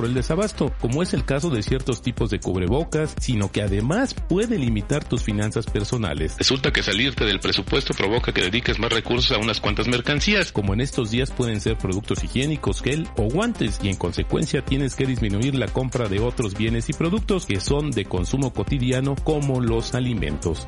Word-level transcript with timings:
por 0.00 0.08
el 0.08 0.14
desabasto, 0.14 0.72
como 0.80 1.02
es 1.02 1.12
el 1.12 1.26
caso 1.26 1.50
de 1.50 1.62
ciertos 1.62 2.00
tipos 2.00 2.30
de 2.30 2.40
cubrebocas, 2.40 3.14
sino 3.20 3.52
que 3.52 3.60
además 3.60 4.14
puede 4.14 4.56
limitar 4.56 5.04
tus 5.04 5.22
finanzas 5.22 5.66
personales. 5.66 6.36
Resulta 6.38 6.72
que 6.72 6.82
salirte 6.82 7.26
del 7.26 7.38
presupuesto 7.38 7.92
provoca 7.92 8.32
que 8.32 8.40
dediques 8.40 8.78
más 8.78 8.90
recursos 8.90 9.36
a 9.36 9.38
unas 9.38 9.60
cuantas 9.60 9.88
mercancías, 9.88 10.52
como 10.52 10.72
en 10.72 10.80
estos 10.80 11.10
días 11.10 11.30
pueden 11.30 11.60
ser 11.60 11.76
productos 11.76 12.24
higiénicos, 12.24 12.80
gel 12.80 13.08
o 13.18 13.24
guantes, 13.24 13.78
y 13.82 13.90
en 13.90 13.96
consecuencia 13.96 14.64
tienes 14.64 14.94
que 14.94 15.04
disminuir 15.04 15.54
la 15.54 15.68
compra 15.68 16.08
de 16.08 16.20
otros 16.20 16.56
bienes 16.56 16.88
y 16.88 16.94
productos 16.94 17.44
que 17.44 17.60
son 17.60 17.90
de 17.90 18.06
consumo 18.06 18.54
cotidiano 18.54 19.16
como 19.16 19.60
los 19.60 19.94
alimentos. 19.94 20.64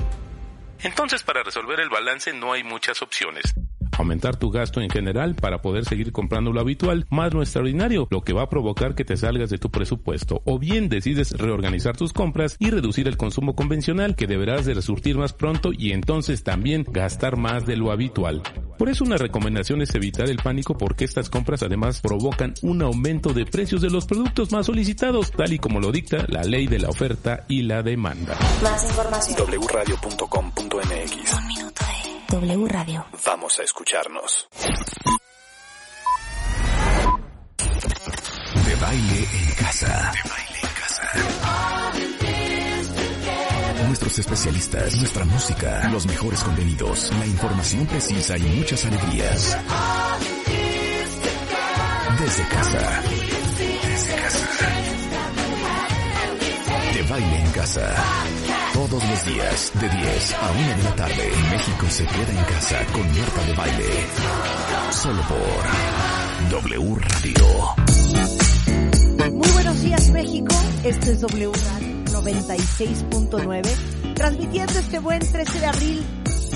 Entonces 0.82 1.22
para 1.22 1.42
resolver 1.42 1.80
el 1.80 1.88
balance 1.88 2.34
no 2.34 2.52
hay 2.52 2.64
muchas 2.64 3.00
opciones 3.00 3.54
aumentar 3.98 4.36
tu 4.36 4.50
gasto 4.50 4.80
en 4.80 4.90
general 4.90 5.34
para 5.34 5.62
poder 5.62 5.84
seguir 5.84 6.12
comprando 6.12 6.52
lo 6.52 6.60
habitual 6.60 7.06
más 7.10 7.32
lo 7.34 7.42
extraordinario, 7.42 8.08
lo 8.10 8.22
que 8.22 8.32
va 8.32 8.42
a 8.42 8.48
provocar 8.48 8.94
que 8.94 9.04
te 9.04 9.16
salgas 9.16 9.50
de 9.50 9.58
tu 9.58 9.70
presupuesto. 9.70 10.42
O 10.44 10.58
bien 10.58 10.88
decides 10.88 11.32
reorganizar 11.32 11.96
tus 11.96 12.12
compras 12.12 12.56
y 12.58 12.70
reducir 12.70 13.08
el 13.08 13.16
consumo 13.16 13.54
convencional 13.54 14.16
que 14.16 14.26
deberás 14.26 14.64
de 14.64 14.74
resurtir 14.74 15.16
más 15.16 15.32
pronto 15.32 15.70
y 15.76 15.92
entonces 15.92 16.42
también 16.42 16.84
gastar 16.88 17.36
más 17.36 17.66
de 17.66 17.76
lo 17.76 17.90
habitual. 17.90 18.42
Por 18.78 18.88
eso 18.88 19.04
una 19.04 19.16
recomendación 19.16 19.82
es 19.82 19.94
evitar 19.94 20.28
el 20.28 20.38
pánico 20.38 20.76
porque 20.76 21.04
estas 21.04 21.30
compras 21.30 21.62
además 21.62 22.00
provocan 22.00 22.54
un 22.62 22.82
aumento 22.82 23.32
de 23.32 23.46
precios 23.46 23.80
de 23.80 23.90
los 23.90 24.06
productos 24.06 24.50
más 24.52 24.66
solicitados, 24.66 25.30
tal 25.30 25.52
y 25.52 25.58
como 25.58 25.80
lo 25.80 25.92
dicta 25.92 26.26
la 26.28 26.42
ley 26.42 26.66
de 26.66 26.80
la 26.80 26.88
oferta 26.88 27.44
y 27.48 27.62
la 27.62 27.82
demanda. 27.82 28.36
Más 28.62 28.84
información. 28.84 29.50
wradio.com.mx 29.60 31.34
Un 31.34 31.46
minuto 31.46 31.84
de 31.84 32.01
W 32.32 32.66
Radio. 32.66 33.04
Vamos 33.26 33.58
a 33.58 33.62
escucharnos. 33.62 34.48
De 38.64 38.74
baile 38.76 39.18
en 39.18 39.54
casa. 39.56 40.12
De 40.14 40.30
baile 40.30 40.58
en 40.62 40.68
casa. 40.80 41.02
Nuestros 43.86 44.18
especialistas, 44.18 44.96
nuestra 44.96 45.26
música, 45.26 45.86
los 45.90 46.06
mejores 46.06 46.42
contenidos, 46.42 47.12
la 47.18 47.26
información 47.26 47.84
precisa 47.86 48.38
y 48.38 48.42
muchas 48.44 48.82
alegrías. 48.86 49.58
Desde 52.18 52.48
casa. 52.48 53.02
Desde 53.58 54.16
casa. 54.16 55.01
De 56.94 57.02
baile 57.04 57.38
en 57.38 57.50
casa. 57.52 57.88
Todos 58.74 59.02
los 59.02 59.24
días, 59.24 59.72
de 59.80 59.88
10 59.88 60.34
a 60.34 60.52
1 60.52 60.76
de 60.76 60.82
la 60.82 60.94
tarde, 60.94 61.30
México 61.50 61.86
se 61.88 62.04
queda 62.04 62.30
en 62.30 62.44
casa 62.44 62.84
con 62.92 63.06
Marta 63.06 63.46
de 63.46 63.54
Baile. 63.54 64.06
Solo 64.90 65.22
por 65.22 65.64
W 66.50 66.94
Radio. 66.96 67.46
Muy 69.32 69.48
buenos 69.52 69.82
días 69.82 70.10
México, 70.10 70.54
este 70.84 71.12
es 71.12 71.22
W 71.22 71.50
Radio 71.52 72.04
96.9, 72.12 74.14
transmitiendo 74.14 74.78
este 74.78 74.98
buen 74.98 75.20
13 75.20 75.60
de 75.60 75.66
abril, 75.66 76.04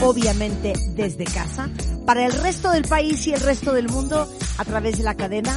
obviamente 0.03 0.75
desde 0.91 1.25
casa, 1.25 1.71
para 2.05 2.27
el 2.27 2.33
resto 2.33 2.71
del 2.71 2.85
país 2.85 3.27
y 3.27 3.33
el 3.33 3.41
resto 3.41 3.73
del 3.73 3.89
mundo 3.89 4.31
a 4.59 4.65
través 4.65 4.99
de 4.99 5.05
la 5.05 5.15
cadena 5.15 5.57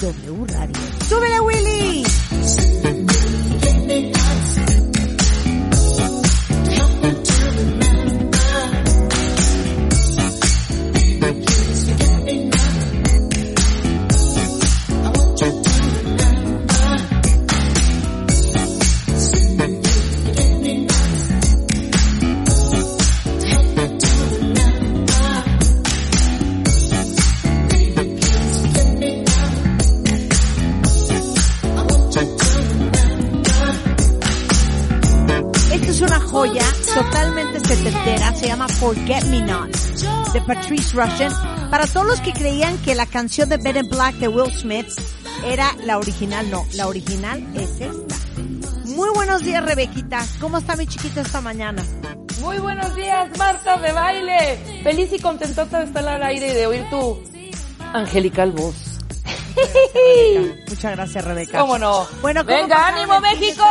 W 0.00 0.46
Radio. 0.46 0.76
¡Súbele 1.08 1.40
Willy! 1.40 2.04
Se 38.42 38.48
llama 38.48 38.66
Forget 38.66 39.22
Me 39.26 39.40
Not, 39.40 39.70
de 40.32 40.40
Patrice 40.40 40.96
Rushen. 40.96 41.30
Para 41.70 41.86
todos 41.86 42.08
los 42.08 42.20
que 42.20 42.32
creían 42.32 42.76
que 42.78 42.96
la 42.96 43.06
canción 43.06 43.48
de 43.48 43.56
Ben 43.56 43.76
in 43.76 43.88
Black 43.88 44.16
de 44.16 44.26
Will 44.26 44.52
Smith 44.52 44.88
era 45.46 45.70
la 45.84 45.96
original, 45.96 46.50
no, 46.50 46.66
la 46.74 46.88
original 46.88 47.40
es 47.54 47.80
esta. 47.80 48.16
Muy 48.86 49.10
buenos 49.14 49.44
días, 49.44 49.64
Rebequita. 49.64 50.26
¿Cómo 50.40 50.58
está 50.58 50.74
mi 50.74 50.88
chiquita 50.88 51.20
esta 51.20 51.40
mañana? 51.40 51.84
Muy 52.40 52.58
buenos 52.58 52.96
días, 52.96 53.30
Marta 53.38 53.76
de 53.76 53.92
baile. 53.92 54.80
Feliz 54.82 55.12
y 55.12 55.20
contentota 55.20 55.78
de 55.78 55.84
estar 55.84 56.08
al 56.08 56.22
aire 56.24 56.48
y 56.48 56.54
de 56.54 56.66
oír 56.66 56.84
tu 56.90 57.22
angelical 57.92 58.50
voz. 58.50 58.74
Muchas 60.68 60.96
gracias, 60.96 61.24
Rebeca. 61.24 61.60
¿Cómo 61.60 61.78
no? 61.78 62.08
Bueno, 62.20 62.44
¿cómo 62.44 62.56
Venga, 62.56 62.88
ánimo, 62.88 63.20
México. 63.20 63.64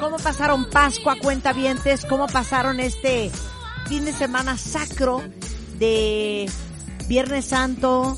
¿Cómo 0.00 0.16
pasaron 0.16 0.64
Pascua, 0.70 1.16
cuentavientes? 1.20 2.06
¿Cómo 2.06 2.26
pasaron 2.26 2.80
este 2.80 3.30
fin 3.88 4.04
de 4.04 4.12
semana 4.12 4.56
sacro 4.56 5.22
de 5.78 6.50
Viernes 7.08 7.44
Santo, 7.46 8.16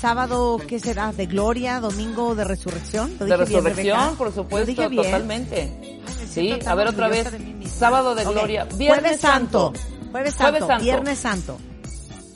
sábado, 0.00 0.58
¿qué 0.68 0.78
será? 0.78 1.12
¿De 1.12 1.26
gloria? 1.26 1.80
¿Domingo 1.80 2.34
de 2.34 2.44
resurrección? 2.44 3.16
¿Lo 3.18 3.26
De 3.26 3.36
dije 3.36 3.36
bien, 3.36 3.64
resurrección, 3.64 3.98
Rebeca? 3.98 4.18
por 4.18 4.26
¿Lo 4.28 4.32
supuesto, 4.34 4.66
dije 4.66 4.88
bien? 4.88 5.02
totalmente. 5.04 6.00
me 6.20 6.26
Sí, 6.26 6.58
a 6.64 6.74
ver 6.74 6.88
otra 6.88 7.08
vez. 7.08 7.30
de. 7.32 7.68
Sábado 7.68 8.14
de 8.14 8.24
Ok. 8.26 8.32
gloria. 8.32 8.64
Viernes 8.76 9.00
Jueves 9.02 9.20
Santo. 9.20 9.72
Santo. 9.74 10.10
Jueves 10.12 10.34
Santo. 10.34 10.50
Jueves 10.50 10.66
Santo. 10.68 10.84
Viernes 10.84 11.18
Santo. 11.18 11.58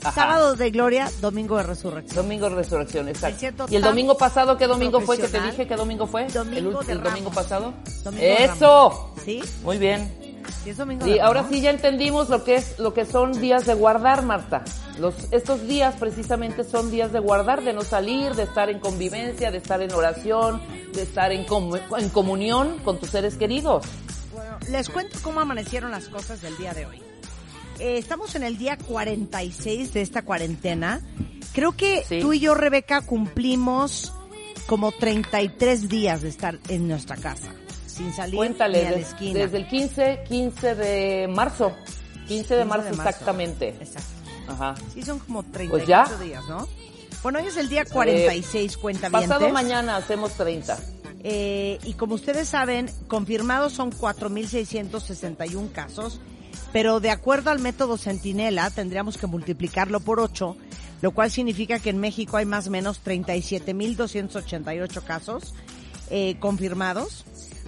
Ajá. 0.03 0.11
Sábado 0.21 0.55
de 0.55 0.69
gloria, 0.69 1.09
domingo 1.21 1.57
de 1.57 1.63
resurrección. 1.63 2.15
Domingo 2.25 2.49
de 2.49 2.55
resurrección, 2.57 3.09
exacto. 3.09 3.65
¿Y 3.69 3.75
el 3.75 3.81
domingo 3.81 4.15
pasado 4.17 4.55
qué 4.55 4.67
domingo 4.67 5.01
fue 5.01 5.17
que 5.17 5.27
te 5.27 5.41
dije? 5.41 5.65
¿Qué 5.67 5.75
domingo 5.75 6.05
fue? 6.05 6.27
Domingo 6.27 6.81
el, 6.81 6.87
de 6.87 6.95
domingo 6.95 7.31
pasado. 7.31 7.73
Domingo 8.03 8.23
de 8.23 8.43
¡Eso! 8.45 9.13
¿Sí? 9.25 9.41
Muy 9.63 9.77
bien. 9.79 10.24
Sí, 10.63 10.69
es 10.71 10.77
domingo 10.77 11.05
Y 11.07 11.19
ahora 11.19 11.45
sí 11.49 11.61
ya 11.61 11.69
entendimos 11.69 12.29
lo 12.29 12.43
que 12.43 12.55
es 12.55 12.77
lo 12.79 12.93
que 12.93 13.05
son 13.05 13.39
días 13.39 13.65
de 13.65 13.73
guardar, 13.73 14.23
Marta. 14.23 14.63
Los 14.99 15.13
estos 15.31 15.67
días 15.67 15.95
precisamente 15.99 16.63
son 16.63 16.89
días 16.91 17.11
de 17.11 17.19
guardar, 17.19 17.63
de 17.63 17.73
no 17.73 17.81
salir, 17.83 18.33
de 18.35 18.43
estar 18.43 18.69
en 18.69 18.79
convivencia, 18.79 19.51
de 19.51 19.57
estar 19.57 19.81
en 19.81 19.93
oración, 19.93 20.61
de 20.93 21.01
estar 21.03 21.31
en, 21.31 21.45
comu- 21.45 21.81
en 21.99 22.09
comunión 22.09 22.77
con 22.83 22.99
tus 22.99 23.09
seres 23.09 23.35
queridos. 23.35 23.85
Bueno, 24.33 24.57
les 24.69 24.89
cuento 24.89 25.17
cómo 25.21 25.39
amanecieron 25.41 25.91
las 25.91 26.07
cosas 26.09 26.41
del 26.41 26.55
día 26.57 26.73
de 26.73 26.85
hoy. 26.85 27.01
Eh, 27.79 27.97
estamos 27.97 28.35
en 28.35 28.43
el 28.43 28.57
día 28.57 28.77
46 28.77 29.93
de 29.93 30.01
esta 30.01 30.21
cuarentena. 30.23 31.01
Creo 31.53 31.73
que 31.73 32.03
Sí. 32.07 32.19
tú 32.21 32.33
y 32.33 32.39
yo, 32.39 32.55
Rebeca, 32.55 33.01
cumplimos 33.01 34.13
como 34.65 34.91
33 34.91 35.89
días 35.89 36.21
de 36.21 36.29
estar 36.29 36.57
en 36.69 36.87
nuestra 36.87 37.17
casa, 37.17 37.53
sin 37.95 38.13
salir 38.13 38.35
Cuéntale, 38.35 38.81
ni 38.81 38.87
a 38.87 38.91
la 38.91 38.97
esquina. 38.97 39.39
desde 39.39 39.57
el 39.57 39.67
15, 39.67 40.23
15 40.27 40.75
de 40.75 41.27
marzo. 41.27 41.73
15 42.27 42.55
de 42.55 42.61
15 42.63 42.65
marzo, 42.65 42.89
exactamente. 42.89 43.69
Exacto. 43.69 44.09
Ajá. 44.47 44.75
Sí, 44.93 45.01
son 45.03 45.19
como 45.19 45.43
38 45.43 45.71
Pues 45.71 45.87
ya. 45.87 46.05
días, 46.23 46.43
¿no? 46.47 46.67
Bueno, 47.23 47.39
hoy 47.39 47.47
es 47.47 47.57
el 47.57 47.69
día 47.69 47.85
46, 47.85 48.77
cuenta 48.77 49.09
bien. 49.09 49.21
Pasado 49.21 49.49
mañana 49.49 49.97
hacemos 49.97 50.33
30. 50.33 50.77
Eh, 51.23 51.79
y 51.83 51.93
como 51.93 52.15
ustedes 52.15 52.47
saben, 52.47 52.89
confirmados 53.07 53.73
son 53.73 53.91
4.661 53.91 55.71
casos, 55.71 56.21
pero 56.71 56.99
de 56.99 57.09
acuerdo 57.09 57.49
al 57.49 57.59
método 57.59 57.97
Centinela 57.97 58.69
tendríamos 58.69 59.17
que 59.17 59.25
multiplicarlo 59.25 59.99
por 60.01 60.19
8, 60.19 60.55
lo 61.01 61.11
cual 61.11 61.31
significa 61.31 61.79
que 61.79 61.89
en 61.89 61.97
México 61.97 62.37
hay 62.37 62.45
más 62.45 62.67
o 62.67 62.69
menos 62.69 63.01
37.288 63.03 65.03
casos 65.03 65.55
eh, 66.11 66.35
confirmados, 66.39 67.25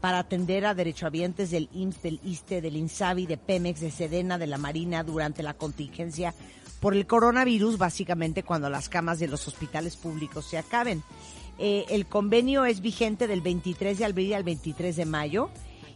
para 0.00 0.18
atender 0.18 0.66
a 0.66 0.74
derechohabientes 0.74 1.50
del 1.50 1.68
IMSS, 1.72 2.02
del 2.02 2.20
ISTE, 2.24 2.60
del 2.60 2.76
INSABI, 2.76 3.26
de 3.26 3.36
Pemex, 3.36 3.80
de 3.80 3.90
Sedena, 3.90 4.38
de 4.38 4.46
la 4.46 4.58
Marina 4.58 5.02
durante 5.02 5.42
la 5.42 5.54
contingencia 5.54 6.34
por 6.80 6.94
el 6.94 7.06
coronavirus, 7.06 7.78
básicamente 7.78 8.42
cuando 8.42 8.70
las 8.70 8.88
camas 8.88 9.18
de 9.18 9.28
los 9.28 9.48
hospitales 9.48 9.96
públicos 9.96 10.46
se 10.46 10.58
acaben. 10.58 11.02
Eh, 11.58 11.86
el 11.88 12.06
convenio 12.06 12.64
es 12.64 12.80
vigente 12.80 13.26
del 13.26 13.40
23 13.40 13.98
de 13.98 14.04
abril 14.04 14.34
al 14.34 14.44
23 14.44 14.94
de 14.94 15.04
mayo 15.04 15.50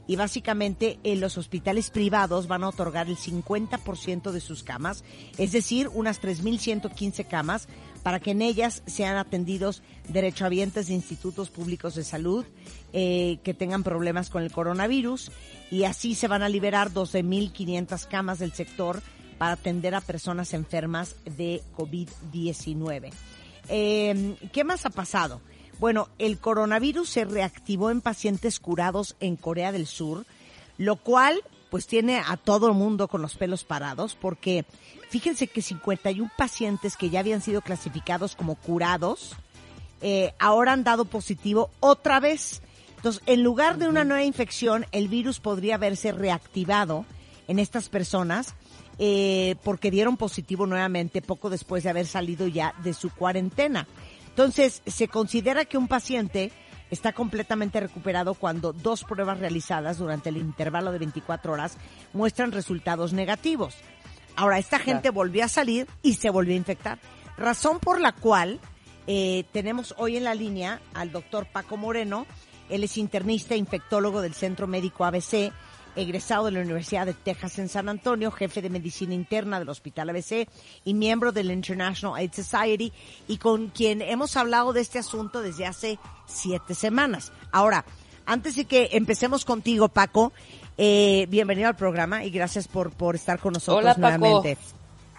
y 0.08 0.16
básicamente 0.16 0.98
en 1.04 1.20
los 1.20 1.38
hospitales 1.38 1.90
privados 1.90 2.48
van 2.48 2.64
a 2.64 2.68
otorgar 2.68 3.06
el 3.06 3.16
50% 3.16 4.32
de 4.32 4.40
sus 4.40 4.64
camas, 4.64 5.04
es 5.38 5.52
decir, 5.52 5.88
unas 5.94 6.20
3.115 6.20 7.26
camas 7.28 7.68
para 8.02 8.20
que 8.20 8.32
en 8.32 8.42
ellas 8.42 8.82
sean 8.86 9.16
atendidos 9.16 9.82
derechohabientes 10.08 10.88
de 10.88 10.94
institutos 10.94 11.50
públicos 11.50 11.94
de 11.94 12.04
salud 12.04 12.44
eh, 12.92 13.38
que 13.44 13.54
tengan 13.54 13.82
problemas 13.82 14.30
con 14.30 14.42
el 14.42 14.52
coronavirus 14.52 15.30
y 15.70 15.84
así 15.84 16.14
se 16.14 16.28
van 16.28 16.42
a 16.42 16.48
liberar 16.48 16.90
12.500 16.90 18.06
camas 18.08 18.38
del 18.38 18.52
sector 18.52 19.02
para 19.38 19.52
atender 19.54 19.94
a 19.94 20.00
personas 20.00 20.54
enfermas 20.54 21.16
de 21.24 21.62
COVID-19. 21.76 23.12
Eh, 23.68 24.36
¿Qué 24.52 24.64
más 24.64 24.86
ha 24.86 24.90
pasado? 24.90 25.40
Bueno, 25.78 26.08
el 26.18 26.38
coronavirus 26.38 27.08
se 27.08 27.24
reactivó 27.24 27.90
en 27.90 28.00
pacientes 28.00 28.60
curados 28.60 29.16
en 29.20 29.36
Corea 29.36 29.72
del 29.72 29.86
Sur, 29.86 30.26
lo 30.78 30.96
cual 30.96 31.42
pues 31.70 31.86
tiene 31.86 32.18
a 32.18 32.36
todo 32.36 32.68
el 32.68 32.74
mundo 32.74 33.08
con 33.08 33.22
los 33.22 33.36
pelos 33.36 33.64
parados 33.64 34.14
porque 34.14 34.66
fíjense 35.12 35.46
que 35.46 35.60
51 35.60 36.30
pacientes 36.38 36.96
que 36.96 37.10
ya 37.10 37.20
habían 37.20 37.42
sido 37.42 37.60
clasificados 37.60 38.34
como 38.34 38.54
curados 38.54 39.36
eh, 40.00 40.32
ahora 40.38 40.72
han 40.72 40.84
dado 40.84 41.04
positivo 41.04 41.68
otra 41.80 42.18
vez. 42.18 42.62
Entonces, 42.96 43.22
en 43.26 43.42
lugar 43.42 43.76
de 43.76 43.88
una 43.88 44.04
nueva 44.04 44.24
infección, 44.24 44.86
el 44.90 45.08
virus 45.08 45.38
podría 45.38 45.74
haberse 45.74 46.12
reactivado 46.12 47.04
en 47.46 47.58
estas 47.58 47.90
personas 47.90 48.54
eh, 48.98 49.56
porque 49.62 49.90
dieron 49.90 50.16
positivo 50.16 50.66
nuevamente 50.66 51.20
poco 51.20 51.50
después 51.50 51.84
de 51.84 51.90
haber 51.90 52.06
salido 52.06 52.46
ya 52.48 52.74
de 52.82 52.94
su 52.94 53.10
cuarentena. 53.10 53.86
Entonces, 54.28 54.80
se 54.86 55.08
considera 55.08 55.66
que 55.66 55.76
un 55.76 55.88
paciente 55.88 56.52
está 56.90 57.12
completamente 57.12 57.80
recuperado 57.80 58.32
cuando 58.32 58.72
dos 58.72 59.04
pruebas 59.04 59.40
realizadas 59.40 59.98
durante 59.98 60.30
el 60.30 60.38
intervalo 60.38 60.90
de 60.90 61.00
24 61.00 61.52
horas 61.52 61.76
muestran 62.14 62.50
resultados 62.50 63.12
negativos. 63.12 63.74
Ahora, 64.36 64.58
esta 64.58 64.78
gente 64.78 65.10
volvió 65.10 65.44
a 65.44 65.48
salir 65.48 65.86
y 66.02 66.14
se 66.14 66.30
volvió 66.30 66.54
a 66.54 66.58
infectar. 66.58 66.98
Razón 67.36 67.78
por 67.78 68.00
la 68.00 68.12
cual 68.12 68.60
eh, 69.06 69.44
tenemos 69.52 69.94
hoy 69.98 70.16
en 70.16 70.24
la 70.24 70.34
línea 70.34 70.80
al 70.94 71.12
doctor 71.12 71.46
Paco 71.46 71.76
Moreno. 71.76 72.26
Él 72.68 72.84
es 72.84 72.96
internista 72.96 73.54
e 73.54 73.58
infectólogo 73.58 74.22
del 74.22 74.34
Centro 74.34 74.66
Médico 74.66 75.04
ABC 75.04 75.52
egresado 75.96 76.46
de 76.46 76.52
la 76.52 76.60
Universidad 76.60 77.06
de 77.06 77.14
Texas 77.14 77.58
en 77.58 77.68
San 77.68 77.88
Antonio, 77.88 78.30
jefe 78.30 78.62
de 78.62 78.70
medicina 78.70 79.14
interna 79.14 79.58
del 79.58 79.68
Hospital 79.68 80.10
ABC 80.10 80.48
y 80.84 80.94
miembro 80.94 81.32
del 81.32 81.50
International 81.50 82.18
AIDS 82.18 82.36
Society 82.36 82.92
y 83.28 83.38
con 83.38 83.68
quien 83.68 84.02
hemos 84.02 84.36
hablado 84.36 84.72
de 84.72 84.80
este 84.80 84.98
asunto 84.98 85.42
desde 85.42 85.66
hace 85.66 85.98
siete 86.26 86.74
semanas. 86.74 87.32
Ahora, 87.50 87.84
antes 88.24 88.56
de 88.56 88.64
que 88.64 88.90
empecemos 88.92 89.44
contigo, 89.44 89.88
Paco, 89.88 90.32
eh, 90.76 91.26
bienvenido 91.28 91.68
al 91.68 91.76
programa 91.76 92.24
y 92.24 92.30
gracias 92.30 92.68
por, 92.68 92.92
por 92.92 93.14
estar 93.14 93.38
con 93.38 93.52
nosotros 93.54 93.84
Hola, 93.84 93.94
Paco. 93.94 94.18
nuevamente. 94.18 94.58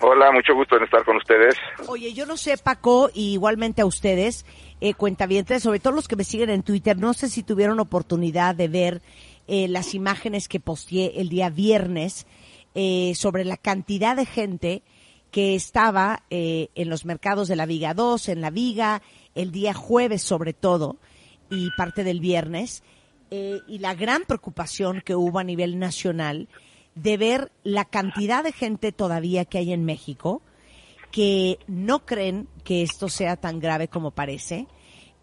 Hola, 0.02 0.32
mucho 0.32 0.54
gusto 0.54 0.76
en 0.76 0.84
estar 0.84 1.06
con 1.06 1.16
ustedes. 1.18 1.56
Oye, 1.88 2.14
yo 2.14 2.26
no 2.26 2.36
sé, 2.36 2.58
Paco, 2.58 3.10
y 3.14 3.34
igualmente 3.34 3.82
a 3.82 3.86
ustedes, 3.86 4.46
eh, 4.82 4.94
cuentavientes, 4.96 5.64
sobre 5.64 5.80
todo 5.80 5.94
los 5.94 6.08
que 6.08 6.16
me 6.16 6.26
siguen 6.26 6.50
en 6.50 6.64
Twitter, 6.64 6.98
no 6.98 7.14
sé 7.14 7.30
si 7.30 7.44
tuvieron 7.44 7.80
oportunidad 7.80 8.54
de 8.56 8.68
ver 8.68 9.02
eh, 9.48 9.68
las 9.68 9.94
imágenes 9.94 10.48
que 10.48 10.60
posteé 10.60 11.20
el 11.22 11.30
día 11.30 11.50
viernes 11.50 12.28
eh, 12.76 13.14
sobre 13.16 13.46
la 13.46 13.58
cantidad 13.58 14.16
de 14.16 14.26
gente 14.26 14.84
que 15.32 15.56
estaba 15.56 16.24
eh, 16.30 16.70
en 16.76 16.90
los 16.90 17.06
mercados 17.06 17.48
de 17.48 17.56
la 17.56 17.66
Viga 17.66 17.94
2, 17.94 18.30
en 18.30 18.42
la 18.42 18.52
Viga, 18.52 19.02
el 19.36 19.52
día 19.52 19.74
jueves 19.74 20.22
sobre 20.22 20.54
todo, 20.54 20.98
y 21.50 21.72
parte 21.78 22.04
del 22.04 22.20
viernes, 22.20 22.84
eh, 23.36 23.64
y 23.68 23.80
la 23.80 23.96
gran 23.96 24.26
preocupación 24.28 25.02
que 25.02 25.16
hubo 25.16 25.40
a 25.40 25.44
nivel 25.44 25.80
nacional 25.80 26.48
de 26.94 27.18
ver 27.18 27.52
la 27.64 27.84
cantidad 27.84 28.44
de 28.44 28.52
gente 28.52 28.92
todavía 28.92 29.44
que 29.44 29.58
hay 29.58 29.74
en 29.74 29.86
México 29.86 30.44
que 31.12 31.58
no 31.66 32.06
creen 32.06 32.48
que 32.64 32.84
esto 32.84 33.10
sea 33.10 33.36
tan 33.36 33.60
grave 33.60 33.88
como 33.88 34.12
parece, 34.12 34.68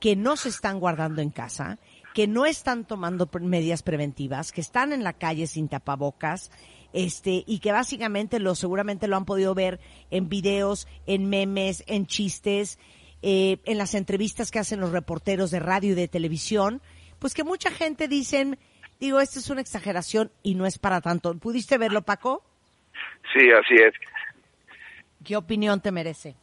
que 0.01 0.17
no 0.17 0.37
se 0.37 0.49
están 0.49 0.81
guardando 0.81 1.23
en 1.23 1.31
casa, 1.31 1.79
que 2.13 2.27
no 2.27 2.47
están 2.47 2.85
tomando 2.85 3.31
medidas 3.43 3.85
preventivas, 3.85 4.51
que 4.51 4.61
están 4.61 4.93
en 4.93 5.05
la 5.05 5.13
calle 5.13 5.47
sin 5.47 5.69
tapabocas, 5.69 6.51
este, 6.93 7.45
y 7.47 7.61
que 7.61 7.71
básicamente 7.71 8.41
lo, 8.41 8.57
seguramente 8.57 9.07
lo 9.07 9.19
han 9.19 9.25
podido 9.25 9.55
ver 9.55 9.79
en 10.11 10.29
videos, 10.29 10.89
en 11.07 11.29
memes, 11.29 11.85
en 11.87 12.07
chistes, 12.07 12.81
eh, 13.23 13.59
en 13.67 13.79
las 13.79 13.95
entrevistas 13.95 14.51
que 14.51 14.59
hacen 14.59 14.81
los 14.81 14.91
reporteros 14.91 15.53
de 15.53 15.61
radio 15.61 15.93
y 15.93 15.95
de 15.95 16.09
televisión, 16.09 16.83
pues 17.21 17.35
que 17.35 17.45
mucha 17.45 17.71
gente 17.71 18.09
dicen, 18.09 18.59
digo, 18.99 19.21
esto 19.21 19.39
es 19.39 19.51
una 19.51 19.61
exageración 19.61 20.31
y 20.43 20.55
no 20.55 20.67
es 20.67 20.79
para 20.79 21.01
tanto. 21.01 21.39
¿Pudiste 21.39 21.79
verlo, 21.79 22.03
Paco? 22.03 22.43
Sí, 23.33 23.51
así 23.53 23.75
es. 23.75 23.95
¿Qué 25.25 25.37
opinión 25.37 25.81
te 25.81 25.93
merece? 25.93 26.35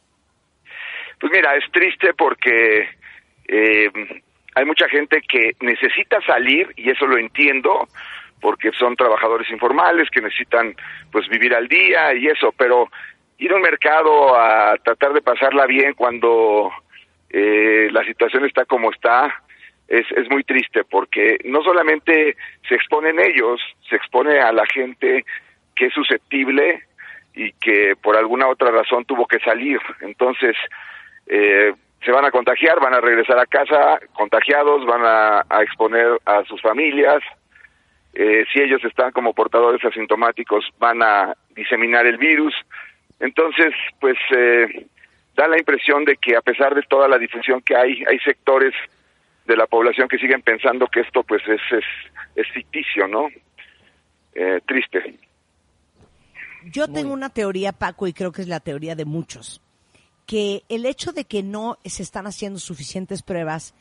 Pues 1.20 1.32
mira, 1.32 1.56
es 1.56 1.70
triste 1.72 2.14
porque 2.14 2.88
eh, 3.48 3.90
hay 4.54 4.64
mucha 4.64 4.88
gente 4.88 5.20
que 5.28 5.56
necesita 5.60 6.20
salir 6.22 6.72
y 6.76 6.90
eso 6.90 7.06
lo 7.06 7.18
entiendo 7.18 7.88
porque 8.40 8.70
son 8.78 8.94
trabajadores 8.94 9.50
informales 9.50 10.08
que 10.10 10.20
necesitan 10.20 10.76
pues 11.10 11.28
vivir 11.28 11.54
al 11.54 11.66
día 11.66 12.14
y 12.14 12.28
eso, 12.28 12.52
pero 12.56 12.88
ir 13.38 13.50
a 13.50 13.56
un 13.56 13.62
mercado 13.62 14.36
a 14.36 14.76
tratar 14.78 15.12
de 15.12 15.22
pasarla 15.22 15.66
bien 15.66 15.94
cuando 15.94 16.70
eh, 17.30 17.88
la 17.90 18.04
situación 18.04 18.44
está 18.44 18.64
como 18.64 18.92
está 18.92 19.42
es, 19.88 20.06
es 20.12 20.30
muy 20.30 20.44
triste 20.44 20.84
porque 20.84 21.38
no 21.44 21.62
solamente 21.62 22.36
se 22.68 22.74
exponen 22.74 23.18
ellos, 23.18 23.60
se 23.88 23.96
expone 23.96 24.38
a 24.38 24.52
la 24.52 24.66
gente 24.66 25.24
que 25.74 25.86
es 25.86 25.94
susceptible 25.94 26.84
y 27.34 27.52
que 27.52 27.94
por 28.02 28.16
alguna 28.16 28.48
otra 28.48 28.70
razón 28.70 29.04
tuvo 29.04 29.26
que 29.26 29.38
salir. 29.38 29.80
Entonces, 30.00 30.56
eh, 31.26 31.72
se 32.04 32.12
van 32.12 32.24
a 32.24 32.30
contagiar, 32.30 32.80
van 32.80 32.94
a 32.94 33.00
regresar 33.00 33.38
a 33.38 33.46
casa 33.46 33.98
contagiados, 34.12 34.84
van 34.84 35.02
a, 35.04 35.62
exponer 35.62 36.18
a 36.26 36.44
sus 36.44 36.60
familias. 36.60 37.22
Eh, 38.14 38.44
si 38.52 38.60
ellos 38.60 38.84
están 38.84 39.12
como 39.12 39.34
portadores 39.34 39.84
asintomáticos, 39.84 40.68
van 40.78 41.02
a 41.02 41.34
diseminar 41.54 42.06
el 42.06 42.18
virus. 42.18 42.54
Entonces, 43.20 43.72
pues 44.00 44.16
eh, 44.30 44.86
da 45.34 45.48
la 45.48 45.58
impresión 45.58 46.04
de 46.04 46.16
que 46.16 46.36
a 46.36 46.40
pesar 46.40 46.74
de 46.74 46.82
toda 46.82 47.08
la 47.08 47.18
difusión 47.18 47.60
que 47.62 47.76
hay, 47.76 48.04
hay 48.08 48.18
sectores 48.20 48.74
de 49.48 49.56
la 49.56 49.66
población 49.66 50.08
que 50.08 50.18
siguen 50.18 50.42
pensando 50.42 50.86
que 50.86 51.00
esto 51.00 51.24
pues 51.24 51.42
es, 51.48 51.60
es, 51.72 51.84
es 52.36 52.46
ficticio, 52.52 53.08
¿no? 53.08 53.28
Eh, 54.34 54.60
triste. 54.66 55.18
Yo 56.70 56.86
tengo 56.86 57.14
una 57.14 57.30
teoría, 57.30 57.72
Paco, 57.72 58.06
y 58.06 58.12
creo 58.12 58.30
que 58.30 58.42
es 58.42 58.48
la 58.48 58.60
teoría 58.60 58.94
de 58.94 59.06
muchos, 59.06 59.62
que 60.26 60.64
el 60.68 60.84
hecho 60.84 61.12
de 61.12 61.24
que 61.24 61.42
no 61.42 61.78
se 61.82 62.02
están 62.02 62.26
haciendo 62.26 62.58
suficientes 62.58 63.22
pruebas 63.22 63.74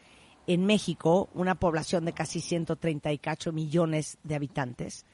en 0.48 0.66
México, 0.66 1.30
una 1.34 1.56
población 1.56 2.06
de 2.06 2.14
casi 2.14 2.40
130 2.40 3.12
y 3.12 3.18
cacho 3.18 3.52
millones 3.52 4.18
de 4.24 4.36
habitantes, 4.36 5.06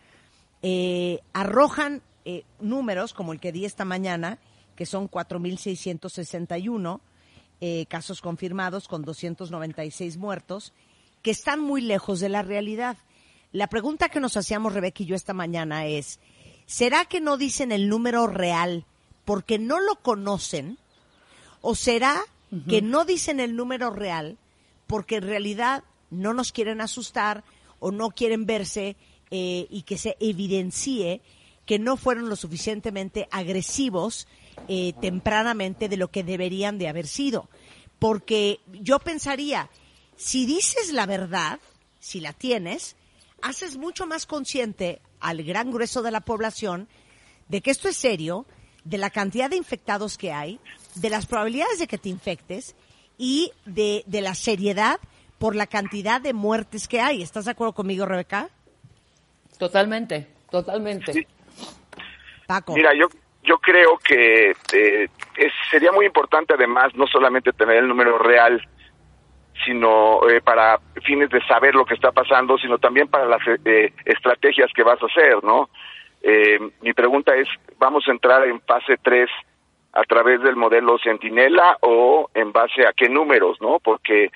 eh, 0.61 1.19
arrojan 1.33 2.03
eh, 2.25 2.43
números 2.59 3.13
como 3.13 3.33
el 3.33 3.39
que 3.39 3.51
di 3.51 3.65
esta 3.65 3.85
mañana, 3.85 4.37
que 4.75 4.85
son 4.85 5.09
4.661 5.09 6.99
eh, 7.65 7.85
casos 7.87 8.19
confirmados 8.19 8.89
con 8.89 9.03
296 9.03 10.17
muertos, 10.17 10.73
que 11.21 11.31
están 11.31 11.61
muy 11.61 11.79
lejos 11.79 12.19
de 12.19 12.27
la 12.27 12.41
realidad. 12.41 12.97
La 13.53 13.67
pregunta 13.67 14.09
que 14.09 14.19
nos 14.19 14.35
hacíamos 14.35 14.73
Rebeca 14.73 15.01
y 15.01 15.05
yo 15.05 15.15
esta 15.15 15.33
mañana 15.33 15.85
es, 15.85 16.19
¿será 16.65 17.05
que 17.05 17.21
no 17.21 17.37
dicen 17.37 17.71
el 17.71 17.87
número 17.87 18.27
real 18.27 18.83
porque 19.23 19.59
no 19.59 19.79
lo 19.79 19.95
conocen? 19.95 20.77
¿O 21.61 21.73
será 21.73 22.21
que 22.67 22.81
no 22.81 23.05
dicen 23.05 23.39
el 23.39 23.55
número 23.55 23.91
real 23.91 24.37
porque 24.85 25.15
en 25.15 25.23
realidad 25.23 25.85
no 26.09 26.33
nos 26.33 26.51
quieren 26.51 26.81
asustar 26.81 27.45
o 27.79 27.91
no 27.93 28.09
quieren 28.09 28.45
verse 28.45 28.97
eh, 29.31 29.67
y 29.69 29.83
que 29.83 29.97
se 29.97 30.17
evidencie 30.19 31.21
que 31.65 31.79
no 31.79 31.95
fueron 31.95 32.27
lo 32.27 32.35
suficientemente 32.35 33.29
agresivos 33.31 34.27
eh, 34.67 34.93
tempranamente 35.01 35.89
de 35.89 35.97
lo 35.97 36.09
que 36.09 36.23
deberían 36.23 36.77
de 36.77 36.87
haber 36.87 37.07
sido? 37.07 37.49
Porque 37.99 38.59
yo 38.71 38.99
pensaría, 38.99 39.69
si 40.15 40.45
dices 40.45 40.91
la 40.91 41.05
verdad, 41.05 41.59
si 41.99 42.19
la 42.19 42.33
tienes, 42.33 42.95
haces 43.41 43.77
mucho 43.77 44.05
más 44.05 44.25
consciente 44.25 45.01
al 45.19 45.43
gran 45.43 45.71
grueso 45.71 46.01
de 46.01 46.11
la 46.11 46.21
población 46.21 46.87
de 47.47 47.61
que 47.61 47.71
esto 47.71 47.87
es 47.87 47.97
serio, 47.97 48.45
de 48.83 48.97
la 48.97 49.09
cantidad 49.09 49.49
de 49.49 49.55
infectados 49.55 50.17
que 50.17 50.33
hay, 50.33 50.59
de 50.95 51.09
las 51.09 51.25
probabilidades 51.25 51.79
de 51.79 51.87
que 51.87 51.97
te 51.97 52.09
infectes 52.09 52.75
y 53.17 53.51
de, 53.65 54.03
de 54.05 54.21
la 54.21 54.35
seriedad 54.35 54.99
por 55.39 55.55
la 55.55 55.67
cantidad 55.67 56.21
de 56.21 56.33
muertes 56.33 56.87
que 56.87 56.99
hay. 56.99 57.21
¿Estás 57.21 57.45
de 57.45 57.51
acuerdo 57.51 57.73
conmigo, 57.73 58.05
Rebeca? 58.05 58.49
Totalmente, 59.57 60.27
totalmente. 60.49 61.13
Sí. 61.13 61.27
Paco. 62.47 62.73
Mira, 62.73 62.91
yo 62.97 63.07
yo 63.43 63.59
creo 63.59 63.97
que 63.97 64.53
eh, 64.73 65.09
sería 65.69 65.91
muy 65.91 66.05
importante 66.05 66.53
además 66.53 66.95
no 66.95 67.07
solamente 67.07 67.53
tener 67.53 67.77
el 67.77 67.87
número 67.87 68.17
real, 68.17 68.61
sino 69.65 70.27
eh, 70.29 70.41
para 70.41 70.79
fines 71.03 71.29
de 71.29 71.45
saber 71.45 71.75
lo 71.75 71.85
que 71.85 71.93
está 71.93 72.11
pasando, 72.11 72.57
sino 72.57 72.77
también 72.77 73.07
para 73.07 73.25
las 73.25 73.41
eh, 73.65 73.93
estrategias 74.05 74.71
que 74.73 74.83
vas 74.83 75.01
a 75.01 75.05
hacer, 75.05 75.43
¿no? 75.43 75.69
Eh, 76.21 76.57
mi 76.81 76.93
pregunta 76.93 77.35
es, 77.35 77.47
¿vamos 77.77 78.07
a 78.07 78.11
entrar 78.11 78.47
en 78.47 78.61
fase 78.61 78.97
3 79.01 79.29
a 79.93 80.03
través 80.03 80.41
del 80.41 80.55
modelo 80.55 80.97
Centinela 80.97 81.77
o 81.81 82.29
en 82.33 82.51
base 82.51 82.87
a 82.87 82.93
qué 82.93 83.09
números, 83.09 83.61
¿no? 83.61 83.79
Porque 83.79 84.31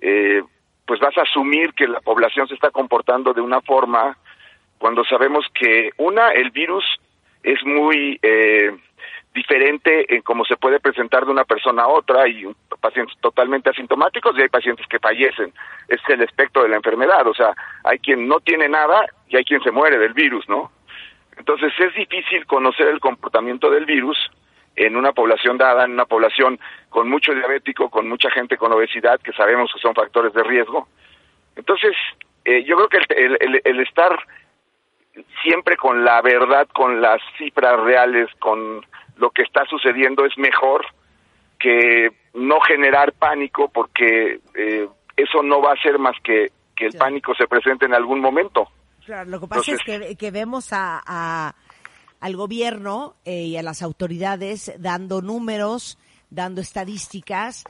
eh, 0.00 0.42
pues 0.86 1.00
vas 1.00 1.16
a 1.18 1.22
asumir 1.22 1.74
que 1.74 1.86
la 1.86 2.00
población 2.00 2.48
se 2.48 2.54
está 2.54 2.70
comportando 2.70 3.32
de 3.32 3.40
una 3.40 3.60
forma 3.60 4.16
cuando 4.78 5.04
sabemos 5.04 5.46
que 5.54 5.90
una, 5.98 6.30
el 6.30 6.50
virus 6.50 6.84
es 7.42 7.64
muy 7.64 8.18
eh, 8.22 8.70
diferente 9.34 10.14
en 10.14 10.22
cómo 10.22 10.44
se 10.44 10.56
puede 10.56 10.80
presentar 10.80 11.24
de 11.24 11.32
una 11.32 11.44
persona 11.44 11.82
a 11.82 11.88
otra 11.88 12.28
y 12.28 12.46
pacientes 12.80 13.16
totalmente 13.20 13.70
asintomáticos 13.70 14.36
y 14.36 14.42
hay 14.42 14.48
pacientes 14.48 14.86
que 14.86 14.98
fallecen. 14.98 15.52
Es 15.88 16.00
el 16.08 16.22
espectro 16.22 16.62
de 16.62 16.68
la 16.68 16.76
enfermedad, 16.76 17.26
o 17.26 17.34
sea, 17.34 17.54
hay 17.84 17.98
quien 17.98 18.28
no 18.28 18.40
tiene 18.40 18.68
nada 18.68 19.06
y 19.28 19.36
hay 19.36 19.44
quien 19.44 19.62
se 19.62 19.70
muere 19.70 19.98
del 19.98 20.12
virus, 20.12 20.48
¿no? 20.48 20.70
Entonces 21.38 21.72
es 21.78 21.94
difícil 21.94 22.46
conocer 22.46 22.88
el 22.88 23.00
comportamiento 23.00 23.70
del 23.70 23.86
virus 23.86 24.18
en 24.76 24.96
una 24.96 25.12
población 25.12 25.58
dada, 25.58 25.84
en 25.84 25.92
una 25.92 26.04
población 26.04 26.58
con 26.88 27.08
mucho 27.08 27.34
diabético, 27.34 27.90
con 27.90 28.08
mucha 28.08 28.30
gente 28.30 28.56
con 28.56 28.72
obesidad, 28.72 29.20
que 29.20 29.32
sabemos 29.32 29.72
que 29.72 29.80
son 29.80 29.94
factores 29.94 30.32
de 30.34 30.42
riesgo. 30.42 30.88
Entonces, 31.56 31.94
eh, 32.44 32.64
yo 32.64 32.76
creo 32.76 32.88
que 32.88 33.14
el, 33.14 33.36
el, 33.40 33.60
el 33.64 33.80
estar 33.80 34.18
siempre 35.42 35.76
con 35.76 36.04
la 36.04 36.20
verdad, 36.22 36.66
con 36.74 37.00
las 37.00 37.20
cifras 37.38 37.78
reales, 37.80 38.28
con 38.38 38.84
lo 39.16 39.30
que 39.30 39.42
está 39.42 39.64
sucediendo 39.66 40.24
es 40.24 40.36
mejor 40.38 40.84
que 41.58 42.08
no 42.34 42.60
generar 42.60 43.12
pánico 43.12 43.68
porque 43.68 44.40
eh, 44.54 44.88
eso 45.16 45.42
no 45.42 45.60
va 45.60 45.70
a 45.70 45.74
hacer 45.74 45.98
más 45.98 46.14
que 46.24 46.50
que 46.74 46.86
el 46.86 46.94
pánico 46.94 47.34
se 47.34 47.46
presente 47.46 47.84
en 47.84 47.94
algún 47.94 48.20
momento. 48.20 48.66
Claro, 49.04 49.28
lo 49.28 49.40
que 49.40 49.46
pasa 49.46 49.70
Entonces- 49.72 50.00
es 50.00 50.06
que, 50.08 50.16
que 50.16 50.30
vemos 50.30 50.72
a, 50.72 51.02
a- 51.06 51.54
al 52.20 52.36
gobierno 52.36 53.14
eh, 53.26 53.42
y 53.42 53.56
a 53.58 53.62
las 53.62 53.82
autoridades 53.82 54.72
dando 54.78 55.20
números, 55.20 55.98
dando 56.30 56.62
estadísticas 56.62 57.64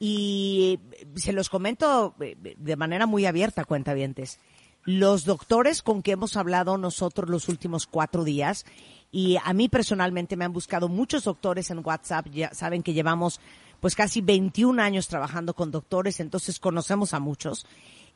y 0.00 0.80
eh, 0.92 1.06
se 1.14 1.32
los 1.32 1.48
comento 1.50 2.14
de 2.18 2.76
manera 2.76 3.06
muy 3.06 3.26
abierta, 3.26 3.64
cuentavientes. 3.64 4.40
Los 4.84 5.24
doctores 5.24 5.82
con 5.82 6.02
que 6.02 6.12
hemos 6.12 6.36
hablado 6.36 6.78
nosotros 6.78 7.28
los 7.28 7.48
últimos 7.48 7.86
cuatro 7.86 8.24
días 8.24 8.64
y 9.10 9.36
a 9.42 9.52
mí 9.52 9.68
personalmente 9.68 10.36
me 10.36 10.44
han 10.44 10.52
buscado 10.52 10.88
muchos 10.88 11.24
doctores 11.24 11.70
en 11.70 11.84
WhatsApp, 11.84 12.28
ya 12.28 12.54
saben 12.54 12.82
que 12.82 12.92
llevamos 12.92 13.40
pues 13.80 13.94
casi 13.94 14.20
21 14.20 14.82
años 14.82 15.08
trabajando 15.08 15.54
con 15.54 15.70
doctores, 15.70 16.20
entonces 16.20 16.58
conocemos 16.58 17.14
a 17.14 17.20
muchos, 17.20 17.66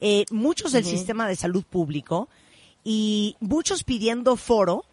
eh, 0.01 0.25
muchos 0.31 0.73
del 0.73 0.85
sistema 0.85 1.29
de 1.29 1.37
salud 1.37 1.65
público 1.65 2.29
y 2.85 3.37
muchos 3.41 3.85
pidiendo 3.85 4.37
foro 4.37 4.85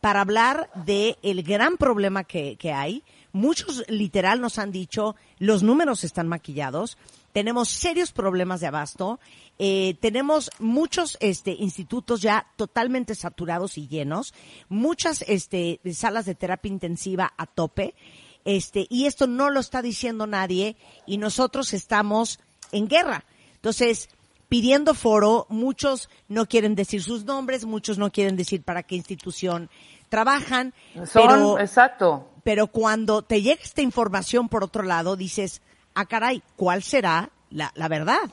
para 0.00 0.20
hablar 0.20 0.70
de 0.86 1.18
el 1.22 1.42
gran 1.42 1.76
problema 1.76 2.24
que, 2.24 2.56
que 2.56 2.72
hay. 2.72 3.02
Muchos 3.32 3.84
literal 3.88 4.40
nos 4.40 4.58
han 4.58 4.70
dicho, 4.70 5.16
los 5.38 5.62
números 5.62 6.04
están 6.04 6.28
maquillados, 6.28 6.98
tenemos 7.32 7.68
serios 7.68 8.12
problemas 8.12 8.60
de 8.60 8.68
abasto, 8.68 9.18
eh, 9.58 9.96
tenemos 10.00 10.50
muchos 10.58 11.16
este, 11.20 11.52
institutos 11.52 12.22
ya 12.22 12.46
totalmente 12.56 13.14
saturados 13.14 13.78
y 13.78 13.86
llenos, 13.86 14.34
muchas 14.68 15.22
este, 15.28 15.80
salas 15.92 16.24
de 16.24 16.34
terapia 16.34 16.70
intensiva 16.70 17.32
a 17.36 17.46
tope, 17.46 17.94
este, 18.44 18.86
y 18.90 19.06
esto 19.06 19.26
no 19.26 19.50
lo 19.50 19.60
está 19.60 19.80
diciendo 19.80 20.26
nadie 20.26 20.76
y 21.06 21.18
nosotros 21.18 21.72
estamos 21.72 22.40
en 22.72 22.88
guerra. 22.88 23.24
Entonces, 23.54 24.08
pidiendo 24.48 24.94
foro, 24.94 25.46
muchos 25.48 26.10
no 26.28 26.46
quieren 26.46 26.74
decir 26.74 27.02
sus 27.02 27.24
nombres, 27.24 27.64
muchos 27.64 27.96
no 27.96 28.10
quieren 28.10 28.36
decir 28.36 28.62
para 28.62 28.82
qué 28.82 28.96
institución 28.96 29.70
trabajan, 30.08 30.74
Son, 30.94 31.06
pero, 31.14 31.58
exacto. 31.58 32.28
pero 32.42 32.66
cuando 32.66 33.22
te 33.22 33.40
llega 33.40 33.62
esta 33.62 33.82
información 33.82 34.48
por 34.48 34.62
otro 34.62 34.82
lado, 34.82 35.16
dices, 35.16 35.62
ah 35.94 36.06
caray, 36.06 36.42
¿cuál 36.56 36.82
será 36.82 37.30
la, 37.50 37.72
la 37.74 37.88
verdad? 37.88 38.30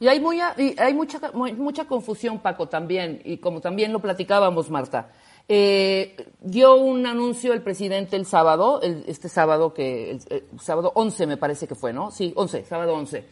Y 0.00 0.06
hay, 0.08 0.20
muy, 0.20 0.40
hay 0.40 0.94
mucha, 0.94 1.20
mu- 1.34 1.52
mucha 1.54 1.84
confusión, 1.86 2.38
Paco, 2.38 2.68
también, 2.68 3.20
y 3.24 3.38
como 3.38 3.60
también 3.60 3.92
lo 3.92 3.98
platicábamos, 4.00 4.70
Marta. 4.70 5.10
Eh, 5.48 6.14
dio 6.40 6.76
un 6.76 7.06
anuncio 7.06 7.52
el 7.52 7.62
presidente 7.62 8.14
el 8.16 8.26
sábado, 8.26 8.80
el- 8.82 9.04
este 9.08 9.28
sábado 9.28 9.72
que, 9.74 10.10
el 10.10 10.44
sábado 10.60 10.92
11 10.94 11.26
me 11.26 11.36
parece 11.36 11.66
que 11.66 11.74
fue, 11.74 11.92
¿no? 11.92 12.10
Sí, 12.10 12.32
11, 12.36 12.64
sábado 12.64 12.94
11, 12.94 13.24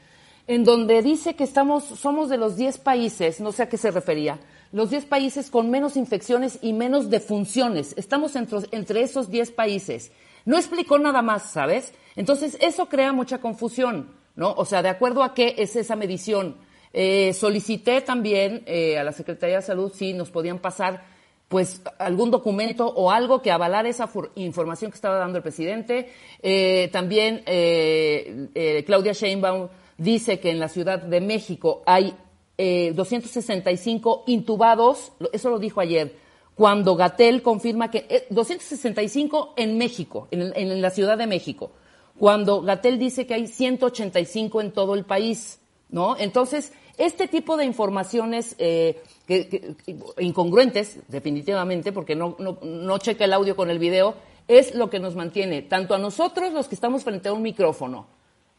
en 0.48 0.64
donde 0.64 1.02
dice 1.02 1.36
que 1.36 1.44
estamos, 1.44 1.84
somos 1.84 2.28
de 2.30 2.38
los 2.38 2.56
10 2.56 2.78
países, 2.78 3.40
no 3.40 3.52
sé 3.52 3.62
a 3.64 3.68
qué 3.68 3.76
se 3.76 3.90
refería, 3.90 4.38
los 4.72 4.90
10 4.90 5.04
países 5.06 5.50
con 5.50 5.70
menos 5.70 5.96
infecciones 5.96 6.58
y 6.62 6.72
menos 6.72 7.10
defunciones. 7.10 7.94
Estamos 7.96 8.34
entre, 8.34 8.58
entre 8.72 9.02
esos 9.02 9.30
10 9.30 9.50
países. 9.52 10.10
No 10.44 10.56
explicó 10.56 10.98
nada 10.98 11.22
más, 11.22 11.50
¿sabes? 11.50 11.92
Entonces, 12.16 12.56
eso 12.60 12.88
crea 12.88 13.12
mucha 13.12 13.38
confusión, 13.38 14.10
¿no? 14.36 14.52
O 14.52 14.64
sea, 14.64 14.82
de 14.82 14.88
acuerdo 14.90 15.22
a 15.22 15.34
qué 15.34 15.54
es 15.58 15.74
esa 15.76 15.96
medición. 15.96 16.56
Eh, 16.92 17.32
solicité 17.34 18.00
también 18.00 18.62
eh, 18.66 18.98
a 18.98 19.04
la 19.04 19.12
Secretaría 19.12 19.56
de 19.56 19.62
Salud 19.62 19.92
si 19.94 20.12
nos 20.14 20.30
podían 20.30 20.60
pasar 20.60 21.04
pues 21.48 21.80
algún 21.98 22.30
documento 22.30 22.86
o 22.88 23.10
algo 23.10 23.40
que 23.42 23.50
avalara 23.52 23.88
esa 23.88 24.10
información 24.34 24.90
que 24.90 24.96
estaba 24.96 25.16
dando 25.16 25.36
el 25.38 25.42
presidente. 25.42 26.10
Eh, 26.42 26.88
también 26.92 27.42
eh, 27.46 28.48
eh, 28.54 28.82
Claudia 28.84 29.12
Sheinbaum 29.12 29.68
dice 29.98 30.40
que 30.40 30.50
en 30.50 30.58
la 30.58 30.68
Ciudad 30.68 31.00
de 31.00 31.20
México 31.20 31.82
hay 31.86 32.14
eh, 32.58 32.92
265 32.94 34.24
intubados, 34.26 35.12
lo- 35.18 35.30
eso 35.32 35.50
lo 35.50 35.58
dijo 35.58 35.80
ayer, 35.80 36.16
cuando 36.54 36.96
Gatel 36.96 37.42
confirma 37.42 37.90
que 37.90 38.06
eh, 38.08 38.26
265 38.30 39.54
en 39.56 39.76
México, 39.78 40.28
en 40.30 40.80
la 40.82 40.90
Ciudad 40.90 41.16
de 41.18 41.26
México, 41.26 41.72
cuando 42.18 42.62
Gatel 42.62 42.98
dice 42.98 43.26
que 43.26 43.34
hay 43.34 43.46
185 43.46 44.60
en 44.60 44.72
todo 44.72 44.94
el 44.94 45.04
país, 45.04 45.60
¿no? 45.90 46.16
Entonces, 46.18 46.72
este 46.98 47.28
tipo 47.28 47.56
de 47.56 47.64
informaciones 47.64 48.54
eh, 48.58 49.02
que- 49.26 49.74
incongruentes, 50.18 50.98
definitivamente, 51.08 51.92
porque 51.92 52.14
no, 52.16 52.36
no, 52.38 52.98
checa 52.98 53.24
el 53.24 53.32
audio 53.32 53.54
con 53.56 53.70
el 53.70 53.78
video, 53.78 54.14
es 54.48 54.74
lo 54.74 54.88
que 54.90 54.98
nos 55.00 55.14
mantiene, 55.16 55.62
tanto 55.62 55.94
a 55.94 55.98
nosotros, 55.98 56.52
los 56.52 56.68
que 56.68 56.74
estamos 56.74 57.04
frente 57.04 57.28
a 57.28 57.32
un 57.32 57.42
micrófono, 57.42 58.06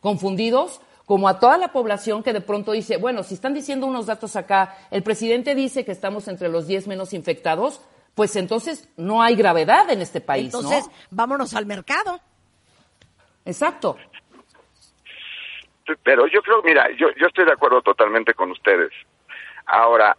confundidos, 0.02 0.82
como 1.06 1.30
a 1.30 1.40
toda 1.40 1.58
la 1.58 1.72
población 1.72 2.22
que 2.22 2.34
de 2.34 2.42
pronto 2.42 2.74
dice, 2.74 2.98
bueno, 2.98 3.24
si 3.24 3.34
están 3.34 3.54
diciendo 3.54 3.88
unos 3.88 4.06
datos 4.08 4.36
acá, 4.36 4.78
el 4.92 5.04
presidente 5.04 5.56
dice 5.56 5.86
que 5.86 5.94
estamos 5.94 6.28
entre 6.28 6.50
los 6.50 6.68
10 6.68 6.88
menos 6.88 7.14
infectados, 7.14 7.80
pues 8.14 8.36
entonces 8.36 8.90
no 8.98 9.22
hay 9.22 9.36
gravedad 9.36 9.90
en 9.90 10.02
este 10.02 10.20
país, 10.22 10.52
¿no? 10.54 10.60
Entonces, 10.60 10.92
vámonos 11.12 11.54
al 11.54 11.66
mercado. 11.66 12.20
Exacto. 13.48 13.98
Pero 16.04 16.28
yo 16.28 16.42
creo, 16.42 16.62
mira, 16.64 16.92
yo, 16.92 17.10
yo 17.16 17.28
estoy 17.28 17.46
de 17.46 17.54
acuerdo 17.54 17.82
totalmente 17.82 18.34
con 18.34 18.52
ustedes. 18.52 18.92
Ahora, 19.66 20.16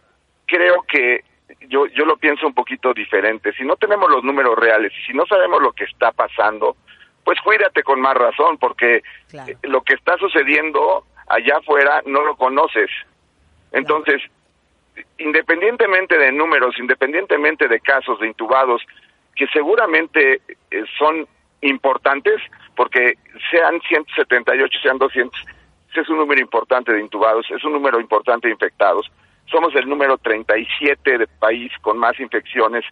creo 0.47 0.81
que 0.83 1.23
yo, 1.67 1.85
yo 1.87 2.05
lo 2.05 2.17
pienso 2.17 2.47
un 2.47 2.53
poquito 2.55 2.91
diferente. 2.93 3.53
Si 3.53 3.63
no 3.63 3.75
tenemos 3.75 4.09
los 4.09 4.23
números 4.23 4.57
reales 4.57 4.91
y 4.99 5.05
si 5.05 5.13
no 5.13 5.25
sabemos 5.27 5.61
lo 5.61 5.71
que 5.73 5.83
está 5.83 6.11
pasando, 6.11 6.75
pues 7.23 7.39
cuídate 7.41 7.83
con 7.83 8.01
más 8.01 8.15
razón, 8.15 8.57
porque 8.57 9.03
Claro. 9.29 9.51
eh, 9.51 9.57
lo 9.63 9.81
que 9.81 9.93
está 9.93 10.17
sucediendo 10.17 11.05
allá 11.27 11.57
afuera 11.57 12.01
no 12.07 12.23
lo 12.23 12.35
conoces. 12.35 12.89
Entonces, 13.71 14.23
independientemente 15.19 16.17
de 16.17 16.31
números, 16.31 16.75
independientemente 16.79 17.67
de 17.67 17.79
casos 17.79 18.19
de 18.19 18.27
intubados, 18.27 18.81
que 19.35 19.45
seguramente 19.53 20.41
eh, 20.71 20.83
son 20.97 21.27
importantes, 21.61 22.41
porque 22.79 23.15
sean 23.51 23.81
178, 23.81 24.79
sean 24.81 24.97
200, 24.97 25.37
ese 25.91 25.99
es 25.99 26.07
un 26.07 26.17
número 26.17 26.39
importante 26.39 26.93
de 26.93 27.01
intubados, 27.01 27.45
es 27.51 27.61
un 27.65 27.73
número 27.73 27.99
importante 27.99 28.47
de 28.47 28.53
infectados. 28.53 29.11
Somos 29.51 29.75
el 29.75 29.89
número 29.89 30.17
37 30.17 31.17
de 31.17 31.27
país 31.27 31.73
con 31.81 31.97
más 31.97 32.17
infecciones 32.21 32.85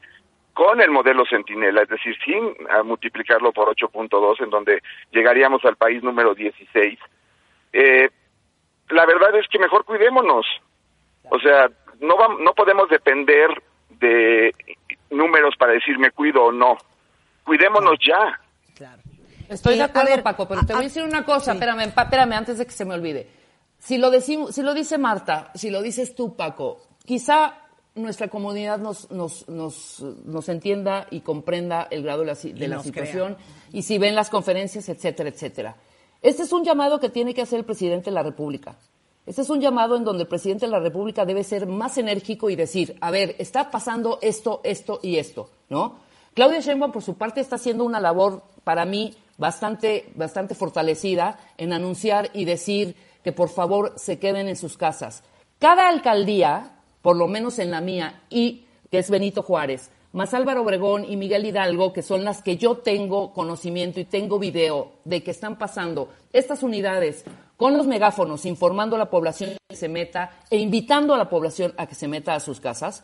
con 0.51 0.82
el 0.82 0.91
modelo 0.91 1.24
Centinela, 1.29 1.84
es 1.84 1.88
decir, 1.88 2.17
sin 2.25 2.53
ah, 2.70 2.84
multiplicarlo 2.84 3.53
por 3.53 3.70
8.2, 3.74 4.44
en 4.44 4.50
donde 4.50 4.84
llegaríamos 5.12 5.63
al 5.63 5.77
país 5.77 6.03
número 6.03 6.36
16. 6.36 7.00
Eh, 7.72 8.10
la 8.89 9.06
verdad 9.06 9.38
es 9.38 9.48
que 9.48 9.58
mejor 9.58 9.86
cuidémonos. 9.86 10.46
O 11.29 11.39
sea, 11.39 11.70
no, 12.01 12.15
vam- 12.17 12.39
no 12.44 12.51
podemos 12.53 12.89
depender 12.89 13.48
de 14.01 14.53
números 15.12 15.56
para 15.58 15.72
decir 15.72 15.98
me 15.98 16.12
cuido 16.12 16.44
o 16.44 16.51
no. 16.51 16.75
cuidémonos 17.46 17.98
ya. 18.06 18.38
Claro. 18.75 19.01
Estoy 19.50 19.74
Eh, 19.75 19.77
de 19.77 19.84
acuerdo, 19.84 20.10
ver, 20.10 20.24
Paco, 20.24 20.48
pero 20.48 20.62
a- 20.62 20.66
te 20.66 20.74
voy 20.74 20.82
a 20.84 20.88
decir 20.88 21.04
una 21.04 21.24
cosa, 21.25 21.51
sí. 21.51 21.58
espérame, 21.58 21.82
espérame, 21.96 22.34
antes 22.34 22.58
de 22.58 22.66
que 22.66 22.72
se 22.72 22.86
me 22.86 22.94
olvide. 22.94 23.27
Si 23.80 23.98
lo, 23.98 24.10
decimos, 24.10 24.54
si 24.56 24.62
lo 24.63 24.74
dice 24.74 24.98
Marta, 24.98 25.51
si 25.56 25.70
lo 25.70 25.82
dices 25.82 26.16
tú, 26.16 26.36
Paco, 26.36 26.82
quizá 27.06 27.54
nuestra 27.96 28.27
comunidad 28.27 28.77
nos, 28.80 29.10
nos, 29.12 29.48
nos, 29.48 30.00
nos 30.25 30.50
entienda 30.50 31.08
y 31.10 31.22
comprenda 31.22 31.88
el 31.89 32.04
grado 32.04 32.20
de 32.22 32.25
la, 32.27 32.34
de 32.36 32.80
situación 32.84 33.38
y 33.72 33.84
si 33.84 33.98
ven 33.98 34.16
las 34.16 34.30
conferencias, 34.30 34.88
etcétera, 34.89 35.30
etcétera. 35.30 35.75
Este 36.22 36.44
es 36.44 36.51
un 36.51 36.63
llamado 36.63 37.00
que 37.00 37.10
tiene 37.10 37.34
que 37.34 37.42
hacer 37.42 37.60
el 37.60 37.66
presidente 37.66 38.06
de 38.10 38.16
la 38.16 38.24
República. 38.24 38.75
Este 39.25 39.42
es 39.42 39.50
un 39.50 39.60
llamado 39.62 39.96
en 39.96 40.04
donde 40.04 40.24
el 40.24 40.27
presidente 40.30 40.66
de 40.66 40.72
la 40.72 40.80
República 40.80 41.25
debe 41.25 41.44
ser 41.44 41.68
más 41.68 41.98
enérgico 41.98 42.50
y 42.50 42.56
decir, 42.56 42.98
a 43.01 43.12
ver, 43.12 43.36
está 43.39 43.70
pasando 43.70 44.20
esto, 44.22 44.62
esto 44.63 45.00
y 45.04 45.18
esto, 45.18 45.50
¿no? 45.70 45.96
Claudia 46.34 46.60
Sheinbaum, 46.60 46.92
por 46.92 47.04
su 47.04 47.16
parte, 47.16 47.42
está 47.42 47.56
haciendo 47.58 47.84
una 47.84 48.00
labor, 48.00 48.44
para 48.63 48.86
mí, 48.86 49.16
bastante, 49.38 50.12
bastante 50.15 50.56
fortalecida 50.56 51.39
en 51.58 51.74
anunciar 51.74 52.29
y 52.34 52.46
decir 52.46 52.96
que 53.24 53.32
por 53.32 53.50
favor 53.50 53.94
se 53.98 54.20
queden 54.20 54.48
en 54.48 54.56
sus 54.56 54.77
casas. 54.77 55.24
Cada 55.60 55.88
alcaldía, 55.88 56.77
por 57.01 57.15
lo 57.15 57.27
menos 57.27 57.60
en 57.60 57.72
la 57.72 57.82
mía, 57.82 58.24
y 58.29 58.65
que 58.91 59.00
es 59.00 59.10
Benito 59.10 59.44
Juárez, 59.44 59.89
más 60.13 60.34
Álvaro 60.34 60.62
Obregón 60.62 61.06
y 61.06 61.17
Miguel 61.17 61.46
Hidalgo, 61.46 61.94
que 61.94 62.01
son 62.01 62.24
las 62.24 62.41
que 62.41 62.58
yo 62.58 62.77
tengo 62.77 63.34
conocimiento 63.34 64.00
y 64.00 64.06
tengo 64.06 64.39
video 64.39 64.94
de 65.03 65.22
que 65.22 65.32
están 65.32 65.58
pasando 65.58 66.10
estas 66.32 66.63
unidades 66.63 67.24
con 67.58 67.77
los 67.77 67.88
megáfonos, 67.88 68.46
informando 68.46 68.96
a 68.96 69.00
la 69.00 69.10
población 69.10 69.58
que 69.67 69.75
se 69.75 69.89
meta 69.89 70.39
e 70.50 70.58
invitando 70.58 71.13
a 71.13 71.17
la 71.17 71.29
población 71.29 71.74
a 71.77 71.88
que 71.88 71.96
se 71.96 72.08
meta 72.08 72.36
a 72.36 72.39
sus 72.39 72.60
casas, 72.60 73.03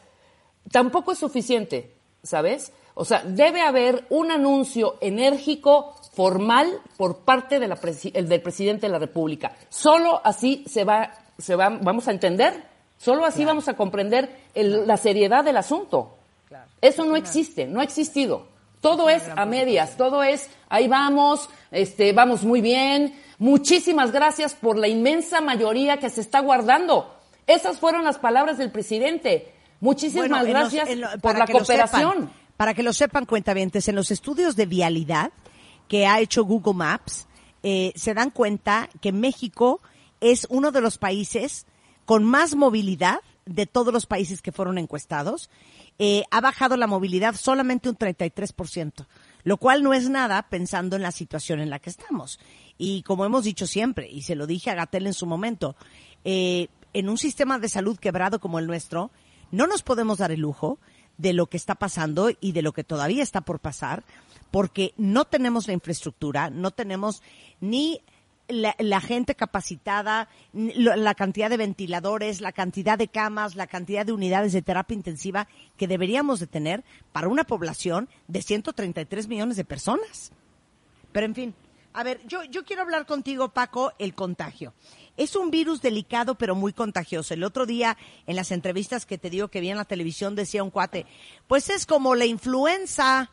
tampoco 0.72 1.12
es 1.12 1.18
suficiente, 1.18 1.96
¿sabes? 2.22 2.72
O 2.96 3.06
sea, 3.06 3.24
debe 3.26 3.62
haber 3.62 4.06
un 4.10 4.32
anuncio 4.32 4.98
enérgico, 5.02 5.96
formal, 6.14 6.72
por 6.98 7.20
parte 7.20 7.60
de 7.60 7.68
la 7.68 7.76
presi- 7.76 8.12
el 8.14 8.30
del 8.30 8.42
presidente 8.42 8.86
de 8.86 8.92
la 8.92 9.00
República. 9.00 9.54
Solo 9.70 10.22
así 10.24 10.64
se 10.68 10.84
va, 10.84 11.12
se 11.40 11.56
va, 11.56 11.70
vamos 11.70 12.08
a 12.08 12.12
entender, 12.12 12.64
solo 13.00 13.26
así 13.26 13.44
vamos 13.46 13.68
a 13.68 13.76
comprender 13.76 14.30
el- 14.54 14.86
la 14.88 14.98
seriedad 14.98 15.44
del 15.44 15.58
asunto. 15.58 16.18
Eso 16.82 17.04
no 17.06 17.16
existe, 17.16 17.66
no 17.66 17.80
ha 17.80 17.84
existido. 17.84 18.48
Todo 18.80 19.10
es 19.10 19.24
a 19.36 19.46
medias, 19.46 19.96
todo 19.98 20.22
es, 20.24 20.50
ahí 20.70 20.88
vamos, 20.88 21.50
este, 21.72 22.12
vamos 22.14 22.44
muy 22.44 22.62
bien. 22.62 23.18
Muchísimas 23.40 24.12
gracias 24.12 24.54
por 24.54 24.78
la 24.78 24.88
inmensa 24.88 25.42
mayoría 25.42 25.98
que 25.98 26.10
se 26.10 26.22
está 26.22 26.42
guardando. 26.42 27.16
Esas 27.48 27.80
fueron 27.80 28.04
las 28.04 28.20
palabras 28.20 28.58
del 28.58 28.72
presidente. 28.72 29.52
Muchísimas 29.80 30.30
Bueno, 30.30 30.46
en 30.46 30.54
los- 30.54 30.72
gracias 30.74 30.98
lo- 30.98 31.08
por 31.22 31.38
la 31.38 31.48
cooperación. 31.48 32.32
Para 32.64 32.76
que 32.76 32.84
lo 32.84 32.94
sepan, 32.94 33.26
cuentavientes, 33.26 33.90
en 33.90 33.96
los 33.96 34.10
estudios 34.10 34.56
de 34.56 34.66
vialidad 34.66 35.34
que 35.90 36.08
ha 36.08 36.22
hecho 36.22 36.46
Google 36.46 36.76
Maps, 36.76 37.28
eh, 37.62 37.92
se 37.94 38.14
dan 38.14 38.30
cuenta 38.30 38.90
que 39.02 39.12
México 39.12 39.82
es 40.22 40.48
uno 40.50 40.72
de 40.72 40.80
los 40.80 40.98
países 40.98 41.66
con 42.06 42.24
más 42.24 42.56
movilidad 42.56 43.20
de 43.46 43.66
todos 43.66 43.94
los 43.94 44.06
países 44.06 44.42
que 44.42 44.54
fueron 44.54 44.78
encuestados. 44.78 45.50
Eh, 46.00 46.24
ha 46.32 46.40
bajado 46.40 46.78
la 46.78 46.88
movilidad 46.88 47.36
solamente 47.36 47.90
un 47.90 47.98
33%, 47.98 49.08
lo 49.44 49.58
cual 49.58 49.84
no 49.84 49.94
es 49.94 50.10
nada 50.10 50.44
pensando 50.44 50.96
en 50.96 51.02
la 51.02 51.12
situación 51.12 51.60
en 51.60 51.70
la 51.70 51.80
que 51.80 51.90
estamos. 51.90 52.40
Y 52.78 53.04
como 53.04 53.26
hemos 53.26 53.44
dicho 53.44 53.68
siempre, 53.68 54.10
y 54.10 54.22
se 54.22 54.36
lo 54.36 54.48
dije 54.48 54.70
a 54.70 54.76
Gatel 54.76 55.08
en 55.08 55.14
su 55.14 55.26
momento, 55.26 55.76
eh, 56.24 56.70
en 56.94 57.10
un 57.10 57.18
sistema 57.18 57.60
de 57.60 57.68
salud 57.68 58.00
quebrado 58.00 58.40
como 58.40 58.58
el 58.58 58.68
nuestro, 58.68 59.12
no 59.52 59.68
nos 59.68 59.84
podemos 59.84 60.20
dar 60.20 60.32
el 60.32 60.40
lujo 60.40 60.80
de 61.18 61.34
lo 61.34 61.48
que 61.48 61.58
está 61.58 61.76
pasando 61.76 62.30
y 62.40 62.52
de 62.52 62.62
lo 62.62 62.74
que 62.74 62.84
todavía 62.84 63.24
está 63.24 63.42
por 63.42 63.60
pasar, 63.60 64.04
porque 64.52 64.94
no 64.98 65.26
tenemos 65.26 65.68
la 65.68 65.74
infraestructura, 65.74 66.50
no 66.50 66.72
tenemos 66.72 67.22
ni 67.60 68.02
la, 68.48 69.02
gente 69.02 69.36
capacitada, 69.36 70.28
la 70.54 71.16
cantidad 71.16 71.50
de 71.50 71.58
ventiladores, 71.58 72.42
la 72.42 72.52
cantidad 72.52 72.98
de 72.98 73.08
camas, 73.08 73.56
la 73.56 73.68
cantidad 73.68 74.06
de 74.06 74.12
unidades 74.12 74.54
de 74.54 74.62
terapia 74.62 74.96
intensiva 74.96 75.48
que 75.78 75.88
deberíamos 75.88 76.40
de 76.40 76.48
tener 76.48 76.84
para 77.12 77.30
una 77.30 77.46
población 77.46 78.10
de 78.28 78.42
133 78.42 79.28
millones 79.28 79.58
de 79.58 79.66
personas. 79.66 80.32
Pero 81.12 81.26
en 81.26 81.36
fin, 81.36 81.56
a 81.94 82.04
ver, 82.04 82.22
yo, 82.28 82.44
yo 82.44 82.66
quiero 82.66 82.82
hablar 82.82 83.06
contigo, 83.06 83.50
Paco, 83.50 83.94
el 84.00 84.14
contagio. 84.14 84.74
Es 85.18 85.36
un 85.36 85.52
virus 85.52 85.82
delicado 85.82 86.36
pero 86.36 86.56
muy 86.56 86.74
contagioso. 86.74 87.34
El 87.34 87.44
otro 87.44 87.66
día, 87.66 87.98
en 88.26 88.36
las 88.36 88.52
entrevistas 88.52 89.06
que 89.06 89.18
te 89.18 89.30
digo 89.30 89.48
que 89.48 89.62
vi 89.62 89.70
en 89.70 89.78
la 89.78 89.86
televisión, 89.86 90.36
decía 90.36 90.64
un 90.64 90.72
cuate, 90.72 91.06
pues 91.48 91.70
es 91.70 91.86
como 91.86 92.16
la 92.16 92.26
influenza. 92.26 93.30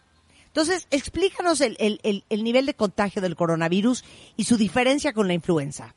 Entonces, 0.46 0.88
explícanos 0.90 1.60
el, 1.60 1.76
el, 1.78 2.00
el, 2.02 2.24
el 2.28 2.44
nivel 2.44 2.66
de 2.66 2.74
contagio 2.74 3.22
del 3.22 3.36
coronavirus 3.36 4.04
y 4.36 4.44
su 4.44 4.56
diferencia 4.56 5.12
con 5.12 5.28
la 5.28 5.34
influenza. 5.34 5.94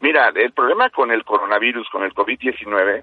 Mira, 0.00 0.30
el 0.34 0.52
problema 0.52 0.90
con 0.90 1.10
el 1.10 1.24
coronavirus, 1.24 1.88
con 1.90 2.04
el 2.04 2.14
COVID-19, 2.14 3.02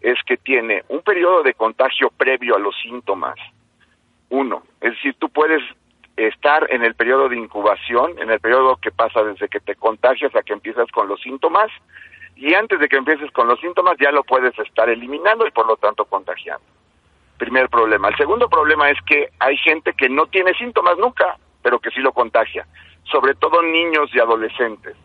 es 0.00 0.18
que 0.26 0.36
tiene 0.36 0.82
un 0.88 1.02
periodo 1.02 1.42
de 1.42 1.54
contagio 1.54 2.10
previo 2.10 2.56
a 2.56 2.58
los 2.58 2.74
síntomas. 2.82 3.36
Uno, 4.30 4.64
es 4.80 4.92
decir, 4.92 5.14
tú 5.18 5.28
puedes 5.28 5.62
estar 6.16 6.66
en 6.70 6.84
el 6.84 6.94
periodo 6.94 7.28
de 7.28 7.36
incubación, 7.36 8.18
en 8.18 8.30
el 8.30 8.40
periodo 8.40 8.76
que 8.76 8.90
pasa 8.90 9.22
desde 9.22 9.48
que 9.48 9.60
te 9.60 9.74
contagias 9.74 10.34
a 10.36 10.42
que 10.42 10.52
empiezas 10.52 10.90
con 10.90 11.08
los 11.08 11.20
síntomas, 11.20 11.70
y 12.36 12.54
antes 12.54 12.80
de 12.80 12.88
que 12.88 12.96
empieces 12.96 13.30
con 13.30 13.48
los 13.48 13.60
síntomas 13.60 13.96
ya 14.00 14.10
lo 14.10 14.24
puedes 14.24 14.58
estar 14.58 14.88
eliminando 14.88 15.46
y 15.46 15.50
por 15.50 15.66
lo 15.66 15.76
tanto 15.76 16.04
contagiando. 16.04 16.64
Primer 17.38 17.68
problema. 17.68 18.08
El 18.08 18.16
segundo 18.16 18.48
problema 18.48 18.90
es 18.90 18.98
que 19.06 19.30
hay 19.38 19.56
gente 19.58 19.94
que 19.94 20.08
no 20.08 20.26
tiene 20.26 20.54
síntomas 20.54 20.98
nunca, 20.98 21.36
pero 21.62 21.78
que 21.78 21.90
sí 21.90 22.00
lo 22.00 22.12
contagia, 22.12 22.66
sobre 23.04 23.34
todo 23.34 23.62
niños 23.62 24.10
y 24.14 24.20
adolescentes. 24.20 24.96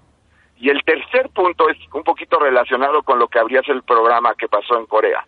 Y 0.59 0.69
el 0.69 0.83
tercer 0.83 1.29
punto 1.29 1.69
es 1.69 1.77
un 1.93 2.03
poquito 2.03 2.39
relacionado 2.39 3.03
con 3.03 3.19
lo 3.19 3.27
que 3.27 3.39
abrías 3.39 3.67
el 3.69 3.83
programa 3.83 4.33
que 4.35 4.47
pasó 4.47 4.77
en 4.77 4.87
Corea. 4.87 5.25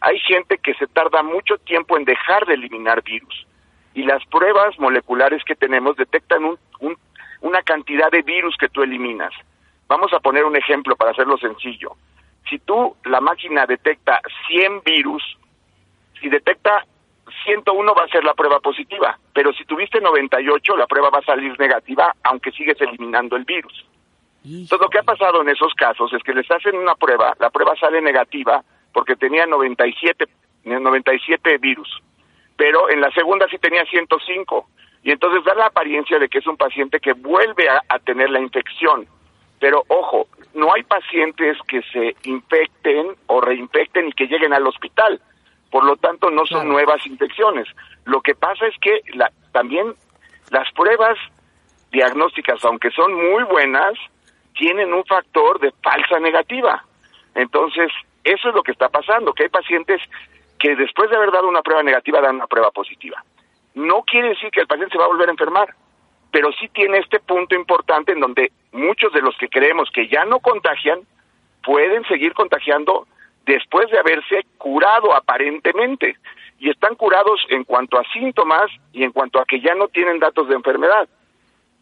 Hay 0.00 0.18
gente 0.20 0.58
que 0.58 0.74
se 0.74 0.86
tarda 0.88 1.22
mucho 1.22 1.58
tiempo 1.58 1.96
en 1.96 2.04
dejar 2.04 2.46
de 2.46 2.54
eliminar 2.54 3.02
virus 3.02 3.46
y 3.96 4.02
las 4.04 4.24
pruebas 4.26 4.78
moleculares 4.78 5.42
que 5.44 5.56
tenemos 5.56 5.96
detectan 5.96 6.44
un- 6.44 6.58
un- 6.80 6.96
una 7.40 7.62
cantidad 7.62 8.10
de 8.10 8.20
virus 8.22 8.54
que 8.56 8.68
tú 8.68 8.82
eliminas. 8.82 9.32
Vamos 9.88 10.12
a 10.12 10.20
poner 10.20 10.44
un 10.44 10.54
ejemplo 10.54 10.96
para 10.96 11.12
hacerlo 11.12 11.36
sencillo. 11.38 11.92
Si 12.48 12.58
tú, 12.58 12.94
la 13.04 13.20
máquina 13.20 13.64
detecta 13.66 14.20
100 14.48 14.82
virus, 14.84 15.22
si 16.20 16.28
detecta 16.28 16.84
101 17.44 17.94
va 17.94 18.04
a 18.04 18.08
ser 18.08 18.22
la 18.22 18.34
prueba 18.34 18.60
positiva, 18.60 19.18
pero 19.32 19.52
si 19.52 19.64
tuviste 19.64 20.00
98 20.00 20.76
la 20.76 20.86
prueba 20.86 21.10
va 21.10 21.18
a 21.20 21.22
salir 21.24 21.58
negativa 21.58 22.14
aunque 22.22 22.52
sigues 22.52 22.80
eliminando 22.80 23.34
el 23.36 23.44
virus. 23.44 23.84
Entonces 24.44 24.80
lo 24.80 24.88
que 24.90 24.98
ha 24.98 25.02
pasado 25.02 25.40
en 25.42 25.48
esos 25.48 25.74
casos 25.74 26.12
es 26.12 26.22
que 26.22 26.34
les 26.34 26.48
hacen 26.50 26.76
una 26.76 26.94
prueba, 26.94 27.34
la 27.40 27.50
prueba 27.50 27.74
sale 27.76 28.00
negativa 28.00 28.62
porque 28.92 29.16
tenía 29.16 29.44
97, 29.46 30.26
97 30.64 31.58
virus, 31.58 32.00
pero 32.56 32.90
en 32.90 33.00
la 33.00 33.10
segunda 33.10 33.46
sí 33.50 33.58
tenía 33.58 33.84
105 33.84 34.68
y 35.02 35.12
entonces 35.12 35.44
da 35.44 35.54
la 35.54 35.66
apariencia 35.66 36.18
de 36.18 36.28
que 36.28 36.38
es 36.38 36.46
un 36.46 36.56
paciente 36.56 36.98
que 37.00 37.12
vuelve 37.12 37.68
a, 37.68 37.82
a 37.88 37.98
tener 37.98 38.30
la 38.30 38.40
infección. 38.40 39.06
Pero 39.60 39.84
ojo, 39.88 40.26
no 40.54 40.72
hay 40.74 40.82
pacientes 40.82 41.56
que 41.68 41.82
se 41.92 42.16
infecten 42.24 43.14
o 43.26 43.40
reinfecten 43.40 44.08
y 44.08 44.12
que 44.12 44.26
lleguen 44.26 44.52
al 44.52 44.66
hospital. 44.66 45.20
Por 45.70 45.84
lo 45.84 45.96
tanto, 45.96 46.30
no 46.30 46.46
son 46.46 46.68
nuevas 46.68 47.04
infecciones. 47.06 47.68
Lo 48.04 48.20
que 48.20 48.34
pasa 48.34 48.66
es 48.66 48.74
que 48.80 49.00
la, 49.14 49.30
también 49.52 49.94
las 50.50 50.70
pruebas 50.72 51.18
diagnósticas, 51.90 52.64
aunque 52.64 52.90
son 52.90 53.14
muy 53.14 53.44
buenas, 53.44 53.94
tienen 54.54 54.92
un 54.92 55.04
factor 55.04 55.60
de 55.60 55.72
falsa 55.82 56.18
negativa. 56.18 56.84
Entonces, 57.34 57.90
eso 58.24 58.48
es 58.48 58.54
lo 58.54 58.62
que 58.62 58.72
está 58.72 58.88
pasando, 58.88 59.32
que 59.32 59.44
hay 59.44 59.48
pacientes 59.48 60.00
que 60.58 60.76
después 60.76 61.10
de 61.10 61.16
haber 61.16 61.30
dado 61.30 61.48
una 61.48 61.62
prueba 61.62 61.82
negativa 61.82 62.20
dan 62.20 62.36
una 62.36 62.46
prueba 62.46 62.70
positiva. 62.70 63.22
No 63.74 64.02
quiere 64.02 64.30
decir 64.30 64.50
que 64.50 64.60
el 64.60 64.66
paciente 64.66 64.92
se 64.92 64.98
va 64.98 65.04
a 65.04 65.08
volver 65.08 65.28
a 65.28 65.32
enfermar, 65.32 65.74
pero 66.30 66.50
sí 66.52 66.68
tiene 66.68 66.98
este 66.98 67.20
punto 67.20 67.54
importante 67.54 68.12
en 68.12 68.20
donde 68.20 68.52
muchos 68.72 69.12
de 69.12 69.22
los 69.22 69.36
que 69.36 69.48
creemos 69.48 69.90
que 69.90 70.08
ya 70.08 70.24
no 70.24 70.40
contagian 70.40 71.00
pueden 71.62 72.04
seguir 72.04 72.32
contagiando 72.34 73.06
después 73.44 73.90
de 73.90 73.98
haberse 73.98 74.44
curado 74.58 75.14
aparentemente 75.14 76.16
y 76.58 76.70
están 76.70 76.94
curados 76.94 77.44
en 77.50 77.64
cuanto 77.64 77.98
a 77.98 78.04
síntomas 78.12 78.70
y 78.92 79.04
en 79.04 79.12
cuanto 79.12 79.40
a 79.40 79.44
que 79.44 79.60
ya 79.60 79.74
no 79.74 79.88
tienen 79.88 80.18
datos 80.18 80.48
de 80.48 80.54
enfermedad 80.54 81.08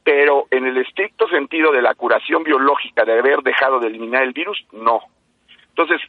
pero 0.04 0.46
en 0.50 0.66
el 0.66 0.76
estricto 0.76 1.26
sentido 1.28 1.72
de 1.72 1.82
la 1.82 1.94
curación 1.94 2.44
biológica 2.44 3.04
de 3.04 3.18
haber 3.18 3.40
dejado 3.42 3.80
de 3.80 3.88
eliminar 3.88 4.22
el 4.22 4.34
virus, 4.34 4.64
no. 4.70 5.00
Entonces, 5.70 6.00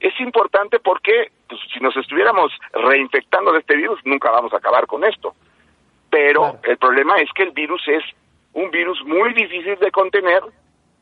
es 0.00 0.18
importante 0.20 0.78
porque 0.80 1.30
pues, 1.48 1.60
si 1.72 1.80
nos 1.80 1.96
estuviéramos 1.96 2.52
reinfectando 2.72 3.52
de 3.52 3.60
este 3.60 3.76
virus, 3.76 4.00
nunca 4.04 4.30
vamos 4.30 4.52
a 4.52 4.58
acabar 4.58 4.86
con 4.86 5.04
esto. 5.04 5.34
Pero 6.10 6.58
el 6.62 6.76
problema 6.76 7.16
es 7.16 7.28
que 7.34 7.42
el 7.42 7.50
virus 7.50 7.82
es 7.88 8.04
un 8.52 8.70
virus 8.70 9.02
muy 9.04 9.32
difícil 9.32 9.76
de 9.78 9.90
contener 9.90 10.42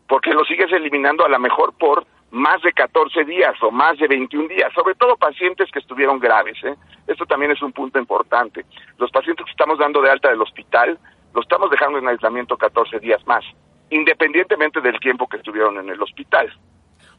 porque 0.08 0.32
lo 0.32 0.44
sigues 0.44 0.72
eliminando 0.72 1.24
a 1.24 1.28
lo 1.28 1.38
mejor 1.38 1.74
por 1.74 2.06
más 2.30 2.62
de 2.62 2.72
14 2.72 3.24
días 3.24 3.54
o 3.62 3.70
más 3.70 3.98
de 3.98 4.08
21 4.08 4.48
días, 4.48 4.72
sobre 4.74 4.94
todo 4.94 5.16
pacientes 5.16 5.70
que 5.70 5.78
estuvieron 5.78 6.18
graves. 6.18 6.56
¿eh? 6.64 6.74
Esto 7.06 7.26
también 7.26 7.52
es 7.52 7.62
un 7.62 7.72
punto 7.72 7.98
importante. 7.98 8.64
Los 8.98 9.10
pacientes 9.10 9.44
que 9.44 9.50
estamos 9.50 9.78
dando 9.78 10.00
de 10.00 10.10
alta 10.10 10.30
del 10.30 10.40
hospital, 10.40 10.98
los 11.34 11.44
estamos 11.44 11.70
dejando 11.70 11.98
en 11.98 12.08
aislamiento 12.08 12.56
14 12.56 13.00
días 13.00 13.24
más, 13.26 13.44
independientemente 13.90 14.80
del 14.80 14.98
tiempo 14.98 15.28
que 15.28 15.36
estuvieron 15.36 15.78
en 15.78 15.90
el 15.90 16.00
hospital. 16.00 16.50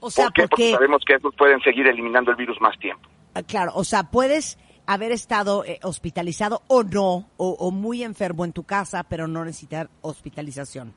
O 0.03 0.11
sea, 0.11 0.25
¿Por 0.25 0.33
qué? 0.33 0.47
Porque 0.47 0.71
sabemos 0.71 1.03
que 1.05 1.13
estos 1.13 1.33
pueden 1.35 1.61
seguir 1.61 1.87
eliminando 1.87 2.31
el 2.31 2.37
virus 2.37 2.59
más 2.59 2.77
tiempo. 2.77 3.07
Ah, 3.33 3.43
Claro, 3.43 3.71
o 3.75 3.83
sea, 3.83 4.03
puedes 4.11 4.57
haber 4.85 5.11
estado 5.11 5.63
eh, 5.65 5.79
hospitalizado 5.83 6.61
o 6.67 6.83
no, 6.83 7.29
o, 7.37 7.49
o 7.59 7.71
muy 7.71 8.03
enfermo 8.03 8.45
en 8.45 8.51
tu 8.51 8.63
casa, 8.63 9.03
pero 9.03 9.27
no 9.27 9.45
necesitar 9.45 9.89
hospitalización. 10.01 10.93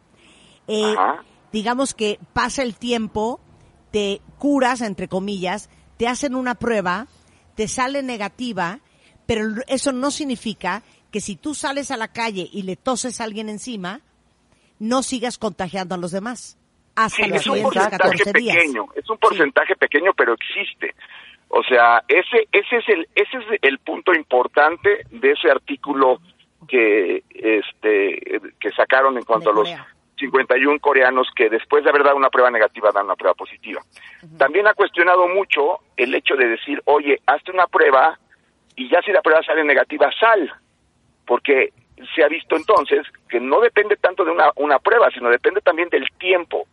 Eh, 0.68 0.94
digamos 1.52 1.94
que 1.94 2.18
pasa 2.32 2.62
el 2.62 2.74
tiempo, 2.74 3.40
te 3.90 4.20
curas, 4.38 4.80
entre 4.80 5.08
comillas, 5.08 5.70
te 5.96 6.08
hacen 6.08 6.34
una 6.34 6.56
prueba, 6.56 7.06
te 7.54 7.68
sale 7.68 8.02
negativa, 8.02 8.80
pero 9.26 9.44
eso 9.68 9.92
no 9.92 10.10
significa 10.10 10.82
que 11.10 11.20
si 11.20 11.36
tú 11.36 11.54
sales 11.54 11.90
a 11.90 11.96
la 11.96 12.08
calle 12.08 12.48
y 12.52 12.62
le 12.62 12.76
toses 12.76 13.20
a 13.20 13.24
alguien 13.24 13.48
encima, 13.48 14.00
no 14.78 15.02
sigas 15.02 15.38
contagiando 15.38 15.94
a 15.94 15.98
los 15.98 16.10
demás. 16.10 16.58
Hasta 16.96 17.24
Sí, 17.24 17.28
los 17.30 17.40
es 17.40 17.46
un 17.46 17.62
porcentaje 17.62 17.96
14 17.98 18.32
días. 18.32 18.56
pequeño, 18.56 18.86
es 18.94 19.10
un 19.10 19.18
porcentaje 19.18 19.76
pequeño, 19.76 20.12
pero 20.14 20.32
existe. 20.34 20.94
O 21.48 21.62
sea, 21.62 22.02
ese 22.08 22.48
ese 22.50 22.76
es 22.78 22.88
el 22.88 23.08
ese 23.14 23.36
es 23.38 23.58
el 23.62 23.78
punto 23.78 24.12
importante 24.14 25.04
de 25.10 25.30
ese 25.32 25.50
artículo 25.50 26.18
que 26.66 27.22
este 27.30 28.40
que 28.58 28.70
sacaron 28.72 29.16
en 29.16 29.24
cuanto 29.24 29.50
De 29.50 29.52
a 29.52 29.54
los 29.54 29.68
Corea. 29.68 29.86
51 30.18 30.80
coreanos 30.80 31.28
que 31.36 31.50
después 31.50 31.84
de 31.84 31.90
haber 31.90 32.02
dado 32.02 32.16
una 32.16 32.30
prueba 32.30 32.50
negativa 32.50 32.90
dan 32.92 33.04
una 33.04 33.16
prueba 33.16 33.34
positiva. 33.34 33.82
También 34.38 34.66
ha 34.66 34.74
cuestionado 34.74 35.28
mucho 35.28 35.80
el 35.96 36.14
hecho 36.14 36.34
de 36.36 36.48
decir, 36.48 36.80
"Oye, 36.86 37.20
hazte 37.26 37.52
una 37.52 37.66
prueba 37.66 38.18
y 38.74 38.88
ya 38.88 39.00
si 39.02 39.12
la 39.12 39.20
prueba 39.22 39.42
sale 39.42 39.62
negativa, 39.62 40.10
sal." 40.18 40.50
Porque 41.26 41.72
se 42.14 42.24
ha 42.24 42.28
visto 42.28 42.56
entonces 42.56 43.06
que 43.28 43.40
no 43.40 43.60
depende 43.60 43.96
tanto 43.96 44.24
de 44.24 44.30
una, 44.30 44.50
una 44.56 44.78
prueba, 44.78 45.10
sino 45.10 45.28
depende 45.28 45.60
también 45.60 45.88
del 45.90 46.06
tiempo. 46.18 46.66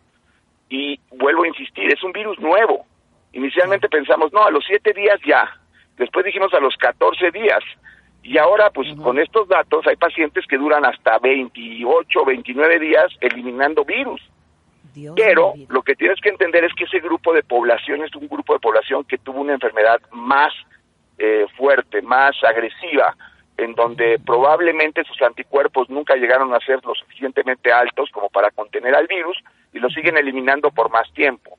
Y 0.73 0.99
vuelvo 1.11 1.43
a 1.43 1.47
insistir, 1.47 1.93
es 1.93 2.03
un 2.03 2.11
virus 2.11 2.39
nuevo. 2.39 2.87
Inicialmente 3.31 3.87
pensamos, 3.89 4.33
no, 4.33 4.43
a 4.43 4.49
los 4.49 4.65
siete 4.65 4.91
días 4.91 5.19
ya. 5.23 5.47
Después 5.97 6.25
dijimos 6.25 6.51
a 6.51 6.59
los 6.59 6.75
14 6.77 7.29
días. 7.29 7.63
Y 8.23 8.39
ahora, 8.39 8.71
pues 8.71 8.87
con 8.95 9.19
estos 9.19 9.47
datos, 9.47 9.85
hay 9.85 9.97
pacientes 9.97 10.47
que 10.47 10.57
duran 10.57 10.83
hasta 10.83 11.19
28, 11.19 12.25
29 12.25 12.79
días 12.79 13.05
eliminando 13.21 13.85
virus. 13.85 14.19
Dios 14.95 15.13
Pero 15.15 15.53
lo 15.69 15.83
que 15.83 15.93
tienes 15.93 16.19
que 16.21 16.29
entender 16.29 16.63
es 16.63 16.73
que 16.73 16.85
ese 16.85 17.01
grupo 17.01 17.33
de 17.33 17.43
población 17.43 18.03
es 18.03 18.15
un 18.15 18.27
grupo 18.27 18.53
de 18.53 18.59
población 18.59 19.03
que 19.03 19.19
tuvo 19.19 19.41
una 19.41 19.53
enfermedad 19.53 20.01
más 20.11 20.53
eh, 21.19 21.45
fuerte, 21.55 22.01
más 22.01 22.35
agresiva, 22.43 23.15
en 23.57 23.75
donde 23.75 24.17
probablemente 24.25 25.03
sus 25.03 25.21
anticuerpos 25.21 25.87
nunca 25.91 26.15
llegaron 26.15 26.51
a 26.51 26.59
ser 26.61 26.83
lo 26.83 26.95
suficientemente 26.95 27.71
altos 27.71 28.09
como 28.09 28.29
para 28.29 28.49
contener 28.49 28.95
al 28.95 29.05
virus 29.05 29.37
y 29.73 29.79
lo 29.79 29.89
siguen 29.89 30.17
eliminando 30.17 30.71
por 30.71 30.91
más 30.91 31.11
tiempo. 31.13 31.57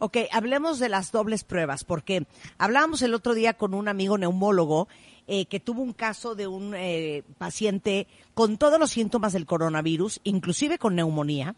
Ok, 0.00 0.16
hablemos 0.30 0.78
de 0.78 0.88
las 0.88 1.10
dobles 1.10 1.42
pruebas, 1.42 1.82
porque 1.82 2.26
hablábamos 2.56 3.02
el 3.02 3.14
otro 3.14 3.34
día 3.34 3.54
con 3.54 3.74
un 3.74 3.88
amigo 3.88 4.16
neumólogo 4.16 4.86
eh, 5.26 5.46
que 5.46 5.60
tuvo 5.60 5.82
un 5.82 5.92
caso 5.92 6.34
de 6.34 6.46
un 6.46 6.72
eh, 6.74 7.24
paciente 7.36 8.06
con 8.32 8.58
todos 8.58 8.78
los 8.78 8.90
síntomas 8.90 9.32
del 9.32 9.44
coronavirus, 9.44 10.20
inclusive 10.22 10.78
con 10.78 10.94
neumonía. 10.94 11.56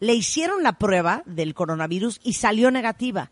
Le 0.00 0.14
hicieron 0.14 0.62
la 0.62 0.72
prueba 0.72 1.22
del 1.26 1.54
coronavirus 1.54 2.18
y 2.24 2.32
salió 2.32 2.70
negativa. 2.70 3.30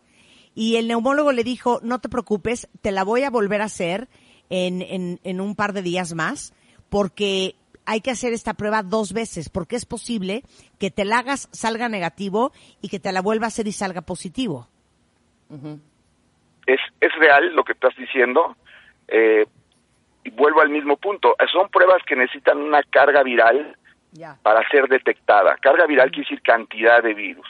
Y 0.53 0.75
el 0.75 0.87
neumólogo 0.87 1.31
le 1.31 1.43
dijo, 1.43 1.79
no 1.81 1.99
te 1.99 2.07
preocupes, 2.07 2.69
te 2.81 2.91
la 2.91 3.03
voy 3.03 3.23
a 3.23 3.29
volver 3.29 3.61
a 3.61 3.65
hacer 3.65 4.07
en, 4.49 5.41
un 5.41 5.55
par 5.55 5.73
de 5.73 5.81
días 5.81 6.13
más, 6.13 6.53
porque 6.89 7.55
hay 7.91 8.01
que 8.01 8.11
hacer 8.11 8.31
esta 8.33 8.53
prueba 8.53 8.83
dos 8.83 9.11
veces, 9.13 9.49
porque 9.49 9.75
es 9.75 9.85
posible 9.85 10.43
que 10.79 10.91
te 10.91 11.03
la 11.05 11.19
hagas, 11.19 11.49
salga 11.51 11.89
negativo 11.89 12.51
y 12.81 12.87
que 12.89 12.99
te 12.99 13.11
la 13.11 13.21
vuelva 13.21 13.45
a 13.45 13.47
hacer 13.49 13.67
y 13.67 13.71
salga 13.73 14.01
positivo. 14.01 14.67
es, 16.65 16.79
es 17.01 17.15
real 17.17 17.53
lo 17.55 17.63
que 17.63 17.73
estás 17.73 17.95
diciendo. 17.97 18.55
eh, 19.07 19.45
y 20.23 20.29
vuelvo 20.29 20.61
al 20.61 20.69
mismo 20.69 20.97
punto. 20.97 21.35
Son 21.51 21.67
pruebas 21.69 22.01
que 22.05 22.15
necesitan 22.15 22.59
una 22.59 22.83
carga 22.83 23.23
viral 23.23 23.75
Ya. 24.11 24.37
para 24.43 24.61
ser 24.69 24.87
detectada. 24.87 25.57
Carga 25.59 25.87
viral 25.87 26.11
quiere 26.11 26.29
decir 26.29 26.41
cantidad 26.43 27.01
de 27.01 27.13
virus. 27.15 27.47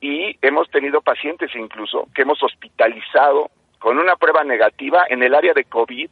Y 0.00 0.36
hemos 0.42 0.68
tenido 0.70 1.00
pacientes 1.00 1.50
incluso 1.56 2.06
que 2.14 2.22
hemos 2.22 2.42
hospitalizado 2.42 3.50
con 3.78 3.98
una 3.98 4.16
prueba 4.16 4.44
negativa 4.44 5.04
en 5.08 5.22
el 5.22 5.34
área 5.34 5.54
de 5.54 5.64
COVID 5.64 6.10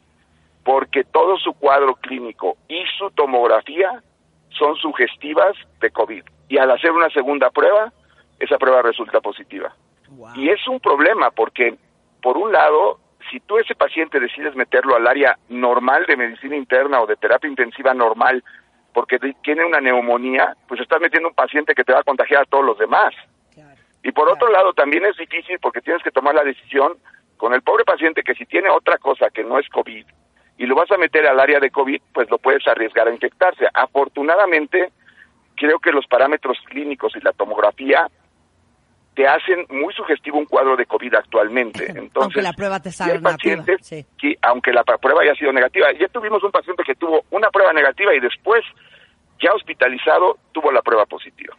porque 0.67 1.05
todo 1.05 1.37
su 1.37 1.53
cuadro 1.53 1.95
clínico 1.95 2.57
y 2.67 2.83
su 2.97 3.09
tomografía 3.11 4.03
son 4.49 4.75
sugestivas 4.75 5.55
de 5.79 5.89
COVID. 5.91 6.23
Y 6.49 6.57
al 6.57 6.69
hacer 6.71 6.91
una 6.91 7.09
segunda 7.09 7.49
prueba, 7.51 7.93
esa 8.37 8.57
prueba 8.57 8.81
resulta 8.81 9.21
positiva. 9.21 9.73
Y 10.35 10.49
es 10.49 10.67
un 10.67 10.81
problema 10.81 11.31
porque, 11.31 11.75
por 12.21 12.35
un 12.35 12.51
lado, 12.51 12.99
si 13.31 13.39
tú 13.39 13.57
ese 13.59 13.75
paciente 13.75 14.19
decides 14.19 14.55
meterlo 14.57 14.97
al 14.97 15.07
área 15.07 15.37
normal 15.47 16.03
de 16.05 16.17
medicina 16.17 16.57
interna 16.57 16.99
o 16.99 17.07
de 17.07 17.15
terapia 17.15 17.49
intensiva 17.49 17.93
normal 17.93 18.43
porque 18.93 19.19
ti- 19.19 19.35
tiene 19.43 19.63
una 19.63 19.79
neumonía, 19.79 20.53
pues 20.67 20.81
estás 20.81 20.99
metiendo 20.99 21.29
un 21.29 21.35
paciente 21.35 21.75
que 21.75 21.85
te 21.85 21.93
va 21.93 21.99
a 22.01 22.03
contagiar 22.03 22.41
a 22.41 22.45
todos 22.45 22.65
los 22.65 22.77
demás. 22.77 23.13
Y 24.03 24.11
por 24.11 24.29
otro 24.29 24.51
lado, 24.51 24.73
también 24.73 25.05
es 25.05 25.15
difícil 25.15 25.59
porque 25.61 25.79
tienes 25.81 26.03
que 26.03 26.11
tomar 26.11 26.35
la 26.35 26.43
decisión 26.43 26.97
con 27.37 27.53
el 27.53 27.61
pobre 27.61 27.85
paciente 27.85 28.21
que 28.21 28.35
si 28.35 28.45
tiene 28.45 28.69
otra 28.69 28.97
cosa 28.97 29.29
que 29.29 29.45
no 29.45 29.57
es 29.59 29.69
COVID 29.69 30.05
y 30.57 30.65
lo 30.65 30.75
vas 30.75 30.91
a 30.91 30.97
meter 30.97 31.25
al 31.27 31.39
área 31.39 31.59
de 31.59 31.69
COVID, 31.69 32.01
pues 32.13 32.29
lo 32.29 32.37
puedes 32.39 32.67
arriesgar 32.67 33.07
a 33.07 33.13
infectarse. 33.13 33.65
Afortunadamente, 33.73 34.91
creo 35.55 35.79
que 35.79 35.91
los 35.91 36.05
parámetros 36.07 36.57
clínicos 36.65 37.13
y 37.15 37.21
la 37.21 37.31
tomografía 37.33 38.09
te 39.13 39.27
hacen 39.27 39.65
muy 39.69 39.93
sugestivo 39.93 40.37
un 40.37 40.45
cuadro 40.45 40.75
de 40.75 40.85
COVID 40.85 41.15
actualmente. 41.15 41.85
Entonces, 41.89 42.15
Aunque 42.15 42.41
la 42.41 42.53
prueba 42.53 42.79
te 42.79 42.91
salga 42.91 43.15
hay 43.15 43.19
negativa, 43.21 43.63
pacientes 43.63 43.87
sí. 43.87 44.05
que, 44.17 44.35
aunque 44.41 44.71
la 44.71 44.83
prueba 44.83 45.21
haya 45.21 45.35
sido 45.35 45.51
negativa, 45.51 45.87
ya 45.99 46.07
tuvimos 46.07 46.43
un 46.43 46.51
paciente 46.51 46.83
que 46.83 46.95
tuvo 46.95 47.23
una 47.31 47.49
prueba 47.49 47.73
negativa 47.73 48.13
y 48.15 48.19
después, 48.19 48.63
ya 49.41 49.53
hospitalizado, 49.53 50.37
tuvo 50.51 50.71
la 50.71 50.81
prueba 50.81 51.05
positiva. 51.05 51.55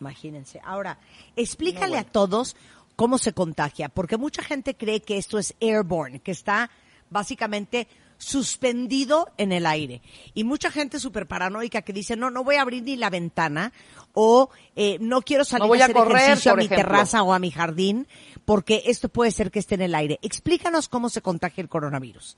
Imagínense. 0.00 0.60
Ahora, 0.64 0.98
explícale 1.36 1.96
a 1.96 2.04
todos 2.04 2.56
cómo 2.96 3.18
se 3.18 3.32
contagia, 3.32 3.88
porque 3.88 4.16
mucha 4.16 4.42
gente 4.42 4.74
cree 4.74 5.00
que 5.00 5.16
esto 5.16 5.38
es 5.38 5.56
airborne, 5.60 6.20
que 6.20 6.32
está 6.32 6.70
básicamente 7.10 7.86
suspendido 8.16 9.28
en 9.36 9.52
el 9.52 9.64
aire. 9.66 10.00
Y 10.34 10.44
mucha 10.44 10.70
gente 10.70 10.98
súper 10.98 11.26
paranoica 11.26 11.82
que 11.82 11.92
dice, 11.92 12.16
no, 12.16 12.30
no 12.30 12.42
voy 12.44 12.56
a 12.56 12.62
abrir 12.62 12.82
ni 12.82 12.96
la 12.96 13.10
ventana 13.10 13.72
o 14.12 14.50
eh, 14.74 14.98
no 15.00 15.22
quiero 15.22 15.44
salir 15.44 15.62
No 15.62 15.68
voy 15.68 15.78
a 15.78 15.82
a 15.82 15.84
hacer 15.86 15.96
correr, 15.96 16.16
ejercicio 16.22 16.52
a 16.52 16.56
mi 16.56 16.64
ejemplo. 16.64 16.84
terraza 16.84 17.22
o 17.22 17.32
a 17.32 17.38
mi 17.38 17.50
jardín, 17.50 18.06
porque 18.44 18.82
esto 18.86 19.08
puede 19.08 19.30
ser 19.30 19.50
que 19.50 19.58
esté 19.60 19.76
en 19.76 19.82
el 19.82 19.94
aire. 19.94 20.18
Explícanos 20.22 20.88
cómo 20.88 21.08
se 21.08 21.22
contagia 21.22 21.62
el 21.62 21.68
coronavirus. 21.68 22.36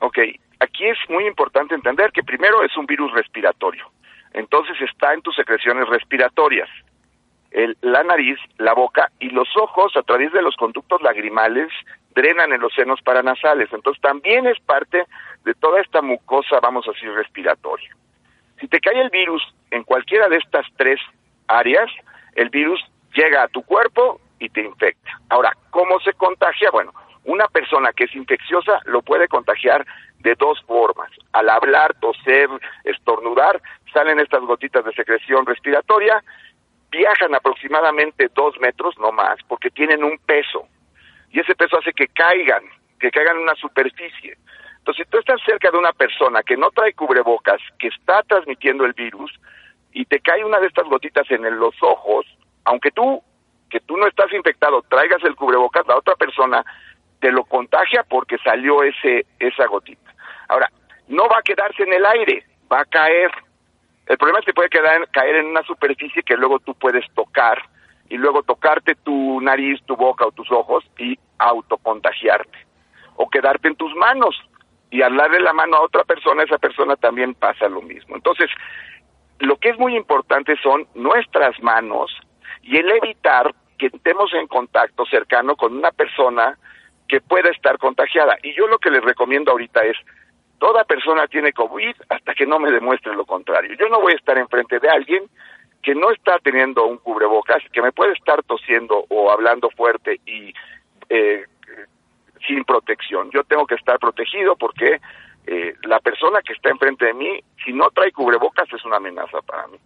Ok, 0.00 0.16
aquí 0.60 0.86
es 0.86 0.96
muy 1.10 1.26
importante 1.26 1.74
entender 1.74 2.10
que 2.12 2.22
primero 2.22 2.62
es 2.64 2.74
un 2.76 2.86
virus 2.86 3.12
respiratorio, 3.12 3.90
entonces 4.32 4.76
está 4.80 5.12
en 5.12 5.22
tus 5.22 5.34
secreciones 5.36 5.88
respiratorias, 5.88 6.68
el- 7.50 7.76
la 7.80 8.02
nariz, 8.04 8.38
la 8.58 8.74
boca 8.74 9.10
y 9.18 9.30
los 9.30 9.48
ojos 9.60 9.92
a 9.96 10.02
través 10.02 10.32
de 10.32 10.40
los 10.42 10.54
conductos 10.56 11.02
lagrimales 11.02 11.68
drenan 12.18 12.52
en 12.52 12.60
los 12.60 12.74
senos 12.74 13.00
paranasales, 13.02 13.72
entonces 13.72 14.02
también 14.02 14.46
es 14.46 14.58
parte 14.60 15.04
de 15.44 15.54
toda 15.54 15.80
esta 15.80 16.02
mucosa, 16.02 16.58
vamos 16.60 16.86
a 16.88 16.92
decir, 16.92 17.12
respiratoria. 17.12 17.94
Si 18.60 18.66
te 18.66 18.80
cae 18.80 19.00
el 19.00 19.10
virus 19.10 19.42
en 19.70 19.84
cualquiera 19.84 20.28
de 20.28 20.38
estas 20.38 20.66
tres 20.76 21.00
áreas, 21.46 21.88
el 22.34 22.50
virus 22.50 22.80
llega 23.14 23.44
a 23.44 23.48
tu 23.48 23.62
cuerpo 23.62 24.20
y 24.40 24.48
te 24.48 24.62
infecta. 24.62 25.10
Ahora, 25.28 25.52
¿cómo 25.70 26.00
se 26.00 26.12
contagia? 26.14 26.70
Bueno, 26.72 26.92
una 27.24 27.46
persona 27.46 27.92
que 27.92 28.04
es 28.04 28.14
infecciosa 28.16 28.80
lo 28.86 29.02
puede 29.02 29.28
contagiar 29.28 29.86
de 30.18 30.34
dos 30.34 30.60
formas. 30.66 31.10
Al 31.32 31.48
hablar, 31.48 31.94
toser, 32.00 32.48
estornudar, 32.82 33.62
salen 33.92 34.18
estas 34.18 34.40
gotitas 34.40 34.84
de 34.84 34.92
secreción 34.92 35.46
respiratoria, 35.46 36.22
viajan 36.90 37.34
aproximadamente 37.34 38.28
dos 38.34 38.58
metros, 38.58 38.98
no 38.98 39.12
más, 39.12 39.38
porque 39.46 39.70
tienen 39.70 40.02
un 40.02 40.18
peso. 40.18 40.66
Y 41.30 41.40
ese 41.40 41.54
peso 41.54 41.78
hace 41.78 41.92
que 41.92 42.08
caigan, 42.08 42.62
que 42.98 43.10
caigan 43.10 43.36
en 43.36 43.42
una 43.42 43.54
superficie. 43.54 44.36
Entonces, 44.78 45.04
si 45.04 45.10
tú 45.10 45.18
estás 45.18 45.40
cerca 45.44 45.70
de 45.70 45.78
una 45.78 45.92
persona 45.92 46.42
que 46.42 46.56
no 46.56 46.70
trae 46.70 46.94
cubrebocas, 46.94 47.60
que 47.78 47.88
está 47.88 48.22
transmitiendo 48.22 48.84
el 48.84 48.94
virus, 48.94 49.38
y 49.92 50.04
te 50.04 50.20
cae 50.20 50.44
una 50.44 50.60
de 50.60 50.66
estas 50.66 50.86
gotitas 50.86 51.30
en 51.30 51.42
los 51.58 51.74
ojos, 51.82 52.26
aunque 52.64 52.90
tú, 52.90 53.22
que 53.70 53.80
tú 53.80 53.96
no 53.96 54.06
estás 54.06 54.32
infectado, 54.32 54.82
traigas 54.88 55.22
el 55.24 55.34
cubrebocas, 55.34 55.86
la 55.86 55.96
otra 55.96 56.14
persona 56.14 56.64
te 57.20 57.32
lo 57.32 57.44
contagia 57.44 58.04
porque 58.04 58.38
salió 58.38 58.82
ese 58.82 59.26
esa 59.38 59.66
gotita. 59.66 60.14
Ahora, 60.48 60.70
no 61.08 61.28
va 61.28 61.38
a 61.38 61.42
quedarse 61.42 61.82
en 61.82 61.92
el 61.92 62.06
aire, 62.06 62.46
va 62.70 62.80
a 62.80 62.84
caer. 62.84 63.30
El 64.06 64.16
problema 64.16 64.38
es 64.38 64.46
que 64.46 64.54
puede 64.54 64.70
quedar, 64.70 65.08
caer 65.10 65.36
en 65.36 65.46
una 65.46 65.62
superficie 65.62 66.22
que 66.22 66.36
luego 66.36 66.60
tú 66.60 66.74
puedes 66.74 67.04
tocar 67.14 67.62
y 68.08 68.16
luego 68.16 68.42
tocarte 68.42 68.94
tu 68.94 69.40
nariz, 69.40 69.80
tu 69.84 69.96
boca 69.96 70.26
o 70.26 70.32
tus 70.32 70.50
ojos 70.50 70.84
y 70.98 71.18
autocontagiarte. 71.38 72.58
O 73.16 73.28
quedarte 73.28 73.68
en 73.68 73.76
tus 73.76 73.94
manos 73.94 74.36
y 74.90 75.02
al 75.02 75.16
darle 75.16 75.40
la 75.40 75.52
mano 75.52 75.76
a 75.76 75.82
otra 75.82 76.04
persona, 76.04 76.44
esa 76.44 76.58
persona 76.58 76.96
también 76.96 77.34
pasa 77.34 77.68
lo 77.68 77.82
mismo. 77.82 78.16
Entonces, 78.16 78.48
lo 79.38 79.56
que 79.56 79.70
es 79.70 79.78
muy 79.78 79.96
importante 79.96 80.56
son 80.62 80.86
nuestras 80.94 81.60
manos 81.62 82.16
y 82.62 82.76
el 82.76 82.90
evitar 82.90 83.54
que 83.78 83.86
estemos 83.86 84.32
en 84.34 84.46
contacto 84.46 85.04
cercano 85.06 85.56
con 85.56 85.76
una 85.76 85.92
persona 85.92 86.58
que 87.06 87.20
pueda 87.20 87.50
estar 87.50 87.78
contagiada. 87.78 88.36
Y 88.42 88.54
yo 88.54 88.66
lo 88.66 88.78
que 88.78 88.90
les 88.90 89.02
recomiendo 89.02 89.52
ahorita 89.52 89.82
es, 89.82 89.96
toda 90.58 90.84
persona 90.84 91.26
tiene 91.26 91.52
COVID 91.52 91.94
hasta 92.08 92.34
que 92.34 92.46
no 92.46 92.58
me 92.58 92.70
demuestre 92.70 93.14
lo 93.14 93.24
contrario. 93.24 93.74
Yo 93.78 93.88
no 93.88 94.00
voy 94.00 94.12
a 94.12 94.16
estar 94.16 94.36
enfrente 94.36 94.78
de 94.80 94.88
alguien 94.88 95.22
que 95.82 95.94
no 95.94 96.10
está 96.10 96.38
teniendo 96.42 96.86
un 96.86 96.98
cubrebocas, 96.98 97.62
que 97.72 97.82
me 97.82 97.92
puede 97.92 98.12
estar 98.12 98.42
tosiendo 98.42 99.04
o 99.08 99.30
hablando 99.30 99.70
fuerte 99.70 100.20
y 100.26 100.52
eh, 101.08 101.44
sin 102.46 102.64
protección. 102.64 103.30
Yo 103.32 103.44
tengo 103.44 103.66
que 103.66 103.74
estar 103.74 103.98
protegido 103.98 104.56
porque 104.56 105.00
eh, 105.46 105.74
la 105.84 105.98
persona 106.00 106.40
que 106.44 106.52
está 106.52 106.70
enfrente 106.70 107.06
de 107.06 107.14
mí, 107.14 107.40
si 107.64 107.72
no 107.72 107.90
trae 107.90 108.12
cubrebocas, 108.12 108.68
es 108.72 108.84
una 108.84 108.96
amenaza 108.96 109.40
para 109.42 109.66
mí. 109.68 109.78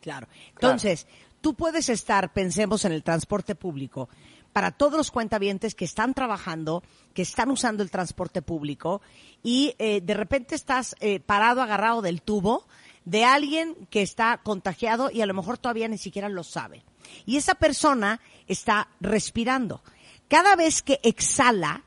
Claro. 0.00 0.26
Entonces, 0.50 1.06
tú 1.40 1.54
puedes 1.54 1.88
estar, 1.88 2.32
pensemos 2.32 2.84
en 2.84 2.92
el 2.92 3.02
transporte 3.02 3.54
público, 3.54 4.08
para 4.52 4.70
todos 4.70 4.96
los 4.96 5.10
cuentavientes 5.10 5.74
que 5.74 5.84
están 5.84 6.14
trabajando, 6.14 6.82
que 7.12 7.22
están 7.22 7.50
usando 7.50 7.82
el 7.82 7.90
transporte 7.90 8.40
público 8.40 9.02
y 9.42 9.74
eh, 9.78 10.00
de 10.00 10.14
repente 10.14 10.54
estás 10.54 10.94
eh, 11.00 11.18
parado, 11.20 11.60
agarrado 11.60 12.02
del 12.02 12.22
tubo 12.22 12.64
de 13.04 13.24
alguien 13.24 13.86
que 13.90 14.02
está 14.02 14.38
contagiado 14.38 15.10
y 15.10 15.20
a 15.20 15.26
lo 15.26 15.34
mejor 15.34 15.58
todavía 15.58 15.88
ni 15.88 15.98
siquiera 15.98 16.28
lo 16.28 16.42
sabe. 16.42 16.82
Y 17.26 17.36
esa 17.36 17.54
persona 17.54 18.20
está 18.46 18.88
respirando. 19.00 19.82
Cada 20.28 20.56
vez 20.56 20.82
que 20.82 21.00
exhala, 21.02 21.82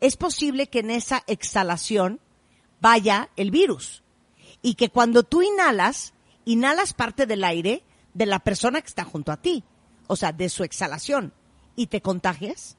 es 0.00 0.16
posible 0.16 0.68
que 0.68 0.80
en 0.80 0.90
esa 0.90 1.22
exhalación 1.26 2.20
vaya 2.80 3.30
el 3.36 3.50
virus. 3.50 4.02
Y 4.62 4.74
que 4.74 4.90
cuando 4.90 5.22
tú 5.22 5.42
inhalas, 5.42 6.14
inhalas 6.44 6.92
parte 6.92 7.26
del 7.26 7.44
aire 7.44 7.82
de 8.12 8.26
la 8.26 8.40
persona 8.40 8.80
que 8.80 8.88
está 8.88 9.04
junto 9.04 9.32
a 9.32 9.38
ti. 9.38 9.64
O 10.06 10.16
sea, 10.16 10.32
de 10.32 10.48
su 10.48 10.64
exhalación. 10.64 11.32
¿Y 11.76 11.86
te 11.86 12.02
contagias? 12.02 12.76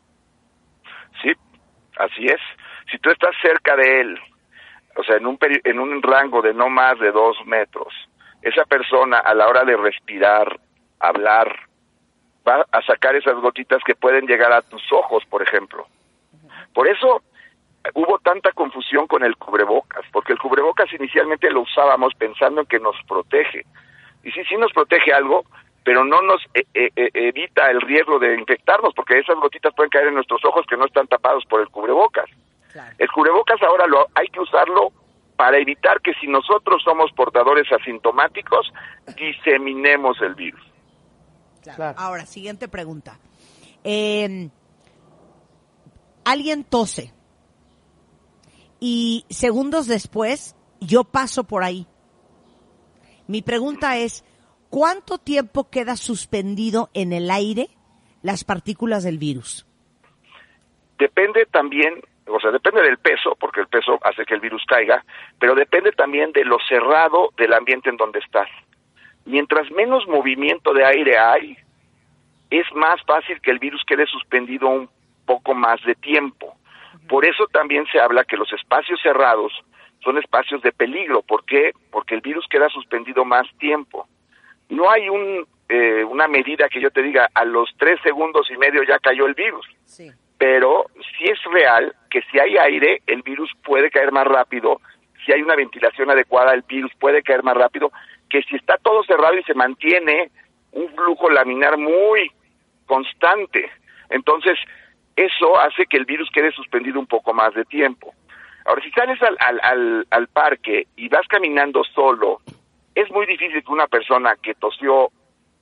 Sí, 1.21 1.29
así 1.97 2.25
es. 2.25 2.41
Si 2.91 2.99
tú 2.99 3.09
estás 3.09 3.31
cerca 3.41 3.75
de 3.75 4.01
él, 4.01 4.19
o 4.95 5.03
sea, 5.03 5.17
en 5.17 5.25
un, 5.25 5.37
en 5.41 5.79
un 5.79 6.01
rango 6.01 6.41
de 6.41 6.53
no 6.53 6.69
más 6.69 6.99
de 6.99 7.11
dos 7.11 7.37
metros, 7.45 7.93
esa 8.41 8.65
persona 8.65 9.19
a 9.19 9.33
la 9.33 9.47
hora 9.47 9.63
de 9.63 9.77
respirar, 9.77 10.59
hablar, 10.99 11.67
va 12.47 12.65
a 12.71 12.81
sacar 12.81 13.15
esas 13.15 13.35
gotitas 13.35 13.81
que 13.85 13.95
pueden 13.95 14.25
llegar 14.25 14.51
a 14.51 14.61
tus 14.61 14.81
ojos, 14.91 15.23
por 15.25 15.41
ejemplo. 15.41 15.87
Por 16.73 16.87
eso 16.87 17.21
hubo 17.93 18.19
tanta 18.19 18.51
confusión 18.51 19.07
con 19.07 19.23
el 19.23 19.35
cubrebocas, 19.37 20.05
porque 20.11 20.33
el 20.33 20.39
cubrebocas 20.39 20.91
inicialmente 20.93 21.49
lo 21.49 21.61
usábamos 21.61 22.13
pensando 22.15 22.61
en 22.61 22.67
que 22.67 22.79
nos 22.79 22.95
protege. 23.07 23.65
Y 24.23 24.31
sí, 24.31 24.43
sí 24.45 24.55
nos 24.57 24.71
protege 24.71 25.13
algo, 25.13 25.45
pero 25.83 26.03
no 26.05 26.21
nos 26.21 26.41
eh, 26.53 26.65
eh, 26.73 26.89
eh, 26.95 27.09
evita 27.13 27.69
el 27.71 27.81
riesgo 27.81 28.19
de 28.19 28.35
infectarnos, 28.35 28.93
porque 28.93 29.19
esas 29.19 29.35
gotitas 29.37 29.73
pueden 29.73 29.89
caer 29.89 30.07
en 30.07 30.15
nuestros 30.15 30.43
ojos 30.45 30.65
que 30.67 30.77
no 30.77 30.85
están 30.85 31.07
tapados 31.07 31.45
por 31.45 31.61
el 31.61 31.69
cubrebocas. 31.69 32.29
El 32.97 33.11
cubrebocas 33.11 33.61
ahora 33.61 33.87
lo 33.87 34.07
hay 34.15 34.27
que 34.27 34.39
usarlo 34.39 34.91
para 35.35 35.57
evitar 35.57 36.01
que 36.01 36.13
si 36.21 36.27
nosotros 36.27 36.81
somos 36.83 37.11
portadores 37.13 37.65
asintomáticos, 37.71 38.71
diseminemos 39.17 40.21
el 40.21 40.35
virus. 40.35 40.61
Ahora, 41.97 42.25
siguiente 42.25 42.67
pregunta. 42.67 43.19
alguien 46.23 46.63
tose 46.63 47.13
y 48.79 49.25
segundos 49.29 49.87
después 49.87 50.55
yo 50.79 51.03
paso 51.03 51.43
por 51.43 51.63
ahí. 51.63 51.87
Mi 53.27 53.41
pregunta 53.41 53.97
es, 53.97 54.25
¿cuánto 54.69 55.17
tiempo 55.17 55.69
queda 55.69 55.95
suspendido 55.95 56.89
en 56.93 57.13
el 57.13 57.29
aire 57.31 57.69
las 58.23 58.43
partículas 58.43 59.03
del 59.03 59.17
virus? 59.17 59.65
Depende 60.99 61.45
también, 61.51 62.01
o 62.27 62.39
sea, 62.39 62.51
depende 62.51 62.81
del 62.81 62.97
peso, 62.97 63.35
porque 63.39 63.61
el 63.61 63.67
peso 63.67 63.99
hace 64.03 64.25
que 64.25 64.33
el 64.33 64.39
virus 64.39 64.63
caiga, 64.67 65.03
pero 65.39 65.55
depende 65.55 65.91
también 65.91 66.31
de 66.31 66.45
lo 66.45 66.57
cerrado 66.67 67.29
del 67.37 67.53
ambiente 67.53 67.89
en 67.89 67.97
donde 67.97 68.19
estás. 68.19 68.49
Mientras 69.25 69.69
menos 69.71 70.07
movimiento 70.07 70.73
de 70.73 70.85
aire 70.85 71.17
hay, 71.17 71.57
es 72.49 72.65
más 72.73 73.01
fácil 73.05 73.39
que 73.41 73.51
el 73.51 73.59
virus 73.59 73.83
quede 73.85 74.05
suspendido 74.05 74.67
un 74.67 74.89
poco 75.25 75.53
más 75.53 75.81
de 75.83 75.95
tiempo. 75.95 76.55
Por 77.07 77.25
eso 77.25 77.45
también 77.47 77.85
se 77.91 77.99
habla 77.99 78.23
que 78.23 78.37
los 78.37 78.51
espacios 78.53 78.99
cerrados 79.01 79.51
son 80.03 80.17
espacios 80.17 80.61
de 80.61 80.71
peligro. 80.71 81.21
¿Por 81.21 81.45
qué? 81.45 81.71
Porque 81.91 82.15
el 82.15 82.21
virus 82.21 82.45
queda 82.49 82.69
suspendido 82.69 83.23
más 83.25 83.47
tiempo. 83.57 84.07
No 84.69 84.89
hay 84.89 85.09
un, 85.09 85.45
eh, 85.69 86.03
una 86.03 86.27
medida 86.27 86.69
que 86.69 86.81
yo 86.81 86.91
te 86.91 87.01
diga, 87.01 87.29
a 87.33 87.45
los 87.45 87.69
tres 87.77 87.99
segundos 88.01 88.49
y 88.51 88.57
medio 88.57 88.83
ya 88.83 88.99
cayó 88.99 89.25
el 89.25 89.33
virus. 89.33 89.65
Pero 90.41 90.85
sí 90.95 91.25
es 91.25 91.37
real 91.53 91.93
que 92.09 92.23
si 92.23 92.39
hay 92.39 92.57
aire, 92.57 93.03
el 93.05 93.21
virus 93.21 93.51
puede 93.63 93.91
caer 93.91 94.11
más 94.11 94.25
rápido. 94.25 94.81
Si 95.23 95.31
hay 95.31 95.43
una 95.43 95.55
ventilación 95.55 96.09
adecuada, 96.09 96.51
el 96.55 96.63
virus 96.63 96.91
puede 96.99 97.21
caer 97.21 97.43
más 97.43 97.55
rápido. 97.55 97.91
Que 98.27 98.41
si 98.41 98.55
está 98.55 98.77
todo 98.77 99.03
cerrado 99.03 99.37
y 99.37 99.43
se 99.43 99.53
mantiene 99.53 100.31
un 100.71 100.89
flujo 100.95 101.29
laminar 101.29 101.77
muy 101.77 102.31
constante. 102.87 103.69
Entonces, 104.09 104.57
eso 105.15 105.59
hace 105.59 105.85
que 105.85 105.97
el 105.97 106.05
virus 106.05 106.31
quede 106.33 106.51
suspendido 106.53 106.99
un 106.99 107.05
poco 107.05 107.35
más 107.35 107.53
de 107.53 107.63
tiempo. 107.65 108.11
Ahora, 108.65 108.81
si 108.81 108.89
sales 108.93 109.21
al, 109.21 109.37
al, 109.61 110.07
al, 110.09 110.27
parque 110.27 110.87
y 110.95 111.07
vas 111.07 111.27
caminando 111.27 111.83
solo, 111.83 112.39
es 112.95 113.11
muy 113.11 113.27
difícil 113.27 113.63
que 113.63 113.71
una 113.71 113.85
persona 113.85 114.35
que 114.41 114.55
tosió 114.55 115.11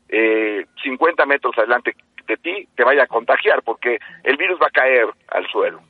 eh, 0.07 0.65
50 0.81 1.25
metros 1.25 1.57
adelante 1.57 1.97
de 2.29 2.37
ti 2.37 2.67
te 2.75 2.83
vaya 2.83 3.03
a 3.03 3.07
contagiar, 3.07 3.63
porque 3.63 3.99
el 4.23 4.37
virus 4.37 4.59
va 4.61 4.67
a 4.67 4.71
caer 4.71 5.07
al 5.29 5.45
suelo, 5.47 5.81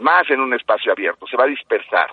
más 0.00 0.28
en 0.30 0.40
un 0.40 0.54
espacio 0.54 0.90
abierto, 0.90 1.26
se 1.26 1.36
va 1.36 1.44
a 1.44 1.48
dispersar. 1.48 2.10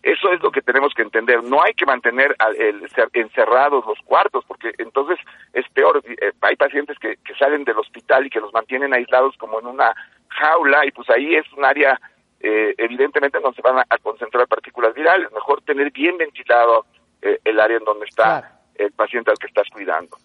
Eso 0.00 0.32
es 0.32 0.40
lo 0.40 0.52
que 0.52 0.62
tenemos 0.62 0.94
que 0.94 1.02
entender. 1.02 1.42
No 1.42 1.60
hay 1.60 1.74
que 1.74 1.84
mantener 1.84 2.34
el, 2.56 2.88
encerrados 3.12 3.84
los 3.84 3.98
cuartos, 4.04 4.44
porque 4.46 4.72
entonces 4.78 5.18
es 5.52 5.68
peor. 5.70 6.00
Eh, 6.06 6.32
hay 6.40 6.54
pacientes 6.54 6.96
que, 7.00 7.16
que 7.16 7.34
salen 7.34 7.64
del 7.64 7.78
hospital 7.78 8.24
y 8.24 8.30
que 8.30 8.40
los 8.40 8.52
mantienen 8.52 8.94
aislados 8.94 9.36
como 9.36 9.58
en 9.58 9.66
una 9.66 9.92
jaula, 10.28 10.86
y 10.86 10.92
pues 10.92 11.10
ahí 11.10 11.34
es 11.34 11.52
un 11.52 11.64
área, 11.64 12.00
eh, 12.40 12.74
evidentemente, 12.78 13.40
donde 13.40 13.56
se 13.56 13.62
van 13.62 13.78
a, 13.78 13.98
concentrar 13.98 14.46
partículas 14.46 14.94
virales. 14.94 15.32
Mejor 15.32 15.62
tener 15.62 15.90
bien 15.90 16.16
ventilado 16.16 16.86
eh, 17.20 17.40
el 17.44 17.58
área 17.58 17.78
en 17.78 17.84
donde 17.84 18.06
está 18.06 18.60
el 18.76 18.92
paciente 18.92 19.32
al 19.32 19.38
que 19.38 19.48
estás 19.48 19.68
cuidando. 19.70 20.16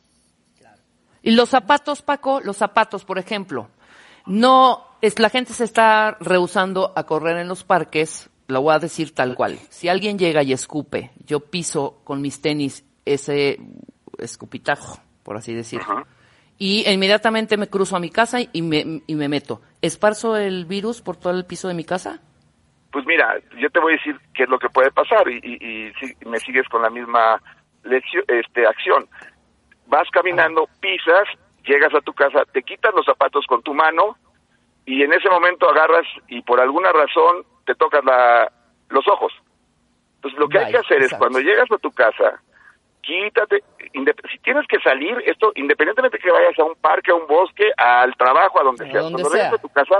Y 1.24 1.32
los 1.32 1.50
zapatos, 1.50 2.04
Paco, 2.04 2.42
los 2.42 2.58
zapatos, 2.58 3.06
por 3.06 3.18
ejemplo, 3.18 3.70
no 4.28 4.86
es 5.02 5.18
la 5.20 5.30
gente 5.30 5.54
se 5.54 5.64
está 5.64 6.18
rehusando 6.20 6.94
a 6.96 7.06
correr 7.06 7.38
en 7.38 7.48
los 7.48 7.64
parques 7.64 8.30
lo 8.48 8.62
voy 8.62 8.76
a 8.76 8.80
decir 8.80 9.14
tal 9.14 9.36
cual. 9.36 9.58
Si 9.70 9.90
alguien 9.90 10.18
llega 10.18 10.44
y 10.44 10.54
escupe, 10.54 11.12
yo 11.26 11.40
piso 11.40 12.02
con 12.04 12.22
mis 12.22 12.42
tenis 12.42 12.86
ese 13.06 13.58
escupitajo, 14.18 15.00
por 15.24 15.38
así 15.38 15.54
decirlo. 15.54 16.06
Y 16.58 16.90
inmediatamente 16.90 17.58
me 17.58 17.68
cruzo 17.68 17.96
a 17.96 18.00
mi 18.00 18.10
casa 18.10 18.40
y 18.52 18.62
me, 18.62 19.02
y 19.08 19.16
me 19.16 19.28
meto. 19.28 19.62
¿Esparzo 19.82 20.38
el 20.38 20.66
virus 20.66 21.02
por 21.02 21.18
todo 21.18 21.34
el 21.34 21.46
piso 21.46 21.68
de 21.68 21.74
mi 21.74 21.84
casa? 21.84 22.22
Pues 22.92 23.06
mira, 23.06 23.40
yo 23.60 23.70
te 23.70 23.80
voy 23.80 23.94
a 23.94 23.98
decir 23.98 24.20
qué 24.36 24.44
es 24.44 24.50
lo 24.50 24.60
que 24.60 24.70
puede 24.70 24.92
pasar 24.92 25.28
y, 25.28 25.38
y, 25.38 25.92
si 26.00 26.16
me 26.28 26.38
sigues 26.40 26.68
con 26.70 26.84
la 26.84 26.92
misma 26.92 27.42
lección, 27.84 28.24
este, 28.28 28.68
acción. 28.68 29.08
Vas 29.94 30.10
caminando, 30.10 30.68
pisas, 30.80 31.28
llegas 31.64 31.94
a 31.94 32.02
tu 32.02 32.14
casa, 32.14 32.46
te 32.52 32.64
quitas 32.64 32.92
los 32.96 33.06
zapatos 33.06 33.46
con 33.46 33.62
tu 33.62 33.76
mano 33.76 34.18
y 34.88 35.04
en 35.04 35.14
ese 35.14 35.30
momento 35.30 35.70
agarras 35.70 36.08
y 36.30 36.42
por 36.42 36.60
alguna 36.60 36.92
razón 36.92 37.46
te 37.64 37.76
tocas 37.76 38.04
la, 38.04 38.52
los 38.90 39.08
ojos. 39.08 39.32
Entonces 40.16 40.40
lo 40.40 40.50
que 40.50 40.58
hay 40.58 40.72
que 40.72 40.80
hacer 40.80 41.04
es 41.04 41.14
cuando 41.14 41.40
llegas 41.42 41.72
a 41.72 41.78
tu 41.78 41.92
casa, 41.92 42.42
quítate, 43.04 43.64
si 44.32 44.40
tienes 44.40 44.66
que 44.66 44.80
salir, 44.80 45.16
esto 45.28 45.52
independientemente 45.54 46.18
que 46.18 46.32
vayas 46.32 46.58
a 46.58 46.64
un 46.64 46.74
parque, 46.74 47.12
a 47.12 47.16
un 47.16 47.28
bosque, 47.28 47.72
al 47.78 48.16
trabajo, 48.16 48.62
a 48.62 48.64
donde 48.64 48.90
sea, 48.90 49.02
cuando 49.02 49.30
llegas 49.30 49.54
a 49.54 49.58
tu 49.60 49.70
casa, 49.70 50.00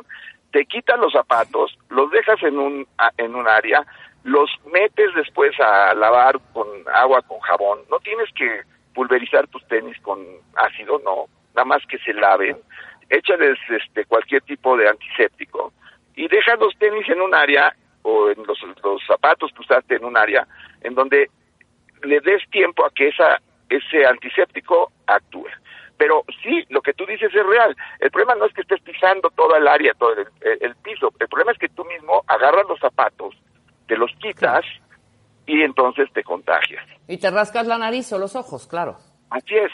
te 0.50 0.66
quitas 0.66 0.98
los 0.98 1.14
zapatos, 1.14 1.78
los 1.90 2.10
dejas 2.10 2.42
en 2.42 2.58
un, 2.58 2.88
en 3.18 3.36
un 3.36 3.48
área, 3.48 3.86
los 4.24 4.50
metes 4.74 5.14
después 5.14 5.52
a 5.60 5.94
lavar 5.94 6.40
con 6.52 6.66
agua, 6.92 7.22
con 7.22 7.40
jabón. 7.42 7.82
No 7.92 8.00
tienes 8.00 8.34
que 8.34 8.64
pulverizar 8.94 9.48
tus 9.48 9.66
tenis 9.68 10.00
con 10.02 10.20
ácido, 10.56 11.02
no, 11.04 11.26
nada 11.56 11.66
más 11.66 11.86
que 11.88 11.98
se 12.00 12.14
laven. 12.14 12.58
Échales 13.10 13.58
este, 13.70 14.06
cualquier 14.06 14.42
tipo 14.44 14.78
de 14.78 14.88
antiséptico 14.88 15.74
y 16.16 16.28
dejas 16.28 16.60
los 16.60 16.76
tenis 16.78 17.08
en 17.10 17.22
un 17.22 17.34
área 17.36 17.76
o 18.04 18.30
en 18.30 18.44
los, 18.46 18.60
los 18.84 19.06
zapatos 19.06 19.52
que 19.54 19.62
usaste 19.62 19.96
en 19.96 20.06
un 20.06 20.18
área 20.18 20.48
en 20.82 20.96
donde 20.96 21.30
le 22.04 22.20
des 22.22 22.42
tiempo 22.50 22.86
a 22.86 22.92
que 22.92 23.10
esa 23.10 23.40
ese 23.70 24.06
antiséptico 24.06 24.92
actúe. 25.08 25.48
Pero 25.98 26.24
sí, 26.42 26.66
lo 26.70 26.82
que 26.82 26.94
tú 26.94 27.06
dices 27.06 27.34
es 27.34 27.46
real. 27.46 27.76
El 28.00 28.12
problema 28.12 28.36
no 28.36 28.46
es 28.46 28.54
que 28.54 28.62
estés 28.62 28.82
pisando 28.82 29.30
toda 29.32 29.58
el 29.58 29.68
área, 29.68 29.94
todo 29.94 30.14
el, 30.14 30.28
el 30.62 30.76
piso. 30.78 31.14
El 31.20 31.28
problema 31.28 31.52
es 31.52 31.58
que 31.58 31.70
tú 31.70 31.86
mismo 31.86 32.24
agarras 32.28 32.66
los 32.68 32.80
zapatos, 32.80 33.36
te 33.88 33.96
los 33.96 34.12
quitas 34.20 34.66
y 35.46 35.62
entonces 35.62 36.08
te 36.14 36.24
contagias. 36.24 36.86
Y 37.08 37.18
te 37.18 37.30
rascas 37.32 37.68
la 37.68 37.78
nariz 37.78 38.12
o 38.14 38.18
los 38.20 38.36
ojos, 38.36 38.68
claro. 38.68 38.98
Así 39.30 39.56
es. 39.56 39.72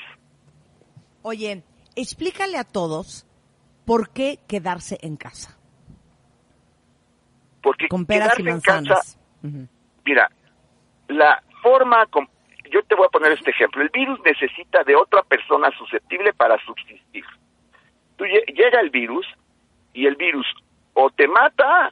Oye, 1.21 1.63
explícale 1.95 2.57
a 2.57 2.63
todos 2.63 3.25
por 3.85 4.09
qué 4.11 4.39
quedarse 4.47 4.97
en 5.01 5.17
casa. 5.17 5.57
Porque 7.61 7.87
Con 7.89 8.05
peras 8.05 8.39
y 8.39 8.43
quedarse 8.43 8.71
en 8.71 8.85
casa, 8.85 9.17
mira, 10.05 10.29
la 11.09 11.43
forma, 11.61 12.05
com- 12.07 12.27
yo 12.71 12.81
te 12.83 12.95
voy 12.95 13.05
a 13.05 13.09
poner 13.09 13.33
este 13.33 13.51
ejemplo, 13.51 13.81
el 13.81 13.89
virus 13.89 14.19
necesita 14.23 14.83
de 14.83 14.95
otra 14.95 15.23
persona 15.23 15.69
susceptible 15.77 16.33
para 16.33 16.57
subsistir. 16.65 17.25
Tú 18.15 18.23
lle- 18.25 18.45
llega 18.55 18.79
el 18.79 18.89
virus 18.91 19.25
y 19.93 20.05
el 20.05 20.15
virus 20.15 20.45
o 20.93 21.09
te 21.09 21.27
mata 21.27 21.89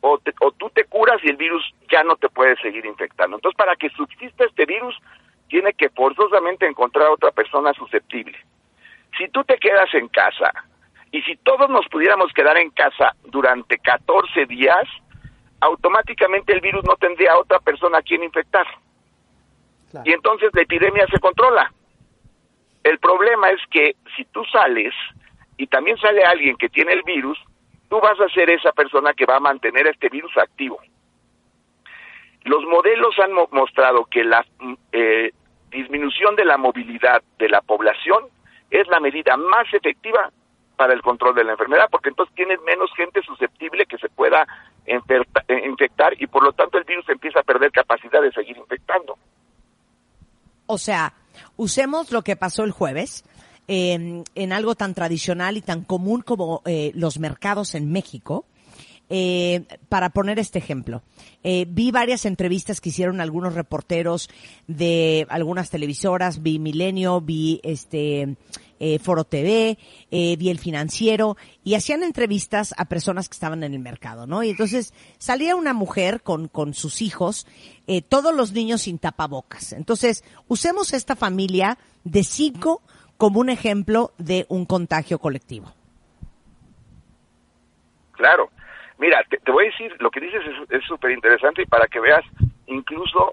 o, 0.00 0.18
te- 0.18 0.34
o 0.40 0.52
tú 0.52 0.70
te 0.70 0.84
curas 0.84 1.18
y 1.22 1.28
el 1.30 1.36
virus 1.36 1.62
ya 1.90 2.02
no 2.04 2.16
te 2.16 2.28
puede 2.28 2.56
seguir 2.56 2.86
infectando. 2.86 3.36
Entonces, 3.36 3.56
para 3.56 3.76
que 3.76 3.90
subsista 3.90 4.44
este 4.44 4.66
virus, 4.66 4.96
tiene 5.48 5.72
que 5.74 5.88
forzosamente 5.90 6.66
encontrar 6.66 7.08
a 7.08 7.12
otra 7.12 7.30
persona 7.32 7.72
susceptible. 7.74 8.38
Si 9.18 9.28
tú 9.28 9.42
te 9.44 9.58
quedas 9.58 9.92
en 9.94 10.08
casa 10.08 10.52
y 11.10 11.22
si 11.22 11.36
todos 11.36 11.68
nos 11.68 11.86
pudiéramos 11.88 12.32
quedar 12.32 12.56
en 12.56 12.70
casa 12.70 13.14
durante 13.24 13.78
14 13.78 14.46
días, 14.46 14.84
automáticamente 15.60 16.52
el 16.52 16.60
virus 16.60 16.84
no 16.84 16.96
tendría 16.96 17.32
a 17.32 17.38
otra 17.38 17.58
persona 17.58 17.98
a 17.98 18.02
quien 18.02 18.22
infectar. 18.22 18.66
Claro. 19.90 20.08
Y 20.08 20.12
entonces 20.12 20.50
la 20.54 20.62
epidemia 20.62 21.06
se 21.08 21.18
controla. 21.18 21.72
El 22.84 22.98
problema 22.98 23.50
es 23.50 23.60
que 23.70 23.96
si 24.16 24.24
tú 24.26 24.44
sales 24.46 24.94
y 25.56 25.66
también 25.66 25.98
sale 25.98 26.22
alguien 26.24 26.56
que 26.56 26.68
tiene 26.68 26.92
el 26.92 27.02
virus, 27.02 27.38
tú 27.90 28.00
vas 28.00 28.18
a 28.20 28.28
ser 28.32 28.48
esa 28.48 28.72
persona 28.72 29.12
que 29.12 29.26
va 29.26 29.36
a 29.36 29.40
mantener 29.40 29.86
este 29.88 30.08
virus 30.08 30.32
activo. 30.38 30.78
Los 32.44 32.64
modelos 32.64 33.14
han 33.22 33.32
mo- 33.32 33.48
mostrado 33.52 34.06
que 34.06 34.24
la 34.24 34.46
mm, 34.60 34.74
eh, 34.92 35.32
disminución 35.70 36.36
de 36.36 36.44
la 36.46 36.56
movilidad 36.56 37.22
de 37.38 37.48
la 37.48 37.60
población 37.60 38.24
es 38.70 38.86
la 38.88 39.00
medida 39.00 39.36
más 39.36 39.66
efectiva 39.74 40.30
para 40.76 40.94
el 40.94 41.02
control 41.02 41.34
de 41.34 41.44
la 41.44 41.52
enfermedad, 41.52 41.88
porque 41.90 42.08
entonces 42.08 42.34
tienes 42.34 42.58
menos 42.62 42.90
gente 42.96 43.20
susceptible 43.22 43.84
que 43.84 43.98
se 43.98 44.08
pueda 44.08 44.46
eh, 44.86 44.98
infectar 45.66 46.14
y 46.22 46.26
por 46.26 46.42
lo 46.42 46.52
tanto 46.52 46.78
el 46.78 46.84
virus 46.84 47.06
empieza 47.08 47.40
a 47.40 47.42
perder 47.42 47.70
capacidad 47.72 48.22
de 48.22 48.32
seguir 48.32 48.56
infectando. 48.56 49.18
O 50.66 50.78
sea, 50.78 51.12
usemos 51.56 52.12
lo 52.12 52.22
que 52.22 52.36
pasó 52.36 52.62
el 52.64 52.70
jueves 52.70 53.24
eh, 53.72 54.24
en 54.34 54.52
algo 54.52 54.74
tan 54.74 54.94
tradicional 54.94 55.56
y 55.56 55.60
tan 55.60 55.84
común 55.84 56.22
como 56.22 56.60
eh, 56.66 56.90
los 56.96 57.20
mercados 57.20 57.76
en 57.76 57.92
México. 57.92 58.44
Eh, 59.12 59.64
para 59.88 60.10
poner 60.10 60.38
este 60.38 60.60
ejemplo, 60.60 61.02
eh, 61.42 61.66
vi 61.68 61.90
varias 61.90 62.26
entrevistas 62.26 62.80
que 62.80 62.90
hicieron 62.90 63.20
algunos 63.20 63.54
reporteros 63.54 64.28
de 64.68 65.26
algunas 65.30 65.68
televisoras, 65.68 66.42
vi 66.42 66.60
Milenio, 66.60 67.20
vi 67.20 67.60
este 67.64 68.36
eh, 68.78 69.00
Foro 69.00 69.24
TV, 69.24 69.78
vi 70.10 70.48
El 70.48 70.60
Financiero 70.60 71.36
y 71.64 71.74
hacían 71.74 72.04
entrevistas 72.04 72.72
a 72.76 72.84
personas 72.84 73.28
que 73.28 73.34
estaban 73.34 73.64
en 73.64 73.74
el 73.74 73.80
mercado, 73.80 74.28
¿no? 74.28 74.44
Y 74.44 74.50
entonces 74.50 74.94
salía 75.18 75.56
una 75.56 75.74
mujer 75.74 76.22
con, 76.22 76.46
con 76.46 76.72
sus 76.74 77.02
hijos, 77.02 77.48
todos 78.08 78.32
los 78.32 78.52
niños 78.52 78.82
sin 78.82 78.98
tapabocas. 78.98 79.72
Entonces, 79.72 80.22
usemos 80.46 80.92
esta 80.92 81.16
familia 81.16 81.78
de 82.04 82.22
cinco 82.22 82.82
como 83.20 83.38
un 83.38 83.50
ejemplo 83.50 84.12
de 84.16 84.46
un 84.48 84.64
contagio 84.64 85.18
colectivo. 85.18 85.66
Claro. 88.12 88.48
Mira, 88.98 89.22
te, 89.28 89.52
voy 89.52 89.66
a 89.66 89.70
decir, 89.70 89.94
lo 90.00 90.10
que 90.10 90.20
dices 90.20 90.40
es 90.70 90.82
súper 90.84 91.10
interesante 91.10 91.60
y 91.60 91.66
para 91.66 91.86
que 91.86 92.00
veas 92.00 92.24
incluso 92.66 93.30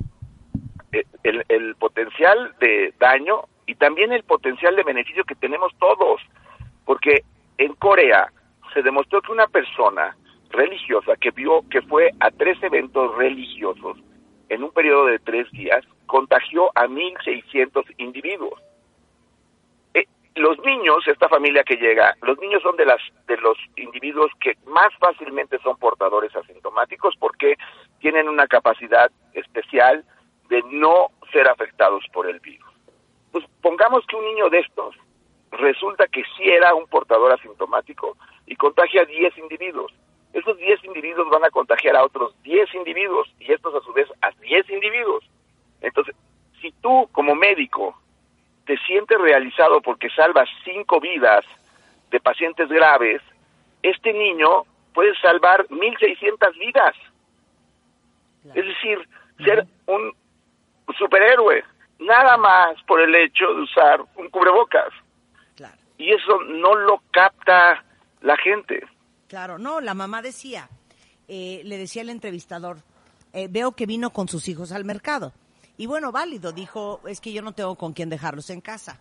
eh, 0.91 1.05
el, 1.23 1.75
potencial 1.75 2.53
de 2.59 2.93
daño 2.99 3.43
y 3.65 3.75
también 3.75 4.11
el 4.11 4.23
potencial 4.23 4.75
de 4.75 4.83
beneficio 4.83 5.23
que 5.23 5.35
tenemos 5.35 5.71
todos. 5.79 6.19
Porque 6.83 7.23
en 7.57 7.73
Corea 7.75 8.29
se 8.73 8.81
demostró 8.81 9.21
que 9.21 9.31
una 9.31 9.47
persona 9.47 10.17
religiosa 10.49 11.15
que 11.15 11.31
vio 11.31 11.63
que 11.69 11.81
fue 11.83 12.11
a 12.19 12.29
tres 12.31 12.61
eventos 12.61 13.15
religiosos 13.15 13.97
en 14.49 14.63
un 14.63 14.71
periodo 14.71 15.05
de 15.05 15.19
tres 15.19 15.49
días 15.51 15.85
contagió 16.07 16.71
a 16.75 16.87
1.600 16.87 17.85
individuos 17.99 18.66
los 20.37 20.59
niños, 20.59 21.07
esta 21.07 21.29
familia 21.29 21.63
que 21.63 21.77
llega, 21.77 22.15
los 22.21 22.37
niños 22.39 22.61
son 22.61 22.75
de 22.77 22.85
las 22.85 23.01
de 23.27 23.37
los 23.37 23.57
individuos 23.75 24.31
que 24.39 24.57
más 24.65 24.93
fácilmente 24.99 25.59
son 25.59 25.77
portadores 25.77 26.35
asintomáticos 26.35 27.15
porque 27.19 27.55
tienen 27.99 28.29
una 28.29 28.47
capacidad 28.47 29.11
especial 29.33 30.03
de 30.49 30.63
no 30.71 31.07
ser 31.31 31.47
afectados 31.47 32.03
por 32.13 32.27
el 32.27 32.39
virus. 32.39 32.67
Pues 33.31 33.45
pongamos 33.61 34.05
que 34.07 34.15
un 34.15 34.25
niño 34.25 34.49
de 34.49 34.59
estos 34.59 34.95
resulta 35.51 36.07
que 36.07 36.23
sí 36.35 36.43
era 36.49 36.73
un 36.75 36.87
portador 36.87 37.33
asintomático 37.33 38.17
y 38.45 38.55
contagia 38.55 39.01
a 39.01 39.05
10 39.05 39.37
individuos. 39.37 39.93
Esos 40.33 40.57
10 40.57 40.83
individuos 40.85 41.29
van 41.29 41.45
a 41.45 41.49
contagiar 41.49 41.95
a 41.95 42.03
otros 42.03 42.35
10 42.43 42.75
individuos 42.75 43.27
y 43.39 43.51
estos 43.51 43.73
a 43.75 43.81
su 43.81 43.93
vez 43.93 44.07
a 44.21 44.31
10 44.41 44.69
individuos. 44.69 45.23
Entonces, 45.81 46.15
si 46.61 46.71
tú 46.81 47.09
como 47.11 47.35
médico 47.35 47.99
te 48.67 48.77
sientes 48.85 49.17
realizado 49.17 49.81
porque 49.81 50.09
salvas 50.09 50.47
cinco 50.63 50.99
vidas 50.99 51.43
de 52.11 52.19
pacientes 52.19 52.67
graves, 52.69 53.21
este 53.81 54.13
niño 54.13 54.63
puede 54.93 55.15
salvar 55.19 55.65
1.600 55.69 56.59
vidas. 56.59 56.95
Es 58.53 58.65
decir, 58.65 59.09
ser 59.43 59.65
un 59.87 60.13
superhéroe, 60.97 61.63
nada 61.99 62.37
más 62.37 62.81
por 62.87 63.01
el 63.01 63.13
hecho 63.15 63.45
de 63.53 63.61
usar 63.61 64.01
un 64.15 64.29
cubrebocas. 64.29 64.89
Claro. 65.55 65.75
Y 65.97 66.13
eso 66.13 66.41
no 66.43 66.75
lo 66.75 67.01
capta 67.11 67.83
la 68.21 68.37
gente. 68.37 68.85
Claro, 69.27 69.57
no, 69.57 69.81
la 69.81 69.93
mamá 69.93 70.21
decía, 70.21 70.69
eh, 71.27 71.61
le 71.63 71.77
decía 71.77 72.01
el 72.01 72.09
entrevistador, 72.09 72.77
eh, 73.33 73.47
veo 73.49 73.73
que 73.73 73.85
vino 73.85 74.11
con 74.11 74.27
sus 74.27 74.47
hijos 74.47 74.71
al 74.71 74.85
mercado. 74.85 75.33
Y 75.77 75.85
bueno, 75.85 76.11
válido, 76.11 76.51
dijo, 76.51 77.01
es 77.07 77.21
que 77.21 77.31
yo 77.31 77.41
no 77.41 77.51
tengo 77.53 77.75
con 77.75 77.93
quién 77.93 78.09
dejarlos 78.09 78.49
en 78.49 78.61
casa. 78.61 78.99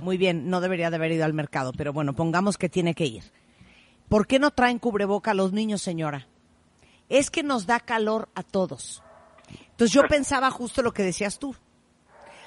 Muy 0.00 0.16
bien, 0.16 0.48
no 0.48 0.60
debería 0.60 0.90
de 0.90 0.96
haber 0.96 1.12
ido 1.12 1.24
al 1.24 1.34
mercado, 1.34 1.72
pero 1.76 1.92
bueno, 1.92 2.14
pongamos 2.14 2.56
que 2.58 2.68
tiene 2.68 2.94
que 2.94 3.06
ir. 3.06 3.24
¿Por 4.08 4.26
qué 4.26 4.38
no 4.38 4.50
traen 4.50 4.78
cubreboca 4.78 5.30
a 5.32 5.34
los 5.34 5.52
niños, 5.52 5.82
señora? 5.82 6.26
Es 7.08 7.30
que 7.30 7.42
nos 7.42 7.66
da 7.66 7.80
calor 7.80 8.28
a 8.34 8.42
todos. 8.42 9.02
Entonces 9.70 9.92
yo 9.94 10.06
pensaba 10.08 10.50
justo 10.50 10.82
lo 10.82 10.92
que 10.92 11.02
decías 11.02 11.38
tú. 11.38 11.54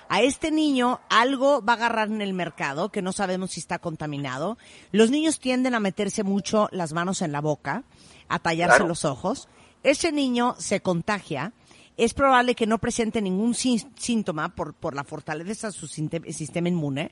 A 0.09 0.21
este 0.21 0.51
niño 0.51 1.01
algo 1.09 1.61
va 1.63 1.73
a 1.73 1.75
agarrar 1.75 2.07
en 2.07 2.21
el 2.21 2.33
mercado 2.33 2.89
que 2.89 3.01
no 3.01 3.11
sabemos 3.11 3.51
si 3.51 3.59
está 3.59 3.77
contaminado. 3.79 4.57
Los 4.91 5.11
niños 5.11 5.39
tienden 5.39 5.75
a 5.75 5.79
meterse 5.81 6.23
mucho 6.23 6.69
las 6.71 6.93
manos 6.93 7.21
en 7.21 7.31
la 7.33 7.41
boca, 7.41 7.83
a 8.29 8.39
tallarse 8.39 8.77
Claro. 8.77 8.87
los 8.87 9.03
ojos. 9.05 9.49
Ese 9.83 10.11
niño 10.11 10.55
se 10.57 10.79
contagia. 10.81 11.51
Es 11.97 12.13
probable 12.13 12.53
que 12.55 12.67
no 12.67 12.77
presente 12.77 13.21
ningún 13.21 13.55
sí- 13.55 13.87
síntoma 13.95 14.49
por, 14.55 14.73
por 14.75 14.93
la 14.95 15.03
fortaleza 15.03 15.67
de 15.67 15.73
su 15.73 15.87
sistema 15.87 16.69
inmune. 16.69 17.11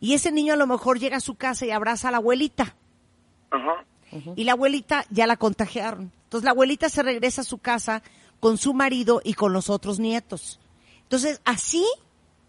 Y 0.00 0.14
ese 0.14 0.32
niño 0.32 0.54
a 0.54 0.56
lo 0.56 0.66
mejor 0.66 0.98
llega 0.98 1.18
a 1.18 1.20
su 1.20 1.36
casa 1.36 1.64
y 1.64 1.70
abraza 1.70 2.08
a 2.08 2.10
la 2.10 2.16
abuelita 2.18 2.74
Ajá. 3.50 3.84
y 4.34 4.44
la 4.44 4.52
abuelita 4.52 5.04
ya 5.10 5.26
la 5.28 5.36
contagiaron. 5.36 6.10
Entonces 6.24 6.44
la 6.44 6.50
abuelita 6.50 6.88
se 6.88 7.02
regresa 7.04 7.42
a 7.42 7.44
su 7.44 7.58
casa 7.58 8.02
con 8.40 8.58
su 8.58 8.74
marido 8.74 9.20
y 9.24 9.34
con 9.34 9.52
los 9.52 9.70
otros 9.70 10.00
nietos. 10.00 10.58
Entonces 11.04 11.40
así 11.44 11.86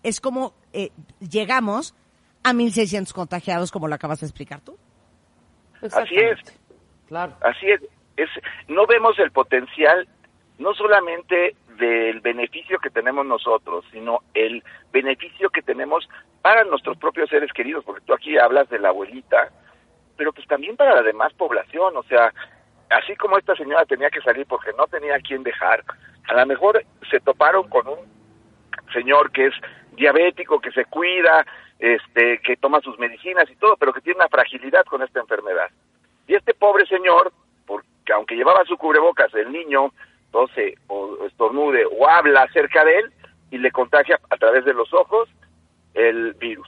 es 0.03 0.19
como 0.19 0.53
eh, 0.73 0.91
llegamos 1.19 1.93
a 2.43 2.53
1.600 2.53 3.13
contagiados, 3.13 3.71
como 3.71 3.87
lo 3.87 3.93
acabas 3.95 4.19
de 4.21 4.25
explicar 4.25 4.61
tú. 4.61 4.77
Así 5.81 6.15
es. 6.15 6.39
Claro. 7.07 7.37
Así 7.41 7.67
es. 7.69 7.81
es. 8.17 8.29
No 8.67 8.87
vemos 8.87 9.17
el 9.19 9.31
potencial, 9.31 10.07
no 10.57 10.73
solamente 10.73 11.55
del 11.77 12.19
beneficio 12.21 12.79
que 12.79 12.89
tenemos 12.89 13.25
nosotros, 13.25 13.85
sino 13.91 14.19
el 14.33 14.63
beneficio 14.91 15.49
que 15.49 15.61
tenemos 15.61 16.07
para 16.41 16.63
nuestros 16.63 16.97
propios 16.97 17.29
seres 17.29 17.51
queridos, 17.53 17.83
porque 17.83 18.05
tú 18.05 18.13
aquí 18.13 18.37
hablas 18.37 18.69
de 18.69 18.79
la 18.79 18.89
abuelita, 18.89 19.49
pero 20.15 20.33
pues 20.33 20.47
también 20.47 20.75
para 20.75 20.95
la 20.95 21.03
demás 21.03 21.33
población, 21.33 21.95
o 21.95 22.03
sea, 22.03 22.33
así 22.89 23.15
como 23.15 23.37
esta 23.37 23.55
señora 23.55 23.85
tenía 23.85 24.09
que 24.09 24.21
salir 24.21 24.45
porque 24.47 24.71
no 24.77 24.87
tenía 24.87 25.15
a 25.15 25.19
quién 25.19 25.43
dejar, 25.43 25.83
a 26.27 26.33
lo 26.33 26.45
mejor 26.45 26.83
se 27.09 27.19
toparon 27.19 27.69
con 27.69 27.87
un 27.87 27.99
señor 28.93 29.31
que 29.31 29.47
es 29.47 29.53
diabético, 29.93 30.59
que 30.59 30.71
se 30.71 30.85
cuida, 30.85 31.45
este, 31.79 32.39
que 32.39 32.57
toma 32.57 32.81
sus 32.81 32.97
medicinas 32.97 33.49
y 33.49 33.55
todo, 33.55 33.77
pero 33.77 33.93
que 33.93 34.01
tiene 34.01 34.19
una 34.19 34.29
fragilidad 34.29 34.83
con 34.85 35.01
esta 35.01 35.19
enfermedad. 35.19 35.69
Y 36.27 36.35
este 36.35 36.53
pobre 36.53 36.85
señor, 36.85 37.31
porque 37.65 38.13
aunque 38.13 38.35
llevaba 38.35 38.65
su 38.65 38.77
cubrebocas, 38.77 39.33
el 39.35 39.51
niño 39.51 39.91
tose 40.31 40.75
o 40.87 41.25
estornude 41.25 41.83
o 41.85 42.07
habla 42.09 42.47
cerca 42.53 42.83
de 42.83 42.99
él 42.99 43.13
y 43.51 43.57
le 43.57 43.71
contagia 43.71 44.19
a 44.29 44.37
través 44.37 44.65
de 44.65 44.73
los 44.73 44.93
ojos 44.93 45.29
el 45.93 46.33
virus. 46.33 46.67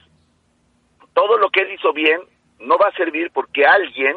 todo 1.14 1.38
lo 1.38 1.49
que 1.49 1.62
él 1.62 1.74
hizo 1.74 1.91
bien 1.93 2.20
no 2.60 2.78
va 2.78 2.88
a 2.88 2.95
servir 2.97 3.30
porque 3.34 3.66
alguien 3.66 4.16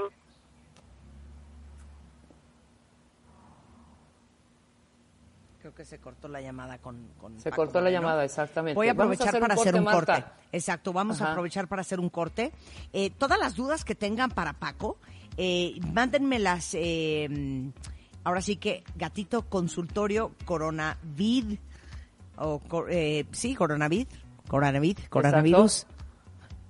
Creo 5.60 5.74
que 5.74 5.84
se 5.84 6.00
cortó 6.00 6.26
la 6.26 6.40
llamada 6.40 6.78
con, 6.78 7.06
con 7.20 7.38
Se 7.40 7.50
Paco 7.50 7.62
cortó 7.62 7.78
la 7.78 7.84
Moreno. 7.84 8.00
llamada, 8.00 8.24
exactamente. 8.24 8.74
Voy 8.74 8.88
a 8.88 8.94
Vamos 8.94 9.14
aprovechar 9.14 9.28
hacer 9.28 9.40
para 9.40 9.54
hacer 9.54 9.74
un 9.76 9.84
Marta. 9.84 10.14
corte. 10.22 10.30
Exacto, 10.50 10.92
vamos 10.92 11.22
a 11.22 11.30
aprovechar 11.30 11.68
para 11.68 11.82
hacer 11.82 12.00
un 12.00 12.08
corte. 12.08 12.50
Eh, 12.92 13.10
todas 13.10 13.38
las 13.38 13.54
dudas 13.54 13.84
que 13.84 13.94
tengan 13.94 14.30
para 14.30 14.54
Paco, 14.54 14.96
eh, 15.36 15.74
mándenmelas. 15.92 16.74
eh, 16.74 17.28
ahora 18.24 18.40
sí 18.40 18.56
que 18.56 18.84
gatito 18.96 19.42
consultorio 19.48 20.32
coronavid 20.44 21.58
o 22.36 22.60
eh, 22.88 23.24
sí 23.32 23.54
coronavid, 23.54 24.06
coronavid, 24.48 24.98
coronavirus. 25.08 25.86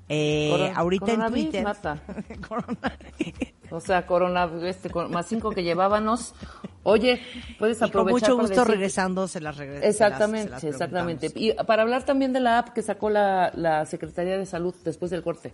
Eh, 0.09 0.51
Coron- 0.51 0.73
ahorita 0.77 1.13
en 1.13 1.27
Twitter. 1.33 1.65
Coronavirus. 2.49 3.53
O 3.71 3.81
sea, 3.81 4.07
corona, 4.07 4.51
este, 4.65 4.91
más 5.09 5.27
cinco 5.27 5.51
que 5.53 5.63
llevábamos. 5.63 6.35
Oye, 6.83 7.23
puedes 7.59 7.79
Y 7.79 7.81
con 7.81 7.89
aprovechar 7.89 8.31
mucho 8.33 8.37
gusto 8.37 8.55
decir- 8.61 8.71
regresando 8.71 9.27
se 9.29 9.41
las 9.41 9.57
regreso. 9.57 9.87
Exactamente, 9.87 10.69
exactamente. 10.69 11.33
Y 11.35 11.55
para 11.67 11.83
hablar 11.83 12.05
también 12.05 12.35
de 12.35 12.41
la 12.41 12.59
app 12.59 12.71
que 12.71 12.83
sacó 12.83 13.09
la, 13.09 13.51
la 13.55 13.87
Secretaría 13.87 14.37
de 14.37 14.45
Salud 14.45 14.75
después 14.85 15.11
del 15.11 15.23
corte. 15.23 15.53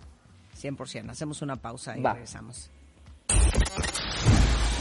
100%. 0.61 1.11
Hacemos 1.11 1.41
una 1.43 1.55
pausa 1.55 1.97
y 1.97 2.03
Va. 2.03 2.15
regresamos. 2.15 2.69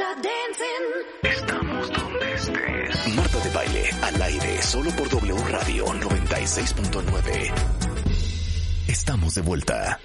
da 0.00 0.14
dancing. 0.14 0.86
Estamos 1.22 1.92
donde 1.92 2.32
estés. 2.32 3.14
Marta 3.14 3.38
de 3.40 3.50
baile 3.50 3.84
al 4.02 4.22
aire 4.22 4.62
solo 4.62 4.90
por 4.92 5.08
W 5.10 5.34
Radio 5.48 5.84
96.9. 5.86 7.52
Estamos 8.88 9.34
de 9.34 9.42
vuelta. 9.42 10.00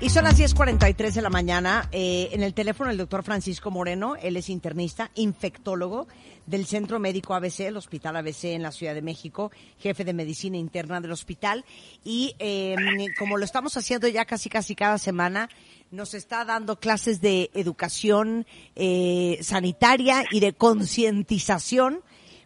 Y 0.00 0.10
son 0.10 0.24
las 0.24 0.36
10.43 0.36 1.12
de 1.12 1.22
la 1.22 1.30
mañana. 1.30 1.88
Eh, 1.92 2.30
en 2.32 2.42
el 2.42 2.54
teléfono 2.54 2.90
el 2.90 2.96
doctor 2.96 3.22
Francisco 3.22 3.70
Moreno, 3.70 4.16
él 4.16 4.36
es 4.36 4.48
internista, 4.48 5.12
infectólogo 5.14 6.08
del 6.44 6.66
Centro 6.66 6.98
Médico 6.98 7.34
ABC, 7.34 7.60
el 7.60 7.76
Hospital 7.76 8.16
ABC 8.16 8.46
en 8.46 8.64
la 8.64 8.72
Ciudad 8.72 8.94
de 8.94 9.02
México, 9.02 9.52
jefe 9.78 10.04
de 10.04 10.12
medicina 10.12 10.56
interna 10.56 11.00
del 11.00 11.12
hospital. 11.12 11.64
Y 12.04 12.34
eh, 12.40 12.74
como 13.16 13.36
lo 13.36 13.44
estamos 13.44 13.76
haciendo 13.76 14.08
ya 14.08 14.24
casi 14.24 14.48
casi 14.48 14.74
cada 14.74 14.98
semana, 14.98 15.48
nos 15.92 16.14
está 16.14 16.44
dando 16.46 16.80
clases 16.80 17.20
de 17.20 17.50
educación 17.54 18.46
eh, 18.74 19.38
sanitaria 19.42 20.24
y 20.30 20.40
de 20.40 20.54
concientización 20.54 22.00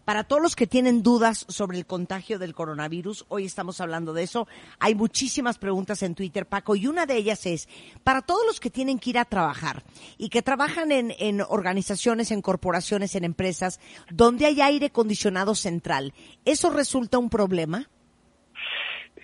para 0.05 0.25
todos 0.25 0.43
los 0.43 0.55
que 0.55 0.67
tienen 0.67 1.03
dudas 1.03 1.47
sobre 1.49 1.79
el 1.79 1.87
contagio 1.87 2.39
del 2.39 2.55
coronavirus, 2.55 3.25
hoy 3.29 3.45
estamos 3.45 3.81
hablando 3.81 4.13
de 4.13 4.23
eso. 4.23 4.47
Hay 4.79 4.95
muchísimas 4.95 5.59
preguntas 5.59 6.01
en 6.03 6.15
Twitter, 6.15 6.47
Paco, 6.47 6.77
y 6.77 6.87
una 6.87 7.07
de 7.07 7.17
ellas 7.17 7.45
es, 7.47 7.69
para 8.05 8.23
todos 8.23 8.47
los 8.47 8.61
que 8.61 8.71
tienen 8.71 9.01
que 9.01 9.11
ir 9.11 9.19
a 9.19 9.25
trabajar 9.25 9.85
y 10.17 10.29
que 10.29 10.43
trabajan 10.43 10.93
en, 10.93 11.13
en 11.19 11.41
organizaciones, 11.41 12.31
en 12.31 12.41
corporaciones, 12.41 13.17
en 13.17 13.25
empresas, 13.25 13.81
donde 14.11 14.47
hay 14.47 14.61
aire 14.61 14.87
acondicionado 14.87 15.57
central, 15.57 16.15
¿eso 16.45 16.71
resulta 16.71 17.19
un 17.19 17.29
problema? 17.29 17.89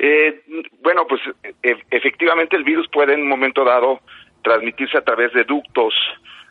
Eh, 0.05 0.43
bueno, 0.83 1.07
pues 1.07 1.21
e- 1.63 1.77
efectivamente 1.93 2.57
el 2.57 2.65
virus 2.65 2.89
puede 2.89 3.15
en 3.15 3.23
un 3.23 3.29
momento 3.29 3.65
dado 3.65 4.01
transmitirse 4.43 4.99
a 4.99 5.05
través 5.05 5.33
de 5.33 5.45
ductos 5.45 5.95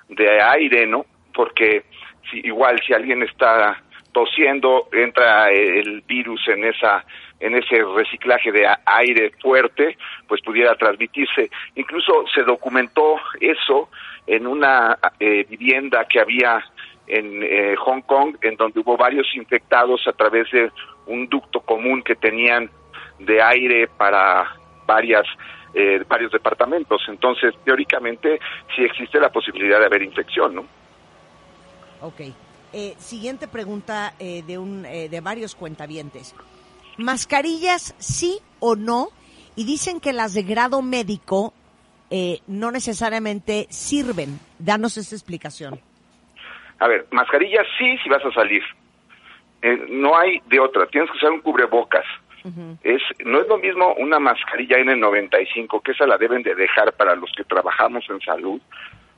de 0.08 0.41
aire, 0.41 0.88
¿no? 0.88 1.06
Porque 1.34 1.84
si, 2.32 2.39
igual 2.47 2.80
si 2.88 2.93
alguien 2.93 3.24
está 3.24 3.84
tosiendo, 4.14 4.88
entra 4.93 5.52
el 5.52 6.02
virus 6.08 6.47
en 6.47 6.64
esa 6.64 7.06
en 7.41 7.56
ese 7.56 7.84
reciclaje 7.84 8.52
de 8.54 8.68
aire 8.86 9.32
fuerte, 9.41 9.97
pues 10.28 10.41
pudiera 10.43 10.76
transmitirse. 10.76 11.49
Incluso 11.76 12.26
se 12.34 12.43
documentó 12.43 13.20
eso 13.41 13.89
en 14.28 14.47
una 14.47 14.97
eh, 15.20 15.45
vivienda 15.49 16.06
que 16.06 16.22
había 16.22 16.64
en 17.08 17.43
eh, 17.43 17.76
Hong 17.78 18.02
Kong, 18.02 18.38
en 18.43 18.56
donde 18.56 18.80
hubo 18.80 18.95
varios 18.95 19.28
infectados 19.36 20.08
a 20.08 20.14
través 20.14 20.49
de 20.52 20.72
un 21.08 21.28
ducto 21.28 21.62
común 21.62 22.04
que 22.04 22.16
tenían 22.16 22.70
de 23.26 23.41
aire 23.41 23.88
para 23.88 24.55
varias 24.86 25.26
eh, 25.74 26.03
varios 26.07 26.32
departamentos. 26.32 27.01
Entonces, 27.07 27.53
teóricamente, 27.63 28.39
sí 28.76 28.84
existe 28.84 29.19
la 29.19 29.30
posibilidad 29.30 29.80
de 29.80 29.86
haber 29.86 30.03
infección, 30.03 30.55
¿no? 30.55 30.65
Ok. 32.01 32.22
Eh, 32.74 32.95
siguiente 32.97 33.47
pregunta 33.47 34.13
eh, 34.19 34.43
de, 34.45 34.57
un, 34.57 34.86
eh, 34.86 35.09
de 35.09 35.22
varios 35.22 35.55
cuentavientes. 35.55 36.36
¿Mascarillas 36.97 37.95
sí 37.99 38.39
o 38.59 38.76
no? 38.76 39.09
Y 39.55 39.65
dicen 39.65 39.99
que 39.99 40.13
las 40.13 40.34
de 40.34 40.43
grado 40.43 40.82
médico 40.82 41.53
eh, 42.09 42.39
no 42.47 42.72
necesariamente 42.72 43.67
sirven. 43.69 44.39
Danos 44.59 44.97
esa 44.97 45.15
explicación. 45.15 45.80
A 46.80 46.88
ver, 46.88 47.07
mascarilla 47.11 47.61
sí 47.78 47.97
si 48.03 48.09
vas 48.09 48.26
a 48.26 48.32
salir. 48.32 48.63
No 49.89 50.17
hay 50.17 50.39
de 50.47 50.59
otra. 50.59 50.88
Tienes 50.88 51.11
que 51.11 51.17
usar 51.17 51.32
un 51.32 51.41
cubrebocas. 51.41 52.05
Es, 52.83 53.01
no 53.23 53.39
es 53.39 53.47
lo 53.47 53.57
mismo 53.57 53.93
una 53.95 54.19
mascarilla 54.19 54.77
N95, 54.77 55.81
que 55.83 55.91
esa 55.91 56.07
la 56.07 56.17
deben 56.17 56.43
de 56.43 56.55
dejar 56.55 56.93
para 56.93 57.15
los 57.15 57.31
que 57.35 57.43
trabajamos 57.43 58.03
en 58.09 58.19
salud, 58.21 58.59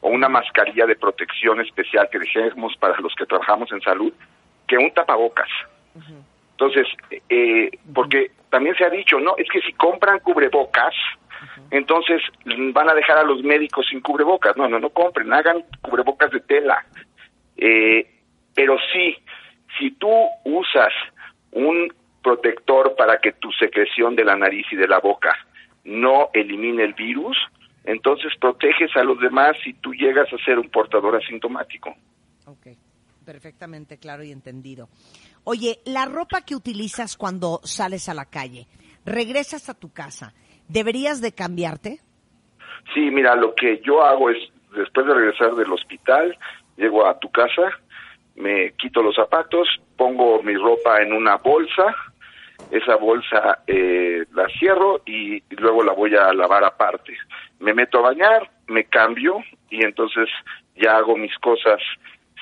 o 0.01 0.09
una 0.09 0.28
mascarilla 0.28 0.86
de 0.86 0.95
protección 0.95 1.61
especial 1.61 2.09
que 2.11 2.19
dejemos 2.19 2.76
para 2.78 2.99
los 2.99 3.15
que 3.15 3.26
trabajamos 3.26 3.71
en 3.71 3.82
salud, 3.82 4.13
que 4.67 4.78
un 4.78 4.91
tapabocas. 4.91 5.49
Entonces, 6.51 6.88
eh, 7.30 7.71
porque 7.93 8.32
también 8.49 8.76
se 8.76 8.86
ha 8.86 8.89
dicho, 8.89 9.19
no, 9.19 9.36
es 9.38 9.47
que 9.49 9.61
si 9.61 9.74
compran 9.74 10.19
cubrebocas, 10.19 10.93
entonces 11.71 12.21
van 12.74 12.89
a 12.89 12.93
dejar 12.93 13.17
a 13.17 13.24
los 13.24 13.41
médicos 13.43 13.88
sin 13.89 14.01
cubrebocas. 14.01 14.55
No, 14.57 14.67
no, 14.67 14.80
no 14.80 14.89
compren, 14.89 15.34
hagan 15.34 15.63
cubrebocas 15.82 16.32
de 16.32 16.39
tela. 16.41 16.86
Eh, 17.57 18.07
pero 18.53 18.78
sí, 18.91 19.17
si 19.78 19.91
tú 19.91 20.11
usas 20.45 20.93
un 21.51 21.93
protector 22.24 22.95
para 22.95 23.19
que 23.19 23.34
tu 23.34 23.51
secreción 23.51 24.15
de 24.15 24.26
la 24.26 24.36
nariz 24.36 24.65
y 24.71 24.76
de 24.76 24.88
la 24.88 24.99
boca 24.99 25.36
no 25.84 26.30
elimine 26.34 26.84
el 26.84 26.93
virus, 26.93 27.38
entonces 27.84 28.32
proteges 28.39 28.95
a 28.95 29.03
los 29.03 29.19
demás 29.19 29.57
si 29.63 29.74
tú 29.74 29.93
llegas 29.93 30.32
a 30.32 30.43
ser 30.43 30.57
un 30.57 30.69
portador 30.69 31.15
asintomático. 31.15 31.93
Ok, 32.45 32.67
perfectamente 33.26 33.97
claro 33.97 34.24
y 34.24 34.32
entendido. 34.32 34.88
Oye, 35.43 35.80
la 35.86 36.05
ropa 36.05 36.41
que 36.41 36.55
utilizas 36.55 37.17
cuando 37.17 37.59
sales 37.63 38.07
a 38.07 38.13
la 38.13 38.26
calle, 38.26 38.67
regresas 39.05 39.69
a 39.69 39.78
tu 39.78 39.91
casa, 39.91 40.34
¿deberías 40.69 41.21
de 41.21 41.34
cambiarte? 41.34 41.99
Sí, 42.93 43.11
mira, 43.11 43.36
lo 43.36 43.53
que 43.55 43.82
yo 43.86 44.03
hago 44.03 44.30
es, 44.30 44.38
después 44.76 45.05
de 45.05 45.13
regresar 45.13 45.55
del 45.55 45.71
hospital, 45.71 46.38
llego 46.78 47.05
a 47.05 47.19
tu 47.19 47.30
casa, 47.30 47.69
me 48.36 48.74
quito 48.74 49.01
los 49.03 49.15
zapatos, 49.15 49.67
pongo 49.97 50.41
mi 50.41 50.55
ropa 50.55 51.01
en 51.01 51.13
una 51.13 51.38
bolsa, 51.38 51.95
esa 52.72 52.95
bolsa 52.95 53.59
eh, 53.68 54.26
la 54.34 54.47
cierro 54.59 55.01
y, 55.05 55.43
luego 55.57 55.84
la 55.84 55.93
voy 55.93 56.16
a 56.16 56.34
lavar 56.34 56.64
aparte. 56.64 57.16
Me 57.59 57.74
meto 57.74 57.99
a 57.99 58.09
bañar, 58.09 58.49
me 58.68 58.86
cambio 58.86 59.43
y 59.70 59.84
entonces 59.84 60.30
ya 60.76 60.97
hago 60.97 61.16
mis 61.16 61.38
cosas 61.39 61.80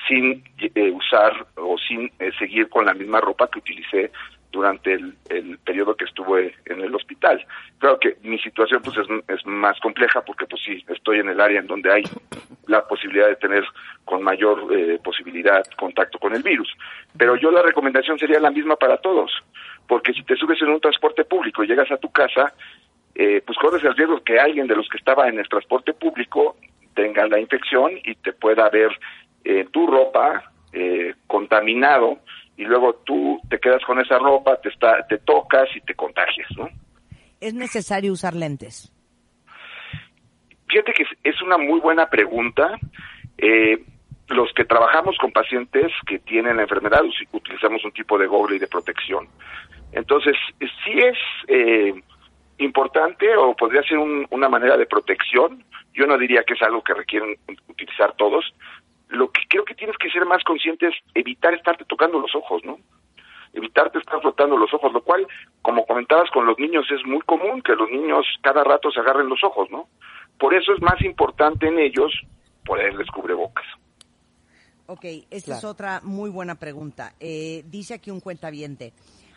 sin 0.08 0.42
eh, 0.58 0.90
usar 0.90 1.46
o 1.56 1.76
sin 1.78 2.10
eh, 2.18 2.30
seguir 2.38 2.68
con 2.68 2.86
la 2.86 2.94
misma 2.94 3.20
ropa 3.20 3.48
que 3.48 3.60
utilicé 3.60 4.10
durante 4.52 4.92
el, 4.92 5.14
el 5.30 5.58
periodo 5.58 5.96
que 5.96 6.04
estuve 6.04 6.54
en 6.66 6.80
el 6.80 6.94
hospital. 6.94 7.44
Claro 7.78 7.98
que 7.98 8.16
mi 8.22 8.38
situación 8.38 8.82
pues 8.82 8.96
es, 9.28 9.46
más 9.46 9.80
compleja 9.80 10.22
porque 10.22 10.46
pues 10.46 10.62
sí, 10.62 10.84
estoy 10.88 11.18
en 11.18 11.30
el 11.30 11.40
área 11.40 11.60
en 11.60 11.66
donde 11.66 11.90
hay 11.90 12.04
la 12.66 12.86
posibilidad 12.86 13.26
de 13.28 13.36
tener 13.36 13.64
con 14.04 14.22
mayor 14.22 14.68
eh, 14.72 15.00
posibilidad 15.02 15.64
contacto 15.76 16.18
con 16.18 16.34
el 16.34 16.42
virus. 16.42 16.72
Pero 17.16 17.34
yo 17.36 17.50
la 17.50 17.62
recomendación 17.62 18.18
sería 18.18 18.38
la 18.38 18.50
misma 18.50 18.76
para 18.76 18.98
todos, 18.98 19.32
porque 19.88 20.12
si 20.12 20.22
te 20.22 20.36
subes 20.36 20.60
en 20.62 20.68
un 20.68 20.80
transporte 20.80 21.24
público 21.24 21.64
y 21.64 21.68
llegas 21.68 21.90
a 21.90 21.96
tu 21.96 22.10
casa, 22.12 22.52
eh, 23.14 23.42
pues 23.44 23.58
corres 23.58 23.82
el 23.84 23.96
riesgo 23.96 24.22
que 24.22 24.38
alguien 24.38 24.66
de 24.66 24.76
los 24.76 24.88
que 24.88 24.98
estaba 24.98 25.28
en 25.28 25.38
el 25.38 25.48
transporte 25.48 25.92
público 25.92 26.56
tenga 26.94 27.26
la 27.26 27.40
infección 27.40 27.92
y 28.04 28.14
te 28.16 28.32
pueda 28.32 28.68
ver 28.68 28.90
eh, 29.44 29.66
tu 29.70 29.86
ropa 29.86 30.52
eh, 30.72 31.14
contaminado 31.26 32.18
y 32.56 32.64
luego 32.64 32.94
tú 33.04 33.40
te 33.48 33.58
quedas 33.58 33.82
con 33.84 33.98
esa 34.00 34.18
ropa, 34.18 34.56
te, 34.60 34.68
está, 34.68 35.06
te 35.08 35.18
tocas 35.18 35.68
y 35.74 35.80
te 35.80 35.94
contagias, 35.94 36.48
¿no? 36.56 36.68
¿Es 37.40 37.54
necesario 37.54 38.12
usar 38.12 38.34
lentes? 38.34 38.92
Fíjate 40.68 40.92
que 40.92 41.04
es- 41.24 41.42
una 41.42 41.58
muy 41.58 41.80
buena 41.80 42.08
pregunta. 42.08 42.78
Eh, 43.36 43.84
los 44.28 44.52
que 44.54 44.64
trabajamos 44.64 45.16
con 45.18 45.32
pacientes 45.32 45.90
que 46.06 46.18
tienen 46.20 46.56
la 46.56 46.62
enfermedad 46.62 47.02
utilizamos 47.32 47.84
un 47.84 47.92
tipo 47.92 48.16
de 48.18 48.26
gogle 48.26 48.56
y 48.56 48.58
de 48.60 48.68
protección. 48.68 49.28
Entonces, 49.92 50.34
sí 50.60 50.92
es 50.98 51.18
eh, 51.48 51.92
importante 52.58 53.36
o 53.36 53.54
podría 53.56 53.82
ser 53.82 53.98
un- 53.98 54.26
una 54.30 54.48
manera 54.48 54.76
de 54.76 54.86
protección. 54.86 55.64
Yo 55.92 56.06
no 56.06 56.16
diría 56.16 56.44
que 56.44 56.54
es 56.54 56.62
algo 56.62 56.82
que 56.82 56.94
requieren 56.94 57.36
utilizar 57.68 58.14
todos. 58.16 58.54
Lo 59.12 59.30
que 59.30 59.42
creo 59.46 59.64
que 59.64 59.74
tienes 59.74 59.96
que 59.98 60.08
ser 60.08 60.24
más 60.24 60.42
consciente 60.42 60.88
es 60.88 60.94
evitar 61.14 61.52
estarte 61.52 61.84
tocando 61.84 62.18
los 62.18 62.34
ojos, 62.34 62.64
¿no? 62.64 62.78
Evitarte 63.52 63.98
estar 63.98 64.18
frotando 64.22 64.56
los 64.56 64.72
ojos, 64.72 64.90
lo 64.90 65.02
cual, 65.02 65.26
como 65.60 65.84
comentabas 65.84 66.30
con 66.30 66.46
los 66.46 66.58
niños, 66.58 66.86
es 66.90 67.04
muy 67.04 67.20
común 67.20 67.60
que 67.60 67.74
los 67.74 67.90
niños 67.90 68.24
cada 68.40 68.64
rato 68.64 68.90
se 68.90 69.00
agarren 69.00 69.28
los 69.28 69.44
ojos, 69.44 69.70
¿no? 69.70 69.88
Por 70.38 70.54
eso 70.54 70.72
es 70.72 70.80
más 70.80 70.98
importante 71.02 71.68
en 71.68 71.78
ellos 71.78 72.10
ponerles 72.64 73.06
cubrebocas. 73.08 73.66
Ok, 74.86 75.04
esta 75.30 75.58
es 75.58 75.64
otra 75.64 76.00
muy 76.02 76.30
buena 76.30 76.54
pregunta. 76.54 77.12
Eh, 77.20 77.64
dice 77.66 77.92
aquí 77.92 78.10
un 78.10 78.20
cuentaviente. 78.20 78.94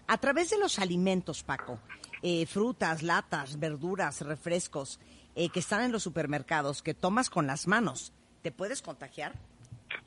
A 0.07 0.17
través 0.17 0.51
de 0.51 0.57
los 0.57 0.80
alimentos, 0.80 1.43
Paco, 1.43 1.80
eh, 2.21 2.45
frutas, 2.45 3.03
latas, 3.03 3.59
verduras, 3.59 4.21
refrescos 4.21 5.01
eh, 5.36 5.49
que 5.49 5.59
están 5.59 5.82
en 5.84 5.91
los 5.91 6.03
supermercados, 6.03 6.82
que 6.82 6.93
tomas 6.93 7.30
con 7.30 7.45
las 7.45 7.67
manos, 7.67 8.13
¿te 8.41 8.53
puedes 8.53 8.82
contagiar? 8.82 9.34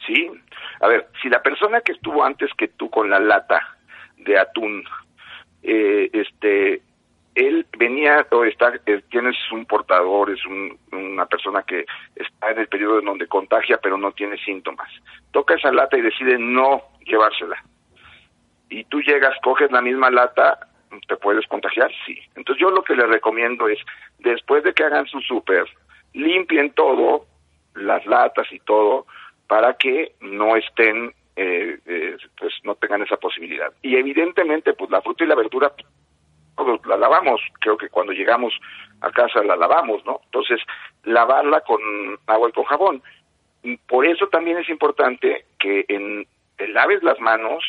Sí, 0.06 0.30
a 0.80 0.88
ver, 0.88 1.08
si 1.22 1.28
la 1.28 1.42
persona 1.42 1.80
que 1.80 1.92
estuvo 1.92 2.24
antes 2.24 2.50
que 2.54 2.68
tú 2.68 2.88
con 2.90 3.10
la 3.10 3.18
lata 3.20 3.76
de 4.16 4.38
atún, 4.38 4.84
eh, 5.62 6.08
este, 6.12 6.82
él 7.34 7.66
venía 7.78 8.26
o 8.30 8.44
está, 8.44 8.72
eh, 8.86 9.02
tienes 9.10 9.36
un 9.52 9.64
portador, 9.66 10.30
es 10.30 10.44
un- 10.46 10.78
una 10.92 11.26
persona 11.26 11.62
que 11.62 11.84
está 12.16 12.50
en 12.50 12.58
el 12.58 12.68
periodo 12.68 12.98
en 12.98 13.04
donde 13.06 13.26
contagia 13.26 13.78
pero 13.80 13.96
no 13.96 14.12
tiene 14.12 14.36
síntomas. 14.38 14.90
Toca 15.30 15.54
esa 15.54 15.70
lata 15.72 15.96
y 15.98 16.02
decide 16.02 16.38
no 16.38 16.82
llevársela. 17.04 17.62
Y 18.70 18.84
tú 18.84 19.00
llegas, 19.02 19.34
coges 19.42 19.70
la 19.70 19.80
misma 19.80 20.10
lata, 20.10 20.58
¿te 21.06 21.16
puedes 21.16 21.46
contagiar? 21.46 21.90
Sí. 22.06 22.18
Entonces 22.34 22.60
yo 22.60 22.70
lo 22.70 22.82
que 22.82 22.94
les 22.96 23.08
recomiendo 23.08 23.68
es, 23.68 23.78
después 24.18 24.62
de 24.64 24.74
que 24.74 24.84
hagan 24.84 25.06
su 25.06 25.20
súper, 25.20 25.64
limpien 26.12 26.70
todo, 26.72 27.26
las 27.74 28.04
latas 28.06 28.50
y 28.52 28.58
todo, 28.60 29.06
para 29.48 29.74
que 29.74 30.12
no 30.20 30.56
estén, 30.56 31.12
eh, 31.34 31.78
eh, 31.86 32.16
pues 32.38 32.54
no 32.62 32.74
tengan 32.76 33.02
esa 33.02 33.16
posibilidad. 33.16 33.72
Y 33.82 33.96
evidentemente, 33.96 34.74
pues 34.74 34.90
la 34.90 35.02
fruta 35.02 35.24
y 35.24 35.26
la 35.26 35.34
verdura, 35.34 35.72
todos 36.56 36.84
la 36.86 36.96
lavamos, 36.96 37.40
creo 37.60 37.76
que 37.76 37.88
cuando 37.88 38.12
llegamos 38.12 38.52
a 39.00 39.10
casa 39.10 39.42
la 39.42 39.56
lavamos, 39.56 40.04
¿no? 40.04 40.20
Entonces, 40.24 40.60
lavarla 41.04 41.62
con 41.62 41.80
agua 42.26 42.48
y 42.48 42.52
con 42.52 42.64
jabón. 42.64 43.02
Por 43.86 44.06
eso 44.06 44.28
también 44.28 44.58
es 44.58 44.68
importante 44.68 45.46
que 45.58 45.84
en, 45.88 46.26
te 46.56 46.68
laves 46.68 47.02
las 47.02 47.18
manos 47.20 47.64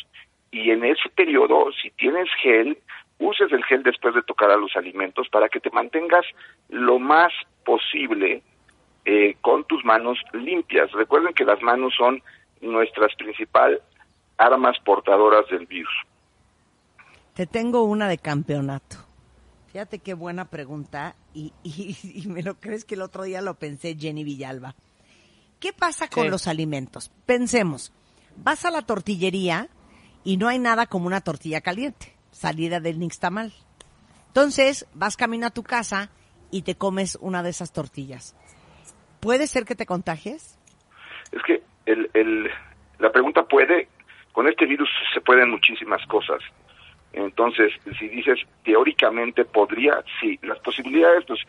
y 0.50 0.70
en 0.70 0.84
ese 0.84 1.08
periodo, 1.10 1.70
si 1.80 1.90
tienes 1.92 2.28
gel, 2.42 2.76
uses 3.18 3.52
el 3.52 3.64
gel 3.64 3.82
después 3.82 4.14
de 4.14 4.22
tocar 4.22 4.50
a 4.50 4.56
los 4.56 4.76
alimentos 4.76 5.28
para 5.28 5.48
que 5.48 5.60
te 5.60 5.70
mantengas 5.70 6.26
lo 6.68 6.98
más 6.98 7.32
posible 7.64 8.42
eh, 9.04 9.36
con 9.40 9.64
tus 9.64 9.84
manos 9.84 10.18
limpias. 10.32 10.90
Recuerden 10.92 11.34
que 11.34 11.44
las 11.44 11.60
manos 11.62 11.92
son 11.96 12.22
nuestras 12.60 13.14
principal 13.16 13.80
armas 14.36 14.76
portadoras 14.84 15.44
del 15.50 15.66
virus. 15.66 15.92
Te 17.34 17.46
tengo 17.46 17.84
una 17.84 18.08
de 18.08 18.18
campeonato. 18.18 18.96
Fíjate 19.72 20.00
qué 20.00 20.14
buena 20.14 20.46
pregunta 20.46 21.14
y, 21.32 21.52
y- 21.62 21.96
y 22.24 22.26
me 22.28 22.42
lo 22.42 22.54
crees 22.58 22.84
que 22.84 22.94
el 22.96 23.02
otro 23.02 23.22
día 23.24 23.40
lo 23.40 23.54
pensé 23.54 23.96
Jenny 23.98 24.24
Villalba. 24.24 24.74
¿Qué 25.60 25.72
pasa 25.72 26.08
con 26.08 26.24
Sí. 26.24 26.30
los 26.30 26.46
alimentos? 26.48 27.10
Pensemos, 27.26 27.92
vas 28.36 28.64
a 28.64 28.70
la 28.70 28.82
tortillería 28.82 29.68
y 30.24 30.36
no 30.38 30.48
hay 30.48 30.58
nada 30.58 30.86
como 30.86 31.06
una 31.06 31.20
tortilla 31.20 31.60
caliente, 31.60 32.14
salida 32.32 32.80
del 32.80 32.98
Nixtamal. 32.98 33.52
Entonces, 34.28 34.86
vas 34.94 35.16
camino 35.16 35.46
a 35.46 35.50
tu 35.50 35.62
casa 35.62 36.10
y 36.50 36.62
te 36.62 36.76
comes 36.76 37.18
una 37.20 37.42
de 37.42 37.50
esas 37.50 37.72
tortillas. 37.72 38.34
¿Puede 39.20 39.46
ser 39.46 39.64
que 39.64 39.74
te 39.74 39.86
contagies? 39.86 40.58
Es 41.32 41.42
que 41.42 41.62
el, 41.86 42.10
el, 42.14 42.50
la 42.98 43.12
pregunta 43.12 43.44
puede, 43.44 43.88
con 44.32 44.48
este 44.48 44.66
virus 44.66 44.88
se 45.14 45.20
pueden 45.20 45.50
muchísimas 45.50 46.04
cosas. 46.06 46.40
Entonces, 47.12 47.72
si 47.98 48.08
dices 48.08 48.38
teóricamente 48.64 49.44
podría, 49.44 50.02
sí, 50.20 50.38
las 50.42 50.58
posibilidades 50.60 51.24
pues 51.26 51.40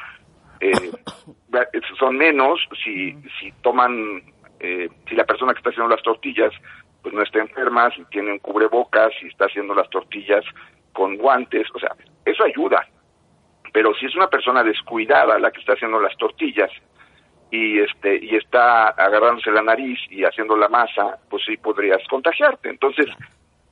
eh, 0.59 0.91
va- 1.55 1.67
son 1.99 2.17
menos 2.17 2.59
si, 2.83 3.13
si 3.39 3.51
toman, 3.61 4.23
eh, 4.59 4.89
si 5.07 5.15
la 5.15 5.25
persona 5.25 5.53
que 5.53 5.59
está 5.59 5.69
haciendo 5.69 5.93
las 5.93 6.03
tortillas 6.03 6.51
pues 7.01 7.13
no 7.15 7.23
está 7.23 7.39
enferma, 7.39 7.89
si 7.95 8.03
tiene 8.05 8.31
un 8.31 8.39
cubrebocas, 8.39 9.11
si 9.19 9.27
está 9.27 9.45
haciendo 9.45 9.73
las 9.73 9.89
tortillas 9.89 10.45
con 10.93 11.17
guantes, 11.17 11.67
o 11.73 11.79
sea, 11.79 11.95
eso 12.25 12.43
ayuda. 12.43 12.87
Pero 13.73 13.93
si 13.95 14.05
es 14.05 14.15
una 14.15 14.27
persona 14.29 14.63
descuidada 14.63 15.39
la 15.39 15.49
que 15.49 15.61
está 15.61 15.73
haciendo 15.73 15.99
las 15.99 16.15
tortillas, 16.17 16.69
y 17.51 17.79
este 17.79 18.17
y 18.23 18.35
está 18.37 18.87
agarrándose 18.87 19.51
la 19.51 19.61
nariz 19.61 19.99
y 20.09 20.23
haciendo 20.23 20.55
la 20.55 20.69
masa, 20.69 21.19
pues 21.29 21.43
sí 21.45 21.57
podrías 21.57 22.01
contagiarte. 22.09 22.69
Entonces, 22.69 23.07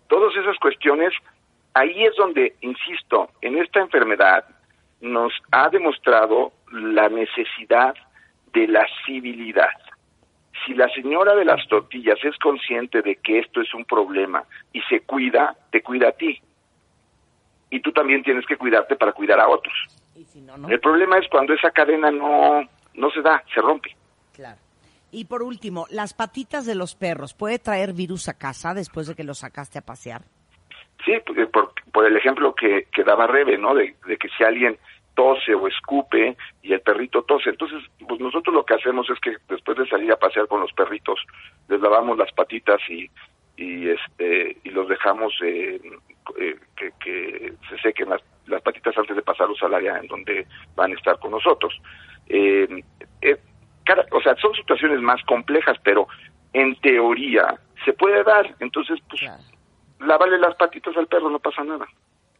todas 0.07 0.35
esas 0.35 0.57
cuestiones, 0.57 1.13
ahí 1.73 2.03
es 2.03 2.15
donde, 2.17 2.55
insisto, 2.61 3.29
en 3.41 3.57
esta 3.57 3.79
enfermedad 3.79 4.45
nos 4.99 5.31
ha 5.51 5.69
demostrado 5.69 6.51
la 6.73 7.07
necesidad 7.07 7.95
de 8.51 8.67
la 8.67 8.85
civilidad. 9.05 9.71
Si 10.65 10.73
la 10.73 10.89
señora 10.89 11.35
de 11.35 11.45
las 11.45 11.65
tortillas 11.69 12.19
es 12.23 12.37
consciente 12.39 13.01
de 13.01 13.15
que 13.15 13.39
esto 13.39 13.61
es 13.61 13.73
un 13.73 13.85
problema 13.85 14.43
y 14.73 14.81
se 14.81 14.99
cuida, 15.01 15.55
te 15.71 15.81
cuida 15.81 16.09
a 16.09 16.11
ti. 16.11 16.37
Y 17.69 17.79
tú 17.79 17.93
también 17.93 18.23
tienes 18.23 18.45
que 18.45 18.57
cuidarte 18.57 18.97
para 18.97 19.13
cuidar 19.13 19.39
a 19.39 19.47
otros. 19.47 19.73
Y 20.17 20.25
si 20.25 20.41
no, 20.41 20.57
no. 20.57 20.67
El 20.67 20.81
problema 20.81 21.17
es 21.17 21.29
cuando 21.29 21.53
esa 21.53 21.71
cadena 21.71 22.11
no, 22.11 22.67
no 22.99 23.09
se 23.09 23.21
da, 23.21 23.43
se 23.53 23.61
rompe. 23.61 23.95
Claro. 24.33 24.59
Y 25.11 25.25
por 25.25 25.41
último, 25.41 25.87
las 25.89 26.13
patitas 26.13 26.65
de 26.65 26.75
los 26.75 26.93
perros, 26.93 27.33
¿puede 27.33 27.57
traer 27.57 27.93
virus 27.93 28.29
a 28.29 28.37
casa 28.37 28.73
después 28.73 29.07
de 29.07 29.15
que 29.15 29.23
los 29.23 29.39
sacaste 29.39 29.79
a 29.79 29.81
pasear? 29.81 30.21
Sí, 31.03 31.13
porque 31.25 31.47
por, 31.47 31.73
por 31.91 32.05
el 32.05 32.15
ejemplo 32.15 32.53
que, 32.53 32.87
que 32.93 33.03
daba 33.03 33.25
Rebe, 33.25 33.57
¿no? 33.57 33.73
De, 33.73 33.95
de 34.05 34.17
que 34.17 34.27
si 34.37 34.43
alguien 34.43 34.77
tose 35.15 35.53
o 35.53 35.67
escupe 35.67 36.37
y 36.61 36.73
el 36.73 36.81
perrito 36.81 37.23
tose. 37.23 37.49
Entonces, 37.49 37.83
pues 38.07 38.19
nosotros 38.21 38.53
lo 38.53 38.63
que 38.63 38.75
hacemos 38.75 39.09
es 39.09 39.19
que 39.19 39.35
después 39.49 39.77
de 39.77 39.87
salir 39.87 40.11
a 40.11 40.17
pasear 40.17 40.47
con 40.47 40.61
los 40.61 40.71
perritos, 40.73 41.19
les 41.67 41.81
lavamos 41.81 42.17
las 42.17 42.31
patitas 42.31 42.79
y, 42.89 43.09
y 43.57 43.89
este 43.89 44.57
y 44.63 44.69
los 44.69 44.87
dejamos 44.87 45.33
eh, 45.43 45.81
eh, 46.39 46.57
que, 46.77 46.91
que 47.03 47.53
se 47.69 47.77
sequen 47.81 48.09
las, 48.09 48.21
las 48.49 48.61
patitas 48.61 48.97
antes 48.97 49.15
de 49.15 49.21
pasarlos 49.21 49.61
al 49.63 49.73
área 49.73 49.97
en 49.99 50.07
donde 50.07 50.47
van 50.75 50.91
a 50.91 50.95
estar 50.95 51.19
con 51.19 51.31
nosotros. 51.31 51.73
Eh, 52.27 52.67
eh, 53.21 53.37
cada- 53.85 54.05
o 54.11 54.21
sea, 54.21 54.35
son 54.35 54.53
situaciones 54.55 54.99
más 55.01 55.21
complejas, 55.23 55.77
pero 55.83 56.07
en 56.53 56.75
teoría 56.81 57.59
se 57.85 57.93
puede 57.93 58.23
dar. 58.23 58.55
Entonces, 58.59 58.99
pues, 59.09 59.21
Claro. 59.21 59.43
lavarle 59.99 60.37
las 60.39 60.55
patitas 60.55 60.95
al 60.97 61.07
perro, 61.07 61.29
no 61.29 61.39
pasa 61.39 61.63
nada. 61.63 61.85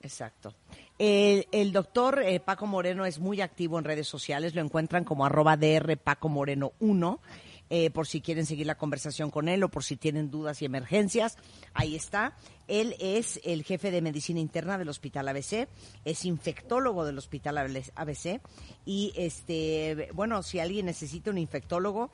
Exacto. 0.02 0.54
El, 0.98 1.46
el 1.52 1.72
doctor 1.72 2.22
eh, 2.24 2.40
Paco 2.40 2.66
Moreno 2.66 3.06
es 3.06 3.20
muy 3.20 3.42
activo 3.42 3.78
en 3.80 3.86
redes 3.86 4.08
sociales, 4.08 4.54
lo 4.56 4.62
encuentran 4.62 5.04
como 5.04 5.26
arroba 5.26 5.56
DR 5.58 5.96
Paco 5.98 6.28
Moreno 6.30 6.72
1, 6.80 7.20
eh, 7.70 7.90
por 7.92 8.08
si 8.08 8.22
quieren 8.22 8.46
seguir 8.46 8.66
la 8.66 8.76
conversación 8.76 9.30
con 9.30 9.48
él 9.48 9.64
o 9.64 9.70
por 9.70 9.84
si 9.84 9.96
tienen 9.96 10.32
dudas 10.32 10.62
y 10.62 10.66
emergencias, 10.66 11.38
ahí 11.74 11.96
está. 11.96 12.36
Él 12.68 12.96
es 13.00 13.40
el 13.44 13.64
jefe 13.64 13.92
de 13.92 14.02
medicina 14.02 14.40
interna 14.40 14.78
del 14.78 14.90
Hospital 14.90 15.28
ABC, 15.28 15.68
es 16.06 16.26
infectólogo 16.26 17.06
del 17.06 17.18
Hospital 17.18 17.58
ABC 17.58 18.42
y 18.86 19.14
este, 19.16 20.10
bueno, 20.14 20.44
si 20.44 20.60
alguien 20.60 20.88
necesita 20.88 21.32
un 21.32 21.38
infectólogo, 21.38 22.10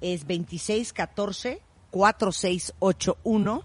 es 0.00 0.20
2614 0.20 1.60
4681 1.90 3.64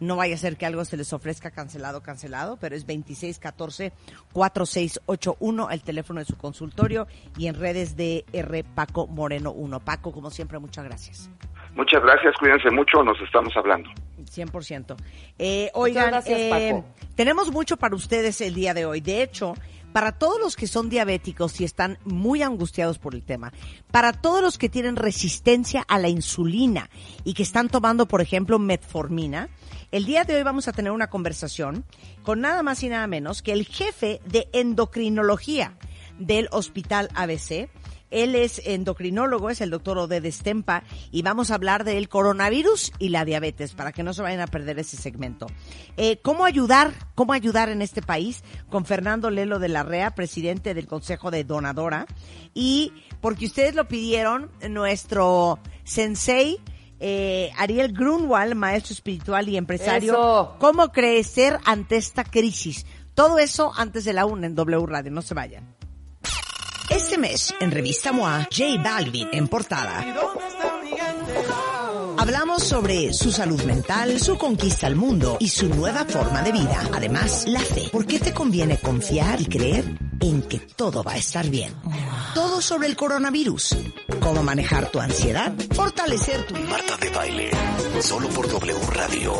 no 0.00 0.16
vaya 0.16 0.34
a 0.34 0.38
ser 0.38 0.56
que 0.56 0.66
algo 0.66 0.84
se 0.84 0.96
les 0.96 1.12
ofrezca 1.12 1.50
cancelado, 1.50 2.02
cancelado, 2.02 2.56
pero 2.56 2.74
es 2.74 2.86
2614-4681, 2.86 5.68
el 5.70 5.82
teléfono 5.82 6.20
de 6.20 6.26
su 6.26 6.36
consultorio 6.36 7.06
y 7.38 7.46
en 7.46 7.54
redes 7.54 7.96
de 7.96 8.24
R 8.32 8.64
Paco 8.64 9.06
Moreno 9.06 9.52
1. 9.52 9.80
Paco, 9.80 10.12
como 10.12 10.30
siempre, 10.30 10.58
muchas 10.58 10.84
gracias. 10.84 11.30
Muchas 11.74 12.02
gracias, 12.02 12.34
cuídense 12.38 12.70
mucho, 12.70 13.02
nos 13.04 13.20
estamos 13.20 13.54
hablando. 13.56 13.90
100%. 14.18 14.96
Eh, 15.38 15.70
oigan, 15.74 16.08
gracias, 16.08 16.38
eh, 16.38 16.50
Paco. 16.50 16.84
tenemos 17.14 17.52
mucho 17.52 17.76
para 17.76 17.94
ustedes 17.94 18.40
el 18.40 18.54
día 18.54 18.74
de 18.74 18.86
hoy. 18.86 19.00
De 19.00 19.22
hecho, 19.22 19.54
para 19.92 20.12
todos 20.12 20.40
los 20.40 20.56
que 20.56 20.66
son 20.66 20.88
diabéticos 20.88 21.60
y 21.60 21.64
están 21.64 21.98
muy 22.04 22.42
angustiados 22.42 22.98
por 22.98 23.14
el 23.14 23.22
tema, 23.22 23.52
para 23.90 24.12
todos 24.12 24.42
los 24.42 24.58
que 24.58 24.68
tienen 24.68 24.96
resistencia 24.96 25.84
a 25.88 25.98
la 25.98 26.08
insulina 26.08 26.90
y 27.24 27.34
que 27.34 27.42
están 27.42 27.68
tomando, 27.68 28.06
por 28.06 28.20
ejemplo, 28.20 28.58
metformina, 28.58 29.48
el 29.92 30.04
día 30.04 30.24
de 30.24 30.36
hoy 30.36 30.42
vamos 30.42 30.68
a 30.68 30.72
tener 30.72 30.92
una 30.92 31.10
conversación 31.10 31.84
con 32.22 32.40
nada 32.40 32.62
más 32.62 32.82
y 32.82 32.88
nada 32.88 33.06
menos 33.06 33.42
que 33.42 33.52
el 33.52 33.66
jefe 33.66 34.20
de 34.26 34.48
endocrinología 34.52 35.76
del 36.18 36.48
Hospital 36.52 37.08
ABC, 37.14 37.68
Él 38.10 38.34
es 38.34 38.60
endocrinólogo, 38.64 39.50
es 39.50 39.60
el 39.60 39.70
doctor 39.70 39.98
Ode 39.98 40.20
Destempa, 40.20 40.82
y 41.10 41.22
vamos 41.22 41.50
a 41.50 41.54
hablar 41.54 41.84
del 41.84 42.08
coronavirus 42.08 42.92
y 42.98 43.10
la 43.10 43.24
diabetes, 43.24 43.74
para 43.74 43.92
que 43.92 44.02
no 44.02 44.12
se 44.12 44.22
vayan 44.22 44.40
a 44.40 44.46
perder 44.46 44.78
ese 44.78 44.96
segmento. 44.96 45.46
Eh, 45.96 46.18
¿Cómo 46.22 46.44
ayudar, 46.44 46.92
cómo 47.14 47.32
ayudar 47.32 47.68
en 47.68 47.82
este 47.82 48.02
país? 48.02 48.42
Con 48.68 48.84
Fernando 48.84 49.30
Lelo 49.30 49.58
de 49.58 49.68
la 49.68 49.82
REA, 49.82 50.14
presidente 50.14 50.74
del 50.74 50.86
Consejo 50.86 51.30
de 51.30 51.44
Donadora, 51.44 52.06
y 52.54 52.92
porque 53.20 53.46
ustedes 53.46 53.74
lo 53.74 53.86
pidieron, 53.88 54.50
nuestro 54.68 55.58
sensei, 55.84 56.58
eh, 56.98 57.50
Ariel 57.56 57.92
Grunwald, 57.92 58.54
maestro 58.54 58.92
espiritual 58.92 59.48
y 59.48 59.56
empresario, 59.56 60.12
Eso. 60.12 60.56
cómo 60.58 60.92
crecer 60.92 61.58
ante 61.64 61.96
esta 61.96 62.24
crisis. 62.24 62.84
Todo 63.14 63.38
eso 63.38 63.72
antes 63.76 64.04
de 64.04 64.12
la 64.12 64.26
una 64.26 64.46
en 64.46 64.54
W 64.54 64.86
Radio, 64.86 65.10
no 65.10 65.22
se 65.22 65.34
vayan. 65.34 65.79
Este 66.90 67.16
mes, 67.16 67.54
en 67.60 67.70
Revista 67.70 68.12
MOA, 68.12 68.48
J 68.50 68.82
Balvin 68.82 69.28
en 69.32 69.48
portada. 69.48 70.04
Hablamos 72.18 72.62
sobre 72.62 73.14
su 73.14 73.32
salud 73.32 73.62
mental, 73.62 74.20
su 74.20 74.36
conquista 74.36 74.86
al 74.86 74.94
mundo 74.94 75.38
y 75.40 75.48
su 75.48 75.68
nueva 75.68 76.04
forma 76.04 76.42
de 76.42 76.52
vida. 76.52 76.82
Además, 76.92 77.44
la 77.46 77.60
fe. 77.60 77.88
¿Por 77.90 78.06
qué 78.06 78.18
te 78.18 78.34
conviene 78.34 78.78
confiar 78.78 79.40
y 79.40 79.46
creer 79.46 79.84
en 80.20 80.42
que 80.42 80.58
todo 80.58 81.02
va 81.02 81.12
a 81.12 81.16
estar 81.16 81.48
bien? 81.48 81.72
Todo 82.34 82.60
sobre 82.60 82.88
el 82.88 82.96
coronavirus. 82.96 83.76
Cómo 84.20 84.42
manejar 84.42 84.90
tu 84.90 85.00
ansiedad, 85.00 85.54
fortalecer 85.74 86.46
tu... 86.46 86.54
Marta 86.56 86.96
de 86.98 87.08
Baile. 87.08 87.50
Solo 88.00 88.28
por 88.28 88.46
W 88.48 88.78
Radio. 88.92 89.32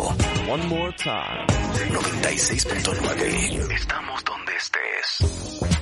One 0.50 0.66
more 0.66 0.96
time. 0.96 1.46
96.9. 1.92 3.74
Estamos 3.74 4.24
donde 4.24 4.52
estés. 4.56 5.79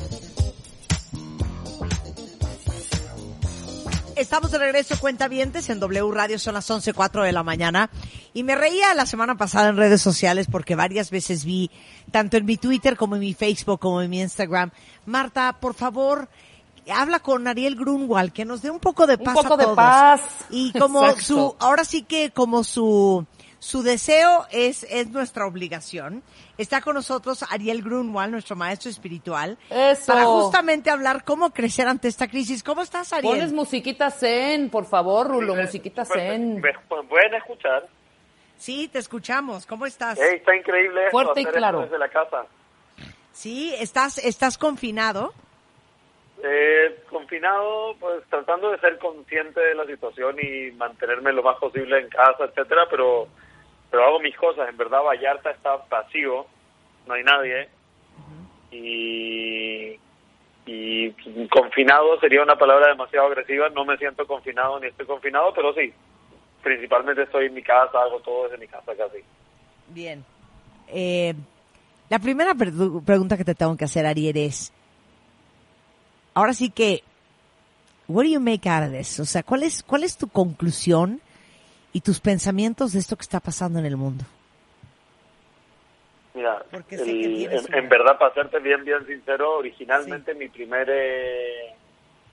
Estamos 4.18 4.50
de 4.50 4.58
regreso, 4.58 4.98
cuentavientes, 4.98 5.70
en 5.70 5.78
W 5.78 6.10
Radio, 6.12 6.40
son 6.40 6.54
las 6.54 6.68
11.04 6.68 7.22
de 7.22 7.30
la 7.32 7.44
mañana. 7.44 7.88
Y 8.34 8.42
me 8.42 8.56
reía 8.56 8.92
la 8.94 9.06
semana 9.06 9.36
pasada 9.36 9.68
en 9.68 9.76
redes 9.76 10.02
sociales 10.02 10.48
porque 10.50 10.74
varias 10.74 11.10
veces 11.10 11.44
vi, 11.44 11.70
tanto 12.10 12.36
en 12.36 12.44
mi 12.44 12.56
Twitter 12.56 12.96
como 12.96 13.14
en 13.14 13.20
mi 13.20 13.32
Facebook 13.34 13.78
como 13.78 14.02
en 14.02 14.10
mi 14.10 14.20
Instagram, 14.20 14.72
Marta, 15.06 15.56
por 15.60 15.74
favor, 15.74 16.28
habla 16.92 17.20
con 17.20 17.46
Ariel 17.46 17.76
Grunwald, 17.76 18.32
que 18.32 18.44
nos 18.44 18.60
dé 18.60 18.70
un 18.72 18.80
poco 18.80 19.06
de 19.06 19.14
Un 19.14 19.22
paz 19.24 19.34
poco 19.34 19.54
a 19.54 19.56
de 19.56 19.64
todos. 19.64 19.76
paz. 19.76 20.20
Y 20.50 20.72
como 20.72 21.02
Exacto. 21.04 21.24
su, 21.24 21.56
ahora 21.60 21.84
sí 21.84 22.02
que 22.02 22.32
como 22.32 22.64
su, 22.64 23.24
su 23.60 23.82
deseo 23.82 24.46
es, 24.50 24.84
es 24.84 25.10
nuestra 25.10 25.46
obligación. 25.46 26.22
Está 26.56 26.80
con 26.80 26.94
nosotros 26.94 27.44
Ariel 27.50 27.82
Grunwald, 27.82 28.32
nuestro 28.32 28.56
maestro 28.56 28.90
espiritual, 28.90 29.58
Eso. 29.70 30.12
para 30.12 30.24
justamente 30.24 30.90
hablar 30.90 31.24
cómo 31.24 31.50
crecer 31.50 31.88
ante 31.88 32.08
esta 32.08 32.28
crisis. 32.28 32.62
¿Cómo 32.62 32.82
estás, 32.82 33.12
Ariel? 33.12 33.34
Pones 33.34 33.52
musiquita 33.52 34.10
zen, 34.10 34.70
por 34.70 34.86
favor, 34.86 35.28
Rulo, 35.28 35.54
musiquita 35.54 36.04
zen. 36.04 36.60
Me, 36.60 36.72
me 36.72 37.02
pueden 37.08 37.34
escuchar. 37.34 37.86
Sí, 38.56 38.88
te 38.88 38.98
escuchamos. 38.98 39.66
¿Cómo 39.66 39.86
estás? 39.86 40.18
Está 40.18 40.54
increíble 40.54 41.00
esto, 41.06 41.12
Fuerte 41.12 41.40
y 41.40 41.44
esto 41.44 41.56
claro. 41.56 41.82
desde 41.82 41.98
la 41.98 42.08
casa. 42.08 42.46
Sí, 43.32 43.72
estás, 43.78 44.18
estás 44.18 44.58
confinado. 44.58 45.32
Eh, 46.42 47.02
confinado, 47.10 47.96
pues 47.98 48.22
tratando 48.28 48.70
de 48.70 48.78
ser 48.78 48.98
consciente 48.98 49.60
de 49.60 49.74
la 49.74 49.84
situación 49.86 50.36
y 50.40 50.70
mantenerme 50.72 51.32
lo 51.32 51.42
más 51.42 51.56
posible 51.58 51.98
en 51.98 52.08
casa, 52.08 52.44
etcétera, 52.44 52.86
pero 52.90 53.28
pero 53.90 54.04
hago 54.04 54.20
mis 54.20 54.36
cosas. 54.36 54.68
En 54.68 54.76
verdad, 54.76 55.02
Vallarta 55.02 55.50
está 55.50 55.76
vacío, 55.88 56.46
no 57.06 57.14
hay 57.14 57.22
nadie. 57.24 57.68
Y, 58.70 59.98
y 60.66 61.48
confinado 61.50 62.20
sería 62.20 62.42
una 62.42 62.56
palabra 62.56 62.88
demasiado 62.88 63.28
agresiva. 63.28 63.68
No 63.70 63.84
me 63.84 63.96
siento 63.96 64.26
confinado 64.26 64.78
ni 64.78 64.88
estoy 64.88 65.06
confinado, 65.06 65.52
pero 65.54 65.72
sí, 65.72 65.92
principalmente 66.62 67.22
estoy 67.22 67.46
en 67.46 67.54
mi 67.54 67.62
casa, 67.62 67.98
hago 68.02 68.20
todo 68.20 68.44
desde 68.44 68.58
mi 68.58 68.66
casa 68.66 68.92
casi. 68.96 69.18
Bien. 69.88 70.24
Eh, 70.88 71.34
la 72.10 72.18
primera 72.18 72.54
pre- 72.54 72.72
pregunta 73.04 73.36
que 73.36 73.44
te 73.44 73.54
tengo 73.54 73.76
que 73.76 73.84
hacer, 73.84 74.04
Ariel, 74.04 74.36
es, 74.36 74.72
ahora 76.34 76.52
sí 76.52 76.70
que, 76.70 77.02
what 78.06 78.24
do 78.24 78.30
you 78.30 78.40
make 78.40 78.68
out 78.68 78.84
of 78.84 78.92
this? 78.92 79.18
O 79.20 79.24
sea, 79.24 79.42
¿cuál 79.42 79.62
es, 79.62 79.82
cuál 79.82 80.04
es 80.04 80.16
tu 80.18 80.28
conclusión 80.28 81.20
y 81.92 82.00
tus 82.00 82.20
pensamientos 82.20 82.92
de 82.92 82.98
esto 83.00 83.16
que 83.16 83.22
está 83.22 83.40
pasando 83.40 83.78
en 83.78 83.86
el 83.86 83.96
mundo? 83.96 84.24
Mira, 86.34 86.62
Porque 86.70 86.98
sé 86.98 87.04
que 87.04 87.10
el- 87.10 87.36
tienes 87.36 87.64
en, 87.68 87.74
un- 87.74 87.78
en 87.84 87.88
verdad, 87.88 88.18
para 88.18 88.34
serte 88.34 88.58
bien, 88.60 88.84
bien 88.84 89.04
sincero, 89.06 89.56
originalmente 89.58 90.34
mi 90.34 90.48
primer 90.48 90.88
eh, 90.90 91.74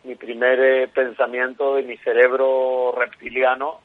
mi 0.03 0.15
primer 0.15 0.59
eh, 0.59 0.87
pensamiento 0.89 1.75
de 1.75 1.83
mi 1.83 1.97
cerebro 1.97 2.93
reptiliano 2.95 3.79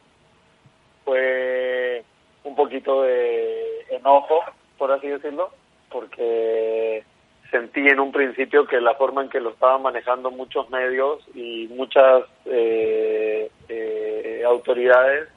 fue 1.04 2.04
un 2.44 2.54
poquito 2.54 3.02
de 3.02 3.86
enojo, 3.90 4.40
por 4.76 4.92
así 4.92 5.08
decirlo, 5.08 5.50
porque 5.90 7.02
sentí 7.50 7.80
en 7.88 8.00
un 8.00 8.12
principio 8.12 8.66
que 8.66 8.80
la 8.80 8.94
forma 8.94 9.22
en 9.22 9.30
que 9.30 9.40
lo 9.40 9.50
estaban 9.50 9.82
manejando 9.82 10.30
muchos 10.30 10.68
medios 10.70 11.20
y 11.34 11.68
muchas 11.68 12.22
eh, 12.44 13.50
eh, 13.68 14.42
autoridades 14.46 15.28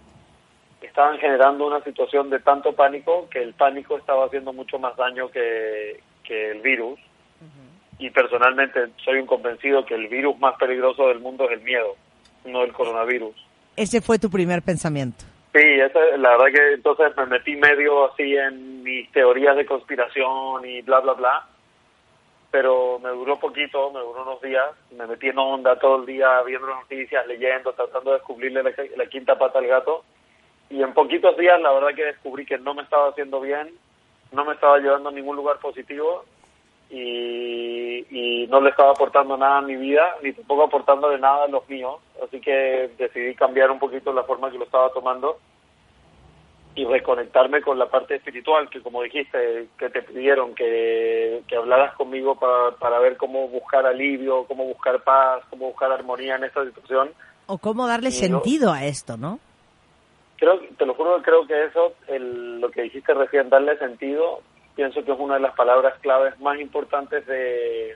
estaban 0.83 1.17
generando 1.19 1.65
una 1.67 1.81
situación 1.83 2.29
de 2.29 2.39
tanto 2.39 2.73
pánico 2.73 3.27
que 3.29 3.41
el 3.41 3.53
pánico 3.53 3.97
estaba 3.97 4.25
haciendo 4.25 4.53
mucho 4.53 4.79
más 4.79 4.95
daño 4.95 5.29
que, 5.29 5.99
que 6.23 6.51
el 6.51 6.61
virus. 6.61 6.99
Y 7.99 8.09
personalmente 8.09 8.87
soy 9.05 9.19
un 9.19 9.27
convencido 9.27 9.85
que 9.85 9.93
el 9.95 10.07
virus 10.07 10.37
más 10.39 10.55
peligroso 10.57 11.07
del 11.07 11.19
mundo 11.19 11.45
es 11.45 11.51
el 11.51 11.61
miedo, 11.61 11.95
no 12.45 12.63
el 12.63 12.73
coronavirus. 12.73 13.35
Ese 13.75 14.01
fue 14.01 14.19
tu 14.19 14.29
primer 14.29 14.61
pensamiento. 14.61 15.23
Sí, 15.53 15.61
esa- 15.63 16.17
la 16.17 16.31
verdad 16.31 16.45
que 16.53 16.73
entonces 16.73 17.15
me 17.15 17.25
metí 17.27 17.55
medio 17.55 18.11
así 18.11 18.35
en 18.35 18.81
mis 18.83 19.09
teorías 19.11 19.55
de 19.55 19.65
conspiración 19.65 20.65
y 20.65 20.81
bla, 20.81 20.99
bla, 21.01 21.13
bla. 21.13 21.47
Pero 22.51 22.99
me 22.99 23.09
duró 23.09 23.39
poquito, 23.39 23.91
me 23.91 23.99
duró 23.99 24.23
unos 24.23 24.41
días. 24.41 24.69
Me 24.97 25.07
metí 25.07 25.29
en 25.29 25.37
onda 25.39 25.77
todo 25.79 25.97
el 26.01 26.05
día 26.05 26.41
viendo 26.43 26.67
las 26.67 26.81
noticias, 26.81 27.25
leyendo, 27.25 27.73
tratando 27.73 28.11
de 28.11 28.17
descubrirle 28.17 28.61
la, 28.63 28.71
la 28.97 29.05
quinta 29.07 29.37
pata 29.37 29.59
al 29.59 29.67
gato. 29.67 30.03
Y 30.73 30.81
en 30.81 30.91
poquitos 30.91 31.37
días 31.37 31.61
la 31.61 31.71
verdad 31.71 31.93
que 31.95 32.03
descubrí 32.03 32.47
que 32.47 32.57
no 32.57 32.73
me 32.73 32.81
estaba 32.81 33.09
haciendo 33.09 33.39
bien, 33.39 33.69
no 34.31 34.43
me 34.43 34.55
estaba 34.55 34.79
llevando 34.79 35.09
a 35.09 35.11
ningún 35.11 35.35
lugar 35.35 35.59
positivo 35.59 36.25
y, 36.89 38.07
y 38.09 38.47
no 38.47 38.59
le 38.59 38.71
estaba 38.71 38.89
aportando 38.89 39.37
nada 39.37 39.59
a 39.59 39.61
mi 39.61 39.75
vida, 39.75 40.15
ni 40.23 40.33
tampoco 40.33 40.63
aportando 40.63 41.09
de 41.09 41.19
nada 41.19 41.43
a 41.43 41.47
los 41.47 41.69
míos. 41.69 41.97
Así 42.23 42.41
que 42.41 42.89
decidí 42.97 43.35
cambiar 43.35 43.69
un 43.69 43.77
poquito 43.77 44.11
la 44.11 44.23
forma 44.23 44.49
que 44.49 44.57
lo 44.57 44.63
estaba 44.63 44.91
tomando 44.91 45.37
y 46.73 46.85
reconectarme 46.85 47.61
con 47.61 47.77
la 47.77 47.85
parte 47.85 48.15
espiritual, 48.15 48.67
que 48.67 48.81
como 48.81 49.03
dijiste, 49.03 49.67
que 49.77 49.91
te 49.91 50.01
pidieron 50.01 50.55
que, 50.55 51.43
que 51.47 51.55
hablaras 51.55 51.93
conmigo 51.93 52.33
para, 52.33 52.71
para 52.77 52.97
ver 52.97 53.15
cómo 53.17 53.47
buscar 53.47 53.85
alivio, 53.85 54.45
cómo 54.47 54.65
buscar 54.65 55.03
paz, 55.03 55.43
cómo 55.51 55.67
buscar 55.67 55.91
armonía 55.91 56.37
en 56.37 56.45
esta 56.45 56.65
situación. 56.65 57.11
O 57.45 57.59
cómo 57.59 57.85
darle 57.85 58.09
¿no? 58.09 58.15
sentido 58.15 58.71
a 58.71 58.85
esto, 58.85 59.17
¿no? 59.17 59.37
Creo, 60.37 60.59
te 60.77 60.85
lo 60.85 60.93
juro 60.95 61.21
creo 61.21 61.45
que 61.47 61.65
eso, 61.65 61.93
el, 62.07 62.59
lo 62.59 62.69
que 62.69 62.81
dijiste 62.83 63.13
recién, 63.13 63.49
darle 63.49 63.77
sentido, 63.77 64.41
pienso 64.75 65.03
que 65.03 65.11
es 65.11 65.19
una 65.19 65.35
de 65.35 65.41
las 65.41 65.53
palabras 65.55 65.93
claves 66.01 66.37
más 66.39 66.59
importantes 66.59 67.25
de, 67.27 67.95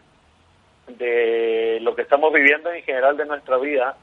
de 0.88 1.79
lo 1.81 1.95
que 1.95 2.03
estamos 2.03 2.31
viviendo 2.31 2.71
en 2.71 2.83
general 2.83 3.17
de 3.17 3.25
nuestra 3.25 3.57
vida. 3.57 3.97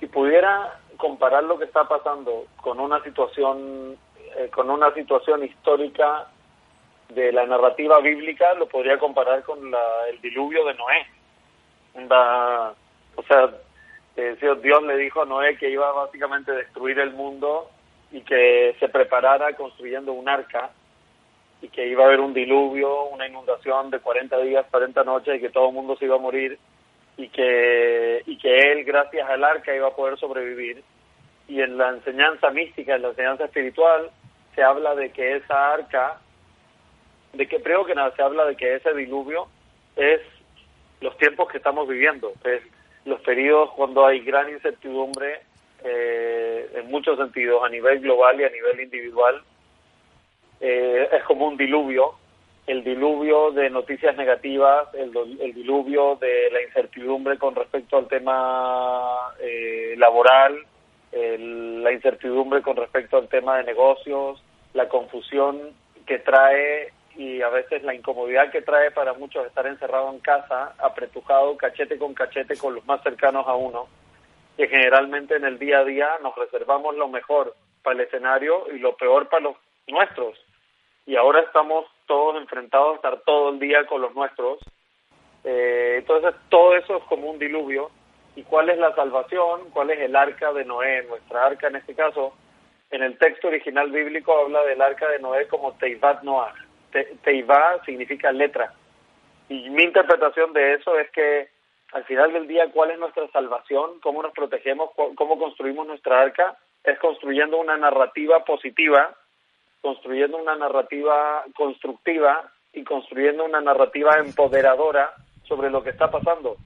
Si 0.00 0.06
pudiera 0.06 0.78
comparar 0.96 1.44
lo 1.44 1.58
que 1.58 1.64
está 1.64 1.84
pasando 1.84 2.46
con 2.60 2.80
una 2.80 3.02
situación, 3.02 3.96
eh, 4.36 4.50
con 4.52 4.68
una 4.70 4.92
situación 4.94 5.44
histórica 5.44 6.26
de 7.08 7.32
la 7.32 7.46
narrativa 7.46 8.00
bíblica, 8.00 8.52
lo 8.54 8.66
podría 8.68 8.98
comparar 8.98 9.42
con 9.44 9.70
la- 9.70 10.08
el 10.10 10.20
diluvio 10.20 10.64
de 10.66 10.74
Noé. 10.74 11.06
O 13.16 13.22
sea, 13.22 13.50
eh, 14.18 14.36
Dios 14.62 14.82
le 14.82 14.96
dijo 14.96 15.22
a 15.22 15.26
Noé 15.26 15.56
que 15.56 15.70
iba 15.70 15.92
básicamente 15.92 16.50
a 16.50 16.56
destruir 16.56 16.98
el 16.98 17.12
mundo 17.12 17.70
y 18.10 18.22
que 18.22 18.74
se 18.80 18.88
preparara 18.88 19.52
construyendo 19.54 20.12
un 20.12 20.28
arca 20.28 20.70
y 21.62 21.68
que 21.68 21.86
iba 21.86 22.02
a 22.04 22.06
haber 22.06 22.20
un 22.20 22.34
diluvio, 22.34 23.04
una 23.04 23.28
inundación 23.28 23.90
de 23.90 24.00
40 24.00 24.38
días, 24.40 24.66
40 24.70 25.04
noches 25.04 25.36
y 25.36 25.40
que 25.40 25.50
todo 25.50 25.68
el 25.68 25.74
mundo 25.74 25.96
se 25.96 26.06
iba 26.06 26.16
a 26.16 26.20
morir 26.20 26.58
y 27.16 27.28
que, 27.28 28.22
y 28.26 28.38
que 28.38 28.72
él, 28.72 28.84
gracias 28.84 29.28
al 29.28 29.44
arca, 29.44 29.74
iba 29.74 29.88
a 29.88 29.96
poder 29.96 30.18
sobrevivir. 30.18 30.82
Y 31.48 31.60
en 31.60 31.78
la 31.78 31.90
enseñanza 31.90 32.50
mística, 32.50 32.96
en 32.96 33.02
la 33.02 33.08
enseñanza 33.08 33.44
espiritual, 33.44 34.10
se 34.54 34.62
habla 34.62 34.94
de 34.94 35.10
que 35.10 35.36
esa 35.36 35.74
arca, 35.74 36.20
de 37.32 37.46
que 37.46 37.62
creo 37.62 37.84
que 37.84 37.94
nada, 37.94 38.14
se 38.14 38.22
habla 38.22 38.44
de 38.44 38.56
que 38.56 38.74
ese 38.76 38.94
diluvio 38.94 39.48
es 39.96 40.20
los 41.00 41.16
tiempos 41.18 41.48
que 41.48 41.58
estamos 41.58 41.88
viviendo, 41.88 42.32
es 42.44 42.62
los 43.04 43.20
periodos 43.20 43.70
cuando 43.72 44.06
hay 44.06 44.20
gran 44.20 44.48
incertidumbre 44.50 45.40
eh, 45.84 46.70
en 46.74 46.90
muchos 46.90 47.16
sentidos, 47.18 47.62
a 47.64 47.68
nivel 47.68 48.00
global 48.00 48.40
y 48.40 48.44
a 48.44 48.50
nivel 48.50 48.80
individual. 48.80 49.42
Eh, 50.60 51.08
es 51.12 51.22
como 51.24 51.46
un 51.46 51.56
diluvio 51.56 52.14
el 52.68 52.84
diluvio 52.84 53.50
de 53.50 53.70
noticias 53.70 54.14
negativas, 54.18 54.88
el, 54.92 55.10
diluvio 55.54 56.16
de 56.16 56.50
la 56.52 56.62
incertidumbre 56.62 57.38
con 57.38 57.54
respecto 57.54 57.96
al 57.96 58.06
tema 58.08 59.32
eh, 59.40 59.94
laboral, 59.96 60.54
el- 61.10 61.82
la 61.82 61.92
incertidumbre 61.92 62.60
con 62.60 62.76
respecto 62.76 63.16
al 63.16 63.26
tema 63.28 63.56
de 63.56 63.64
negocios, 63.64 64.44
la 64.74 64.86
confusión 64.86 65.58
que 66.06 66.18
trae 66.18 66.92
y 67.18 67.42
a 67.42 67.48
veces 67.48 67.82
la 67.82 67.94
incomodidad 67.94 68.52
que 68.52 68.62
trae 68.62 68.92
para 68.92 69.12
muchos 69.12 69.44
estar 69.44 69.66
encerrado 69.66 70.08
en 70.10 70.20
casa, 70.20 70.72
apretujado 70.78 71.56
cachete 71.56 71.98
con 71.98 72.14
cachete 72.14 72.56
con 72.56 72.76
los 72.76 72.86
más 72.86 73.02
cercanos 73.02 73.44
a 73.48 73.56
uno, 73.56 73.88
que 74.56 74.68
generalmente 74.68 75.34
en 75.34 75.44
el 75.44 75.58
día 75.58 75.80
a 75.80 75.84
día 75.84 76.08
nos 76.22 76.36
reservamos 76.36 76.94
lo 76.94 77.08
mejor 77.08 77.56
para 77.82 77.96
el 77.96 78.06
escenario 78.06 78.72
y 78.72 78.78
lo 78.78 78.96
peor 78.96 79.28
para 79.28 79.42
los 79.42 79.56
nuestros. 79.88 80.38
Y 81.06 81.16
ahora 81.16 81.40
estamos 81.40 81.86
todos 82.06 82.36
enfrentados 82.40 82.92
a 82.92 82.96
estar 82.96 83.20
todo 83.22 83.48
el 83.50 83.58
día 83.58 83.84
con 83.86 84.00
los 84.00 84.14
nuestros. 84.14 84.60
Eh, 85.42 85.96
entonces 85.98 86.34
todo 86.48 86.76
eso 86.76 86.98
es 86.98 87.04
como 87.04 87.30
un 87.30 87.38
diluvio. 87.40 87.90
¿Y 88.36 88.44
cuál 88.44 88.68
es 88.70 88.78
la 88.78 88.94
salvación? 88.94 89.70
¿Cuál 89.72 89.90
es 89.90 89.98
el 89.98 90.14
arca 90.14 90.52
de 90.52 90.64
Noé? 90.64 91.02
Nuestra 91.08 91.46
arca 91.46 91.66
en 91.66 91.76
este 91.76 91.96
caso, 91.96 92.32
en 92.92 93.02
el 93.02 93.18
texto 93.18 93.48
original 93.48 93.90
bíblico 93.90 94.38
habla 94.38 94.62
del 94.62 94.80
arca 94.80 95.08
de 95.08 95.18
Noé 95.18 95.48
como 95.48 95.72
Teivat 95.72 96.22
Noah. 96.22 96.54
Te- 96.92 97.16
significa 97.84 98.32
letra. 98.32 98.72
Y 99.48 99.70
mi 99.70 99.82
interpretación 99.84 100.52
de 100.52 100.74
eso 100.74 100.98
es 100.98 101.10
que 101.10 101.48
al 101.92 102.04
final 102.04 102.32
del 102.32 102.46
día, 102.46 102.70
¿cuál 102.70 102.90
es 102.90 102.98
nuestra 102.98 103.26
salvación? 103.28 103.98
¿Cómo 104.00 104.22
nos 104.22 104.32
protegemos? 104.32 104.90
¿Cu- 104.92 105.14
¿Cómo 105.14 105.38
construimos 105.38 105.86
nuestra 105.86 106.20
arca? 106.20 106.56
Es 106.84 106.98
construyendo 106.98 107.58
una 107.58 107.76
narrativa 107.76 108.44
positiva, 108.44 109.14
construyendo 109.80 110.36
una 110.36 110.54
narrativa 110.56 111.44
constructiva 111.56 112.50
y 112.72 112.84
construyendo 112.84 113.44
una 113.44 113.60
narrativa 113.60 114.18
empoderadora 114.18 115.14
sobre 115.44 115.70
lo 115.70 115.82
que 115.82 115.90
está 115.90 116.10
pasando. 116.10 116.56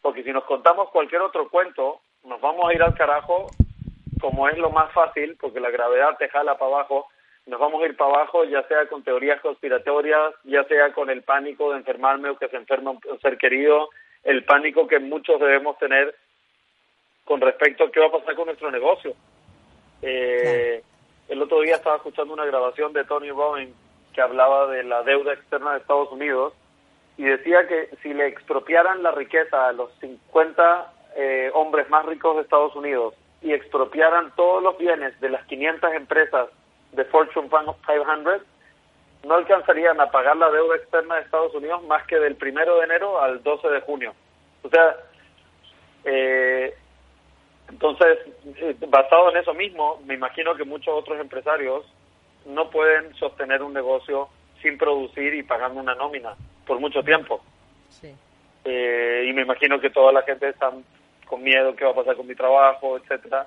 Porque 0.00 0.22
si 0.22 0.32
nos 0.32 0.44
contamos 0.44 0.88
cualquier 0.90 1.20
otro 1.20 1.48
cuento, 1.50 2.00
nos 2.24 2.40
vamos 2.40 2.68
a 2.68 2.74
ir 2.74 2.82
al 2.82 2.94
carajo 2.94 3.48
como 4.20 4.48
es 4.48 4.56
lo 4.56 4.70
más 4.70 4.90
fácil, 4.92 5.36
porque 5.40 5.60
la 5.60 5.70
gravedad 5.70 6.16
te 6.16 6.28
jala 6.28 6.56
para 6.56 6.70
abajo, 6.76 7.08
nos 7.46 7.58
vamos 7.58 7.82
a 7.82 7.86
ir 7.86 7.96
para 7.96 8.14
abajo, 8.14 8.44
ya 8.44 8.62
sea 8.68 8.86
con 8.86 9.02
teorías 9.02 9.40
conspiratorias, 9.40 10.34
ya 10.44 10.64
sea 10.64 10.92
con 10.92 11.10
el 11.10 11.22
pánico 11.22 11.72
de 11.72 11.78
enfermarme 11.78 12.30
o 12.30 12.38
que 12.38 12.48
se 12.48 12.56
enferma 12.56 12.92
un 12.92 13.20
ser 13.20 13.36
querido, 13.36 13.90
el 14.22 14.44
pánico 14.44 14.86
que 14.86 15.00
muchos 15.00 15.40
debemos 15.40 15.76
tener 15.78 16.14
con 17.24 17.40
respecto 17.40 17.84
a 17.84 17.90
qué 17.90 18.00
va 18.00 18.06
a 18.06 18.12
pasar 18.12 18.34
con 18.34 18.46
nuestro 18.46 18.70
negocio. 18.70 19.14
Eh, 20.02 20.82
El 21.28 21.40
otro 21.40 21.60
día 21.60 21.76
estaba 21.76 21.96
escuchando 21.96 22.34
una 22.34 22.44
grabación 22.44 22.92
de 22.92 23.04
Tony 23.04 23.30
Robbins 23.30 23.74
que 24.12 24.20
hablaba 24.20 24.66
de 24.66 24.84
la 24.84 25.02
deuda 25.02 25.32
externa 25.32 25.72
de 25.72 25.78
Estados 25.78 26.12
Unidos 26.12 26.52
y 27.16 27.24
decía 27.24 27.66
que 27.66 27.88
si 28.02 28.12
le 28.12 28.26
expropiaran 28.26 29.02
la 29.02 29.12
riqueza 29.12 29.68
a 29.68 29.72
los 29.72 29.90
50 30.00 30.92
eh, 31.16 31.50
hombres 31.54 31.88
más 31.88 32.04
ricos 32.06 32.36
de 32.36 32.42
Estados 32.42 32.74
Unidos 32.76 33.14
y 33.40 33.52
expropiaran 33.52 34.32
todos 34.36 34.62
los 34.62 34.76
bienes 34.78 35.18
de 35.20 35.30
las 35.30 35.44
500 35.46 35.94
empresas 35.94 36.48
de 36.92 37.04
Fortune 37.06 37.48
500, 37.48 38.42
no 39.24 39.34
alcanzarían 39.34 40.00
a 40.00 40.10
pagar 40.10 40.36
la 40.36 40.50
deuda 40.50 40.76
externa 40.76 41.16
de 41.16 41.22
Estados 41.22 41.54
Unidos 41.54 41.82
más 41.84 42.06
que 42.06 42.18
del 42.18 42.36
primero 42.36 42.76
de 42.76 42.84
enero 42.84 43.20
al 43.20 43.42
12 43.42 43.68
de 43.68 43.80
junio. 43.80 44.14
O 44.62 44.68
sea, 44.68 44.96
eh, 46.04 46.74
entonces, 47.68 48.18
eh, 48.56 48.76
basado 48.88 49.30
en 49.30 49.36
eso 49.38 49.54
mismo, 49.54 50.00
me 50.04 50.14
imagino 50.14 50.54
que 50.54 50.64
muchos 50.64 50.94
otros 50.94 51.20
empresarios 51.20 51.84
no 52.44 52.70
pueden 52.70 53.14
sostener 53.14 53.62
un 53.62 53.72
negocio 53.72 54.28
sin 54.60 54.76
producir 54.76 55.34
y 55.34 55.42
pagando 55.42 55.80
una 55.80 55.94
nómina 55.94 56.34
por 56.66 56.80
mucho 56.80 57.02
tiempo. 57.02 57.40
Sí. 57.88 58.14
Eh, 58.64 59.26
y 59.28 59.32
me 59.32 59.42
imagino 59.42 59.80
que 59.80 59.90
toda 59.90 60.12
la 60.12 60.22
gente 60.22 60.48
está 60.48 60.70
con 61.26 61.42
miedo 61.42 61.74
qué 61.74 61.84
va 61.84 61.92
a 61.92 61.96
pasar 61.96 62.16
con 62.16 62.26
mi 62.26 62.34
trabajo, 62.34 62.96
etcétera. 62.96 63.46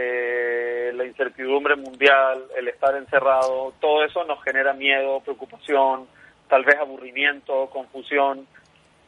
Eh, 0.00 0.92
la 0.94 1.04
incertidumbre 1.04 1.74
mundial, 1.74 2.44
el 2.56 2.68
estar 2.68 2.94
encerrado, 2.94 3.72
todo 3.80 4.04
eso 4.04 4.24
nos 4.24 4.42
genera 4.44 4.72
miedo, 4.72 5.20
preocupación, 5.20 6.06
tal 6.48 6.64
vez 6.64 6.76
aburrimiento, 6.76 7.68
confusión. 7.70 8.46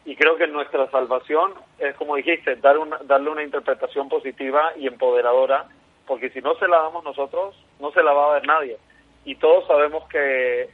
Y 0.05 0.17
creo 0.17 0.37
que 0.37 0.49
nuestra 0.49 0.91
salvación 0.91 1.55
es, 1.79 1.95
como 1.95 2.17
dijiste, 2.17 2.57
dar 2.57 2.79
una, 2.79 2.99
darle 3.05 3.31
una 3.31 3.45
interpretación 3.45 4.09
positiva 4.09 4.73
y 4.77 4.89
empoderadora, 4.89 5.67
porque 6.07 6.31
si 6.31 6.41
no 6.41 6.55
se 6.57 6.67
la 6.67 6.79
damos 6.79 7.05
nosotros, 7.05 7.55
no 7.79 7.93
se 7.93 8.03
la 8.03 8.13
va 8.13 8.31
a 8.31 8.33
dar 8.33 8.47
nadie. 8.47 8.77
Y 9.25 9.37
todos 9.37 9.67
sabemos 9.69 10.09
que, 10.09 10.71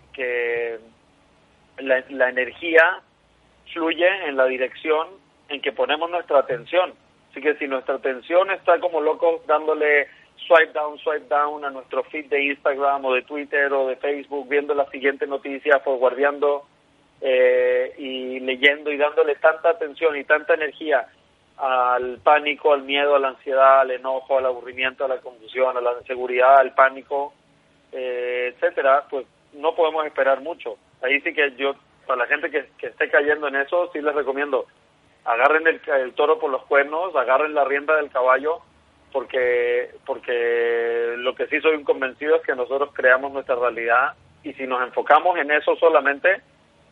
la, 1.79 2.03
la 2.09 2.29
energía 2.31 3.03
fluye 3.73 4.09
en 4.27 4.37
la 4.37 4.47
dirección 4.47 5.09
en 5.51 5.61
que 5.61 5.73
ponemos 5.73 6.11
nuestra 6.11 6.39
atención. 6.39 6.95
Así 7.37 7.43
que 7.43 7.55
si 7.57 7.69
nuestra 7.69 7.97
atención 7.97 8.51
está 8.51 8.81
como 8.81 8.99
locos 8.99 9.47
dándole 9.47 10.09
swipe 10.47 10.73
down, 10.73 10.97
swipe 11.01 11.29
down 11.29 11.63
a 11.67 11.71
nuestro 11.71 12.03
feed 12.05 12.31
de 12.31 12.45
Instagram 12.45 13.05
o 13.05 13.13
de 13.13 13.21
Twitter 13.25 13.71
o 13.75 13.89
de 13.89 13.97
Facebook, 13.97 14.49
viendo 14.49 14.73
la 14.73 14.87
siguiente 14.87 15.27
noticia, 15.27 15.81
forwardeando 15.81 16.65
eh, 17.21 17.95
y 17.99 18.41
leyendo 18.41 18.91
y 18.91 18.97
dándole 18.97 19.35
tanta 19.35 19.69
atención 19.69 20.17
y 20.17 20.25
tanta 20.25 20.55
energía 20.55 21.09
al 21.59 22.21
pánico, 22.21 22.73
al 22.73 22.85
miedo, 22.85 23.15
a 23.15 23.19
la 23.19 23.29
ansiedad, 23.29 23.81
al 23.81 23.91
enojo, 23.91 24.39
al 24.39 24.47
aburrimiento, 24.47 25.05
a 25.05 25.09
la 25.09 25.19
confusión, 25.19 25.77
a 25.77 25.83
la 25.83 25.93
inseguridad, 26.01 26.61
al 26.61 26.73
pánico, 26.73 27.35
eh, 27.93 28.55
etcétera, 28.55 29.05
pues 29.11 29.27
no 29.53 29.75
podemos 29.75 30.07
esperar 30.07 30.41
mucho. 30.41 30.79
Ahí 31.03 31.21
sí 31.21 31.35
que 31.35 31.55
yo, 31.59 31.75
para 32.07 32.21
la 32.21 32.27
gente 32.29 32.51
que, 32.51 32.71
que 32.79 32.87
esté 32.87 33.11
cayendo 33.11 33.49
en 33.49 33.57
eso, 33.57 33.91
sí 33.93 34.01
les 34.01 34.15
recomiendo, 34.15 34.65
agarren 35.27 35.67
el, 35.67 35.81
el 36.01 36.15
toro 36.15 36.39
por 36.39 36.51
los 36.51 36.65
cuernos, 36.67 37.15
agarren 37.17 37.55
la 37.55 37.65
rienda 37.65 37.97
del 37.97 38.11
caballo, 38.11 38.61
porque, 39.13 39.91
porque 40.05 41.15
lo 41.19 41.35
que 41.35 41.47
sí 41.47 41.61
soy 41.61 41.75
un 41.77 41.85
convencido 41.85 42.37
es 42.37 42.43
que 42.43 42.55
nosotros 42.55 42.91
creamos 42.93 43.33
nuestra 43.33 43.55
realidad 43.57 44.15
y 44.43 44.53
si 44.55 44.67
nos 44.67 44.83
enfocamos 44.83 45.37
en 45.39 45.51
eso 45.51 45.75
solamente, 45.77 46.41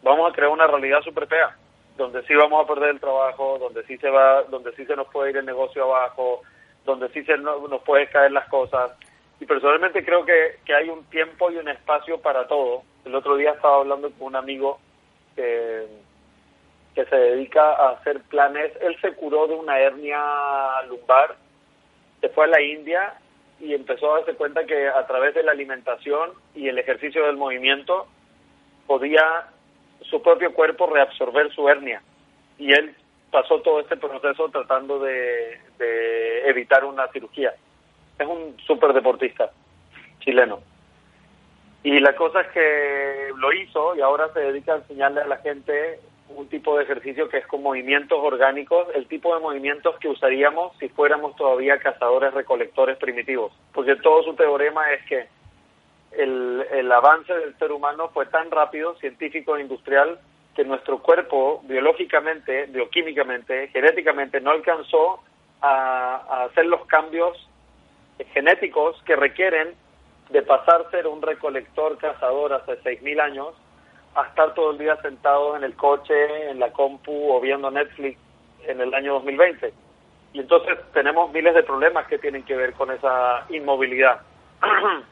vamos 0.02 0.30
a 0.30 0.34
crear 0.34 0.50
una 0.50 0.66
realidad 0.66 1.02
súper 1.02 1.26
fea, 1.26 1.56
donde 1.96 2.22
sí 2.26 2.34
vamos 2.34 2.64
a 2.64 2.66
perder 2.72 2.90
el 2.90 3.00
trabajo, 3.00 3.58
donde 3.58 3.84
sí 3.84 3.96
se 3.98 4.08
va, 4.10 4.42
donde 4.44 4.72
sí 4.74 4.84
se 4.86 4.96
nos 4.96 5.06
puede 5.08 5.30
ir 5.30 5.36
el 5.36 5.46
negocio 5.46 5.84
abajo, 5.84 6.42
donde 6.84 7.08
sí 7.10 7.22
se 7.24 7.36
no- 7.38 7.66
nos 7.68 7.82
puede 7.82 8.06
caer 8.08 8.32
las 8.32 8.48
cosas. 8.48 8.92
Y 9.40 9.46
personalmente 9.46 10.04
creo 10.04 10.24
que, 10.24 10.56
que 10.64 10.74
hay 10.74 10.88
un 10.88 11.04
tiempo 11.06 11.50
y 11.50 11.56
un 11.56 11.68
espacio 11.68 12.20
para 12.20 12.46
todo. 12.46 12.82
El 13.04 13.14
otro 13.14 13.36
día 13.36 13.52
estaba 13.52 13.76
hablando 13.76 14.10
con 14.12 14.28
un 14.28 14.36
amigo 14.36 14.78
que, 15.36 15.86
que 16.94 17.04
se 17.06 17.16
dedica 17.16 17.74
a 17.74 17.90
hacer 17.90 18.20
planes. 18.22 18.72
Él 18.80 18.96
se 19.00 19.12
curó 19.14 19.46
de 19.46 19.54
una 19.54 19.78
hernia 19.78 20.20
lumbar, 20.88 21.36
se 22.20 22.28
fue 22.28 22.44
a 22.44 22.48
la 22.48 22.60
India 22.60 23.14
y 23.60 23.74
empezó 23.74 24.12
a 24.12 24.18
darse 24.18 24.34
cuenta 24.34 24.64
que 24.64 24.88
a 24.88 25.06
través 25.06 25.34
de 25.34 25.42
la 25.42 25.52
alimentación 25.52 26.30
y 26.54 26.68
el 26.68 26.78
ejercicio 26.78 27.26
del 27.26 27.36
movimiento 27.36 28.06
podía 28.86 29.48
su 30.02 30.22
propio 30.22 30.52
cuerpo 30.52 30.86
reabsorber 30.86 31.52
su 31.52 31.68
hernia. 31.68 32.02
Y 32.58 32.72
él 32.72 32.94
pasó 33.30 33.60
todo 33.62 33.80
este 33.80 33.96
proceso 33.96 34.48
tratando 34.50 34.98
de, 35.00 35.60
evitar 36.46 36.84
una 36.84 37.08
cirugía. 37.08 37.52
Es 38.18 38.26
un 38.26 38.56
súper 38.66 38.92
deportista 38.92 39.50
chileno. 40.20 40.60
Y 41.82 41.98
la 41.98 42.14
cosa 42.14 42.42
es 42.42 42.48
que 42.48 43.30
lo 43.36 43.52
hizo 43.52 43.96
y 43.96 44.00
ahora 44.00 44.32
se 44.32 44.40
dedica 44.40 44.74
a 44.74 44.76
enseñarle 44.76 45.22
a 45.22 45.26
la 45.26 45.38
gente 45.38 45.98
un 46.36 46.48
tipo 46.48 46.76
de 46.76 46.84
ejercicio 46.84 47.28
que 47.28 47.38
es 47.38 47.46
con 47.46 47.62
movimientos 47.62 48.18
orgánicos, 48.20 48.88
el 48.94 49.06
tipo 49.06 49.34
de 49.34 49.40
movimientos 49.40 49.98
que 49.98 50.08
usaríamos 50.08 50.76
si 50.78 50.88
fuéramos 50.88 51.36
todavía 51.36 51.78
cazadores 51.78 52.34
recolectores 52.34 52.96
primitivos. 52.98 53.52
Porque 53.72 53.96
todo 53.96 54.22
su 54.22 54.34
teorema 54.34 54.92
es 54.92 55.04
que 55.06 55.28
el, 56.12 56.64
el 56.72 56.92
avance 56.92 57.32
del 57.32 57.56
ser 57.58 57.72
humano 57.72 58.08
fue 58.10 58.26
tan 58.26 58.50
rápido, 58.50 58.94
científico 58.96 59.56
e 59.56 59.62
industrial, 59.62 60.18
que 60.54 60.64
nuestro 60.64 60.98
cuerpo 60.98 61.62
biológicamente, 61.64 62.66
bioquímicamente, 62.66 63.68
genéticamente 63.68 64.40
no 64.40 64.50
alcanzó 64.50 65.20
a, 65.60 66.44
hacer 66.44 66.66
los 66.66 66.86
cambios 66.86 67.36
genéticos 68.32 69.00
que 69.04 69.16
requieren 69.16 69.74
de 70.30 70.42
pasar 70.42 70.88
ser 70.90 71.06
un 71.06 71.20
recolector 71.20 71.98
cazador 71.98 72.52
hace 72.52 72.80
6.000 72.82 73.20
años 73.20 73.54
a 74.14 74.22
estar 74.28 74.54
todo 74.54 74.72
el 74.72 74.78
día 74.78 74.96
sentado 75.02 75.56
en 75.56 75.64
el 75.64 75.74
coche, 75.74 76.50
en 76.50 76.60
la 76.60 76.72
compu 76.72 77.32
o 77.32 77.40
viendo 77.40 77.70
Netflix 77.70 78.18
en 78.66 78.80
el 78.80 78.94
año 78.94 79.14
2020. 79.14 79.72
Y 80.32 80.40
entonces 80.40 80.78
tenemos 80.92 81.32
miles 81.32 81.54
de 81.54 81.62
problemas 81.62 82.06
que 82.06 82.18
tienen 82.18 82.44
que 82.44 82.56
ver 82.56 82.72
con 82.74 82.90
esa 82.90 83.46
inmovilidad 83.50 84.20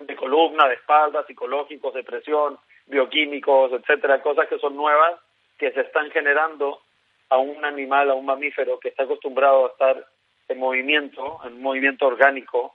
de 0.00 0.16
columna, 0.16 0.68
de 0.68 0.74
espalda, 0.74 1.24
psicológicos, 1.26 1.94
depresión, 1.94 2.58
bioquímicos, 2.86 3.72
etcétera, 3.72 4.22
cosas 4.22 4.48
que 4.48 4.58
son 4.58 4.76
nuevas 4.76 5.20
que 5.58 5.72
se 5.72 5.80
están 5.82 6.10
generando 6.10 6.80
a 7.28 7.38
un 7.38 7.64
animal, 7.64 8.10
a 8.10 8.14
un 8.14 8.26
mamífero 8.26 8.78
que 8.78 8.88
está 8.88 9.04
acostumbrado 9.04 9.64
a 9.64 9.68
estar 9.68 10.06
en 10.48 10.58
movimiento, 10.58 11.38
en 11.44 11.62
movimiento 11.62 12.06
orgánico, 12.06 12.74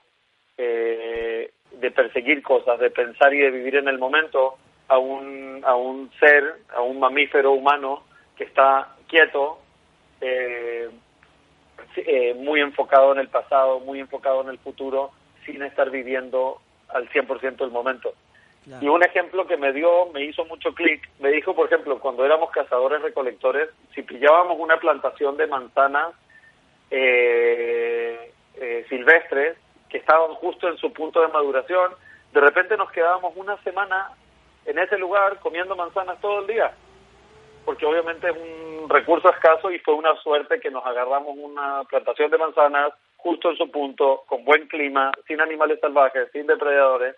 eh, 0.56 1.52
de 1.70 1.90
perseguir 1.90 2.42
cosas, 2.42 2.80
de 2.80 2.90
pensar 2.90 3.32
y 3.34 3.38
de 3.38 3.50
vivir 3.50 3.76
en 3.76 3.88
el 3.88 3.98
momento, 3.98 4.56
a 4.88 4.98
un, 4.98 5.62
a 5.64 5.74
un 5.76 6.10
ser, 6.18 6.60
a 6.74 6.80
un 6.80 6.98
mamífero 6.98 7.52
humano 7.52 8.04
que 8.36 8.44
está 8.44 8.96
quieto, 9.06 9.60
eh, 10.20 10.88
eh, 11.96 12.34
muy 12.34 12.60
enfocado 12.60 13.12
en 13.12 13.18
el 13.18 13.28
pasado, 13.28 13.80
muy 13.80 14.00
enfocado 14.00 14.42
en 14.42 14.48
el 14.48 14.58
futuro, 14.58 15.10
sin 15.44 15.62
estar 15.62 15.90
viviendo 15.90 16.60
al 16.88 17.08
100% 17.10 17.56
del 17.56 17.70
momento. 17.70 18.14
Y 18.82 18.88
un 18.88 19.02
ejemplo 19.02 19.46
que 19.46 19.56
me 19.56 19.72
dio, 19.72 20.06
me 20.12 20.24
hizo 20.24 20.44
mucho 20.44 20.74
clic, 20.74 21.08
me 21.20 21.30
dijo, 21.30 21.54
por 21.54 21.66
ejemplo, 21.66 21.98
cuando 22.00 22.26
éramos 22.26 22.50
cazadores 22.50 23.00
recolectores, 23.00 23.70
si 23.94 24.02
pillábamos 24.02 24.58
una 24.58 24.76
plantación 24.76 25.38
de 25.38 25.46
manzanas 25.46 26.12
eh, 26.90 28.30
eh, 28.56 28.86
silvestres 28.90 29.56
que 29.88 29.96
estaban 29.96 30.34
justo 30.34 30.68
en 30.68 30.76
su 30.76 30.92
punto 30.92 31.22
de 31.22 31.28
maduración, 31.28 31.92
de 32.34 32.40
repente 32.42 32.76
nos 32.76 32.90
quedábamos 32.90 33.32
una 33.36 33.56
semana 33.62 34.10
en 34.68 34.78
ese 34.78 34.98
lugar 34.98 35.38
comiendo 35.38 35.74
manzanas 35.74 36.20
todo 36.20 36.40
el 36.40 36.46
día, 36.46 36.70
porque 37.64 37.86
obviamente 37.86 38.28
es 38.28 38.36
un 38.36 38.88
recurso 38.88 39.30
escaso 39.30 39.70
y 39.70 39.78
fue 39.78 39.94
una 39.94 40.14
suerte 40.16 40.60
que 40.60 40.70
nos 40.70 40.84
agarramos 40.84 41.34
una 41.38 41.84
plantación 41.84 42.30
de 42.30 42.36
manzanas 42.36 42.92
justo 43.16 43.50
en 43.50 43.56
su 43.56 43.70
punto, 43.70 44.24
con 44.26 44.44
buen 44.44 44.68
clima, 44.68 45.10
sin 45.26 45.40
animales 45.40 45.80
salvajes, 45.80 46.30
sin 46.32 46.46
depredadores. 46.46 47.16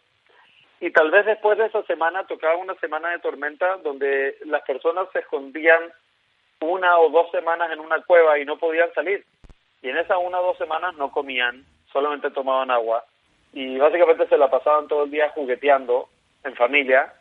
Y 0.81 0.93
tal 0.93 1.11
vez 1.11 1.27
después 1.27 1.59
de 1.59 1.67
esa 1.67 1.83
semana 1.83 2.25
tocaba 2.25 2.57
una 2.57 2.75
semana 2.77 3.11
de 3.11 3.19
tormenta 3.19 3.79
donde 3.79 4.37
las 4.47 4.63
personas 4.63 5.09
se 5.13 5.19
escondían 5.19 5.93
una 6.61 6.99
o 6.99 7.11
dos 7.11 7.31
semanas 7.33 7.71
en 7.73 7.81
una 7.81 8.01
cueva 8.03 8.39
y 8.39 8.45
no 8.45 8.59
podían 8.59 8.93
salir. 8.95 9.25
Y 9.83 9.89
en 9.89 9.99
esas 9.99 10.19
una 10.23 10.41
o 10.41 10.47
dos 10.47 10.59
semanas 10.59 10.95
no 10.95 11.11
comían, 11.11 11.65
solamente 11.93 12.31
tomaban 12.31 12.71
agua. 12.71 13.05
Y 13.53 13.77
básicamente 13.77 14.29
se 14.29 14.39
la 14.39 14.49
pasaban 14.49 14.87
todo 14.87 15.05
el 15.05 15.11
día 15.11 15.31
jugueteando 15.31 16.09
en 16.45 16.55
familia 16.55 17.13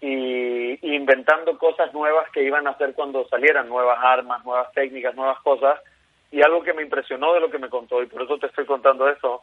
y, 0.00 0.72
y 0.86 0.94
inventando 0.94 1.56
cosas 1.58 1.92
nuevas 1.94 2.30
que 2.30 2.42
iban 2.42 2.66
a 2.66 2.70
hacer 2.70 2.94
cuando 2.94 3.26
salieran, 3.28 3.68
nuevas 3.68 3.98
armas, 4.02 4.44
nuevas 4.44 4.70
técnicas, 4.72 5.14
nuevas 5.14 5.40
cosas 5.40 5.80
y 6.30 6.42
algo 6.42 6.62
que 6.62 6.72
me 6.72 6.82
impresionó 6.82 7.32
de 7.32 7.40
lo 7.40 7.48
que 7.48 7.58
me 7.58 7.68
contó, 7.68 8.02
y 8.02 8.06
por 8.06 8.22
eso 8.22 8.38
te 8.38 8.46
estoy 8.48 8.66
contando 8.66 9.08
eso, 9.08 9.42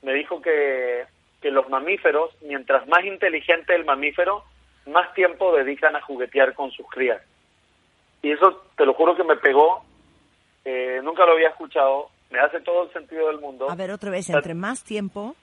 me 0.00 0.14
dijo 0.14 0.40
que, 0.40 1.04
que 1.42 1.50
los 1.50 1.68
mamíferos, 1.68 2.30
mientras 2.40 2.88
más 2.88 3.04
inteligente 3.04 3.74
el 3.74 3.84
mamífero, 3.84 4.42
más 4.86 5.12
tiempo 5.12 5.54
dedican 5.54 5.94
a 5.96 6.00
juguetear 6.00 6.54
con 6.54 6.70
sus 6.70 6.88
crías. 6.88 7.20
Y 8.22 8.32
eso, 8.32 8.64
te 8.74 8.86
lo 8.86 8.94
juro 8.94 9.14
que 9.14 9.24
me 9.24 9.36
pegó, 9.36 9.84
eh, 10.64 11.00
nunca 11.02 11.26
lo 11.26 11.32
había 11.32 11.50
escuchado, 11.50 12.08
me 12.30 12.38
hace 12.38 12.60
todo 12.60 12.84
el 12.84 12.92
sentido 12.94 13.26
del 13.28 13.40
mundo. 13.40 13.70
A 13.70 13.74
ver, 13.74 13.90
otra 13.90 14.10
vez, 14.10 14.30
entre 14.30 14.54
más 14.54 14.82
tiempo... 14.82 15.36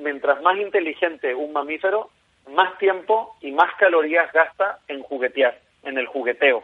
Mientras 0.00 0.40
más 0.42 0.56
inteligente 0.56 1.34
un 1.34 1.52
mamífero, 1.52 2.08
más 2.54 2.76
tiempo 2.78 3.36
y 3.40 3.52
más 3.52 3.74
calorías 3.78 4.32
gasta 4.32 4.78
en 4.88 5.02
juguetear, 5.02 5.58
en 5.82 5.98
el 5.98 6.06
jugueteo. 6.06 6.62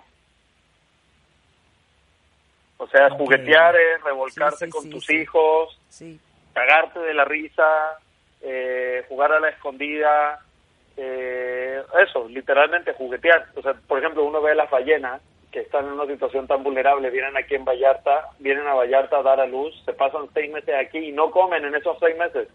O 2.76 2.87
sea, 2.89 3.11
juguetear 3.11 3.76
es 3.76 4.03
revolcarte 4.03 4.68
con 4.68 4.91
tus 4.91 5.09
hijos, 5.11 5.78
cagarte 6.53 6.99
de 6.99 7.14
la 7.14 7.24
risa, 7.24 7.99
eh, 8.43 9.05
jugar 9.09 9.32
a 9.32 9.41
la 9.41 9.49
escondida, 9.49 10.41
eh, 10.97 11.82
eso, 12.07 12.28
literalmente 12.28 12.93
juguetear. 12.93 13.47
O 13.57 13.62
sea, 13.62 13.74
por 13.74 13.99
ejemplo, 13.99 14.24
uno 14.24 14.43
ve 14.43 14.55
las 14.55 14.70
ballenas 14.70 15.22
que 15.51 15.61
están 15.61 15.87
en 15.87 15.93
una 15.93 16.07
situación 16.07 16.49
tan 16.49 16.64
vulnerable, 16.64 17.11
vienen 17.11 17.37
aquí 17.37 17.55
en 17.55 17.64
Vallarta, 17.64 18.30
vienen 18.41 18.66
a 18.66 18.74
Vallarta 18.74 19.18
a 19.18 19.22
dar 19.22 19.41
a 19.41 19.47
luz, 19.47 19.72
se 19.85 19.93
pasan 19.93 20.28
seis 20.35 20.53
meses 20.53 20.74
aquí 20.74 20.99
y 20.99 21.12
no 21.12 21.30
comen 21.30 21.64
en 21.64 21.76
esos 21.76 21.97
seis 22.01 22.16
meses. 22.18 22.49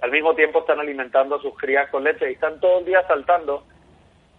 Al 0.00 0.10
mismo 0.12 0.34
tiempo 0.34 0.60
están 0.60 0.78
alimentando 0.78 1.36
a 1.36 1.42
sus 1.42 1.56
crías 1.56 1.90
con 1.90 2.04
leche 2.04 2.30
y 2.30 2.34
están 2.34 2.60
todo 2.60 2.78
el 2.78 2.84
día 2.84 3.06
saltando 3.06 3.64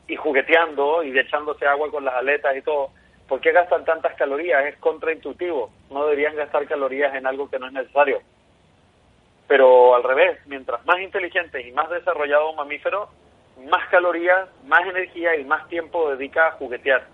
y 0.08 0.16
jugueteando 0.16 1.04
y 1.04 1.18
echándose 1.18 1.66
agua 1.68 1.92
con 1.92 2.06
las 2.06 2.16
aletas 2.16 2.56
y 2.56 2.62
todo. 2.62 2.92
¿Por 3.28 3.42
qué 3.42 3.52
gastan 3.52 3.86
tantas 3.86 4.16
calorías? 4.16 4.66
Es 4.66 4.78
contraintuitivo. 4.78 5.70
No 5.92 6.04
deberían 6.06 6.36
gastar 6.36 6.66
calorías 6.68 7.14
en 7.14 7.28
algo 7.28 7.50
que 7.50 7.60
no 7.60 7.68
es 7.68 7.74
necesario. 7.74 8.22
Pero 9.48 9.96
al 9.96 10.04
revés, 10.04 10.40
mientras 10.48 10.84
más 10.86 11.00
inteligente 11.00 11.62
y 11.68 11.72
más 11.72 11.90
desarrollado 11.90 12.52
un 12.52 12.56
mamífero, 12.56 13.10
más 13.70 13.88
calorías, 13.90 14.50
más 14.66 14.82
energía 14.82 15.36
y 15.36 15.44
más 15.44 15.68
tiempo 15.68 16.16
dedica 16.16 16.48
a 16.48 16.52
juguetear. 16.54 17.06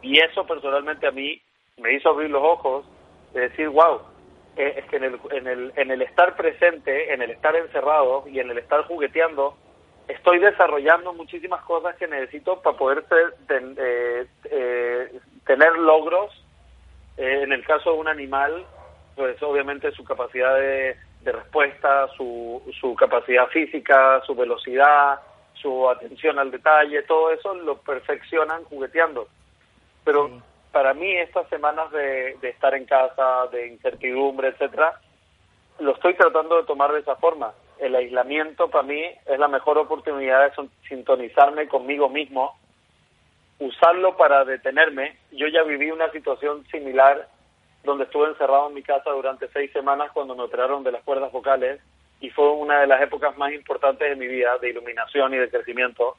Y 0.00 0.18
eso 0.20 0.46
personalmente 0.46 1.06
a 1.06 1.10
mí 1.10 1.40
me 1.78 1.92
hizo 1.94 2.10
abrir 2.10 2.30
los 2.30 2.42
ojos 2.42 2.86
de 3.34 3.48
decir, 3.48 3.68
wow, 3.68 4.00
eh, 4.58 4.74
es 4.78 4.84
que 4.86 4.96
en 4.96 5.04
el, 5.04 5.20
en, 5.30 5.46
el, 5.46 5.72
en 5.76 5.90
el 5.90 6.02
estar 6.02 6.36
presente, 6.36 7.14
en 7.14 7.22
el 7.22 7.30
estar 7.30 7.54
encerrado 7.56 8.24
y 8.28 8.40
en 8.40 8.50
el 8.50 8.58
estar 8.58 8.82
jugueteando, 8.84 9.56
estoy 10.08 10.38
desarrollando 10.38 11.12
muchísimas 11.12 11.62
cosas 11.64 11.94
que 11.96 12.08
necesito 12.08 12.60
para 12.60 12.76
poder 12.76 13.04
ser, 13.08 13.34
eh, 13.78 14.26
eh, 14.50 15.20
tener 15.46 15.78
logros. 15.78 16.32
Eh, 17.16 17.42
en 17.42 17.52
el 17.52 17.64
caso 17.64 17.92
de 17.92 17.98
un 17.98 18.08
animal, 18.08 18.66
pues 19.14 19.40
obviamente 19.42 19.92
su 19.92 20.04
capacidad 20.04 20.54
de, 20.56 20.96
respuesta, 21.24 22.08
su, 22.16 22.62
su 22.80 22.94
capacidad 22.94 23.48
física, 23.48 24.22
su 24.24 24.34
velocidad, 24.34 25.20
su 25.52 25.88
atención 25.90 26.38
al 26.38 26.50
detalle, 26.50 27.02
todo 27.02 27.30
eso 27.32 27.54
lo 27.54 27.76
perfeccionan 27.78 28.64
jugueteando. 28.64 29.28
Pero 30.04 30.40
para 30.72 30.94
mí 30.94 31.10
estas 31.16 31.48
semanas 31.48 31.90
de, 31.92 32.36
estar 32.42 32.74
en 32.74 32.84
casa, 32.84 33.46
de 33.52 33.68
incertidumbre, 33.68 34.48
etcétera, 34.48 35.00
lo 35.78 35.92
estoy 35.92 36.14
tratando 36.14 36.56
de 36.56 36.64
tomar 36.64 36.92
de 36.92 37.00
esa 37.00 37.16
forma 37.16 37.52
el 37.78 37.94
aislamiento 37.94 38.68
para 38.68 38.86
mí 38.86 39.02
es 39.26 39.38
la 39.38 39.48
mejor 39.48 39.78
oportunidad 39.78 40.50
de 40.50 40.68
sintonizarme 40.88 41.68
conmigo 41.68 42.08
mismo, 42.08 42.58
usarlo 43.58 44.16
para 44.16 44.44
detenerme. 44.44 45.16
Yo 45.32 45.46
ya 45.48 45.62
viví 45.62 45.90
una 45.90 46.10
situación 46.10 46.66
similar 46.70 47.28
donde 47.84 48.04
estuve 48.04 48.28
encerrado 48.28 48.68
en 48.68 48.74
mi 48.74 48.82
casa 48.82 49.10
durante 49.10 49.48
seis 49.48 49.72
semanas 49.72 50.10
cuando 50.12 50.34
me 50.34 50.42
operaron 50.42 50.82
de 50.82 50.92
las 50.92 51.02
cuerdas 51.04 51.32
vocales 51.32 51.80
y 52.20 52.30
fue 52.30 52.50
una 52.50 52.80
de 52.80 52.88
las 52.88 53.00
épocas 53.00 53.36
más 53.38 53.52
importantes 53.52 54.08
de 54.08 54.16
mi 54.16 54.26
vida 54.26 54.58
de 54.58 54.70
iluminación 54.70 55.32
y 55.34 55.38
de 55.38 55.50
crecimiento. 55.50 56.16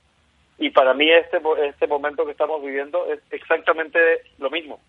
Y 0.60 0.70
para 0.72 0.94
mí 0.94 1.10
este, 1.10 1.42
este 1.68 1.88
momento 1.88 2.26
que 2.26 2.32
estamos 2.32 2.62
viviendo 2.62 3.06
es 3.06 3.20
exactamente 3.32 4.00
lo 4.38 4.50
mismo. 4.50 4.80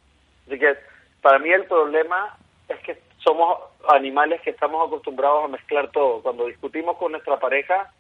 Así 0.47 0.59
que 0.59 0.75
para 1.23 1.39
mí 1.39 1.51
el 1.51 1.65
problema 1.65 2.37
es 2.69 2.79
que 2.81 2.99
somos 3.19 3.59
animales 3.89 4.41
que 4.43 4.51
estamos 4.51 4.87
acostumbrados 4.87 5.45
a 5.45 5.49
mezclar 5.49 5.91
todo. 5.91 6.23
Cuando 6.23 6.47
discutimos 6.47 6.97
con 6.97 7.13
nuestra 7.13 7.39
pareja, 7.39 7.93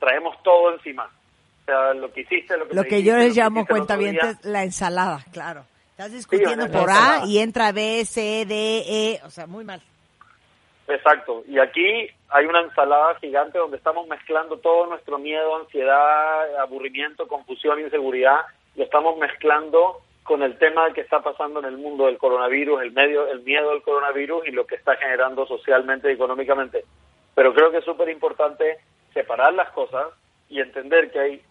traemos 0.00 0.36
todo 0.42 0.74
encima. 0.74 1.10
O 1.62 1.64
sea, 1.64 1.94
lo 1.94 2.12
que 2.12 2.22
hiciste, 2.22 2.56
lo 2.56 2.66
que 2.66 2.74
Lo 2.74 2.84
que 2.84 3.02
yo 3.02 3.16
les 3.16 3.36
llamo 3.36 3.64
cuenta 3.66 3.96
bien 3.96 4.18
la 4.42 4.64
ensalada, 4.64 5.24
claro. 5.32 5.64
Estás 5.90 6.12
discutiendo 6.12 6.68
por 6.70 6.90
A 6.90 7.22
y 7.26 7.38
entra 7.38 7.70
B, 7.70 8.04
C, 8.04 8.44
D, 8.46 8.82
E, 8.88 9.20
o 9.24 9.30
sea, 9.30 9.46
muy 9.46 9.64
mal. 9.64 9.80
Exacto. 10.94 11.42
Y 11.48 11.58
aquí 11.58 12.08
hay 12.28 12.46
una 12.46 12.60
ensalada 12.60 13.14
gigante 13.16 13.58
donde 13.58 13.78
estamos 13.78 14.06
mezclando 14.08 14.58
todo 14.58 14.86
nuestro 14.86 15.18
miedo, 15.18 15.56
ansiedad, 15.56 16.56
aburrimiento, 16.56 17.26
confusión, 17.26 17.80
inseguridad, 17.80 18.40
y 18.74 18.82
estamos 18.82 19.16
mezclando 19.16 20.00
con 20.22 20.42
el 20.42 20.58
tema 20.58 20.92
que 20.92 21.00
está 21.00 21.20
pasando 21.20 21.60
en 21.60 21.66
el 21.66 21.78
mundo 21.78 22.06
del 22.06 22.18
coronavirus, 22.18 22.82
el 22.82 22.92
medio, 22.92 23.26
el 23.28 23.40
miedo 23.40 23.70
al 23.70 23.82
coronavirus 23.82 24.46
y 24.46 24.52
lo 24.52 24.66
que 24.66 24.76
está 24.76 24.96
generando 24.96 25.46
socialmente 25.46 26.10
y 26.10 26.14
económicamente. 26.14 26.84
Pero 27.34 27.54
creo 27.54 27.70
que 27.70 27.78
es 27.78 27.84
súper 27.84 28.08
importante 28.10 28.78
separar 29.14 29.54
las 29.54 29.70
cosas 29.70 30.08
y 30.48 30.60
entender 30.60 31.10
que 31.10 31.18
hay 31.18 31.42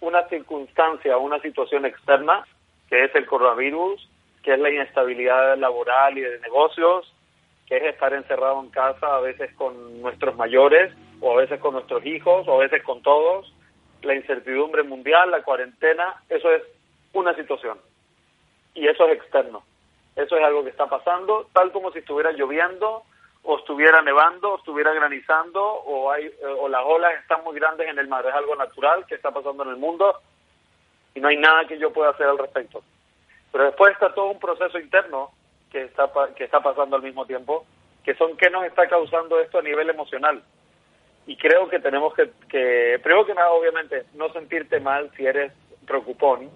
una 0.00 0.22
circunstancia, 0.28 1.18
una 1.18 1.40
situación 1.40 1.84
externa, 1.84 2.46
que 2.88 3.04
es 3.04 3.14
el 3.16 3.26
coronavirus, 3.26 4.08
que 4.42 4.54
es 4.54 4.60
la 4.60 4.70
inestabilidad 4.70 5.58
laboral 5.58 6.16
y 6.16 6.22
de 6.22 6.38
negocios, 6.40 7.12
que 7.68 7.76
es 7.76 7.82
estar 7.84 8.12
encerrado 8.14 8.60
en 8.60 8.70
casa 8.70 9.16
a 9.16 9.20
veces 9.20 9.52
con 9.54 10.00
nuestros 10.00 10.34
mayores, 10.36 10.92
o 11.20 11.32
a 11.32 11.36
veces 11.36 11.60
con 11.60 11.74
nuestros 11.74 12.04
hijos, 12.06 12.48
o 12.48 12.54
a 12.54 12.58
veces 12.58 12.82
con 12.82 13.02
todos, 13.02 13.52
la 14.02 14.14
incertidumbre 14.14 14.84
mundial, 14.84 15.30
la 15.30 15.42
cuarentena, 15.42 16.22
eso 16.28 16.50
es 16.50 16.62
una 17.12 17.34
situación. 17.34 17.78
Y 18.74 18.86
eso 18.86 19.06
es 19.08 19.18
externo. 19.18 19.64
Eso 20.16 20.36
es 20.36 20.44
algo 20.44 20.64
que 20.64 20.70
está 20.70 20.86
pasando, 20.86 21.48
tal 21.52 21.70
como 21.72 21.92
si 21.92 21.98
estuviera 21.98 22.32
lloviendo, 22.32 23.02
o 23.42 23.58
estuviera 23.58 24.00
nevando, 24.02 24.52
o 24.52 24.58
estuviera 24.58 24.92
granizando, 24.94 25.62
o, 25.62 26.10
hay, 26.10 26.30
o 26.58 26.68
las 26.68 26.82
olas 26.84 27.12
están 27.20 27.44
muy 27.44 27.54
grandes 27.54 27.88
en 27.88 27.98
el 27.98 28.08
mar. 28.08 28.24
Es 28.26 28.34
algo 28.34 28.56
natural 28.56 29.04
que 29.06 29.14
está 29.14 29.30
pasando 29.30 29.62
en 29.64 29.70
el 29.70 29.76
mundo 29.76 30.20
y 31.14 31.20
no 31.20 31.28
hay 31.28 31.36
nada 31.36 31.66
que 31.66 31.78
yo 31.78 31.92
pueda 31.92 32.10
hacer 32.10 32.26
al 32.26 32.38
respecto. 32.38 32.82
Pero 33.52 33.64
después 33.64 33.92
está 33.92 34.14
todo 34.14 34.26
un 34.26 34.38
proceso 34.38 34.78
interno 34.78 35.32
que 35.70 35.82
está, 35.84 36.10
que 36.36 36.44
está 36.44 36.60
pasando 36.60 36.96
al 36.96 37.02
mismo 37.02 37.26
tiempo, 37.26 37.66
que 38.04 38.14
son 38.14 38.36
qué 38.36 38.50
nos 38.50 38.64
está 38.64 38.88
causando 38.88 39.40
esto 39.40 39.58
a 39.58 39.62
nivel 39.62 39.90
emocional. 39.90 40.42
Y 41.26 41.36
creo 41.36 41.68
que 41.68 41.78
tenemos 41.78 42.14
que, 42.14 42.30
que 42.48 42.98
primero 43.02 43.26
que 43.26 43.34
nada, 43.34 43.50
obviamente, 43.50 44.04
no 44.14 44.32
sentirte 44.32 44.80
mal 44.80 45.10
si 45.16 45.26
eres 45.26 45.52
preocupón, 45.86 46.50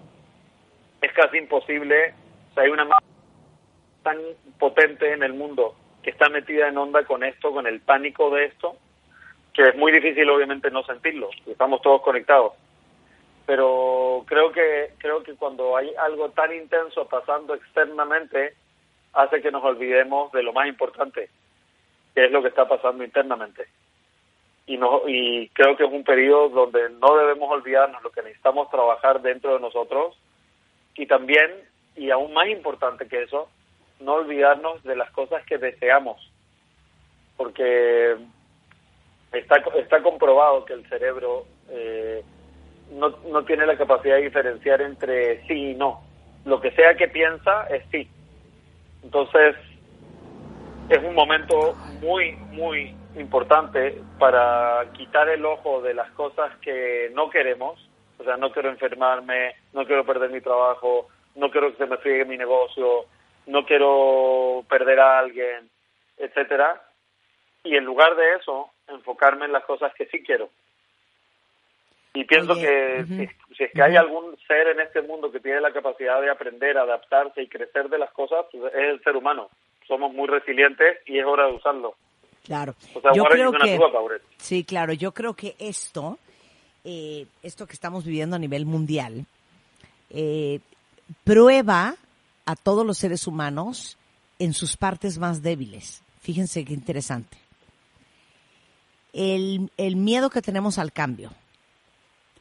es 1.01 1.13
casi 1.13 1.37
imposible. 1.37 2.15
O 2.55 2.59
hay 2.59 2.69
una 2.69 2.87
tan 4.03 4.17
potente 4.59 5.11
en 5.13 5.23
el 5.23 5.33
mundo 5.33 5.75
que 6.03 6.11
está 6.11 6.29
metida 6.29 6.67
en 6.67 6.77
onda 6.77 7.05
con 7.05 7.23
esto, 7.23 7.51
con 7.51 7.65
el 7.65 7.79
pánico 7.81 8.29
de 8.29 8.45
esto, 8.45 8.75
que 9.53 9.69
es 9.69 9.75
muy 9.75 9.91
difícil 9.91 10.29
obviamente 10.29 10.69
no 10.69 10.83
sentirlo, 10.83 11.29
estamos 11.47 11.81
todos 11.81 12.01
conectados. 12.01 12.53
Pero 13.45 14.23
creo 14.27 14.51
que 14.51 14.93
creo 14.97 15.23
que 15.23 15.35
cuando 15.35 15.75
hay 15.75 15.93
algo 15.95 16.29
tan 16.31 16.53
intenso 16.53 17.07
pasando 17.07 17.53
externamente 17.55 18.55
hace 19.13 19.41
que 19.41 19.51
nos 19.51 19.63
olvidemos 19.63 20.31
de 20.31 20.43
lo 20.43 20.53
más 20.53 20.67
importante, 20.67 21.29
que 22.13 22.25
es 22.25 22.31
lo 22.31 22.41
que 22.41 22.49
está 22.49 22.67
pasando 22.67 23.03
internamente. 23.03 23.67
Y 24.65 24.77
no 24.77 25.01
y 25.07 25.49
creo 25.49 25.75
que 25.75 25.83
es 25.83 25.91
un 25.91 26.03
periodo 26.03 26.49
donde 26.49 26.89
no 26.89 27.15
debemos 27.17 27.51
olvidarnos 27.51 28.01
lo 28.01 28.11
que 28.11 28.21
necesitamos 28.21 28.69
trabajar 28.69 29.21
dentro 29.21 29.53
de 29.53 29.59
nosotros 29.59 30.17
y 30.95 31.05
también 31.05 31.51
y 31.95 32.09
aún 32.09 32.33
más 32.33 32.47
importante 32.47 33.07
que 33.07 33.23
eso, 33.23 33.49
no 33.99 34.15
olvidarnos 34.15 34.83
de 34.83 34.95
las 34.95 35.11
cosas 35.11 35.45
que 35.45 35.57
deseamos, 35.57 36.31
porque 37.37 38.15
está, 39.31 39.57
está 39.75 40.01
comprobado 40.01 40.65
que 40.65 40.73
el 40.73 40.87
cerebro 40.87 41.45
eh, 41.69 42.23
no, 42.91 43.09
no 43.27 43.43
tiene 43.43 43.65
la 43.65 43.77
capacidad 43.77 44.15
de 44.15 44.23
diferenciar 44.23 44.81
entre 44.81 45.45
sí 45.47 45.71
y 45.71 45.75
no. 45.75 46.01
Lo 46.45 46.59
que 46.59 46.71
sea 46.71 46.95
que 46.95 47.07
piensa 47.07 47.67
es 47.67 47.83
sí. 47.91 48.07
Entonces, 49.03 49.55
es 50.89 50.99
un 51.03 51.13
momento 51.13 51.75
muy, 52.01 52.33
muy 52.51 52.95
importante 53.15 54.01
para 54.19 54.85
quitar 54.93 55.29
el 55.29 55.45
ojo 55.45 55.81
de 55.81 55.93
las 55.93 56.09
cosas 56.11 56.55
que 56.59 57.11
no 57.13 57.29
queremos. 57.29 57.79
O 58.17 58.23
sea, 58.23 58.37
no 58.37 58.51
quiero 58.51 58.69
enfermarme, 58.69 59.55
no 59.73 59.85
quiero 59.85 60.05
perder 60.05 60.29
mi 60.29 60.41
trabajo, 60.41 61.09
no 61.35 61.51
quiero 61.51 61.71
que 61.71 61.77
se 61.77 61.85
me 61.85 61.97
friegue 61.97 62.25
mi 62.25 62.37
negocio, 62.37 63.05
no 63.47 63.65
quiero 63.65 64.63
perder 64.69 64.99
a 64.99 65.19
alguien, 65.19 65.69
etcétera. 66.17 66.81
Y 67.63 67.75
en 67.75 67.85
lugar 67.85 68.15
de 68.15 68.35
eso, 68.35 68.69
enfocarme 68.87 69.45
en 69.45 69.51
las 69.51 69.63
cosas 69.65 69.93
que 69.95 70.05
sí 70.07 70.23
quiero. 70.23 70.49
Y 72.13 72.25
pienso 72.25 72.53
Oye, 72.53 72.61
que 72.61 73.05
si, 73.07 73.55
si 73.55 73.63
es 73.63 73.71
que 73.71 73.81
hay 73.81 73.95
algún 73.95 74.37
ser 74.47 74.67
en 74.67 74.81
este 74.81 75.01
mundo 75.01 75.31
que 75.31 75.39
tiene 75.39 75.61
la 75.61 75.73
capacidad 75.73 76.21
de 76.21 76.29
aprender, 76.29 76.77
adaptarse 76.77 77.41
y 77.41 77.47
crecer 77.47 77.89
de 77.89 77.97
las 77.97 78.11
cosas, 78.11 78.45
pues 78.51 78.71
es 78.73 78.89
el 78.89 79.03
ser 79.03 79.15
humano. 79.15 79.49
Somos 79.87 80.13
muy 80.13 80.27
resilientes 80.27 80.99
y 81.07 81.17
es 81.17 81.25
hora 81.25 81.47
de 81.47 81.53
usarlo. 81.53 81.95
Claro. 82.43 82.75
O 82.93 83.01
sea, 83.01 83.11
Yo 83.13 83.23
creo 83.23 83.51
que 83.51 83.79
sí, 84.37 84.63
claro. 84.63 84.93
Yo 84.93 85.13
creo 85.13 85.33
que 85.33 85.55
esto, 85.59 86.19
eh, 86.83 87.25
esto 87.41 87.65
que 87.65 87.73
estamos 87.73 88.05
viviendo 88.05 88.35
a 88.35 88.39
nivel 88.39 88.65
mundial, 88.65 89.25
eh, 90.09 90.59
prueba 91.23 91.95
a 92.45 92.55
todos 92.55 92.85
los 92.85 92.97
seres 92.97 93.25
humanos 93.25 93.97
en 94.39 94.53
sus 94.53 94.77
partes 94.77 95.17
más 95.17 95.41
débiles. 95.41 96.03
Fíjense 96.21 96.63
qué 96.65 96.73
interesante. 96.73 97.37
El, 99.13 99.71
el 99.77 99.95
miedo 99.95 100.29
que 100.29 100.41
tenemos 100.41 100.77
al 100.77 100.91
cambio. 100.91 101.31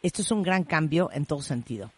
Esto 0.02 0.22
es 0.22 0.30
un 0.30 0.42
gran 0.42 0.64
cambio 0.64 1.10
en 1.12 1.26
todo 1.26 1.42
sentido. 1.42 1.92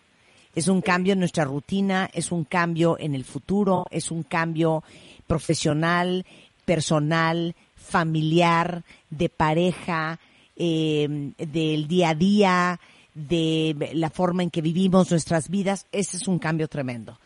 Es 0.55 0.69
un 0.69 0.83
cambio 0.83 1.15
en 1.15 1.19
nuestra 1.19 1.45
rutina, 1.45 2.11
es 2.13 2.31
un 2.31 2.45
cambio 2.45 2.97
en 2.99 3.15
el 3.15 3.25
futuro, 3.25 3.87
es 3.91 4.11
un 4.11 4.23
cambio 4.23 4.85
profesional, 5.27 6.25
personal, 6.65 7.55
familiar, 7.75 8.85
de 9.11 9.29
pareja, 9.29 10.21
eh, 10.57 11.33
del 11.39 11.89
día 11.89 12.11
a 12.11 12.15
día, 12.15 12.81
de 13.15 13.91
la 13.95 14.11
forma 14.11 14.43
en 14.43 14.51
que 14.51 14.61
vivimos 14.61 15.11
nuestras 15.11 15.49
vidas. 15.49 15.87
Ese 15.91 16.19
es 16.19 16.29
un 16.29 16.39
cambio 16.39 16.69
tremendo. 16.69 17.19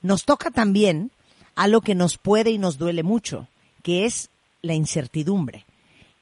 Nos 0.00 0.24
toca 0.24 0.50
también 0.50 1.10
algo 1.54 1.82
que 1.82 1.94
nos 1.94 2.18
puede 2.18 2.50
y 2.50 2.58
nos 2.58 2.78
duele 2.78 3.02
mucho, 3.02 3.48
que 3.82 4.06
es 4.06 4.30
la 4.62 4.74
incertidumbre. 4.74 5.64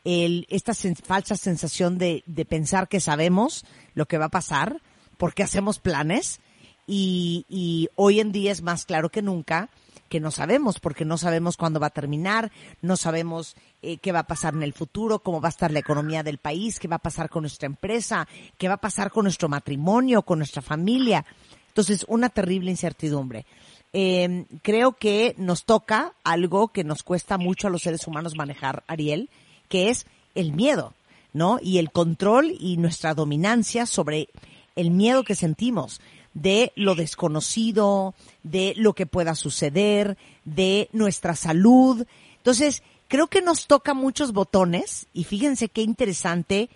El, 0.04 0.46
esta 0.48 0.72
sen- 0.72 0.96
falsa 0.96 1.36
sensación 1.36 1.98
de, 1.98 2.22
de 2.26 2.44
pensar 2.44 2.88
que 2.88 3.00
sabemos 3.00 3.64
lo 3.94 4.06
que 4.06 4.18
va 4.18 4.26
a 4.26 4.30
pasar, 4.30 4.80
porque 5.18 5.42
hacemos 5.42 5.78
planes, 5.78 6.40
y, 6.86 7.44
y 7.48 7.88
hoy 7.94 8.20
en 8.20 8.32
día 8.32 8.50
es 8.52 8.62
más 8.62 8.84
claro 8.84 9.10
que 9.10 9.22
nunca 9.22 9.68
que 10.08 10.18
no 10.18 10.32
sabemos, 10.32 10.80
porque 10.80 11.04
no 11.04 11.16
sabemos 11.18 11.56
cuándo 11.56 11.78
va 11.78 11.86
a 11.86 11.90
terminar, 11.90 12.50
no 12.82 12.96
sabemos 12.96 13.54
eh, 13.80 13.98
qué 13.98 14.10
va 14.10 14.20
a 14.20 14.26
pasar 14.26 14.54
en 14.54 14.64
el 14.64 14.72
futuro, 14.72 15.20
cómo 15.20 15.40
va 15.40 15.46
a 15.46 15.50
estar 15.50 15.70
la 15.70 15.78
economía 15.78 16.24
del 16.24 16.38
país, 16.38 16.80
qué 16.80 16.88
va 16.88 16.96
a 16.96 16.98
pasar 16.98 17.30
con 17.30 17.42
nuestra 17.44 17.66
empresa, 17.66 18.26
qué 18.58 18.66
va 18.66 18.74
a 18.74 18.80
pasar 18.80 19.12
con 19.12 19.22
nuestro 19.22 19.48
matrimonio, 19.48 20.22
con 20.22 20.38
nuestra 20.38 20.62
familia. 20.62 21.24
Entonces, 21.68 22.04
una 22.08 22.28
terrible 22.28 22.72
incertidumbre. 22.72 23.46
Eh, 23.92 24.46
creo 24.62 24.94
que 24.94 25.36
nos 25.38 25.64
toca 25.64 26.12
algo 26.24 26.68
que 26.68 26.82
nos 26.82 27.04
cuesta 27.04 27.38
mucho 27.38 27.68
a 27.68 27.70
los 27.70 27.82
seres 27.82 28.08
humanos 28.08 28.34
manejar, 28.36 28.82
Ariel, 28.88 29.30
que 29.70 29.88
es 29.88 30.04
el 30.34 30.52
miedo, 30.52 30.92
¿no? 31.32 31.58
Y 31.62 31.78
el 31.78 31.90
control 31.90 32.54
y 32.60 32.76
nuestra 32.76 33.14
dominancia 33.14 33.86
sobre 33.86 34.28
el 34.76 34.90
miedo 34.90 35.24
que 35.24 35.34
sentimos 35.34 36.02
de 36.34 36.72
lo 36.76 36.94
desconocido, 36.94 38.14
de 38.42 38.74
lo 38.76 38.92
que 38.92 39.06
pueda 39.06 39.34
suceder, 39.34 40.18
de 40.44 40.88
nuestra 40.92 41.34
salud. 41.34 42.06
Entonces, 42.36 42.82
creo 43.08 43.28
que 43.28 43.42
nos 43.42 43.66
toca 43.66 43.94
muchos 43.94 44.32
botones 44.32 45.06
y 45.14 45.24
fíjense 45.24 45.68
qué 45.68 45.82
interesante 45.82 46.68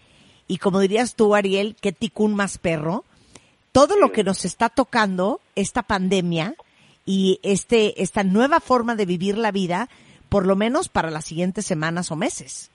y 0.47 0.59
como 0.59 0.81
dirías 0.81 1.15
tú, 1.15 1.35
Ariel, 1.35 1.77
qué 1.81 1.93
ticún 1.93 2.35
más 2.35 2.59
perro, 2.59 3.05
todo 3.73 3.99
lo 3.99 4.13
que 4.13 4.25
nos 4.25 4.45
está 4.45 4.69
tocando 4.69 5.41
esta 5.55 5.83
pandemia 5.83 6.55
y 7.07 7.41
este 7.43 8.03
esta 8.03 8.23
nueva 8.25 8.61
forma 8.61 8.95
de 8.95 9.07
vivir 9.07 9.37
la 9.39 9.53
vida, 9.53 9.89
por 10.29 10.47
lo 10.47 10.57
menos 10.57 10.89
para 10.89 11.11
las 11.11 11.25
siguientes 11.25 11.67
semanas 11.67 12.11
o 12.11 12.17
meses. 12.17 12.71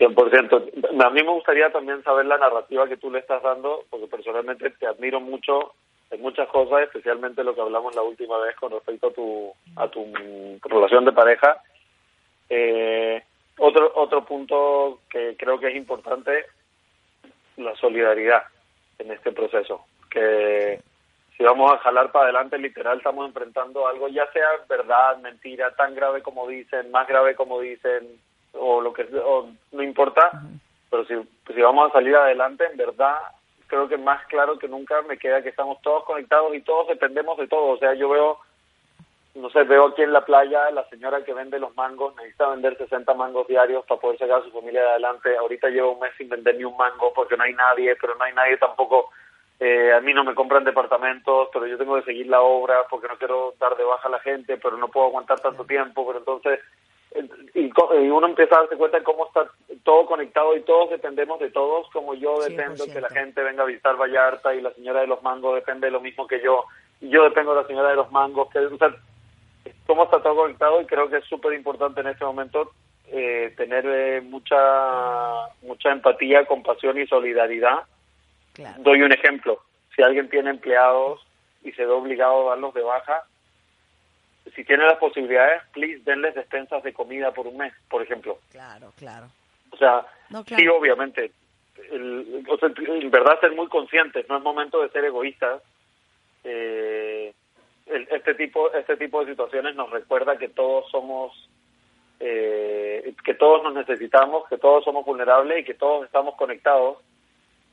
100%. 0.00 1.04
A 1.04 1.10
mí 1.10 1.22
me 1.22 1.30
gustaría 1.30 1.70
también 1.70 2.02
saber 2.02 2.24
la 2.24 2.38
narrativa 2.38 2.88
que 2.88 2.96
tú 2.96 3.10
le 3.10 3.18
estás 3.18 3.42
dando, 3.42 3.84
porque 3.90 4.06
personalmente 4.06 4.70
te 4.70 4.86
admiro 4.86 5.20
mucho 5.20 5.74
en 6.10 6.22
muchas 6.22 6.48
cosas, 6.48 6.82
especialmente 6.82 7.44
lo 7.44 7.54
que 7.54 7.60
hablamos 7.60 7.94
la 7.94 8.02
última 8.02 8.38
vez 8.38 8.56
con 8.56 8.72
respecto 8.72 9.08
a 9.08 9.12
tu, 9.12 9.52
a 9.76 9.88
tu 9.88 10.06
relación 10.62 11.04
de 11.04 11.12
pareja. 11.12 11.62
Eh, 12.48 13.22
otro, 13.58 13.92
otro 13.94 14.24
punto 14.24 15.00
que 15.10 15.36
creo 15.38 15.60
que 15.60 15.68
es 15.68 15.76
importante, 15.76 16.46
la 17.58 17.76
solidaridad 17.76 18.42
en 18.98 19.12
este 19.12 19.32
proceso. 19.32 19.84
Que 20.10 20.80
si 21.36 21.44
vamos 21.44 21.72
a 21.72 21.78
jalar 21.78 22.10
para 22.10 22.24
adelante, 22.24 22.56
literal, 22.56 22.98
estamos 22.98 23.26
enfrentando 23.26 23.86
algo, 23.86 24.08
ya 24.08 24.26
sea 24.32 24.48
verdad, 24.66 25.18
mentira, 25.18 25.74
tan 25.76 25.94
grave 25.94 26.22
como 26.22 26.48
dicen, 26.48 26.90
más 26.90 27.06
grave 27.06 27.34
como 27.34 27.60
dicen, 27.60 28.18
o 28.54 28.80
lo 28.80 28.92
que 28.92 29.06
o 29.24 29.48
no 29.72 29.82
importa, 29.82 30.30
pero 30.90 31.04
si, 31.04 31.14
si 31.54 31.60
vamos 31.60 31.90
a 31.90 31.92
salir 31.92 32.16
adelante, 32.16 32.66
en 32.66 32.76
verdad, 32.76 33.18
creo 33.70 33.88
que 33.88 33.96
más 33.96 34.26
claro 34.26 34.58
que 34.58 34.68
nunca 34.68 35.00
me 35.02 35.16
queda 35.16 35.42
que 35.42 35.50
estamos 35.50 35.80
todos 35.80 36.04
conectados 36.04 36.54
y 36.54 36.60
todos 36.60 36.88
dependemos 36.88 37.38
de 37.38 37.46
todo. 37.46 37.68
O 37.68 37.78
sea, 37.78 37.94
yo 37.94 38.08
veo, 38.08 38.38
no 39.36 39.48
sé, 39.50 39.62
veo 39.62 39.86
aquí 39.86 40.02
en 40.02 40.12
la 40.12 40.24
playa 40.24 40.70
la 40.72 40.86
señora 40.88 41.24
que 41.24 41.32
vende 41.32 41.60
los 41.60 41.74
mangos, 41.76 42.14
necesita 42.16 42.48
vender 42.48 42.76
60 42.76 43.14
mangos 43.14 43.46
diarios 43.46 43.86
para 43.86 44.00
poder 44.00 44.18
sacar 44.18 44.40
a 44.40 44.44
su 44.44 44.50
familia 44.50 44.82
adelante. 44.82 45.36
Ahorita 45.36 45.68
llevo 45.68 45.92
un 45.92 46.00
mes 46.00 46.12
sin 46.18 46.28
vender 46.28 46.56
ni 46.56 46.64
un 46.64 46.76
mango 46.76 47.12
porque 47.14 47.36
no 47.36 47.44
hay 47.44 47.54
nadie, 47.54 47.96
pero 47.96 48.16
no 48.16 48.24
hay 48.24 48.34
nadie 48.34 48.58
tampoco. 48.58 49.10
Eh, 49.60 49.92
a 49.92 50.00
mí 50.00 50.12
no 50.14 50.24
me 50.24 50.34
compran 50.34 50.64
departamentos, 50.64 51.48
pero 51.52 51.66
yo 51.66 51.78
tengo 51.78 51.94
que 51.96 52.06
seguir 52.06 52.26
la 52.26 52.40
obra 52.40 52.86
porque 52.88 53.08
no 53.08 53.18
quiero 53.18 53.54
dar 53.60 53.76
de 53.76 53.84
baja 53.84 54.08
a 54.08 54.10
la 54.10 54.20
gente, 54.20 54.56
pero 54.56 54.76
no 54.78 54.88
puedo 54.88 55.06
aguantar 55.06 55.38
tanto 55.38 55.64
tiempo, 55.64 56.04
pero 56.06 56.18
entonces 56.18 56.60
y, 57.54 57.70
uno 58.10 58.26
empieza 58.26 58.54
a 58.54 58.60
darse 58.60 58.76
cuenta 58.76 58.98
de 58.98 59.04
cómo 59.04 59.26
está 59.26 59.50
todo 59.82 60.06
conectado 60.06 60.56
y 60.56 60.62
todos 60.62 60.90
dependemos 60.90 61.40
de 61.40 61.50
todos, 61.50 61.88
como 61.90 62.14
yo 62.14 62.40
dependo 62.40 62.84
que 62.86 63.00
la 63.00 63.08
100%. 63.08 63.12
gente 63.12 63.42
venga 63.42 63.62
a 63.62 63.66
visitar 63.66 63.96
Vallarta 63.96 64.54
y 64.54 64.60
la 64.60 64.72
señora 64.74 65.00
de 65.00 65.06
los 65.08 65.22
mangos 65.22 65.54
depende 65.54 65.88
de 65.88 65.92
lo 65.92 66.00
mismo 66.00 66.26
que 66.26 66.40
yo, 66.40 66.64
y 67.00 67.08
yo 67.08 67.24
dependo 67.24 67.54
de 67.54 67.62
la 67.62 67.66
señora 67.66 67.90
de 67.90 67.96
los 67.96 68.10
mangos, 68.12 68.48
que, 68.50 68.58
o 68.58 68.78
sea, 68.78 68.94
cómo 69.86 70.04
está 70.04 70.22
todo 70.22 70.36
conectado 70.36 70.80
y 70.80 70.86
creo 70.86 71.08
que 71.08 71.16
es 71.16 71.24
súper 71.24 71.52
importante 71.54 72.00
en 72.00 72.08
este 72.08 72.24
momento 72.24 72.72
eh, 73.08 73.52
tener 73.56 73.84
eh, 73.86 74.20
mucha 74.20 75.48
mucha 75.62 75.90
empatía, 75.90 76.46
compasión 76.46 76.98
y 77.00 77.06
solidaridad. 77.06 77.80
Claro. 78.52 78.76
Doy 78.82 79.02
un 79.02 79.12
ejemplo, 79.12 79.60
si 79.96 80.02
alguien 80.02 80.28
tiene 80.28 80.50
empleados 80.50 81.26
y 81.64 81.72
se 81.72 81.84
ve 81.84 81.92
obligado 81.92 82.46
a 82.46 82.50
darlos 82.50 82.72
de 82.74 82.82
baja, 82.82 83.24
si 84.54 84.64
tiene 84.64 84.84
las 84.84 84.98
posibilidades, 84.98 85.62
please 85.72 86.02
denles 86.04 86.34
despensas 86.34 86.82
de 86.82 86.92
comida 86.92 87.32
por 87.32 87.46
un 87.46 87.56
mes, 87.56 87.72
por 87.88 88.02
ejemplo. 88.02 88.38
Claro, 88.50 88.92
claro. 88.96 89.26
O 89.70 89.76
sea, 89.76 90.04
No, 90.30 90.44
claro. 90.44 90.60
sí, 90.62 90.68
obviamente. 90.68 91.32
El- 91.90 92.44
o 92.48 92.56
sea, 92.58 92.68
en 92.76 93.10
verdad, 93.10 93.40
ser 93.40 93.52
muy 93.52 93.68
conscientes, 93.68 94.28
no 94.28 94.36
es 94.36 94.42
momento 94.42 94.82
de 94.82 94.90
ser 94.90 95.04
egoístas. 95.04 95.62
Eh, 96.44 97.32
el- 97.86 98.08
este 98.10 98.34
tipo 98.34 98.72
este 98.72 98.96
tipo 98.96 99.24
de 99.24 99.32
situaciones 99.32 99.74
nos 99.76 99.90
recuerda 99.90 100.36
que 100.38 100.48
todos 100.48 100.90
somos 100.90 101.48
eh, 102.22 103.14
que 103.24 103.32
todos 103.34 103.62
nos 103.62 103.72
necesitamos, 103.74 104.46
que 104.48 104.58
todos 104.58 104.84
somos 104.84 105.04
vulnerables 105.06 105.60
y 105.60 105.64
que 105.64 105.74
todos 105.74 106.04
estamos 106.04 106.34
conectados. 106.36 106.98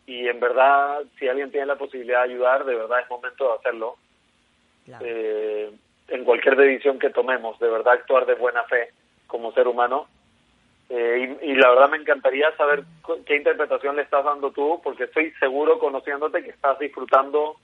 Y 0.06 0.26
en 0.30 0.40
verdad, 0.40 1.04
si 1.20 1.28
alguien 1.28 1.52
tiene 1.52 1.66
la 1.66 1.76
posibilidad 1.76 2.20
de 2.26 2.32
ayudar, 2.32 2.64
de 2.64 2.76
verdad 2.76 3.02
es 3.02 3.10
momento 3.10 3.46
de 3.50 3.56
hacerlo. 3.56 3.98
claro. 4.86 5.06
Eh, 5.06 5.72
en 6.08 6.24
cualquier 6.24 6.56
decisión 6.56 7.00
que 7.00 7.10
tomemos, 7.10 7.60
de 7.60 7.70
verdad 7.70 7.94
actuar 7.94 8.26
de 8.26 8.36
buena 8.36 8.64
fe 8.64 8.90
como 9.28 9.52
ser 9.52 9.68
humano. 9.68 10.08
Eh, 10.90 11.38
y, 11.42 11.54
la 11.56 11.70
verdad 11.70 11.90
me 11.90 11.98
encantaría 11.98 12.56
saber 12.56 12.84
qué 13.26 13.36
interpretación 13.36 13.98
le 13.98 14.04
estás 14.04 14.24
dando 14.24 14.52
tú, 14.52 14.80
porque 14.84 15.04
estoy 15.04 15.32
seguro, 15.40 15.80
conociéndote, 15.80 16.44
que 16.44 16.52
estás 16.52 16.80
disfrutando, 16.80 17.58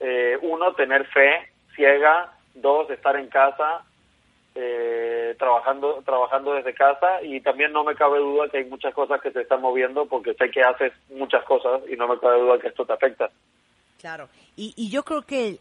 eh, 0.00 0.36
uno, 0.42 0.74
tener 0.74 1.06
fe 1.06 1.48
ciega, 1.74 2.32
dos, 2.54 2.90
estar 2.90 3.16
en 3.16 3.28
casa, 3.28 3.84
eh, 4.54 5.34
trabajando 5.38 6.02
trabajando 6.04 6.52
desde 6.54 6.74
casa. 6.74 7.22
Y 7.22 7.40
también 7.40 7.72
no 7.72 7.84
me 7.84 7.94
cabe 7.94 8.18
duda 8.18 8.48
que 8.50 8.58
hay 8.58 8.64
muchas 8.66 8.92
cosas 8.92 9.20
que 9.22 9.30
se 9.30 9.42
están 9.42 9.62
moviendo 9.62 10.04
porque 10.06 10.34
sé 10.34 10.50
que 10.50 10.62
haces 10.62 10.92
muchas 11.08 11.44
cosas 11.44 11.80
y 11.88 11.96
no 11.96 12.06
me 12.06 12.18
cabe 12.18 12.40
duda 12.40 12.58
que 12.58 12.68
esto 12.68 12.84
te 12.84 12.92
afecta. 12.92 13.30
Claro, 13.98 14.28
y, 14.56 14.74
y 14.76 14.90
yo 14.90 15.02
creo 15.04 15.22
que 15.22 15.58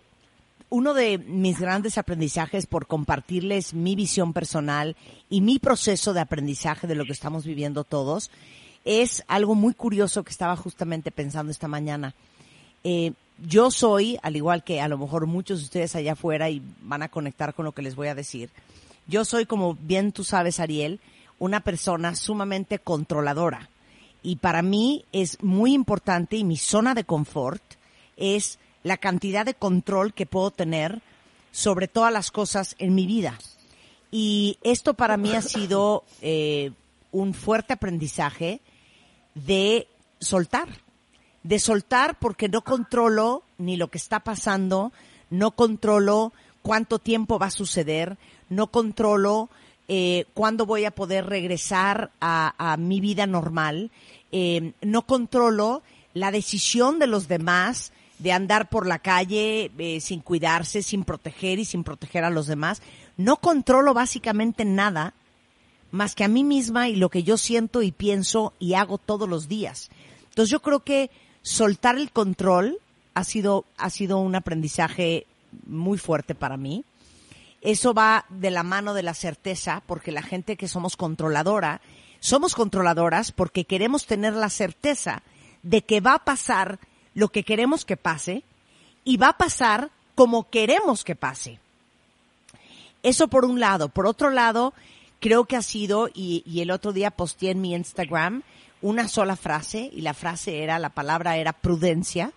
uno 0.70 0.94
de 0.94 1.18
mis 1.18 1.60
grandes 1.60 1.98
aprendizajes 1.98 2.66
por 2.66 2.88
compartirles 2.88 3.74
mi 3.74 3.96
visión 3.96 4.34
personal 4.34 4.96
y 5.30 5.42
mi 5.42 5.60
proceso 5.60 6.14
de 6.14 6.20
aprendizaje 6.20 6.88
de 6.88 6.96
lo 6.96 7.06
que 7.06 7.14
estamos 7.14 7.46
viviendo 7.46 7.84
todos 7.84 8.30
es 8.84 9.24
algo 9.28 9.56
muy 9.56 9.74
curioso 9.74 10.24
que 10.24 10.32
estaba 10.32 10.56
justamente 10.56 11.12
pensando 11.12 11.52
esta 11.52 11.68
mañana. 11.68 12.14
Eh, 12.84 13.14
yo 13.46 13.70
soy, 13.70 14.18
al 14.24 14.36
igual 14.36 14.64
que 14.64 14.82
a 14.82 14.88
lo 14.88 14.98
mejor 14.98 15.26
muchos 15.28 15.60
de 15.60 15.66
ustedes 15.66 15.96
allá 15.96 16.14
afuera 16.14 16.50
y 16.50 16.62
van 16.82 17.04
a 17.04 17.10
conectar 17.10 17.54
con 17.54 17.66
lo 17.66 17.72
que 17.72 17.82
les 17.82 17.96
voy 17.96 18.08
a 18.08 18.16
decir, 18.16 18.50
yo 19.08 19.26
soy, 19.26 19.46
como 19.46 19.76
bien 19.76 20.12
tú 20.12 20.24
sabes, 20.24 20.60
Ariel, 20.60 21.00
una 21.40 21.62
persona 21.62 22.16
sumamente 22.16 22.80
controladora. 22.80 23.70
Y 24.24 24.38
para 24.38 24.62
mí 24.62 25.06
es 25.12 25.42
muy 25.44 25.74
importante 25.74 26.36
y 26.36 26.44
mi 26.44 26.58
zona 26.58 26.94
de 26.94 27.04
confort 27.04 27.62
es 28.18 28.58
la 28.84 28.98
cantidad 28.98 29.46
de 29.46 29.54
control 29.54 30.14
que 30.14 30.26
puedo 30.26 30.52
tener 30.52 31.02
sobre 31.52 31.88
todas 31.88 32.14
las 32.14 32.32
cosas 32.32 32.76
en 32.80 32.96
mi 32.96 33.08
vida. 33.08 33.38
Y 34.12 34.58
esto 34.64 34.94
para 34.94 35.18
mí 35.18 35.34
ha 35.34 35.42
sido 35.42 36.04
eh, 36.22 36.72
un 37.12 37.34
fuerte 37.34 37.74
aprendizaje 37.74 38.62
de 39.36 39.88
soltar, 40.20 40.68
de 41.44 41.60
soltar 41.60 42.18
porque 42.20 42.50
no 42.50 42.62
controlo 42.62 43.44
ni 43.58 43.76
lo 43.76 43.90
que 43.90 43.98
está 43.98 44.20
pasando, 44.22 44.92
no 45.30 45.52
controlo 45.52 46.32
cuánto 46.62 47.00
tiempo 47.00 47.40
va 47.40 47.48
a 47.48 47.52
suceder, 47.52 48.18
no 48.50 48.68
controlo 48.68 49.50
eh, 49.88 50.26
cuándo 50.34 50.66
voy 50.66 50.86
a 50.86 50.92
poder 50.92 51.26
regresar 51.26 52.12
a, 52.20 52.76
mi 52.78 53.00
vida 53.00 53.26
normal, 53.26 53.92
eh, 54.32 54.74
no 54.82 55.04
controlo 55.04 55.82
la 56.14 56.32
decisión 56.32 57.00
de 57.00 57.08
los 57.08 57.28
demás 57.28 57.94
de 58.20 58.32
andar 58.32 58.70
por 58.70 58.88
la 58.88 59.00
calle 59.00 59.72
eh, 59.78 60.00
sin 60.00 60.22
cuidarse, 60.22 60.82
sin 60.82 61.04
proteger 61.04 61.60
y 61.60 61.66
sin 61.66 61.84
proteger 61.84 62.24
a 62.24 62.30
los 62.30 62.48
demás. 62.48 62.82
No 63.16 63.38
controlo 63.38 63.94
básicamente 63.94 64.66
nada 64.66 65.14
más 65.92 66.16
que 66.16 66.24
a 66.24 66.28
mí 66.28 66.44
misma 66.44 66.90
y 66.90 66.96
lo 66.96 67.10
que 67.10 67.24
yo 67.24 67.38
siento 67.38 67.82
y 67.82 67.92
pienso 67.92 68.54
y 68.60 68.74
hago 68.74 68.98
todos 68.98 69.30
los 69.30 69.48
días. 69.48 69.90
Entonces 70.30 70.52
yo 70.52 70.62
creo 70.62 70.82
que 70.82 71.10
soltar 71.42 71.98
el 71.98 72.12
control 72.12 72.80
ha 73.14 73.24
sido, 73.24 73.66
ha 73.78 73.90
sido 73.90 74.20
un 74.20 74.36
aprendizaje 74.36 75.26
muy 75.66 75.98
fuerte 75.98 76.36
para 76.36 76.58
mí. 76.58 76.84
Eso 77.62 77.94
va 77.94 78.26
de 78.30 78.52
la 78.52 78.64
mano 78.64 78.94
de 78.94 79.02
la 79.04 79.14
certeza, 79.14 79.82
porque 79.88 80.12
la 80.12 80.22
gente 80.22 80.58
que 80.58 80.68
somos 80.68 80.96
controladora, 80.96 81.82
somos 82.20 82.54
controladoras 82.54 83.32
porque 83.32 83.66
queremos 83.66 84.06
tener 84.06 84.34
la 84.34 84.50
certeza 84.50 85.24
de 85.64 85.82
que 85.84 86.00
va 86.00 86.16
a 86.16 86.26
pasar 86.26 86.80
lo 87.18 87.30
que 87.30 87.42
queremos 87.42 87.84
que 87.84 87.98
pase 87.98 88.44
y 89.04 89.18
va 89.18 89.30
a 89.30 89.38
pasar 89.38 89.90
como 90.14 90.52
queremos 90.52 91.04
que 91.04 91.16
pase. 91.16 91.58
Eso 93.02 93.28
por 93.28 93.44
un 93.44 93.60
lado. 93.60 93.90
Por 93.90 94.06
otro 94.06 94.30
lado, 94.30 94.76
creo 95.20 95.46
que 95.46 95.56
ha 95.56 95.64
sido, 95.64 96.10
y, 96.14 96.44
el 96.62 96.70
otro 96.70 96.94
día 96.94 97.10
posteé 97.10 97.50
en 97.50 97.62
mi 97.62 97.74
Instagram, 97.74 98.44
una 98.84 99.08
sola 99.08 99.36
frase, 99.36 99.90
y 99.92 100.02
la 100.02 100.14
frase 100.14 100.62
era, 100.62 100.78
la 100.78 100.90
palabra 100.90 101.38
era 101.38 101.54
prudencia, 101.54 102.34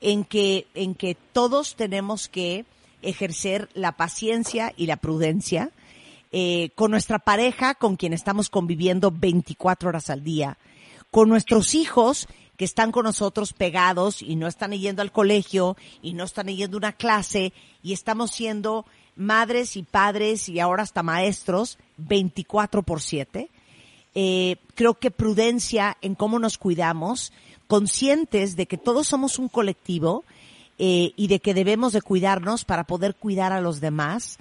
en 0.00 0.22
que, 0.22 0.68
en 0.74 0.94
que 0.94 1.16
todos 1.32 1.74
tenemos 1.74 2.28
que 2.28 2.66
ejercer 3.02 3.68
la 3.74 3.92
paciencia 3.92 4.72
y 4.76 4.86
la 4.86 4.96
prudencia 4.96 5.70
eh, 6.30 6.70
con 6.76 6.92
nuestra 6.92 7.18
pareja, 7.18 7.74
con 7.74 7.96
quien 7.96 8.12
estamos 8.12 8.48
conviviendo 8.48 9.10
24 9.10 9.88
horas 9.88 10.08
al 10.08 10.22
día, 10.22 10.56
con 11.10 11.28
nuestros 11.28 11.74
hijos 11.74 12.28
que 12.56 12.64
están 12.64 12.92
con 12.92 13.04
nosotros 13.04 13.52
pegados 13.52 14.22
y 14.22 14.36
no 14.36 14.46
están 14.46 14.72
yendo 14.72 15.02
al 15.02 15.12
colegio 15.12 15.76
y 16.02 16.14
no 16.14 16.24
están 16.24 16.46
yendo 16.48 16.76
una 16.76 16.92
clase 16.92 17.52
y 17.82 17.92
estamos 17.92 18.30
siendo 18.30 18.84
madres 19.16 19.76
y 19.76 19.82
padres 19.82 20.48
y 20.48 20.60
ahora 20.60 20.82
hasta 20.82 21.02
maestros 21.02 21.78
24 21.96 22.82
por 22.82 23.00
7. 23.00 23.48
Eh, 24.14 24.56
creo 24.74 24.94
que 24.94 25.10
prudencia 25.10 25.96
en 26.00 26.14
cómo 26.14 26.38
nos 26.38 26.58
cuidamos, 26.58 27.32
conscientes 27.66 28.56
de 28.56 28.66
que 28.66 28.78
todos 28.78 29.08
somos 29.08 29.38
un 29.38 29.48
colectivo 29.48 30.24
eh, 30.78 31.12
y 31.16 31.26
de 31.26 31.40
que 31.40 31.54
debemos 31.54 31.92
de 31.92 32.02
cuidarnos 32.02 32.64
para 32.64 32.84
poder 32.84 33.14
cuidar 33.14 33.52
a 33.52 33.60
los 33.60 33.80
demás. 33.80 34.38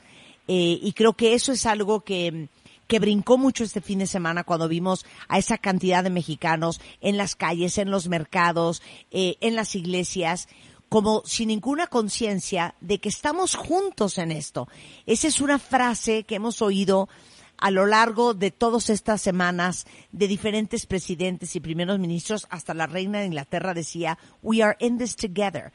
Eh, 0.48 0.80
y 0.82 0.94
creo 0.94 1.14
que 1.14 1.34
eso 1.34 1.52
es 1.52 1.66
algo 1.66 2.02
que, 2.02 2.50
que 2.94 3.00
brincó 3.00 3.40
mucho 3.40 3.64
este 3.64 3.82
fin 3.82 3.98
de 3.98 4.06
semana 4.06 4.44
cuando 4.44 4.68
vimos 4.68 5.04
a 5.28 5.40
esa 5.40 5.58
cantidad 5.58 6.04
de 6.04 6.12
mexicanos 6.12 6.80
en 7.02 7.18
las 7.18 7.36
calles, 7.36 7.80
en 7.80 7.90
los 7.90 8.08
mercados, 8.08 8.84
eh, 9.10 9.36
en 9.42 9.56
las 9.56 9.74
iglesias, 9.74 10.48
como 10.90 11.24
sin 11.26 11.48
ninguna 11.48 11.88
conciencia 11.88 12.76
de 12.82 13.00
que 13.00 13.10
estamos 13.10 13.56
juntos 13.56 14.20
en 14.20 14.32
esto. 14.32 14.68
Esa 15.08 15.28
es 15.28 15.42
una 15.42 15.58
frase 15.58 16.24
que 16.24 16.36
hemos 16.36 16.62
oído 16.62 17.10
a 17.58 17.72
lo 17.72 17.88
largo 17.88 18.36
de 18.36 18.52
todas 18.52 18.92
estas 18.92 19.24
semanas 19.24 19.88
de 20.12 20.28
diferentes 20.28 20.86
presidentes 20.86 21.56
y 21.56 21.62
primeros 21.62 21.98
ministros, 21.98 22.46
hasta 22.52 22.76
la 22.76 22.86
reina 22.86 23.22
de 23.22 23.26
Inglaterra 23.26 23.74
decía, 23.74 24.20
we 24.44 24.62
are 24.62 24.78
in 24.80 25.00
this 25.00 25.16
together. 25.16 25.74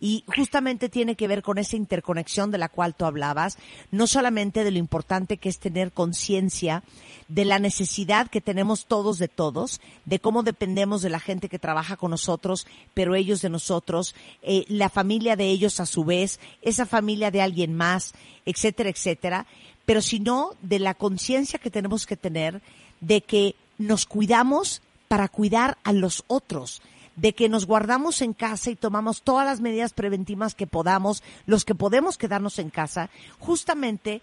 Y 0.00 0.24
justamente 0.34 0.88
tiene 0.88 1.14
que 1.14 1.28
ver 1.28 1.42
con 1.42 1.58
esa 1.58 1.76
interconexión 1.76 2.50
de 2.50 2.56
la 2.56 2.70
cual 2.70 2.94
tú 2.94 3.04
hablabas, 3.04 3.58
no 3.90 4.06
solamente 4.06 4.64
de 4.64 4.70
lo 4.70 4.78
importante 4.78 5.36
que 5.36 5.50
es 5.50 5.58
tener 5.58 5.92
conciencia 5.92 6.82
de 7.28 7.44
la 7.44 7.58
necesidad 7.58 8.28
que 8.28 8.40
tenemos 8.40 8.86
todos 8.86 9.18
de 9.18 9.28
todos, 9.28 9.80
de 10.06 10.18
cómo 10.18 10.42
dependemos 10.42 11.02
de 11.02 11.10
la 11.10 11.20
gente 11.20 11.50
que 11.50 11.58
trabaja 11.58 11.96
con 11.96 12.10
nosotros, 12.12 12.66
pero 12.94 13.14
ellos 13.14 13.42
de 13.42 13.50
nosotros, 13.50 14.14
eh, 14.42 14.64
la 14.68 14.88
familia 14.88 15.36
de 15.36 15.50
ellos 15.50 15.80
a 15.80 15.86
su 15.86 16.04
vez, 16.04 16.40
esa 16.62 16.86
familia 16.86 17.30
de 17.30 17.42
alguien 17.42 17.76
más, 17.76 18.14
etcétera, 18.46 18.88
etcétera, 18.88 19.46
pero 19.84 20.00
sino 20.00 20.52
de 20.62 20.78
la 20.78 20.94
conciencia 20.94 21.58
que 21.58 21.70
tenemos 21.70 22.06
que 22.06 22.16
tener 22.16 22.62
de 23.00 23.20
que 23.20 23.54
nos 23.76 24.06
cuidamos 24.06 24.80
para 25.08 25.28
cuidar 25.28 25.76
a 25.84 25.92
los 25.92 26.24
otros 26.26 26.80
de 27.20 27.34
que 27.34 27.50
nos 27.50 27.66
guardamos 27.66 28.22
en 28.22 28.32
casa 28.32 28.70
y 28.70 28.76
tomamos 28.76 29.20
todas 29.20 29.44
las 29.44 29.60
medidas 29.60 29.92
preventivas 29.92 30.54
que 30.54 30.66
podamos, 30.66 31.22
los 31.44 31.66
que 31.66 31.74
podemos 31.74 32.16
quedarnos 32.16 32.58
en 32.58 32.70
casa, 32.70 33.10
justamente 33.38 34.22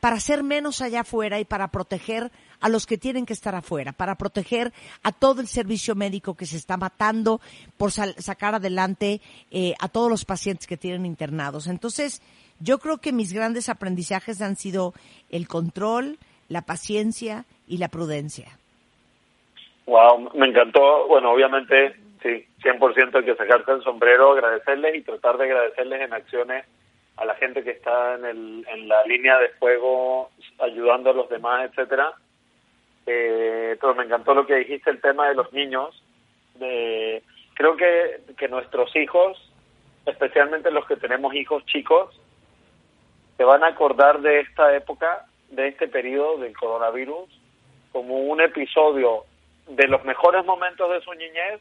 para 0.00 0.18
ser 0.18 0.42
menos 0.42 0.80
allá 0.80 1.00
afuera 1.00 1.40
y 1.40 1.44
para 1.44 1.68
proteger 1.68 2.30
a 2.60 2.70
los 2.70 2.86
que 2.86 2.96
tienen 2.96 3.26
que 3.26 3.34
estar 3.34 3.54
afuera, 3.54 3.92
para 3.92 4.14
proteger 4.14 4.72
a 5.02 5.12
todo 5.12 5.42
el 5.42 5.46
servicio 5.46 5.94
médico 5.94 6.34
que 6.34 6.46
se 6.46 6.56
está 6.56 6.78
matando 6.78 7.40
por 7.76 7.90
sacar 7.92 8.54
adelante 8.54 9.20
eh, 9.50 9.74
a 9.78 9.88
todos 9.88 10.10
los 10.10 10.24
pacientes 10.24 10.66
que 10.66 10.78
tienen 10.78 11.04
internados. 11.04 11.66
Entonces, 11.66 12.22
yo 12.60 12.78
creo 12.78 12.98
que 12.98 13.12
mis 13.12 13.32
grandes 13.34 13.68
aprendizajes 13.68 14.40
han 14.40 14.56
sido 14.56 14.94
el 15.28 15.48
control, 15.48 16.18
la 16.48 16.62
paciencia 16.62 17.44
y 17.66 17.76
la 17.76 17.88
prudencia. 17.88 18.58
Wow, 19.86 20.30
me 20.34 20.46
encantó. 20.46 21.06
Bueno, 21.08 21.32
obviamente 21.32 22.07
Sí, 22.22 22.46
100% 22.62 23.16
hay 23.16 23.24
que 23.24 23.36
sacarse 23.36 23.70
el 23.72 23.82
sombrero, 23.82 24.32
agradecerles 24.32 24.96
y 24.96 25.02
tratar 25.02 25.38
de 25.38 25.44
agradecerles 25.44 26.00
en 26.00 26.12
acciones 26.12 26.66
a 27.16 27.24
la 27.24 27.34
gente 27.36 27.62
que 27.62 27.70
está 27.70 28.14
en, 28.14 28.24
el, 28.24 28.66
en 28.68 28.88
la 28.88 29.04
línea 29.04 29.38
de 29.38 29.50
fuego 29.50 30.30
ayudando 30.58 31.10
a 31.10 31.14
los 31.14 31.28
demás, 31.28 31.68
etcétera. 31.70 32.12
Eh, 33.06 33.76
pero 33.80 33.94
me 33.94 34.04
encantó 34.04 34.34
lo 34.34 34.46
que 34.46 34.56
dijiste, 34.56 34.90
el 34.90 35.00
tema 35.00 35.28
de 35.28 35.34
los 35.34 35.52
niños. 35.52 36.02
De, 36.54 37.22
creo 37.54 37.76
que, 37.76 38.20
que 38.36 38.48
nuestros 38.48 38.94
hijos, 38.96 39.36
especialmente 40.06 40.70
los 40.70 40.86
que 40.86 40.96
tenemos 40.96 41.34
hijos 41.34 41.64
chicos, 41.66 42.20
se 43.36 43.44
van 43.44 43.62
a 43.62 43.68
acordar 43.68 44.20
de 44.20 44.40
esta 44.40 44.74
época, 44.74 45.26
de 45.50 45.68
este 45.68 45.86
periodo 45.88 46.38
del 46.38 46.56
coronavirus, 46.56 47.28
como 47.92 48.18
un 48.18 48.40
episodio 48.40 49.24
de 49.68 49.86
los 49.86 50.04
mejores 50.04 50.44
momentos 50.44 50.90
de 50.90 51.00
su 51.00 51.12
niñez 51.14 51.60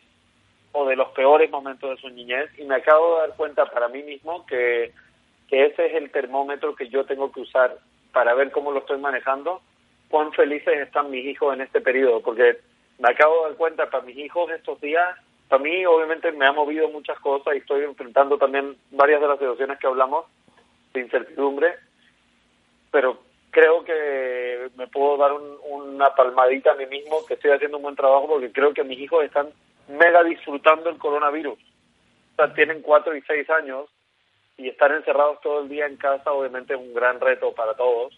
o 0.77 0.85
de 0.87 0.95
los 0.95 1.09
peores 1.09 1.49
momentos 1.49 1.89
de 1.89 1.97
su 1.97 2.09
niñez 2.09 2.49
y 2.59 2.63
me 2.63 2.75
acabo 2.75 3.15
de 3.15 3.21
dar 3.27 3.37
cuenta 3.37 3.65
para 3.65 3.87
mí 3.87 4.03
mismo 4.03 4.45
que, 4.45 4.91
que 5.49 5.65
ese 5.65 5.87
es 5.87 5.95
el 5.95 6.11
termómetro 6.11 6.75
que 6.75 6.87
yo 6.89 7.03
tengo 7.05 7.31
que 7.31 7.41
usar 7.41 7.77
para 8.13 8.33
ver 8.35 8.51
cómo 8.51 8.71
lo 8.71 8.79
estoy 8.79 8.99
manejando, 8.99 9.61
cuán 10.09 10.31
felices 10.33 10.75
están 10.79 11.09
mis 11.09 11.25
hijos 11.25 11.53
en 11.53 11.61
este 11.61 11.81
periodo, 11.81 12.21
porque 12.21 12.59
me 12.99 13.09
acabo 13.09 13.35
de 13.43 13.49
dar 13.49 13.57
cuenta 13.57 13.89
para 13.89 14.03
mis 14.03 14.17
hijos 14.17 14.51
estos 14.51 14.79
días, 14.81 15.17
para 15.49 15.63
mí 15.63 15.85
obviamente 15.85 16.31
me 16.31 16.45
ha 16.45 16.51
movido 16.51 16.89
muchas 16.89 17.19
cosas 17.19 17.55
y 17.55 17.59
estoy 17.59 17.83
enfrentando 17.83 18.37
también 18.37 18.75
varias 18.91 19.19
de 19.21 19.27
las 19.27 19.39
situaciones 19.39 19.79
que 19.79 19.87
hablamos 19.87 20.25
de 20.93 21.01
incertidumbre, 21.01 21.73
pero 22.91 23.17
creo 23.51 23.83
que 23.83 24.69
me 24.75 24.87
puedo 24.87 25.17
dar 25.17 25.33
un- 25.33 25.57
una 25.69 26.13
palmadita 26.13 26.71
a 26.71 26.75
mí 26.75 26.85
mismo 26.85 27.25
que 27.25 27.33
estoy 27.35 27.51
haciendo 27.51 27.77
un 27.77 27.83
buen 27.83 27.95
trabajo 27.95 28.27
porque 28.27 28.51
creo 28.51 28.73
que 28.73 28.83
mis 28.83 28.99
hijos 28.99 29.23
están 29.23 29.47
mega 29.87 30.23
disfrutando 30.23 30.89
el 30.89 30.97
coronavirus. 30.97 31.59
O 31.59 32.35
sea, 32.35 32.53
tienen 32.53 32.81
cuatro 32.81 33.15
y 33.15 33.21
seis 33.21 33.49
años 33.49 33.89
y 34.57 34.69
estar 34.69 34.91
encerrados 34.91 35.39
todo 35.41 35.61
el 35.61 35.69
día 35.69 35.85
en 35.85 35.97
casa 35.97 36.31
obviamente 36.31 36.73
es 36.73 36.79
un 36.79 36.93
gran 36.93 37.19
reto 37.19 37.53
para 37.53 37.75
todos. 37.75 38.13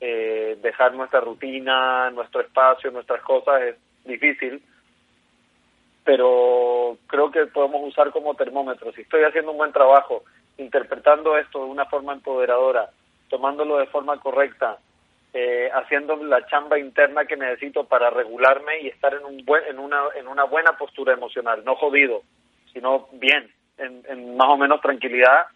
Eh, 0.00 0.58
dejar 0.60 0.94
nuestra 0.94 1.20
rutina, 1.20 2.10
nuestro 2.10 2.42
espacio, 2.42 2.90
nuestras 2.90 3.22
cosas 3.22 3.62
es 3.62 3.76
difícil, 4.04 4.62
pero 6.04 6.98
creo 7.06 7.30
que 7.30 7.46
podemos 7.46 7.82
usar 7.82 8.10
como 8.10 8.34
termómetro. 8.34 8.92
Si 8.92 9.00
estoy 9.02 9.24
haciendo 9.24 9.52
un 9.52 9.58
buen 9.58 9.72
trabajo, 9.72 10.22
interpretando 10.58 11.38
esto 11.38 11.64
de 11.64 11.70
una 11.70 11.86
forma 11.86 12.12
empoderadora, 12.12 12.90
tomándolo 13.28 13.78
de 13.78 13.86
forma 13.86 14.18
correcta, 14.20 14.78
eh, 15.32 15.70
haciendo 15.74 16.16
la 16.16 16.46
chamba 16.46 16.78
interna 16.78 17.26
que 17.26 17.36
necesito 17.36 17.84
para 17.84 18.10
regularme 18.10 18.80
y 18.80 18.88
estar 18.88 19.12
en, 19.14 19.24
un 19.24 19.44
buen, 19.44 19.64
en, 19.66 19.78
una, 19.78 20.00
en 20.14 20.28
una 20.28 20.44
buena 20.44 20.72
postura 20.78 21.12
emocional, 21.12 21.62
no 21.64 21.76
jodido, 21.76 22.22
sino 22.72 23.08
bien, 23.12 23.50
en, 23.78 24.36
más 24.36 24.48
o 24.48 24.56
menos 24.56 24.80
tranquilidad, 24.80 25.46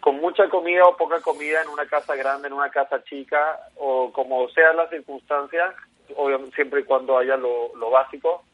con 0.00 0.16
mucha 0.20 0.48
comida 0.48 0.84
o 0.84 0.96
poca 0.96 1.20
comida 1.20 1.62
en 1.62 1.68
una 1.68 1.86
casa 1.86 2.14
grande, 2.14 2.46
en 2.48 2.54
una 2.54 2.70
casa 2.70 3.02
chica, 3.04 3.58
o 3.76 4.12
como 4.12 4.48
sea 4.50 4.72
la 4.72 4.88
circunstancia, 4.88 5.74
obviamente 6.14 6.54
siempre 6.54 6.80
y 6.80 6.84
cuando 6.84 7.18
haya 7.18 7.36
lo, 7.36 7.74
lo 7.76 7.90
básico, 7.90 8.44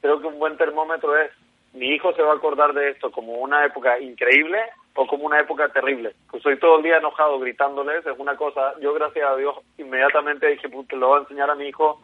creo 0.00 0.20
que 0.20 0.26
un 0.28 0.38
buen 0.38 0.56
termómetro 0.56 1.18
es, 1.20 1.30
mi 1.74 1.88
hijo 1.88 2.14
se 2.14 2.22
va 2.22 2.32
a 2.32 2.36
acordar 2.36 2.72
de 2.72 2.90
esto 2.90 3.10
como 3.10 3.34
una 3.34 3.66
época 3.66 3.98
increíble 3.98 4.60
o 4.96 5.06
como 5.06 5.26
una 5.26 5.40
época 5.40 5.68
terrible. 5.68 6.14
Pues 6.30 6.42
todo 6.60 6.78
el 6.78 6.82
día 6.82 6.96
enojado 6.98 7.38
gritándoles, 7.38 8.04
es 8.06 8.18
una 8.18 8.36
cosa, 8.36 8.74
yo 8.80 8.92
gracias 8.94 9.28
a 9.28 9.36
Dios 9.36 9.56
inmediatamente 9.78 10.46
dije, 10.48 10.68
puta, 10.68 10.96
le 10.96 11.04
voy 11.04 11.18
a 11.18 11.22
enseñar 11.22 11.50
a 11.50 11.54
mi 11.54 11.68
hijo 11.68 12.00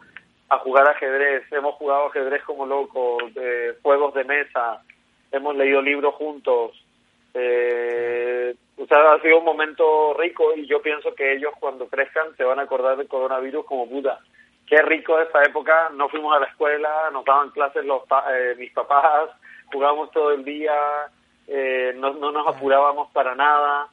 a 0.49 0.59
jugar 0.59 0.87
ajedrez, 0.87 1.51
hemos 1.51 1.75
jugado 1.75 2.07
ajedrez 2.07 2.43
como 2.43 2.65
locos, 2.65 3.23
eh, 3.35 3.73
juegos 3.81 4.13
de 4.13 4.23
mesa, 4.23 4.81
hemos 5.31 5.55
leído 5.55 5.81
libros 5.81 6.13
juntos, 6.15 6.71
eh, 7.33 8.53
o 8.77 8.85
sea, 8.85 9.13
ha 9.13 9.21
sido 9.21 9.39
un 9.39 9.45
momento 9.45 10.13
rico 10.19 10.53
y 10.55 10.67
yo 10.67 10.81
pienso 10.81 11.13
que 11.15 11.33
ellos 11.33 11.53
cuando 11.59 11.87
crezcan 11.87 12.35
se 12.37 12.43
van 12.43 12.59
a 12.59 12.63
acordar 12.63 12.97
del 12.97 13.07
coronavirus 13.07 13.65
como 13.65 13.89
puta. 13.89 14.19
Qué 14.67 14.81
rico 14.81 15.19
esa 15.19 15.41
época, 15.43 15.89
no 15.93 16.09
fuimos 16.09 16.35
a 16.35 16.39
la 16.39 16.47
escuela, 16.47 17.09
nos 17.11 17.25
daban 17.25 17.49
clases 17.49 17.83
los 17.85 18.05
pa- 18.07 18.25
eh, 18.37 18.55
mis 18.57 18.71
papás, 18.71 19.29
jugábamos 19.71 20.11
todo 20.11 20.31
el 20.31 20.43
día, 20.43 20.73
eh, 21.47 21.93
no, 21.97 22.13
no 22.13 22.31
nos 22.31 22.47
apurábamos 22.47 23.11
para 23.11 23.35
nada. 23.35 23.87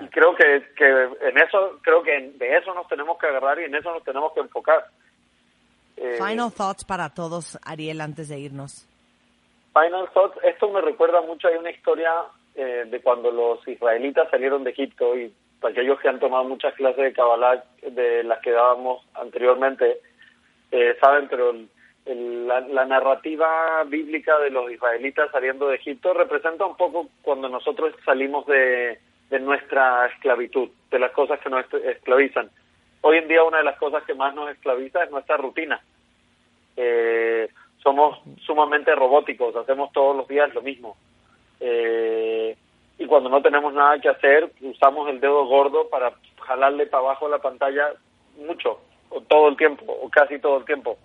Y 0.00 0.06
creo 0.08 0.34
que, 0.36 0.62
que 0.76 0.86
en 0.86 1.38
eso, 1.38 1.78
creo 1.82 2.02
que 2.02 2.32
de 2.36 2.56
eso 2.56 2.72
nos 2.74 2.86
tenemos 2.86 3.18
que 3.18 3.26
agarrar 3.26 3.58
y 3.60 3.64
en 3.64 3.74
eso 3.74 3.92
nos 3.92 4.04
tenemos 4.04 4.32
que 4.32 4.40
enfocar. 4.40 4.86
Eh, 5.96 6.16
Final 6.16 6.52
thoughts 6.52 6.84
para 6.84 7.10
todos, 7.12 7.58
Ariel, 7.64 8.00
antes 8.00 8.28
de 8.28 8.38
irnos. 8.38 8.86
Final 9.74 10.08
Thoughts, 10.12 10.38
esto 10.44 10.68
me 10.70 10.80
recuerda 10.80 11.20
mucho, 11.22 11.46
hay 11.48 11.56
una 11.56 11.70
historia 11.70 12.12
eh, 12.56 12.84
de 12.88 13.00
cuando 13.02 13.30
los 13.30 13.66
israelitas 13.68 14.28
salieron 14.30 14.64
de 14.64 14.70
Egipto 14.70 15.16
y 15.16 15.32
para 15.60 15.72
aquellos 15.72 16.00
que 16.00 16.08
han 16.08 16.18
tomado 16.18 16.44
muchas 16.44 16.74
clases 16.74 17.04
de 17.04 17.12
Kabbalah 17.12 17.62
de 17.82 18.24
las 18.24 18.40
que 18.40 18.50
dábamos 18.50 19.04
anteriormente, 19.14 20.00
eh, 20.72 20.96
saben, 21.00 21.28
pero 21.28 21.50
el- 21.50 21.68
el- 22.10 22.46
la, 22.48 22.60
la 22.60 22.84
narrativa 22.86 23.84
bíblica 23.86 24.38
de 24.38 24.50
los 24.50 24.70
israelitas 24.70 25.30
saliendo 25.30 25.68
de 25.68 25.76
Egipto 25.76 26.12
representa 26.14 26.66
un 26.66 26.76
poco 26.76 27.08
cuando 27.22 27.48
nosotros 27.48 27.94
salimos 28.04 28.46
de, 28.46 28.98
nuestra 29.40 30.06
esclavitud, 30.06 30.68
de 30.90 30.98
las 30.98 31.12
cosas 31.12 31.38
que 31.40 31.50
nos 31.50 31.64
esclavizan. 31.72 32.50
Hoy 33.02 33.18
en 33.18 33.28
día 33.28 33.44
una 33.44 33.58
de 33.58 33.64
las 33.64 33.78
cosas 33.78 34.02
que 34.04 34.14
más 34.14 34.34
nos 34.34 34.50
esclaviza 34.50 35.04
es 35.04 35.10
nuestra 35.10 35.36
rutina 35.36 35.80
eh, 36.76 37.48
somos 37.82 38.18
sumamente 38.44 38.94
robóticos, 38.94 39.54
hacemos 39.56 39.92
todos 39.92 40.16
los 40.16 40.28
días 40.28 40.52
lo 40.54 40.62
mismo. 40.62 40.96
Eh, 41.60 42.56
y 42.98 43.06
cuando 43.06 43.28
no 43.30 43.40
tenemos 43.42 43.72
nada 43.72 43.98
que 44.00 44.08
hacer, 44.08 44.50
usamos 44.60 45.08
el 45.08 45.20
dedo 45.20 45.44
gordo 45.46 45.88
para 45.88 46.12
jalarle 46.42 46.86
para 46.86 47.02
abajo 47.04 47.28
la 47.28 47.38
pantalla 47.38 47.92
mucho, 48.46 48.80
o 49.10 49.20
todo 49.22 49.48
el 49.48 49.56
tiempo, 49.56 49.84
o 49.86 50.08
casi 50.10 50.38
todo 50.38 50.58
el 50.58 50.64
tiempo. 50.64 50.98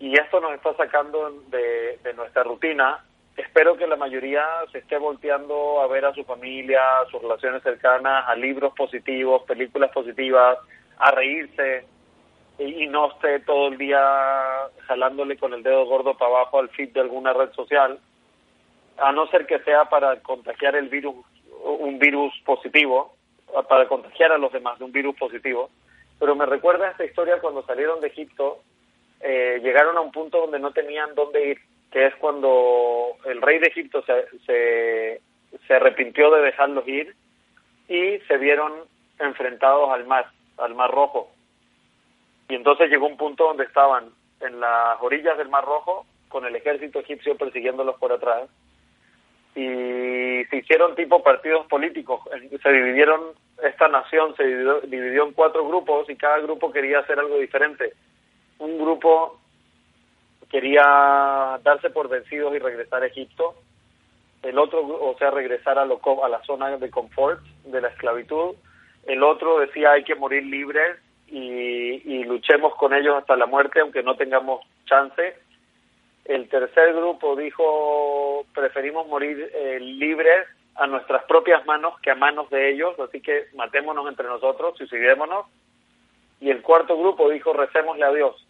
Y 0.00 0.16
esto 0.18 0.40
nos 0.40 0.52
está 0.52 0.74
sacando 0.74 1.30
de, 1.48 1.98
nuestra 2.14 2.44
rutina. 2.44 3.04
Espero 3.36 3.76
que 3.76 3.86
la 3.86 3.96
mayoría 3.96 4.44
se 4.72 4.78
esté 4.78 4.98
volteando 4.98 5.80
a 5.80 5.86
ver 5.86 6.04
a 6.04 6.14
su 6.14 6.24
familia, 6.24 6.80
a 7.00 7.06
sus 7.10 7.22
relaciones 7.22 7.62
cercanas, 7.62 8.24
a 8.26 8.34
libros 8.34 8.72
positivos, 8.74 9.42
películas 9.42 9.90
positivas, 9.92 10.58
a 10.98 11.10
reírse, 11.10 11.86
y 12.58 12.84
y 12.84 12.86
no 12.88 13.12
esté 13.12 13.40
todo 13.40 13.68
el 13.68 13.78
día 13.78 14.00
jalándole 14.86 15.36
con 15.36 15.54
el 15.54 15.62
dedo 15.62 15.84
gordo 15.86 16.16
para 16.16 16.30
abajo 16.32 16.58
al 16.58 16.70
feed 16.70 16.90
de 16.90 17.00
alguna 17.00 17.32
red 17.32 17.52
social, 17.52 18.00
a 18.98 19.12
no 19.12 19.28
ser 19.28 19.46
que 19.46 19.60
sea 19.60 19.84
para 19.84 20.20
contagiar 20.22 20.74
el 20.74 20.88
virus, 20.88 21.14
un 21.62 21.98
virus 22.00 22.32
positivo, 22.44 23.14
para 23.68 23.86
contagiar 23.86 24.32
a 24.32 24.38
los 24.38 24.52
demás 24.52 24.78
de 24.78 24.84
un 24.84 24.92
virus 24.92 25.16
positivo. 25.16 25.70
Pero 26.18 26.34
me 26.34 26.46
recuerda 26.46 26.90
esta 26.90 27.04
historia 27.04 27.40
cuando 27.40 27.64
salieron 27.64 28.00
de 28.00 28.08
Egipto, 28.08 28.62
eh, 29.20 29.60
llegaron 29.62 29.96
a 29.96 30.00
un 30.00 30.12
punto 30.12 30.38
donde 30.38 30.58
no 30.58 30.72
tenían 30.72 31.14
dónde 31.14 31.50
ir, 31.50 31.58
que 31.90 32.06
es 32.06 32.14
cuando 32.16 33.16
el 33.24 33.40
rey 33.42 33.58
de 33.58 33.68
Egipto 33.68 34.02
se, 34.02 34.26
se, 34.46 35.20
se 35.66 35.74
arrepintió 35.74 36.30
de 36.30 36.42
dejarlos 36.42 36.86
ir 36.86 37.14
y 37.88 38.18
se 38.26 38.36
vieron 38.36 38.72
enfrentados 39.18 39.90
al 39.90 40.06
mar, 40.06 40.30
al 40.58 40.74
mar 40.74 40.90
rojo. 40.90 41.30
Y 42.48 42.54
entonces 42.54 42.90
llegó 42.90 43.06
un 43.06 43.16
punto 43.16 43.44
donde 43.44 43.64
estaban 43.64 44.10
en 44.40 44.60
las 44.60 45.00
orillas 45.00 45.36
del 45.36 45.48
Mar 45.48 45.64
Rojo 45.64 46.06
con 46.28 46.44
el 46.46 46.54
ejército 46.56 47.00
egipcio 47.00 47.36
persiguiéndolos 47.36 47.96
por 47.96 48.12
atrás 48.12 48.48
y 49.54 50.44
se 50.44 50.56
hicieron 50.56 50.94
tipo 50.94 51.22
partidos 51.22 51.66
políticos. 51.66 52.20
Se 52.62 52.70
dividieron, 52.70 53.20
esta 53.62 53.88
nación 53.88 54.36
se 54.36 54.44
dividió, 54.44 54.80
dividió 54.82 55.26
en 55.26 55.32
cuatro 55.32 55.66
grupos 55.66 56.08
y 56.08 56.16
cada 56.16 56.38
grupo 56.38 56.70
quería 56.70 57.00
hacer 57.00 57.18
algo 57.18 57.38
diferente. 57.38 57.92
Un 58.58 58.78
grupo 58.78 59.38
quería 60.50 61.60
darse 61.62 61.90
por 61.90 62.08
vencidos 62.08 62.54
y 62.54 62.58
regresar 62.58 63.02
a 63.02 63.06
Egipto. 63.06 63.54
El 64.42 64.58
otro, 64.58 64.80
o 64.80 65.16
sea, 65.18 65.30
regresar 65.30 65.78
a, 65.78 65.84
lo, 65.84 66.00
a 66.24 66.28
la 66.28 66.42
zona 66.44 66.76
de 66.76 66.90
confort, 66.90 67.40
de 67.64 67.80
la 67.80 67.88
esclavitud. 67.88 68.54
El 69.06 69.22
otro 69.22 69.60
decía 69.60 69.92
hay 69.92 70.04
que 70.04 70.14
morir 70.14 70.44
libres 70.44 70.98
y, 71.26 71.40
y 71.40 72.24
luchemos 72.24 72.74
con 72.76 72.94
ellos 72.94 73.16
hasta 73.16 73.36
la 73.36 73.46
muerte, 73.46 73.80
aunque 73.80 74.02
no 74.02 74.16
tengamos 74.16 74.64
chance. 74.86 75.36
El 76.24 76.48
tercer 76.48 76.94
grupo 76.94 77.36
dijo 77.36 78.44
preferimos 78.54 79.08
morir 79.08 79.50
eh, 79.54 79.80
libres 79.80 80.46
a 80.76 80.86
nuestras 80.86 81.24
propias 81.24 81.64
manos 81.66 81.98
que 82.00 82.10
a 82.10 82.14
manos 82.14 82.48
de 82.50 82.70
ellos, 82.70 82.98
así 83.00 83.20
que 83.20 83.46
matémonos 83.54 84.06
entre 84.08 84.28
nosotros, 84.28 84.76
suicidémonos. 84.76 85.46
Y 86.40 86.50
el 86.50 86.62
cuarto 86.62 86.96
grupo 86.96 87.28
dijo 87.30 87.52
recémosle 87.52 88.04
a 88.04 88.12
Dios. 88.12 88.46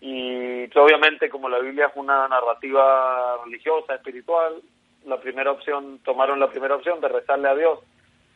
Y 0.00 0.64
obviamente 0.78 1.28
como 1.28 1.48
la 1.48 1.58
Biblia 1.58 1.86
es 1.86 1.92
una 1.96 2.28
narrativa 2.28 3.38
religiosa, 3.44 3.94
espiritual, 3.94 4.62
la 5.06 5.18
primera 5.20 5.50
opción, 5.50 5.98
tomaron 6.04 6.38
la 6.38 6.50
primera 6.50 6.76
opción 6.76 7.00
de 7.00 7.08
rezarle 7.08 7.48
a 7.48 7.54
Dios. 7.54 7.80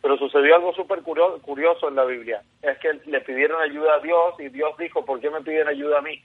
Pero 0.01 0.17
sucedió 0.17 0.57
algo 0.57 0.75
súper 0.75 1.03
curio- 1.03 1.41
curioso 1.43 1.89
en 1.89 1.95
la 1.95 2.05
Biblia. 2.05 2.43
Es 2.63 2.79
que 2.79 2.93
le 3.07 3.21
pidieron 3.21 3.61
ayuda 3.63 3.95
a 3.95 4.01
Dios 4.01 4.35
y 4.41 4.49
Dios 4.49 4.77
dijo, 4.77 5.05
¿por 5.05 5.21
qué 5.21 5.31
me 5.31 5.43
piden 5.43 5.69
ayuda 5.69 5.99
a 5.99 6.03
mí? 6.03 6.21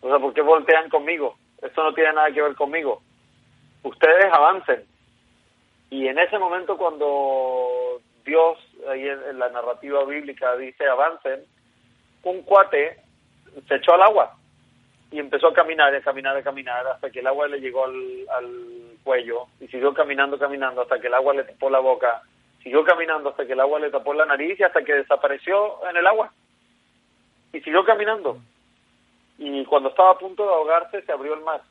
O 0.00 0.08
sea, 0.08 0.18
¿por 0.18 0.34
qué 0.34 0.42
voltean 0.42 0.88
conmigo? 0.90 1.36
Esto 1.62 1.84
no 1.84 1.94
tiene 1.94 2.12
nada 2.14 2.30
que 2.32 2.42
ver 2.42 2.56
conmigo. 2.56 3.02
Ustedes 3.84 4.26
avancen. 4.32 4.84
Y 5.90 6.08
en 6.08 6.18
ese 6.18 6.38
momento 6.38 6.76
cuando 6.76 8.00
Dios, 8.24 8.58
ahí 8.88 9.08
en 9.08 9.38
la 9.38 9.48
narrativa 9.50 10.04
bíblica 10.04 10.56
dice 10.56 10.84
avancen, 10.86 11.44
un 12.24 12.42
cuate 12.42 13.00
se 13.68 13.76
echó 13.76 13.94
al 13.94 14.02
agua 14.02 14.37
y 15.10 15.18
empezó 15.18 15.48
a 15.48 15.54
caminar, 15.54 15.94
a 15.94 16.00
caminar, 16.02 16.36
a 16.36 16.42
caminar, 16.42 16.86
hasta 16.86 17.10
que 17.10 17.20
el 17.20 17.26
agua 17.26 17.48
le 17.48 17.60
llegó 17.60 17.84
al, 17.84 18.26
al 18.30 18.98
cuello 19.02 19.46
y 19.60 19.68
siguió 19.68 19.94
caminando, 19.94 20.38
caminando, 20.38 20.82
hasta 20.82 21.00
que 21.00 21.06
el 21.06 21.14
agua 21.14 21.34
le 21.34 21.44
tapó 21.44 21.70
la 21.70 21.78
boca, 21.78 22.22
siguió 22.62 22.84
caminando 22.84 23.30
hasta 23.30 23.46
que 23.46 23.54
el 23.54 23.60
agua 23.60 23.80
le 23.80 23.90
tapó 23.90 24.12
la 24.12 24.26
nariz 24.26 24.60
y 24.60 24.62
hasta 24.62 24.82
que 24.82 24.94
desapareció 24.94 25.88
en 25.88 25.96
el 25.96 26.06
agua. 26.06 26.32
Y 27.52 27.60
siguió 27.60 27.84
caminando. 27.84 28.38
Y 29.38 29.64
cuando 29.64 29.88
estaba 29.88 30.10
a 30.10 30.18
punto 30.18 30.44
de 30.44 30.50
ahogarse, 30.50 31.02
se 31.02 31.12
abrió 31.12 31.34
el 31.34 31.40
mar. 31.40 31.62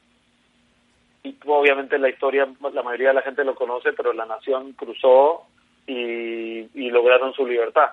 Y 1.21 1.37
obviamente 1.45 1.99
la 1.99 2.09
historia, 2.09 2.47
la 2.73 2.83
mayoría 2.83 3.09
de 3.09 3.15
la 3.15 3.21
gente 3.21 3.43
lo 3.43 3.53
conoce, 3.53 3.93
pero 3.93 4.13
la 4.13 4.25
nación 4.25 4.73
cruzó 4.73 5.45
y, 5.85 6.69
y 6.73 6.89
lograron 6.89 7.33
su 7.33 7.45
libertad. 7.45 7.91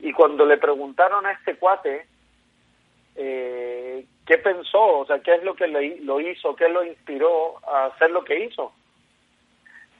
Y 0.00 0.12
cuando 0.12 0.46
le 0.46 0.56
preguntaron 0.58 1.26
a 1.26 1.32
este 1.32 1.56
cuate 1.56 2.06
eh, 3.20 4.04
qué 4.24 4.38
pensó, 4.38 4.98
o 4.98 5.06
sea, 5.06 5.18
qué 5.18 5.34
es 5.34 5.42
lo 5.42 5.54
que 5.54 5.66
le, 5.66 5.96
lo 6.02 6.20
hizo, 6.20 6.54
qué 6.54 6.68
lo 6.68 6.84
inspiró 6.84 7.56
a 7.66 7.86
hacer 7.86 8.12
lo 8.12 8.24
que 8.24 8.44
hizo, 8.44 8.72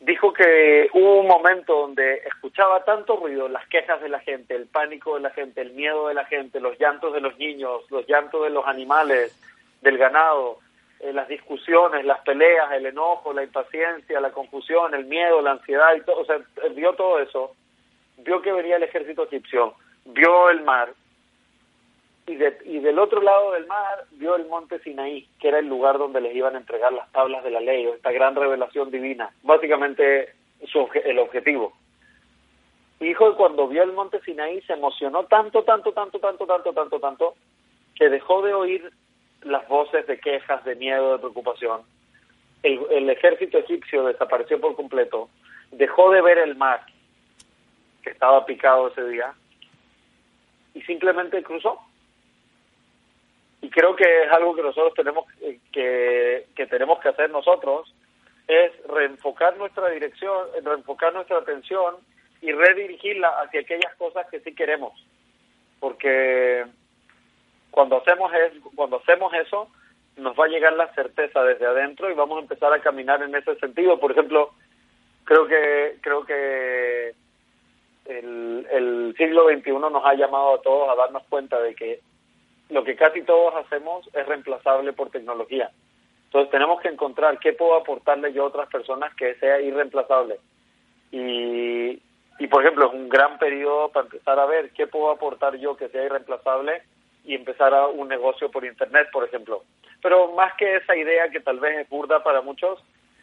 dijo 0.00 0.32
que 0.32 0.88
hubo 0.92 1.20
un 1.20 1.26
momento 1.26 1.80
donde 1.80 2.18
escuchaba 2.18 2.84
tanto 2.84 3.16
ruido, 3.16 3.48
las 3.48 3.66
quejas 3.66 4.00
de 4.00 4.08
la 4.08 4.20
gente, 4.20 4.54
el 4.54 4.66
pánico 4.66 5.16
de 5.16 5.22
la 5.22 5.30
gente, 5.30 5.60
el 5.60 5.72
miedo 5.72 6.06
de 6.06 6.14
la 6.14 6.24
gente, 6.26 6.60
los 6.60 6.78
llantos 6.78 7.12
de 7.12 7.20
los 7.20 7.36
niños, 7.38 7.82
los 7.90 8.06
llantos 8.06 8.44
de 8.44 8.50
los 8.50 8.64
animales, 8.66 9.36
del 9.80 9.98
ganado, 9.98 10.58
eh, 11.00 11.12
las 11.12 11.26
discusiones, 11.26 12.04
las 12.04 12.20
peleas, 12.20 12.70
el 12.72 12.86
enojo, 12.86 13.32
la 13.32 13.42
impaciencia, 13.42 14.20
la 14.20 14.30
confusión, 14.30 14.94
el 14.94 15.06
miedo, 15.06 15.42
la 15.42 15.52
ansiedad 15.52 15.94
y 15.96 16.02
todo, 16.02 16.20
o 16.20 16.24
sea, 16.24 16.38
vio 16.74 16.92
todo 16.94 17.18
eso, 17.18 17.54
vio 18.18 18.40
que 18.42 18.52
venía 18.52 18.76
el 18.76 18.84
ejército 18.84 19.24
egipcio, 19.24 19.74
vio 20.04 20.50
el 20.50 20.62
mar, 20.62 20.92
y, 22.28 22.36
de- 22.36 22.58
y 22.64 22.78
del 22.80 22.98
otro 22.98 23.20
lado 23.22 23.52
del 23.52 23.66
mar 23.66 24.04
vio 24.12 24.36
el 24.36 24.46
monte 24.46 24.78
Sinaí, 24.80 25.28
que 25.40 25.48
era 25.48 25.58
el 25.58 25.66
lugar 25.66 25.98
donde 25.98 26.20
les 26.20 26.34
iban 26.34 26.54
a 26.54 26.58
entregar 26.58 26.92
las 26.92 27.10
tablas 27.12 27.42
de 27.42 27.50
la 27.50 27.60
ley, 27.60 27.86
o 27.86 27.94
esta 27.94 28.12
gran 28.12 28.34
revelación 28.36 28.90
divina, 28.90 29.30
básicamente 29.42 30.34
su 30.66 30.88
el 31.04 31.18
objetivo. 31.18 31.72
Que 32.98 33.14
cuando 33.36 33.68
vio 33.68 33.82
el 33.82 33.92
monte 33.92 34.20
Sinaí 34.20 34.60
se 34.62 34.74
emocionó 34.74 35.24
tanto, 35.24 35.62
tanto, 35.62 35.92
tanto, 35.92 36.18
tanto, 36.18 36.46
tanto, 36.46 36.72
tanto, 36.72 37.00
tanto, 37.00 37.34
que 37.94 38.08
dejó 38.08 38.42
de 38.42 38.54
oír 38.54 38.92
las 39.42 39.66
voces 39.68 40.06
de 40.06 40.18
quejas, 40.18 40.64
de 40.64 40.74
miedo, 40.76 41.12
de 41.12 41.18
preocupación. 41.18 41.82
El, 42.62 42.80
el 42.90 43.08
ejército 43.08 43.58
egipcio 43.58 44.04
desapareció 44.04 44.60
por 44.60 44.74
completo, 44.74 45.28
dejó 45.70 46.10
de 46.10 46.20
ver 46.22 46.38
el 46.38 46.56
mar, 46.56 46.84
que 48.02 48.10
estaba 48.10 48.44
picado 48.44 48.88
ese 48.88 49.04
día, 49.06 49.32
y 50.74 50.82
simplemente 50.82 51.42
cruzó. 51.42 51.80
Y 53.68 53.70
creo 53.70 53.94
que 53.94 54.22
es 54.22 54.32
algo 54.32 54.54
que 54.54 54.62
nosotros 54.62 54.94
tenemos 54.94 55.26
eh, 55.42 55.58
que, 55.70 56.46
que 56.56 56.66
tenemos 56.68 57.00
que 57.00 57.10
hacer 57.10 57.28
nosotros, 57.28 57.94
es 58.46 58.72
reenfocar 58.88 59.58
nuestra 59.58 59.90
dirección, 59.90 60.46
reenfocar 60.64 61.12
nuestra 61.12 61.36
atención 61.36 61.96
y 62.40 62.50
redirigirla 62.50 63.28
hacia 63.42 63.60
aquellas 63.60 63.94
cosas 63.96 64.26
que 64.30 64.40
sí 64.40 64.54
queremos. 64.54 64.94
Porque 65.80 66.64
cuando 67.70 67.98
hacemos 67.98 68.32
es, 68.32 68.54
cuando 68.74 69.02
hacemos 69.02 69.34
eso, 69.34 69.68
nos 70.16 70.34
va 70.34 70.46
a 70.46 70.48
llegar 70.48 70.72
la 70.72 70.90
certeza 70.94 71.44
desde 71.44 71.66
adentro 71.66 72.10
y 72.10 72.14
vamos 72.14 72.38
a 72.38 72.40
empezar 72.40 72.72
a 72.72 72.80
caminar 72.80 73.22
en 73.22 73.34
ese 73.34 73.54
sentido. 73.56 74.00
Por 74.00 74.12
ejemplo, 74.12 74.50
creo 75.24 75.46
que 75.46 75.98
creo 76.00 76.24
que 76.24 77.12
el, 78.06 78.66
el 78.70 79.14
siglo 79.18 79.46
XXI 79.46 79.72
nos 79.72 80.06
ha 80.06 80.14
llamado 80.14 80.54
a 80.54 80.62
todos 80.62 80.88
a 80.88 80.94
darnos 80.94 81.22
cuenta 81.24 81.60
de 81.60 81.74
que 81.74 82.00
lo 82.68 82.84
que 82.84 82.96
casi 82.96 83.22
todos 83.22 83.54
hacemos 83.54 84.08
es 84.12 84.26
reemplazable 84.26 84.92
por 84.92 85.10
tecnología. 85.10 85.70
Entonces 86.24 86.50
tenemos 86.50 86.80
que 86.80 86.88
encontrar 86.88 87.38
qué 87.38 87.54
puedo 87.54 87.74
aportarle 87.74 88.32
yo 88.32 88.44
a 88.44 88.48
otras 88.48 88.68
personas 88.68 89.14
que 89.14 89.34
sea 89.36 89.60
irreemplazable. 89.60 90.38
Y, 91.10 92.02
y 92.38 92.46
por 92.48 92.62
ejemplo, 92.62 92.88
es 92.88 92.92
un 92.92 93.08
gran 93.08 93.38
periodo 93.38 93.88
para 93.88 94.04
empezar 94.04 94.38
a 94.38 94.46
ver 94.46 94.70
qué 94.70 94.86
puedo 94.86 95.10
aportar 95.10 95.56
yo 95.56 95.76
que 95.76 95.88
sea 95.88 96.04
irreemplazable 96.04 96.82
y 97.24 97.34
empezar 97.34 97.72
a 97.72 97.86
un 97.86 98.08
negocio 98.08 98.50
por 98.50 98.64
internet, 98.64 99.08
por 99.10 99.24
ejemplo. 99.24 99.64
Pero 100.02 100.32
más 100.32 100.54
que 100.54 100.76
esa 100.76 100.94
idea 100.94 101.30
que 101.30 101.40
tal 101.40 101.60
vez 101.60 101.78
es 101.78 101.88
burda 101.88 102.22
para 102.22 102.42
muchos, 102.42 102.78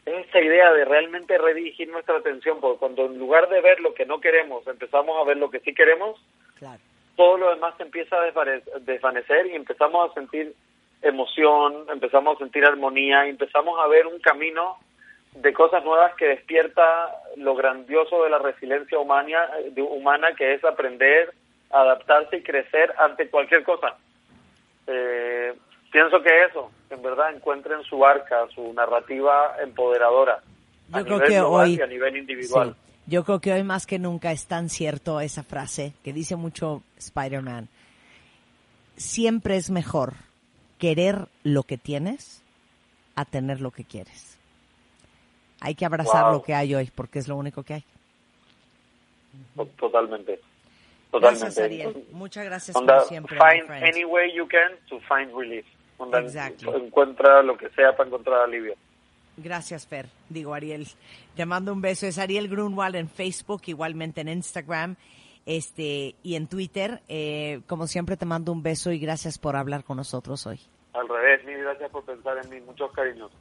es 0.06 0.28
esa 0.28 0.42
idea 0.42 0.72
de 0.74 0.86
realmente 0.86 1.38
redirigir 1.38 1.90
nuestra 1.90 2.18
atención, 2.18 2.60
porque 2.60 2.80
cuando 2.80 3.06
en 3.06 3.18
lugar 3.20 3.50
de 3.50 3.62
ver 3.62 3.80
lo 3.80 3.94
que 3.94 4.06
no 4.06 4.20
queremos, 4.20 4.66
empezamos 4.68 5.16
a 5.20 5.24
ver 5.24 5.38
lo 5.38 5.50
que 5.50 5.60
sí 5.60 5.74
queremos, 5.74 6.20
Claro. 6.56 6.80
Todo 7.16 7.38
lo 7.38 7.50
demás 7.50 7.74
se 7.78 7.84
empieza 7.84 8.16
a 8.16 8.26
desvane- 8.26 8.64
desvanecer 8.82 9.48
y 9.48 9.56
empezamos 9.56 10.12
a 10.12 10.14
sentir 10.14 10.54
emoción, 11.02 11.86
empezamos 11.92 12.36
a 12.36 12.40
sentir 12.40 12.66
armonía, 12.66 13.26
y 13.28 13.30
empezamos 13.30 13.80
a 13.80 13.88
ver 13.88 14.08
un 14.08 14.20
camino 14.20 14.78
de 15.34 15.54
cosas 15.54 15.84
nuevas 15.84 16.16
que 16.16 16.28
despierta 16.28 17.12
lo 17.38 17.56
grandioso 17.56 18.24
de 18.24 18.30
la 18.30 18.40
resiliencia 18.40 18.98
humana, 18.98 19.50
humana 19.78 20.34
que 20.36 20.54
es 20.54 20.64
aprender, 20.64 21.34
adaptarse 21.72 22.38
y 22.38 22.44
crecer 22.44 22.94
ante 22.98 23.30
cualquier 23.30 23.64
cosa. 23.64 23.98
Eh, 24.88 25.54
pienso 25.92 26.22
que 26.22 26.44
eso, 26.46 26.72
en 26.90 27.02
verdad, 27.02 27.34
encuentren 27.36 27.84
su 27.84 28.06
arca, 28.06 28.48
su 28.54 28.74
narrativa 28.74 29.56
empoderadora 29.62 30.40
a 30.94 31.00
Yo 31.00 31.06
creo 31.06 31.18
nivel 31.18 31.30
que 31.30 31.40
global 31.40 31.66
hoy 31.68 31.76
y 31.76 31.82
a 31.82 31.88
nivel 31.88 32.18
individual. 32.18 32.74
sí, 32.74 32.92
yo 33.08 33.24
creo 33.24 33.40
que 33.40 33.54
hoy 33.54 33.64
más 33.64 33.86
que 33.86 34.00
nunca 34.00 34.32
es 34.32 34.46
tan 34.48 34.70
cierto 34.70 35.20
esa 35.22 35.44
frase 35.44 35.94
que 36.04 36.14
dice 36.14 36.36
mucho 36.36 36.82
Spider-Man. 36.98 37.68
Siempre 38.98 39.58
es 39.58 39.70
mejor 39.70 40.14
querer 40.80 41.28
lo 41.44 41.64
que 41.64 41.78
tienes 41.78 42.42
a 43.16 43.26
tener 43.26 43.62
lo 43.62 43.72
que 43.72 43.84
quieres. 43.84 44.38
Hay 45.62 45.76
que 45.76 45.86
abrazar 45.86 46.24
Wow. 46.26 46.34
lo 46.34 46.44
que 46.44 46.54
hay 46.54 46.76
hoy 46.76 46.92
porque 46.94 47.20
es 47.20 47.28
lo 47.28 47.36
único 47.38 47.64
que 47.64 47.76
hay. 47.76 47.84
To- 49.56 49.66
Totalmente. 49.78 50.40
Totalmente. 51.12 51.46
Gracias, 51.46 51.64
Ariel. 51.66 52.06
Muchas 52.12 52.46
gracias 52.46 52.76
Onda, 52.76 52.96
como 52.98 53.08
siempre. 53.08 53.38
find 53.40 53.70
any 53.72 54.04
way 54.06 54.34
you 54.36 54.48
can 54.48 54.74
to 54.90 55.00
find 55.02 55.32
relief. 55.38 55.66
Onda. 55.98 56.20
Encuentra 56.76 57.42
lo 57.42 57.58
que 57.58 57.70
sea 57.70 57.96
para 57.96 58.08
encontrar 58.08 58.42
alivio. 58.42 58.76
Gracias, 59.38 59.86
Fer. 59.88 60.08
Digo, 60.30 60.54
Ariel. 60.54 60.88
Te 61.36 61.46
mando 61.46 61.74
un 61.74 61.82
beso. 61.82 62.08
Es 62.08 62.18
Ariel 62.18 62.48
Grunwald 62.48 62.96
en 62.96 63.10
Facebook, 63.10 63.64
igualmente 63.66 64.22
en 64.22 64.30
Instagram 64.30 64.96
este 65.46 66.16
y 66.24 66.36
en 66.36 66.48
Twitter. 66.48 67.02
Eh, 67.08 67.62
como 67.68 67.88
siempre, 67.88 68.18
te 68.18 68.26
mando 68.26 68.52
un 68.52 68.64
beso 68.64 68.92
y 68.92 69.00
gracias 69.00 69.38
por 69.38 69.56
hablar 69.56 69.84
con 69.84 69.98
nosotros 69.98 70.46
hoy. 70.48 70.60
Al 70.94 71.08
revés, 71.08 71.46
mil 71.46 71.58
gracias 71.58 71.92
por 71.92 72.04
pensar 72.04 72.38
en 72.44 72.50
mí. 72.50 72.60
Muchos 72.62 72.92
cariños. 72.92 73.32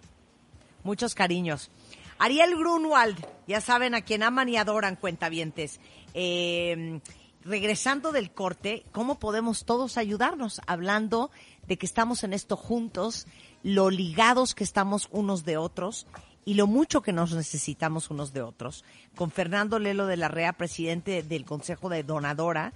Muchos 0.82 1.14
cariños. 1.14 1.70
Ariel 2.18 2.56
Grunwald, 2.56 3.26
ya 3.46 3.60
saben 3.60 3.94
a 3.94 4.02
quien 4.02 4.22
aman 4.22 4.48
y 4.48 4.56
adoran 4.56 4.96
cuentavientes. 4.96 5.80
Eh, 6.12 7.00
regresando 7.44 8.12
del 8.12 8.30
corte, 8.30 8.84
¿cómo 8.92 9.18
podemos 9.18 9.64
todos 9.64 9.98
ayudarnos? 9.98 10.60
Hablando 10.66 11.30
de 11.66 11.76
que 11.76 11.86
estamos 11.86 12.22
en 12.22 12.32
esto 12.32 12.56
juntos, 12.56 13.26
lo 13.64 13.90
ligados 13.90 14.54
que 14.54 14.62
estamos 14.62 15.08
unos 15.10 15.44
de 15.44 15.56
otros 15.56 16.06
y 16.44 16.54
lo 16.54 16.66
mucho 16.66 17.00
que 17.00 17.12
nos 17.12 17.32
necesitamos 17.32 18.10
unos 18.10 18.32
de 18.32 18.42
otros. 18.42 18.84
Con 19.16 19.30
Fernando 19.30 19.78
Lelo 19.78 20.06
de 20.06 20.18
la 20.18 20.28
REA, 20.28 20.52
presidente 20.52 21.22
del 21.22 21.46
Consejo 21.46 21.88
de 21.88 22.02
Donadora, 22.02 22.74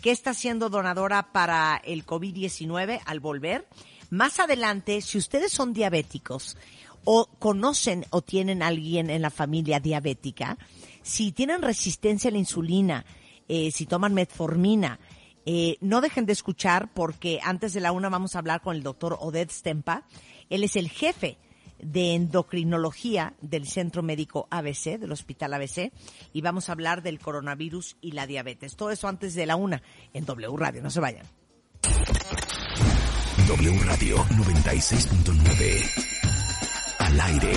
que 0.00 0.10
está 0.10 0.32
siendo 0.32 0.70
donadora 0.70 1.30
para 1.30 1.80
el 1.84 2.06
COVID-19 2.06 3.00
al 3.04 3.20
volver. 3.20 3.68
Más 4.08 4.40
adelante, 4.40 5.02
si 5.02 5.18
ustedes 5.18 5.52
son 5.52 5.74
diabéticos 5.74 6.56
o 7.04 7.26
conocen 7.38 8.06
o 8.08 8.22
tienen 8.22 8.62
alguien 8.62 9.10
en 9.10 9.20
la 9.20 9.30
familia 9.30 9.78
diabética, 9.78 10.56
si 11.02 11.32
tienen 11.32 11.60
resistencia 11.60 12.28
a 12.28 12.32
la 12.32 12.38
insulina, 12.38 13.04
eh, 13.46 13.70
si 13.72 13.84
toman 13.84 14.14
metformina, 14.14 14.98
eh, 15.46 15.76
no 15.80 16.00
dejen 16.00 16.26
de 16.26 16.32
escuchar 16.32 16.92
porque 16.92 17.40
antes 17.42 17.72
de 17.72 17.80
la 17.80 17.92
una 17.92 18.08
vamos 18.08 18.34
a 18.34 18.40
hablar 18.40 18.60
con 18.60 18.76
el 18.76 18.82
doctor 18.82 19.16
Oded 19.20 19.50
Stempa. 19.50 20.04
Él 20.48 20.64
es 20.64 20.76
el 20.76 20.88
jefe 20.88 21.38
de 21.82 22.14
endocrinología 22.14 23.34
del 23.40 23.66
Centro 23.66 24.02
Médico 24.02 24.46
ABC, 24.50 24.98
del 24.98 25.12
Hospital 25.12 25.54
ABC, 25.54 25.92
y 26.32 26.40
vamos 26.42 26.68
a 26.68 26.72
hablar 26.72 27.02
del 27.02 27.18
coronavirus 27.18 27.96
y 28.00 28.12
la 28.12 28.26
diabetes. 28.26 28.76
Todo 28.76 28.90
eso 28.90 29.08
antes 29.08 29.34
de 29.34 29.46
la 29.46 29.56
una 29.56 29.82
en 30.12 30.24
W 30.24 30.56
Radio. 30.56 30.82
No 30.82 30.90
se 30.90 31.00
vayan. 31.00 31.26
W 33.46 33.78
Radio 33.84 34.16
96.9. 34.16 35.90
Al 36.98 37.20
aire. 37.20 37.52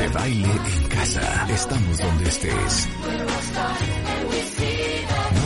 De 0.00 0.08
baile 0.08 0.48
en 0.48 0.88
casa. 0.88 1.46
Estamos 1.50 1.98
donde 1.98 2.28
estés. 2.28 2.88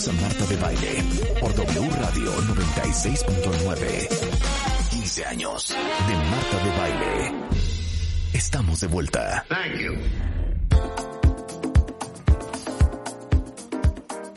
Escuchas 0.00 0.08
a 0.08 0.12
Marta 0.22 0.46
de 0.46 0.56
Baile 0.56 1.04
por 1.40 1.54
W 1.54 1.90
Radio 1.90 2.32
96.9. 2.32 4.08
15 4.90 5.24
años 5.26 5.68
de 5.68 6.14
Marta 6.14 6.64
de 6.64 6.70
Baile. 6.78 7.34
Estamos 8.32 8.80
de 8.80 8.86
vuelta. 8.86 9.44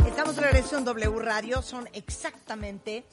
Estamos 0.05 0.35
de 0.35 0.41
regreso 0.41 0.77
en 0.77 0.85
W 0.85 1.19
Radio, 1.19 1.61
son 1.61 1.87
exactamente 1.93 3.05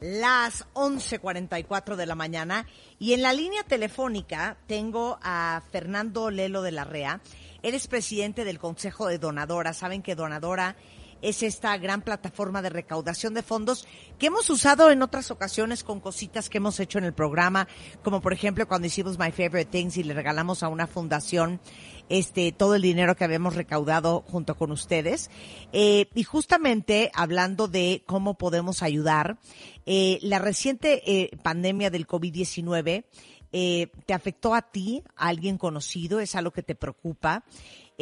las 0.00 0.66
11.44 0.72 1.96
de 1.96 2.06
la 2.06 2.14
mañana 2.14 2.66
y 2.98 3.12
en 3.12 3.20
la 3.20 3.34
línea 3.34 3.62
telefónica 3.64 4.56
tengo 4.66 5.18
a 5.22 5.62
Fernando 5.70 6.30
Lelo 6.30 6.62
de 6.62 6.72
la 6.72 6.84
REA. 6.84 7.20
Él 7.62 7.74
es 7.74 7.88
presidente 7.88 8.46
del 8.46 8.58
Consejo 8.58 9.06
de 9.06 9.18
Donadora. 9.18 9.74
Saben 9.74 10.00
que 10.02 10.14
Donadora 10.14 10.76
es 11.22 11.42
esta 11.42 11.76
gran 11.78 12.02
plataforma 12.02 12.62
de 12.62 12.70
recaudación 12.70 13.34
de 13.34 13.42
fondos 13.42 13.86
que 14.18 14.26
hemos 14.26 14.48
usado 14.50 14.90
en 14.90 15.02
otras 15.02 15.30
ocasiones 15.30 15.84
con 15.84 16.00
cositas 16.00 16.48
que 16.48 16.58
hemos 16.58 16.80
hecho 16.80 16.98
en 16.98 17.04
el 17.04 17.12
programa, 17.12 17.68
como 18.02 18.20
por 18.20 18.32
ejemplo 18.32 18.66
cuando 18.66 18.86
hicimos 18.86 19.18
My 19.18 19.32
Favorite 19.32 19.66
Things 19.66 19.96
y 19.96 20.02
le 20.02 20.14
regalamos 20.14 20.62
a 20.62 20.68
una 20.68 20.86
fundación 20.86 21.60
este 22.08 22.52
todo 22.52 22.74
el 22.74 22.82
dinero 22.82 23.14
que 23.16 23.24
habíamos 23.24 23.54
recaudado 23.54 24.24
junto 24.26 24.56
con 24.56 24.72
ustedes. 24.72 25.30
Eh, 25.72 26.08
y 26.14 26.24
justamente 26.24 27.10
hablando 27.14 27.68
de 27.68 28.02
cómo 28.06 28.36
podemos 28.36 28.82
ayudar, 28.82 29.38
eh, 29.86 30.18
la 30.22 30.38
reciente 30.38 31.02
eh, 31.06 31.36
pandemia 31.42 31.90
del 31.90 32.06
COVID-19 32.06 33.04
eh, 33.52 33.88
te 34.06 34.14
afectó 34.14 34.54
a 34.54 34.62
ti, 34.62 35.02
a 35.16 35.28
alguien 35.28 35.58
conocido, 35.58 36.20
es 36.20 36.36
algo 36.36 36.52
que 36.52 36.62
te 36.62 36.74
preocupa. 36.74 37.44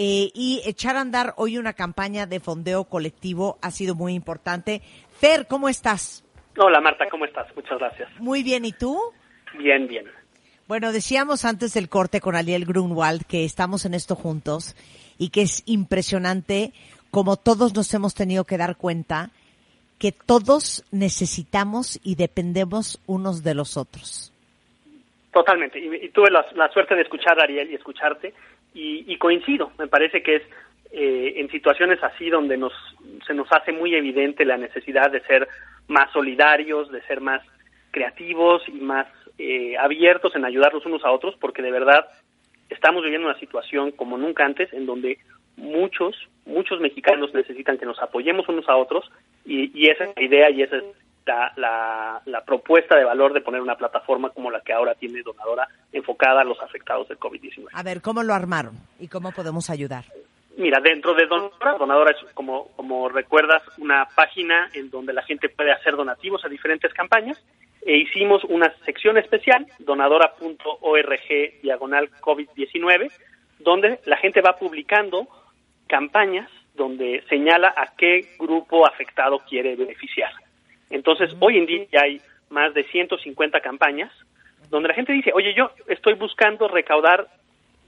Eh, 0.01 0.31
y 0.33 0.63
echar 0.65 0.95
a 0.95 1.01
andar 1.01 1.35
hoy 1.39 1.59
una 1.59 1.73
campaña 1.73 2.25
de 2.25 2.39
fondeo 2.39 2.85
colectivo 2.85 3.59
ha 3.61 3.73
sido 3.73 3.97
muy 3.97 4.15
importante. 4.15 4.81
Fer, 5.19 5.49
¿cómo 5.49 5.69
estás? 5.69 6.25
Hola 6.57 6.81
Marta, 6.81 7.09
¿cómo 7.11 7.25
estás? 7.25 7.49
Muchas 7.57 7.81
gracias. 7.81 8.09
Muy 8.21 8.45
bien, 8.45 8.65
¿y 8.65 8.71
tú? 8.71 8.97
Bien, 9.59 9.89
bien. 9.89 10.07
Bueno, 10.69 10.93
decíamos 10.93 11.45
antes 11.45 11.75
del 11.75 11.89
corte 11.89 12.21
con 12.21 12.37
Aliel 12.37 12.65
Grunwald 12.65 13.27
que 13.27 13.45
estamos 13.45 13.87
en 13.87 13.95
esto 13.95 14.15
juntos 14.15 14.77
y 15.19 15.31
que 15.31 15.43
es 15.43 15.65
impresionante 15.67 16.73
como 17.11 17.37
todos 17.37 17.75
nos 17.75 17.93
hemos 17.93 18.15
tenido 18.15 18.45
que 18.45 18.57
dar 18.57 18.77
cuenta 18.77 19.31
que 19.99 20.13
todos 20.13 20.85
necesitamos 20.93 21.99
y 22.05 22.15
dependemos 22.15 23.01
unos 23.09 23.43
de 23.43 23.55
los 23.57 23.77
otros. 23.77 24.33
Totalmente. 25.33 25.81
Y, 25.81 26.07
y 26.07 26.09
tuve 26.11 26.31
la, 26.31 26.47
la, 26.55 26.69
suerte 26.71 26.95
de 26.95 27.03
escuchar 27.03 27.41
a 27.41 27.43
Ariel 27.43 27.73
y 27.73 27.75
escucharte 27.75 28.33
y, 28.75 29.05
y 29.13 29.17
coincido. 29.19 29.73
Me 29.79 29.87
parece 29.87 30.23
que 30.23 30.37
es 30.37 30.43
eh, 30.91 31.35
en 31.37 31.51
situaciones 31.51 32.03
así 32.03 32.31
donde 32.31 32.57
nos 32.57 32.73
se 33.27 33.35
nos 33.35 33.47
hace 33.53 33.73
muy 33.73 33.95
evidente 33.95 34.45
la 34.45 34.57
necesidad 34.57 35.11
de 35.11 35.21
ser 35.21 35.47
más 35.87 36.11
solidarios, 36.13 36.91
de 36.91 37.03
ser 37.03 37.21
más 37.21 37.43
creativos 37.91 38.63
y 38.69 38.73
más 38.73 39.07
eh, 39.39 39.77
abiertos 39.77 40.35
en 40.35 40.45
ayudarnos 40.45 40.87
unos 40.87 41.05
a 41.05 41.11
otros, 41.11 41.35
porque 41.41 41.63
de 41.63 41.71
verdad 41.71 42.07
estamos 42.71 43.03
viviendo 43.03 43.29
una 43.29 43.39
situación 43.39 43.93
como 43.93 44.17
nunca 44.17 44.45
antes 44.45 44.73
en 44.73 44.87
donde 44.87 45.19
muchos, 45.57 46.17
muchos 46.47 46.81
mexicanos 46.81 47.35
necesitan 47.35 47.79
que 47.79 47.87
nos 47.87 48.01
apoyemos 48.01 48.49
unos 48.49 48.69
a 48.69 48.77
otros 48.77 49.11
y, 49.45 49.71
y 49.79 49.91
esa 49.91 50.05
es 50.05 50.17
la 50.17 50.23
idea 50.23 50.51
y 50.51 50.63
esa 50.63 50.77
es 50.77 50.85
la, 51.29 51.53
la, 51.57 52.23
la, 52.25 52.41
propuesta 52.41 52.97
de 52.97 53.05
valor 53.05 53.35
de 53.35 53.43
poner 53.43 53.61
una 53.61 53.77
plataforma 53.77 54.31
como 54.31 54.51
la 54.51 54.63
que 54.63 54.73
ahora 54.73 54.95
tiene 54.95 55.23
Donadora 55.23 55.69
enfocada 55.93 56.41
a 56.41 56.45
los 56.45 56.59
afectados 56.63 57.07
del 57.09 57.19
COVID-19. 57.19 57.69
A 57.75 57.83
ver, 57.83 58.01
¿cómo 58.01 58.23
lo 58.23 58.33
armaron 58.33 58.73
y 58.99 59.09
cómo 59.09 59.31
podemos 59.33 59.69
ayudar? 59.69 60.05
Mira, 60.57 60.81
dentro 60.81 61.15
de 61.15 61.27
Donadora, 61.27 61.77
Donadora 61.79 62.11
es, 62.13 62.33
como, 62.33 62.69
como 62.77 63.11
recuerdas, 63.11 63.63
una 63.77 64.09
página 64.17 64.71
en 64.73 64.91
donde 64.91 65.13
la 65.13 65.23
gente 65.23 65.51
puede 65.51 65.71
hacer 65.71 65.97
donativos 65.97 66.43
a 66.45 66.49
diferentes 66.49 66.93
campañas 66.95 67.39
e 67.83 67.99
hicimos 67.99 68.43
una 68.45 68.73
sección 68.87 69.19
especial, 69.19 69.67
donadora.org 69.81 71.61
diagonal 71.63 72.11
COVID-19, 72.23 73.13
donde 73.59 74.01
la 74.07 74.17
gente 74.17 74.41
va 74.41 74.57
publicando 74.57 75.29
campañas 75.87 76.51
donde 76.75 77.23
señala 77.29 77.75
a 77.77 77.95
qué 77.97 78.35
grupo 78.39 78.87
afectado 78.87 79.41
quiere 79.41 79.77
beneficiar. 79.77 80.33
Entonces, 80.91 81.31
hoy 81.41 81.59
en 81.59 81.67
día 81.67 81.87
ya 81.93 82.01
hay 82.03 82.21
más 82.51 82.73
de 82.75 82.85
150 82.85 83.61
campañas 83.61 84.13
donde 84.71 84.89
la 84.89 84.95
gente 84.95 85.13
dice, 85.13 85.33
oye, 85.35 85.55
yo 85.55 85.71
estoy 85.87 86.15
buscando 86.15 86.69
recaudar 86.69 87.29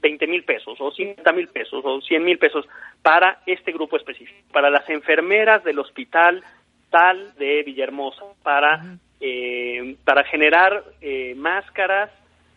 20 0.01 0.27
mil 0.27 0.43
pesos 0.43 0.77
o 0.79 0.91
50 0.91 1.31
mil 1.33 1.47
pesos 1.47 1.83
o 1.85 2.01
100 2.01 2.23
mil 2.23 2.37
pesos 2.37 2.67
para 3.01 3.39
este 3.45 3.71
grupo 3.71 3.97
específico, 3.97 4.39
para 4.51 4.69
las 4.69 4.89
enfermeras 4.89 5.63
del 5.63 5.79
hospital 5.79 6.43
tal 6.89 7.33
de 7.35 7.63
Villahermosa, 7.63 8.23
para, 8.43 8.81
eh, 9.19 9.95
para 10.03 10.23
generar 10.25 10.83
eh, 11.01 11.33
máscaras 11.35 12.09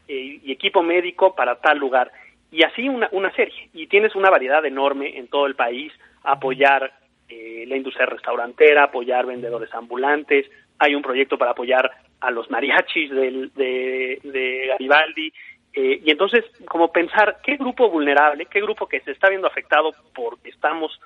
eh, 0.08 0.40
y 0.42 0.52
equipo 0.52 0.82
médico 0.82 1.34
para 1.34 1.56
tal 1.56 1.78
lugar. 1.78 2.10
Y 2.50 2.62
así 2.62 2.88
una, 2.88 3.08
una 3.12 3.30
serie. 3.32 3.68
Y 3.72 3.86
tienes 3.86 4.14
una 4.16 4.30
variedad 4.30 4.64
enorme 4.64 5.18
en 5.18 5.28
todo 5.28 5.46
el 5.46 5.54
país, 5.54 5.92
apoyar 6.22 6.92
eh, 7.28 7.64
la 7.66 7.76
industria 7.76 8.06
restaurantera, 8.06 8.84
apoyar 8.84 9.26
vendedores 9.26 9.72
ambulantes, 9.74 10.46
hay 10.78 10.94
un 10.94 11.02
proyecto 11.02 11.38
para 11.38 11.52
apoyar 11.52 11.90
a 12.20 12.30
los 12.30 12.50
mariachis 12.50 13.10
del, 13.10 13.52
de, 13.54 14.18
de 14.22 14.66
Garibaldi, 14.68 15.32
eh, 15.72 16.00
y 16.04 16.10
entonces 16.10 16.44
como 16.68 16.92
pensar 16.92 17.38
qué 17.42 17.56
grupo 17.56 17.90
vulnerable, 17.90 18.46
qué 18.46 18.60
grupo 18.60 18.86
que 18.86 19.00
se 19.00 19.10
está 19.10 19.28
viendo 19.28 19.48
afectado 19.48 19.90
porque 20.14 20.50
estamos 20.50 21.00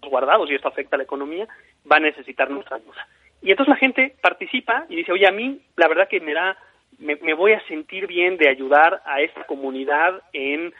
guardados 0.00 0.50
y 0.50 0.54
esto 0.54 0.68
afecta 0.68 0.96
a 0.96 0.98
la 0.98 1.04
economía, 1.04 1.48
va 1.90 1.96
a 1.96 2.00
necesitar 2.00 2.48
nuestra 2.50 2.76
ayuda. 2.76 3.06
Y 3.42 3.50
entonces 3.50 3.70
la 3.70 3.78
gente 3.78 4.14
participa 4.20 4.86
y 4.88 4.96
dice, 4.96 5.12
oye, 5.12 5.26
a 5.26 5.32
mí 5.32 5.60
la 5.76 5.88
verdad 5.88 6.08
que 6.08 6.20
me 6.20 6.32
da, 6.32 6.56
me, 6.98 7.16
me 7.16 7.34
voy 7.34 7.52
a 7.52 7.66
sentir 7.66 8.06
bien 8.06 8.36
de 8.36 8.48
ayudar 8.48 9.02
a 9.04 9.20
esta 9.20 9.44
comunidad 9.44 10.22
en 10.32 10.72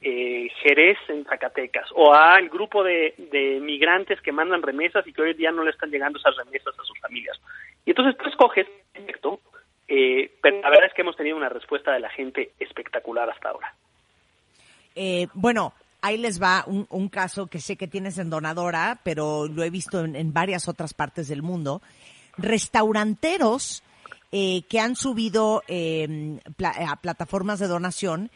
eh, 0.00 0.48
Jerez 0.62 0.98
en 1.08 1.24
Zacatecas 1.24 1.88
o 1.94 2.12
al 2.12 2.48
grupo 2.48 2.84
de, 2.84 3.14
de, 3.32 3.60
migrantes 3.60 4.20
que 4.20 4.32
mandan 4.32 4.62
remesas 4.62 5.06
y 5.06 5.12
que 5.12 5.22
hoy 5.22 5.34
día 5.34 5.50
no 5.50 5.64
le 5.64 5.70
están 5.70 5.90
llegando 5.90 6.18
esas 6.18 6.36
remesas 6.36 6.74
a 6.78 6.84
sus 6.84 6.98
familias. 7.00 7.40
Y 7.84 7.90
entonces 7.90 8.16
tú 8.16 8.28
escoges 8.28 8.66
proyecto, 8.92 9.40
eh, 9.88 10.30
pero 10.40 10.60
la 10.60 10.70
verdad 10.70 10.86
es 10.86 10.94
que 10.94 11.02
hemos 11.02 11.16
tenido 11.16 11.36
una 11.36 11.48
respuesta 11.48 11.92
de 11.92 12.00
la 12.00 12.10
gente 12.10 12.52
espectacular 12.58 13.28
hasta 13.28 13.50
ahora. 13.50 13.74
Eh, 14.94 15.26
bueno, 15.34 15.72
ahí 16.02 16.16
les 16.16 16.40
va 16.40 16.64
un, 16.66 16.86
un, 16.90 17.08
caso 17.08 17.46
que 17.46 17.60
sé 17.60 17.76
que 17.76 17.88
tienes 17.88 18.18
en 18.18 18.30
Donadora, 18.30 18.98
pero 19.02 19.46
lo 19.46 19.62
he 19.62 19.70
visto 19.70 20.04
en, 20.04 20.16
en 20.16 20.32
varias 20.32 20.68
otras 20.68 20.94
partes 20.94 21.28
del 21.28 21.42
mundo. 21.42 21.82
Restauranteros 22.36 23.82
eh, 24.30 24.60
que 24.68 24.78
han 24.78 24.94
subido 24.94 25.62
eh, 25.68 26.38
a 26.62 26.96
plataformas 26.96 27.60
de 27.60 27.66
donación 27.66 28.30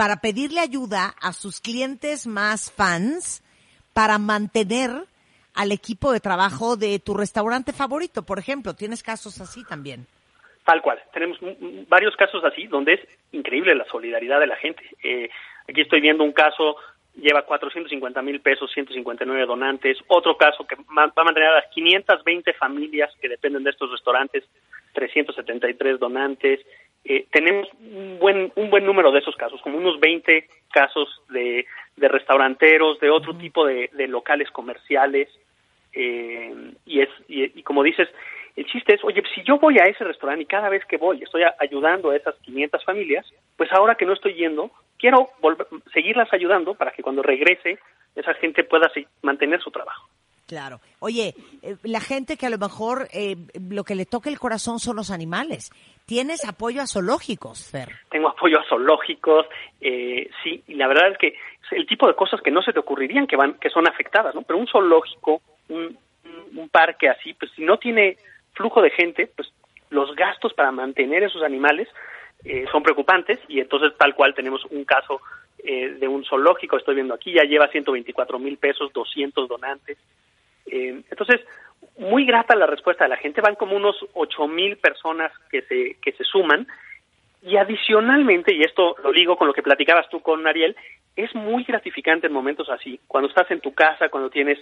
para 0.00 0.22
pedirle 0.22 0.60
ayuda 0.60 1.14
a 1.20 1.34
sus 1.34 1.60
clientes 1.60 2.26
más 2.26 2.72
fans 2.72 3.44
para 3.92 4.16
mantener 4.16 4.88
al 5.52 5.72
equipo 5.72 6.10
de 6.10 6.20
trabajo 6.20 6.78
de 6.78 6.98
tu 7.00 7.12
restaurante 7.12 7.74
favorito, 7.74 8.22
por 8.22 8.38
ejemplo. 8.38 8.72
¿Tienes 8.72 9.02
casos 9.02 9.42
así 9.42 9.62
también? 9.62 10.06
Tal 10.64 10.80
cual. 10.80 10.98
Tenemos 11.12 11.36
varios 11.86 12.16
casos 12.16 12.42
así 12.46 12.66
donde 12.66 12.94
es 12.94 13.00
increíble 13.32 13.74
la 13.74 13.84
solidaridad 13.92 14.40
de 14.40 14.46
la 14.46 14.56
gente. 14.56 14.82
Eh, 15.02 15.28
aquí 15.68 15.82
estoy 15.82 16.00
viendo 16.00 16.24
un 16.24 16.32
caso, 16.32 16.76
lleva 17.16 17.42
450 17.42 18.22
mil 18.22 18.40
pesos, 18.40 18.72
159 18.72 19.44
donantes. 19.44 19.98
Otro 20.06 20.34
caso 20.38 20.66
que 20.66 20.76
va 20.76 21.12
a 21.14 21.24
mantener 21.24 21.50
a 21.50 21.56
las 21.56 21.66
520 21.74 22.54
familias 22.54 23.12
que 23.20 23.28
dependen 23.28 23.64
de 23.64 23.70
estos 23.70 23.90
restaurantes, 23.90 24.44
373 24.94 26.00
donantes. 26.00 26.60
Eh, 27.04 27.26
tenemos 27.30 27.68
un 27.80 28.18
buen, 28.18 28.52
un 28.56 28.70
buen 28.70 28.84
número 28.84 29.10
de 29.10 29.20
esos 29.20 29.34
casos, 29.36 29.60
como 29.62 29.78
unos 29.78 29.98
20 30.00 30.46
casos 30.72 31.08
de, 31.30 31.66
de 31.96 32.08
restauranteros, 32.08 33.00
de 33.00 33.10
otro 33.10 33.36
tipo 33.36 33.66
de, 33.66 33.90
de 33.92 34.08
locales 34.08 34.50
comerciales. 34.50 35.28
Eh, 35.92 36.72
y, 36.86 37.00
es, 37.00 37.08
y, 37.28 37.58
y, 37.58 37.62
como 37.62 37.82
dices, 37.82 38.08
el 38.56 38.66
chiste 38.66 38.94
es, 38.94 39.04
oye, 39.04 39.22
si 39.34 39.42
yo 39.42 39.58
voy 39.58 39.78
a 39.78 39.84
ese 39.84 40.04
restaurante 40.04 40.42
y 40.42 40.46
cada 40.46 40.68
vez 40.68 40.84
que 40.84 40.98
voy 40.98 41.22
estoy 41.22 41.42
ayudando 41.58 42.10
a 42.10 42.16
esas 42.16 42.36
500 42.42 42.84
familias, 42.84 43.26
pues 43.56 43.72
ahora 43.72 43.94
que 43.94 44.06
no 44.06 44.12
estoy 44.12 44.34
yendo, 44.34 44.70
quiero 44.98 45.30
volver, 45.40 45.66
seguirlas 45.92 46.32
ayudando 46.32 46.74
para 46.74 46.90
que 46.90 47.02
cuando 47.02 47.22
regrese 47.22 47.78
esa 48.14 48.34
gente 48.34 48.64
pueda 48.64 48.90
mantener 49.22 49.60
su 49.60 49.70
trabajo. 49.70 50.08
Claro. 50.50 50.80
Oye, 50.98 51.32
eh, 51.62 51.76
la 51.84 52.00
gente 52.00 52.36
que 52.36 52.46
a 52.46 52.50
lo 52.50 52.58
mejor 52.58 53.06
eh, 53.12 53.36
lo 53.70 53.84
que 53.84 53.94
le 53.94 54.04
toca 54.04 54.28
el 54.28 54.40
corazón 54.40 54.80
son 54.80 54.96
los 54.96 55.12
animales. 55.12 55.70
¿Tienes 56.06 56.44
apoyo 56.44 56.82
a 56.82 56.88
zoológicos, 56.88 57.70
Fer? 57.70 57.90
Tengo 58.10 58.30
apoyo 58.30 58.58
a 58.58 58.64
zoológicos, 58.64 59.46
eh, 59.80 60.28
sí, 60.42 60.60
y 60.66 60.74
la 60.74 60.88
verdad 60.88 61.12
es 61.12 61.18
que 61.18 61.34
el 61.70 61.86
tipo 61.86 62.08
de 62.08 62.16
cosas 62.16 62.40
que 62.42 62.50
no 62.50 62.62
se 62.62 62.72
te 62.72 62.80
ocurrirían 62.80 63.28
que 63.28 63.36
van, 63.36 63.60
que 63.60 63.70
son 63.70 63.86
afectadas, 63.86 64.34
¿no? 64.34 64.42
Pero 64.42 64.58
un 64.58 64.66
zoológico, 64.66 65.40
un, 65.68 65.96
un 66.56 66.68
parque 66.68 67.08
así, 67.08 67.32
pues 67.34 67.52
si 67.54 67.62
no 67.62 67.78
tiene 67.78 68.16
flujo 68.54 68.82
de 68.82 68.90
gente, 68.90 69.28
pues 69.28 69.52
los 69.90 70.16
gastos 70.16 70.52
para 70.52 70.72
mantener 70.72 71.22
esos 71.22 71.44
animales 71.44 71.86
eh, 72.44 72.64
son 72.72 72.82
preocupantes 72.82 73.38
y 73.46 73.60
entonces 73.60 73.96
tal 73.96 74.16
cual 74.16 74.34
tenemos 74.34 74.64
un 74.64 74.84
caso 74.84 75.20
eh, 75.62 75.90
de 75.90 76.08
un 76.08 76.24
zoológico, 76.24 76.78
estoy 76.78 76.94
viendo 76.94 77.14
aquí, 77.14 77.32
ya 77.32 77.42
lleva 77.42 77.68
124 77.68 78.38
mil 78.38 78.56
pesos, 78.56 78.90
200 78.94 79.46
donantes. 79.46 79.98
Eh, 80.70 81.02
entonces, 81.10 81.40
muy 81.98 82.24
grata 82.24 82.56
la 82.56 82.66
respuesta 82.66 83.04
de 83.04 83.10
la 83.10 83.16
gente, 83.16 83.40
van 83.40 83.56
como 83.56 83.76
unos 83.76 83.96
8 84.14 84.48
mil 84.48 84.76
personas 84.76 85.32
que 85.50 85.62
se, 85.62 85.96
que 86.02 86.12
se 86.12 86.24
suman. 86.24 86.66
Y 87.42 87.56
adicionalmente, 87.56 88.54
y 88.54 88.62
esto 88.62 88.96
lo 89.02 89.12
digo 89.12 89.36
con 89.36 89.46
lo 89.46 89.54
que 89.54 89.62
platicabas 89.62 90.08
tú 90.10 90.20
con 90.20 90.46
Ariel, 90.46 90.76
es 91.16 91.34
muy 91.34 91.64
gratificante 91.64 92.26
en 92.26 92.32
momentos 92.32 92.68
así, 92.68 93.00
cuando 93.06 93.28
estás 93.28 93.50
en 93.50 93.60
tu 93.60 93.74
casa, 93.74 94.08
cuando 94.08 94.30
tienes 94.30 94.58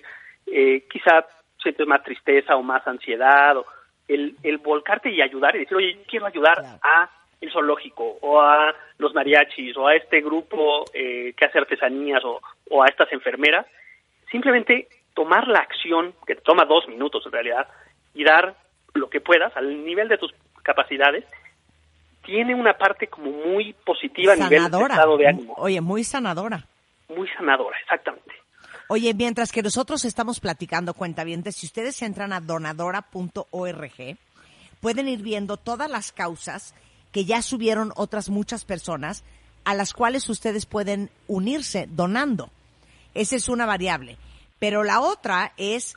eh, 0.47 0.85
quizá 0.91 1.27
sientes 1.63 1.87
más 1.87 2.03
tristeza 2.05 2.57
o 2.57 2.63
más 2.63 2.87
ansiedad, 2.87 3.57
o 3.57 3.67
el, 4.07 4.37
el 4.43 4.59
volcarte 4.59 5.11
y 5.11 5.21
ayudar 5.21 5.55
y 5.57 5.61
decir, 5.61 5.77
oye, 5.77 5.99
quiero 6.09 6.27
ayudar 6.27 6.65
a 6.83 7.11
el 7.41 7.53
zoológico 7.53 8.19
o 8.21 8.41
a 8.41 8.75
los 8.99 9.15
mariachis 9.15 9.77
o 9.77 9.87
a 9.87 9.95
este 9.95 10.21
grupo 10.21 10.85
eh, 10.93 11.35
que 11.37 11.45
hace 11.45 11.59
artesanías 11.59 12.25
o, 12.25 12.41
o 12.71 12.83
a 12.83 12.87
estas 12.87 13.13
enfermeras, 13.13 13.67
simplemente 14.31 14.89
tomar 15.19 15.49
la 15.49 15.59
acción, 15.59 16.15
que 16.29 16.37
te 16.37 16.43
toma 16.43 16.65
dos 16.65 16.87
minutos 16.87 17.25
en 17.27 17.33
realidad, 17.33 17.67
y 18.15 18.23
dar 18.23 18.55
lo 18.95 19.11
que 19.11 19.21
puedas 19.21 19.55
al 19.57 19.85
nivel 19.85 20.07
de 20.07 20.17
tus 20.17 20.33
capacidades, 20.63 21.25
tiene 22.25 22.55
una 22.55 22.75
parte 22.75 23.09
como 23.09 23.33
muy 23.33 23.73
positiva 23.85 24.35
a 24.35 24.37
nivel 24.37 24.51
de 24.51 24.57
sanadora. 24.59 24.95
estado 24.95 25.17
de 25.17 25.27
ánimo. 25.27 25.55
Oye, 25.57 25.81
muy 25.81 26.05
sanadora. 26.05 26.65
Muy 27.09 27.29
sanadora, 27.37 27.77
exactamente. 27.83 28.31
Oye, 28.87 29.13
mientras 29.13 29.51
que 29.51 29.61
nosotros 29.61 30.05
estamos 30.05 30.39
platicando, 30.39 30.95
cuentavientes, 30.95 31.57
si 31.57 31.67
ustedes 31.67 32.01
entran 32.03 32.33
a 32.33 32.39
donadora.org, 32.41 34.17
pueden 34.81 35.09
ir 35.09 35.23
viendo 35.23 35.57
todas 35.57 35.91
las 35.91 36.13
causas 36.13 36.77
que 37.11 37.25
ya 37.25 37.43
subieron 37.43 37.91
otras 37.97 38.29
muchas 38.29 38.65
personas 38.65 39.25
a 39.65 39.75
las 39.75 39.95
cuales 39.95 40.29
ustedes 40.29 40.65
pueden 40.65 41.11
unirse 41.27 41.89
donando. 41.91 42.51
Esa 43.15 43.35
es 43.35 43.49
una 43.49 43.67
variable. 43.67 44.17
Pero 44.59 44.83
la 44.85 45.01
otra 45.01 45.53
es, 45.57 45.97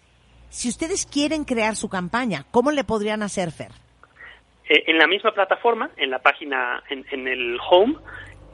si 0.49 0.69
ustedes 0.69 1.05
quieren 1.05 1.43
crear 1.45 1.75
su 1.75 1.89
campaña, 1.89 2.45
¿cómo 2.51 2.71
le 2.71 2.83
podrían 2.83 3.23
hacer, 3.23 3.51
Fer? 3.51 3.71
Eh, 4.69 4.83
en 4.87 4.97
la 4.97 5.07
misma 5.07 5.31
plataforma, 5.33 5.89
en 5.97 6.09
la 6.11 6.19
página, 6.19 6.83
en, 6.89 7.05
en 7.11 7.27
el 7.27 7.57
home, 7.69 7.95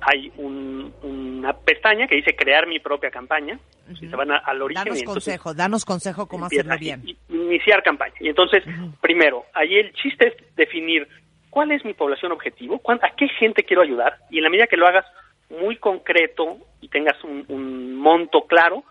hay 0.02 0.32
un- 0.38 0.94
una 1.04 1.54
pestaña 1.54 2.08
que 2.08 2.16
dice 2.16 2.36
crear 2.36 2.68
mi 2.68 2.80
propia 2.80 3.10
campaña. 3.12 3.60
Si 4.00 4.08
se 4.08 4.16
van 4.16 4.32
a- 4.32 4.38
al 4.38 4.62
origen. 4.62 4.84
Danos 4.86 5.04
consejo, 5.04 5.54
danos 5.54 5.86
consejo 5.86 6.28
cómo 6.28 6.46
hacerlo 6.46 6.76
bien. 6.78 7.04
Iniciar 7.30 7.82
campaña. 7.84 8.14
Y 8.20 8.28
entonces, 8.30 8.64
primero, 9.02 9.46
ahí 9.54 9.76
el 9.78 9.94
chiste 9.94 10.28
es 10.28 10.56
definir 10.56 11.08
cuál 11.50 11.72
es 11.72 11.84
mi 11.86 11.94
población 11.94 12.32
objetivo, 12.32 12.80
cuán- 12.80 13.00
a 13.02 13.16
qué 13.16 13.28
gente 13.40 13.64
quiero 13.64 13.82
ayudar, 13.82 14.18
y 14.30 14.38
en 14.38 14.44
la 14.44 14.50
medida 14.50 14.68
que 14.68 14.78
lo 14.78 14.88
hagas 14.88 15.06
muy 15.50 15.78
concreto 15.78 16.58
y 16.82 16.90
tengas 16.90 17.22
un, 17.24 17.46
un 17.48 17.96
monto 17.96 18.46
claro, 18.46 18.84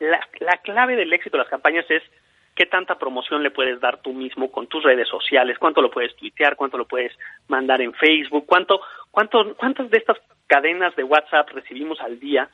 la, 0.00 0.20
la 0.40 0.56
clave 0.58 0.96
del 0.96 1.12
éxito 1.12 1.36
de 1.36 1.42
las 1.44 1.50
campañas 1.50 1.84
es 1.90 2.02
qué 2.54 2.66
tanta 2.66 2.98
promoción 2.98 3.42
le 3.42 3.50
puedes 3.50 3.80
dar 3.80 3.98
tú 4.00 4.12
mismo 4.12 4.50
con 4.50 4.66
tus 4.66 4.82
redes 4.82 5.08
sociales, 5.08 5.58
cuánto 5.58 5.82
lo 5.82 5.90
puedes 5.90 6.14
tuitear, 6.16 6.56
cuánto 6.56 6.78
lo 6.78 6.86
puedes 6.86 7.12
mandar 7.48 7.80
en 7.82 7.92
Facebook, 7.92 8.46
cuánto, 8.46 8.80
cuánto, 9.10 9.54
cuántas 9.56 9.90
de 9.90 9.98
estas 9.98 10.18
cadenas 10.46 10.94
de 10.96 11.04
WhatsApp 11.04 11.50
recibimos 11.50 12.00
al 12.00 12.18
día 12.18 12.48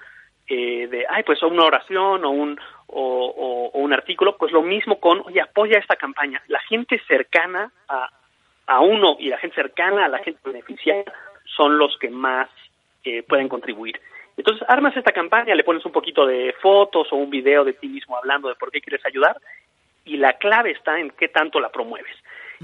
eh, 0.49 0.89
de, 0.89 1.07
ay, 1.09 1.23
pues 1.23 1.41
una 1.43 1.65
oración 1.65 2.25
o 2.25 2.31
un, 2.31 2.59
o, 2.89 3.71
o- 3.75 3.79
un 3.79 3.93
artículo, 3.93 4.37
pues 4.37 4.51
lo 4.53 4.63
mismo 4.63 4.99
con, 4.99 5.21
oye, 5.25 5.41
apoya 5.41 5.79
esta 5.79 5.95
campaña. 5.97 6.43
La 6.49 6.59
gente 6.61 7.01
cercana 7.07 7.71
a, 7.89 8.11
a 8.67 8.81
uno 8.81 9.17
y 9.21 9.29
la 9.29 9.39
gente 9.39 9.55
cercana 9.55 10.07
a 10.07 10.09
la 10.09 10.19
gente 10.19 10.41
beneficiaria 10.45 11.05
son 11.57 11.79
los 11.79 11.97
que 11.99 12.11
más 12.11 12.49
eh, 13.05 13.23
pueden 13.23 13.49
contribuir. 13.49 14.01
Entonces, 14.37 14.67
armas 14.69 14.97
esta 14.97 15.13
campaña, 15.13 15.55
le 15.55 15.65
pones 15.65 15.85
un 15.85 15.93
poquito 15.93 16.27
de 16.27 16.55
fotos 16.61 17.09
o 17.13 17.17
un 17.17 17.31
video 17.31 17.65
de 17.65 17.75
ti 17.75 17.89
mismo 17.89 18.17
hablando 18.17 18.49
de 18.49 18.55
por 18.55 18.71
qué 18.71 18.81
quieres 18.81 19.05
ayudar 19.05 19.37
y 20.05 20.17
la 20.17 20.35
clave 20.35 20.73
está 20.73 20.99
en 20.99 21.11
qué 21.11 21.29
tanto 21.29 21.61
la 21.61 21.71
promueves. 21.71 22.17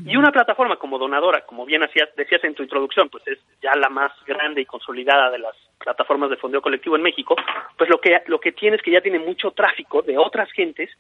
Y 0.07 0.17
una 0.17 0.31
plataforma 0.31 0.77
como 0.77 0.99
Donadora, 0.99 1.41
como 1.45 1.67
bien 1.67 1.83
hacías, 1.83 2.09
decías 2.17 2.43
en 2.45 2.55
tu 2.55 2.63
introducción, 2.63 3.09
pues 3.09 3.27
es 3.27 3.39
ya 3.61 3.75
la 3.75 3.89
más 3.89 4.13
grande 4.27 4.61
y 4.61 4.65
consolidada 4.65 5.29
de 5.31 5.41
las 5.41 5.57
plataformas 5.79 6.31
de 6.31 6.37
fondeo 6.37 6.63
colectivo 6.63 6.95
en 6.95 7.03
México, 7.03 7.35
pues 7.77 7.91
lo 7.91 8.01
que, 8.01 8.23
lo 8.27 8.39
que 8.39 8.53
tiene 8.53 8.77
es 8.77 8.83
que 8.83 8.93
ya 8.93 9.01
tiene 9.01 9.19
mucho 9.19 9.51
tráfico 9.51 10.03
de 10.03 10.17
otras 10.17 10.51
gentes 10.53 10.91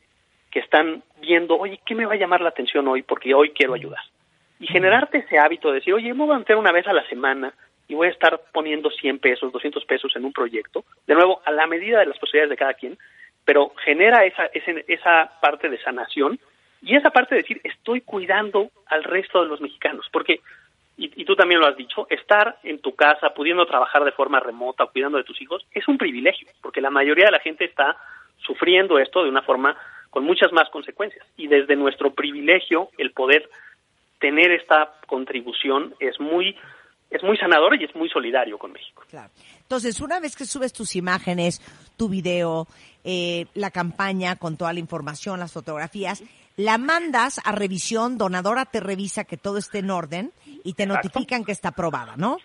que 0.50 0.60
están 0.60 1.02
viendo, 1.20 1.56
oye, 1.56 1.80
¿qué 1.86 1.94
me 1.94 2.06
va 2.06 2.14
a 2.14 2.18
llamar 2.18 2.40
la 2.40 2.48
atención 2.48 2.88
hoy? 2.88 3.02
Porque 3.02 3.34
hoy 3.34 3.50
quiero 3.50 3.74
ayudar. 3.74 4.00
Y 4.58 4.66
generarte 4.66 5.18
ese 5.18 5.38
hábito 5.38 5.68
de 5.68 5.76
decir, 5.76 5.94
oye, 5.94 6.12
me 6.12 6.24
voy 6.24 6.34
a 6.34 6.38
meter 6.38 6.56
una 6.56 6.72
vez 6.72 6.86
a 6.88 6.92
la 6.92 7.06
semana 7.08 7.52
y 7.88 7.94
voy 7.94 8.08
a 8.08 8.10
estar 8.10 8.40
poniendo 8.52 8.90
100 8.90 9.18
pesos, 9.18 9.50
200 9.52 9.84
pesos 9.86 10.14
en 10.16 10.24
un 10.24 10.32
proyecto, 10.32 10.84
de 11.06 11.14
nuevo, 11.14 11.40
a 11.44 11.50
la 11.50 11.66
medida 11.66 12.00
de 12.00 12.06
las 12.06 12.18
posibilidades 12.18 12.50
de 12.50 12.56
cada 12.56 12.74
quien, 12.74 12.98
pero 13.44 13.72
genera 13.84 14.24
esa, 14.26 14.46
ese- 14.46 14.84
esa 14.88 15.32
parte 15.40 15.68
de 15.70 15.78
sanación 15.82 16.38
y 16.82 16.94
esa 16.96 17.10
parte 17.10 17.34
de 17.34 17.40
decir, 17.42 17.60
estoy 17.64 18.02
cuidando 18.02 18.70
al 18.86 19.02
resto 19.04 19.42
de 19.42 19.48
los 19.48 19.60
mexicanos, 19.60 20.06
porque, 20.12 20.40
y, 20.96 21.10
y 21.20 21.24
tú 21.24 21.34
también 21.34 21.60
lo 21.60 21.66
has 21.66 21.76
dicho, 21.76 22.06
estar 22.10 22.58
en 22.62 22.78
tu 22.80 22.94
casa, 22.94 23.30
pudiendo 23.30 23.64
trabajar 23.66 24.04
de 24.04 24.12
forma 24.12 24.38
remota, 24.38 24.86
cuidando 24.86 25.18
de 25.18 25.24
tus 25.24 25.40
hijos, 25.40 25.66
es 25.72 25.88
un 25.88 25.96
privilegio, 25.98 26.46
porque 26.60 26.80
la 26.80 26.90
mayoría 26.90 27.24
de 27.26 27.32
la 27.32 27.40
gente 27.40 27.64
está 27.64 27.96
sufriendo 28.36 28.98
esto 28.98 29.22
de 29.24 29.30
una 29.30 29.42
forma 29.42 29.76
con 30.10 30.24
muchas 30.24 30.52
más 30.52 30.68
consecuencias. 30.70 31.26
Y 31.36 31.48
desde 31.48 31.74
nuestro 31.76 32.12
privilegio, 32.12 32.90
el 32.98 33.12
poder 33.12 33.48
tener 34.20 34.50
esta 34.52 34.92
contribución 35.06 35.94
es 36.00 36.18
muy, 36.20 36.56
es 37.10 37.22
muy 37.22 37.36
sanador 37.36 37.80
y 37.80 37.84
es 37.84 37.94
muy 37.94 38.08
solidario 38.08 38.58
con 38.58 38.72
México. 38.72 39.02
Claro. 39.08 39.30
Entonces, 39.62 40.00
una 40.00 40.20
vez 40.20 40.36
que 40.36 40.44
subes 40.44 40.72
tus 40.72 40.96
imágenes, 40.96 41.60
tu 41.96 42.08
video, 42.08 42.66
eh, 43.04 43.46
la 43.54 43.70
campaña 43.70 44.36
con 44.36 44.56
toda 44.56 44.72
la 44.72 44.80
información, 44.80 45.40
las 45.40 45.52
fotografías, 45.52 46.22
la 46.56 46.76
mandas 46.76 47.40
a 47.44 47.52
revisión, 47.52 48.18
donadora 48.18 48.66
te 48.66 48.80
revisa 48.80 49.24
que 49.24 49.36
todo 49.36 49.58
esté 49.58 49.78
en 49.78 49.90
orden 49.90 50.32
y 50.64 50.74
te 50.74 50.82
Exacto. 50.82 51.08
notifican 51.08 51.44
que 51.44 51.52
está 51.52 51.68
aprobada, 51.68 52.16
¿no? 52.16 52.38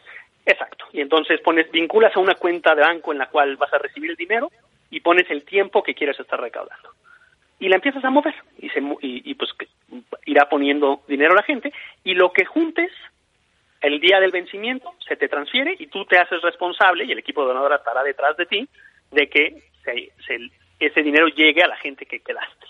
Exacto. 0.46 0.86
Y 0.94 1.02
entonces 1.02 1.42
pones, 1.42 1.70
vinculas 1.72 2.16
a 2.16 2.20
una 2.20 2.36
cuenta 2.36 2.76
de 2.76 2.82
banco 2.82 3.12
en 3.12 3.18
la 3.18 3.30
cual 3.30 3.58
vas 3.58 3.74
a 3.74 3.80
recibir 3.80 4.12
el 4.12 4.18
dinero 4.18 4.52
y 4.90 5.00
pones 5.00 5.30
el 5.32 5.44
tiempo 5.44 5.82
que 5.82 5.96
quieres 5.96 6.20
estar 6.20 6.40
recaudando. 6.40 6.90
Y 7.60 7.70
la 7.70 7.76
empiezas 7.76 8.04
a 8.04 8.10
mover 8.10 8.36
y, 8.60 8.70
se, 8.70 8.80
y, 8.80 9.32
y, 9.32 9.36
pues 9.36 9.52
irá 10.26 10.50
poniendo 10.50 11.02
dinero 11.08 11.34
a 11.34 11.38
la 11.38 11.44
gente 11.44 11.72
y 12.04 12.14
lo 12.14 12.32
que 12.34 12.46
juntes 12.46 12.92
el 13.84 14.00
día 14.00 14.20
del 14.20 14.32
vencimiento 14.32 14.94
se 15.08 15.16
te 15.16 15.28
transfiere 15.28 15.76
y 15.78 15.88
tú 15.88 16.06
te 16.06 16.18
haces 16.18 16.42
responsable 16.42 17.04
y 17.06 17.12
el 17.12 17.20
equipo 17.20 17.42
de 17.42 17.50
donadora 17.50 17.76
estará 17.76 18.02
detrás 18.02 18.36
de 18.38 18.46
ti 18.46 18.68
de 19.12 19.30
que 19.30 19.62
se- 19.84 20.12
se- 20.26 20.50
ese 20.80 21.04
dinero 21.04 21.28
llegue 21.28 21.62
a 21.62 21.68
la 21.68 21.78
gente 21.78 22.06
que 22.06 22.22
quedaste. 22.22 22.66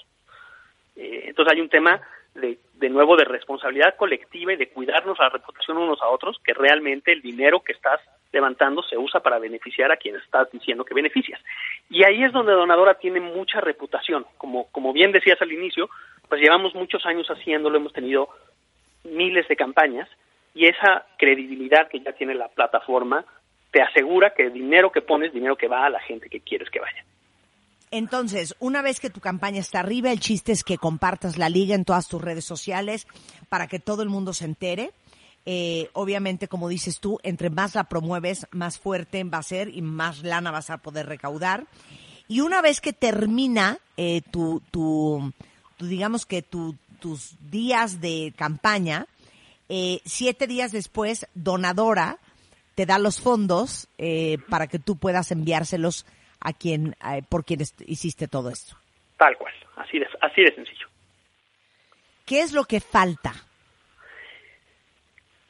Eh, 0.95 1.25
entonces 1.27 1.53
hay 1.53 1.61
un 1.61 1.69
tema 1.69 2.01
de, 2.35 2.57
de 2.73 2.89
nuevo 2.89 3.15
de 3.15 3.25
responsabilidad 3.25 3.95
colectiva 3.95 4.53
y 4.53 4.57
de 4.57 4.69
cuidarnos 4.69 5.17
la 5.19 5.29
reputación 5.29 5.77
unos 5.77 6.01
a 6.01 6.07
otros, 6.09 6.39
que 6.43 6.53
realmente 6.53 7.11
el 7.11 7.21
dinero 7.21 7.61
que 7.61 7.73
estás 7.73 8.01
levantando 8.31 8.81
se 8.81 8.97
usa 8.97 9.19
para 9.21 9.37
beneficiar 9.37 9.91
a 9.91 9.97
quien 9.97 10.15
estás 10.15 10.51
diciendo 10.51 10.83
que 10.83 10.95
beneficias. 10.95 11.39
Y 11.89 12.03
ahí 12.03 12.23
es 12.23 12.31
donde 12.33 12.53
Donadora 12.53 12.95
tiene 12.95 13.19
mucha 13.19 13.61
reputación. 13.61 14.25
Como, 14.37 14.67
como 14.71 14.91
bien 14.93 15.11
decías 15.11 15.39
al 15.41 15.51
inicio, 15.51 15.89
pues 16.27 16.41
llevamos 16.41 16.73
muchos 16.73 17.05
años 17.05 17.27
haciéndolo, 17.27 17.77
hemos 17.77 17.93
tenido 17.93 18.29
miles 19.03 19.47
de 19.47 19.55
campañas 19.55 20.09
y 20.53 20.65
esa 20.67 21.05
credibilidad 21.17 21.87
que 21.89 21.99
ya 21.99 22.13
tiene 22.13 22.35
la 22.35 22.47
plataforma 22.47 23.25
te 23.71 23.81
asegura 23.81 24.33
que 24.35 24.43
el 24.43 24.53
dinero 24.53 24.91
que 24.91 25.01
pones, 25.01 25.33
dinero 25.33 25.55
que 25.55 25.67
va 25.67 25.85
a 25.85 25.89
la 25.89 25.99
gente 25.99 26.29
que 26.29 26.39
quieres 26.41 26.69
que 26.69 26.79
vaya. 26.79 27.03
Entonces, 27.91 28.55
una 28.59 28.81
vez 28.81 28.99
que 28.99 29.09
tu 29.09 29.19
campaña 29.19 29.59
está 29.59 29.79
arriba, 29.79 30.11
el 30.11 30.19
chiste 30.19 30.51
es 30.51 30.63
que 30.63 30.77
compartas 30.77 31.37
la 31.37 31.49
liga 31.49 31.75
en 31.75 31.85
todas 31.85 32.07
tus 32.07 32.21
redes 32.21 32.45
sociales 32.45 33.07
para 33.49 33.67
que 33.67 33.79
todo 33.79 34.01
el 34.03 34.09
mundo 34.09 34.33
se 34.33 34.45
entere. 34.45 34.91
Eh, 35.45 35.89
obviamente, 35.93 36.47
como 36.47 36.69
dices 36.69 36.99
tú, 36.99 37.19
entre 37.23 37.49
más 37.49 37.75
la 37.75 37.83
promueves, 37.83 38.47
más 38.51 38.79
fuerte 38.79 39.23
va 39.25 39.39
a 39.39 39.43
ser 39.43 39.69
y 39.69 39.81
más 39.81 40.23
lana 40.23 40.51
vas 40.51 40.69
a 40.69 40.77
poder 40.77 41.05
recaudar. 41.07 41.65
Y 42.27 42.39
una 42.41 42.61
vez 42.61 42.79
que 42.81 42.93
termina 42.93 43.77
eh, 43.97 44.21
tu, 44.31 44.61
tu, 44.71 45.31
tu, 45.77 45.85
digamos 45.85 46.25
que 46.25 46.41
tu- 46.41 46.75
tus 46.99 47.35
días 47.51 47.99
de 48.01 48.33
campaña, 48.37 49.05
eh, 49.69 49.99
siete 50.05 50.47
días 50.47 50.71
después, 50.71 51.27
Donadora 51.33 52.17
te 52.75 52.85
da 52.85 52.97
los 52.97 53.21
fondos 53.21 53.87
eh, 53.97 54.37
para 54.49 54.67
que 54.67 54.79
tú 54.79 54.97
puedas 54.97 55.31
enviárselos 55.31 56.05
a 56.39 56.53
quien, 56.53 56.95
eh, 57.05 57.21
por 57.29 57.45
quien 57.45 57.61
hiciste 57.85 58.27
todo 58.27 58.49
esto. 58.49 58.75
Tal 59.17 59.37
cual, 59.37 59.53
así 59.75 59.99
de, 59.99 60.07
así 60.21 60.41
de 60.41 60.55
sencillo. 60.55 60.87
¿Qué 62.25 62.41
es 62.41 62.53
lo 62.53 62.63
que 62.63 62.79
falta? 62.79 63.33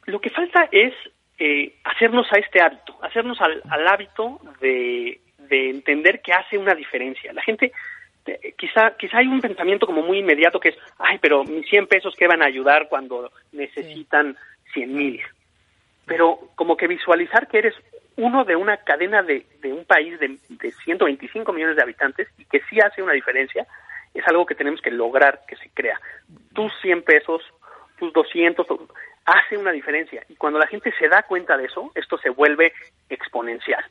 Lo 0.05 0.19
que 0.19 0.29
falta 0.29 0.67
es 0.71 0.93
eh, 1.39 1.75
hacernos 1.83 2.27
a 2.31 2.39
este 2.39 2.61
hábito, 2.61 2.97
hacernos 3.01 3.39
al, 3.41 3.61
al 3.69 3.87
hábito 3.87 4.39
de, 4.59 5.21
de 5.37 5.69
entender 5.69 6.21
que 6.21 6.33
hace 6.33 6.57
una 6.57 6.75
diferencia. 6.75 7.31
La 7.31 7.41
gente, 7.41 7.71
quizá, 8.57 8.95
quizá 8.97 9.17
hay 9.17 9.27
un 9.27 9.41
pensamiento 9.41 9.85
como 9.85 10.01
muy 10.01 10.19
inmediato 10.19 10.59
que 10.59 10.69
es, 10.69 10.75
ay, 10.97 11.19
pero 11.19 11.43
mis 11.43 11.67
100 11.69 11.87
pesos 11.87 12.15
que 12.15 12.27
van 12.27 12.41
a 12.41 12.45
ayudar 12.45 12.87
cuando 12.89 13.31
necesitan 13.51 14.37
100 14.73 14.95
mil. 14.95 15.21
Pero 16.05 16.39
como 16.55 16.77
que 16.77 16.87
visualizar 16.87 17.47
que 17.47 17.59
eres 17.59 17.75
uno 18.17 18.43
de 18.45 18.55
una 18.55 18.77
cadena 18.77 19.23
de, 19.23 19.45
de 19.61 19.73
un 19.73 19.85
país 19.85 20.19
de, 20.19 20.37
de 20.49 20.71
125 20.71 21.51
millones 21.51 21.75
de 21.75 21.81
habitantes 21.81 22.27
y 22.37 22.45
que 22.45 22.61
sí 22.69 22.79
hace 22.79 23.01
una 23.01 23.13
diferencia, 23.13 23.65
es 24.13 24.27
algo 24.27 24.45
que 24.45 24.55
tenemos 24.55 24.81
que 24.81 24.91
lograr 24.91 25.41
que 25.47 25.55
se 25.55 25.69
crea. 25.73 25.99
Tus 26.53 26.71
100 26.81 27.03
pesos, 27.03 27.41
tus 27.97 28.13
200, 28.13 28.67
hace 29.25 29.57
una 29.57 29.71
diferencia. 29.71 30.23
Y 30.29 30.35
cuando 30.35 30.59
la 30.59 30.67
gente 30.67 30.93
se 30.99 31.07
da 31.07 31.23
cuenta 31.23 31.57
de 31.57 31.65
eso, 31.65 31.91
esto 31.95 32.17
se 32.17 32.29
vuelve 32.29 32.73
exponencial. 33.09 33.83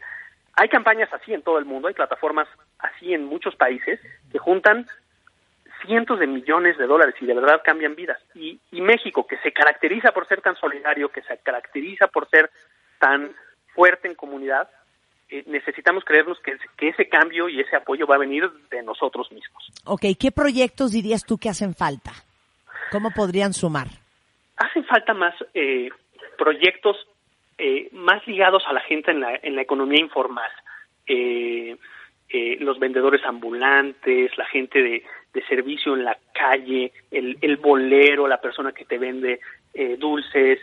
Hay 0.55 0.69
campañas 0.69 1.13
así 1.13 1.33
en 1.33 1.43
todo 1.43 1.59
el 1.59 1.65
mundo, 1.65 1.89
hay 1.89 1.95
plataformas 1.95 2.47
así 2.83 3.15
en 3.15 3.25
muchos 3.25 3.57
países 3.57 4.01
que 4.31 4.39
juntan 4.39 4.87
cientos 5.87 6.19
de 6.19 6.27
millones 6.27 6.79
de 6.79 6.87
dólares 6.87 7.15
y 7.21 7.27
de 7.27 7.35
verdad 7.35 7.63
cambian 7.65 7.95
vidas. 7.95 8.19
Y, 8.35 8.59
y 8.71 8.81
México, 8.81 9.27
que 9.27 9.39
se 9.39 9.53
caracteriza 9.53 10.13
por 10.13 10.27
ser 10.29 10.41
tan 10.41 10.57
solidario, 10.57 11.09
que 11.09 11.23
se 11.23 11.39
caracteriza 11.39 12.07
por 12.09 12.29
ser 12.29 12.51
tan 12.99 13.35
fuerte 13.75 14.09
en 14.09 14.15
comunidad, 14.15 14.69
eh, 15.29 15.43
necesitamos 15.47 16.05
creernos 16.05 16.39
que, 16.41 16.57
que 16.77 16.89
ese 16.89 17.09
cambio 17.09 17.49
y 17.49 17.61
ese 17.61 17.77
apoyo 17.77 18.07
va 18.07 18.17
a 18.17 18.19
venir 18.19 18.49
de 18.71 18.83
nosotros 18.83 19.33
mismos. 19.33 19.67
Ok, 19.85 20.03
¿qué 20.19 20.31
proyectos 20.31 20.93
dirías 20.93 21.25
tú 21.25 21.39
que 21.39 21.49
hacen 21.49 21.75
falta? 21.75 22.13
¿Cómo 22.91 23.11
podrían 23.11 23.53
sumar? 23.53 23.89
Hacen 24.57 24.85
falta 24.85 25.15
más 25.15 25.35
eh, 25.55 25.89
proyectos 26.37 26.97
eh, 27.59 27.89
más 27.93 28.27
ligados 28.27 28.63
a 28.67 28.73
la 28.73 28.81
gente 28.81 29.11
en 29.11 29.21
la, 29.21 29.35
en 29.43 29.57
la 29.57 29.63
economía 29.63 30.01
informal. 30.01 30.51
Eh, 32.35 32.57
los 32.61 32.79
vendedores 32.79 33.23
ambulantes, 33.27 34.37
la 34.39 34.47
gente 34.47 34.83
de, 34.83 35.03
servicio 35.49 35.95
en 35.95 36.05
la 36.05 36.17
calle, 36.33 36.93
el, 37.11 37.37
el 37.43 37.57
bolero, 37.59 38.27
la 38.27 38.41
persona 38.41 38.73
que 38.73 38.87
te 38.87 38.97
vende 38.97 39.41
eh, 39.75 39.97
dulces, 39.99 40.59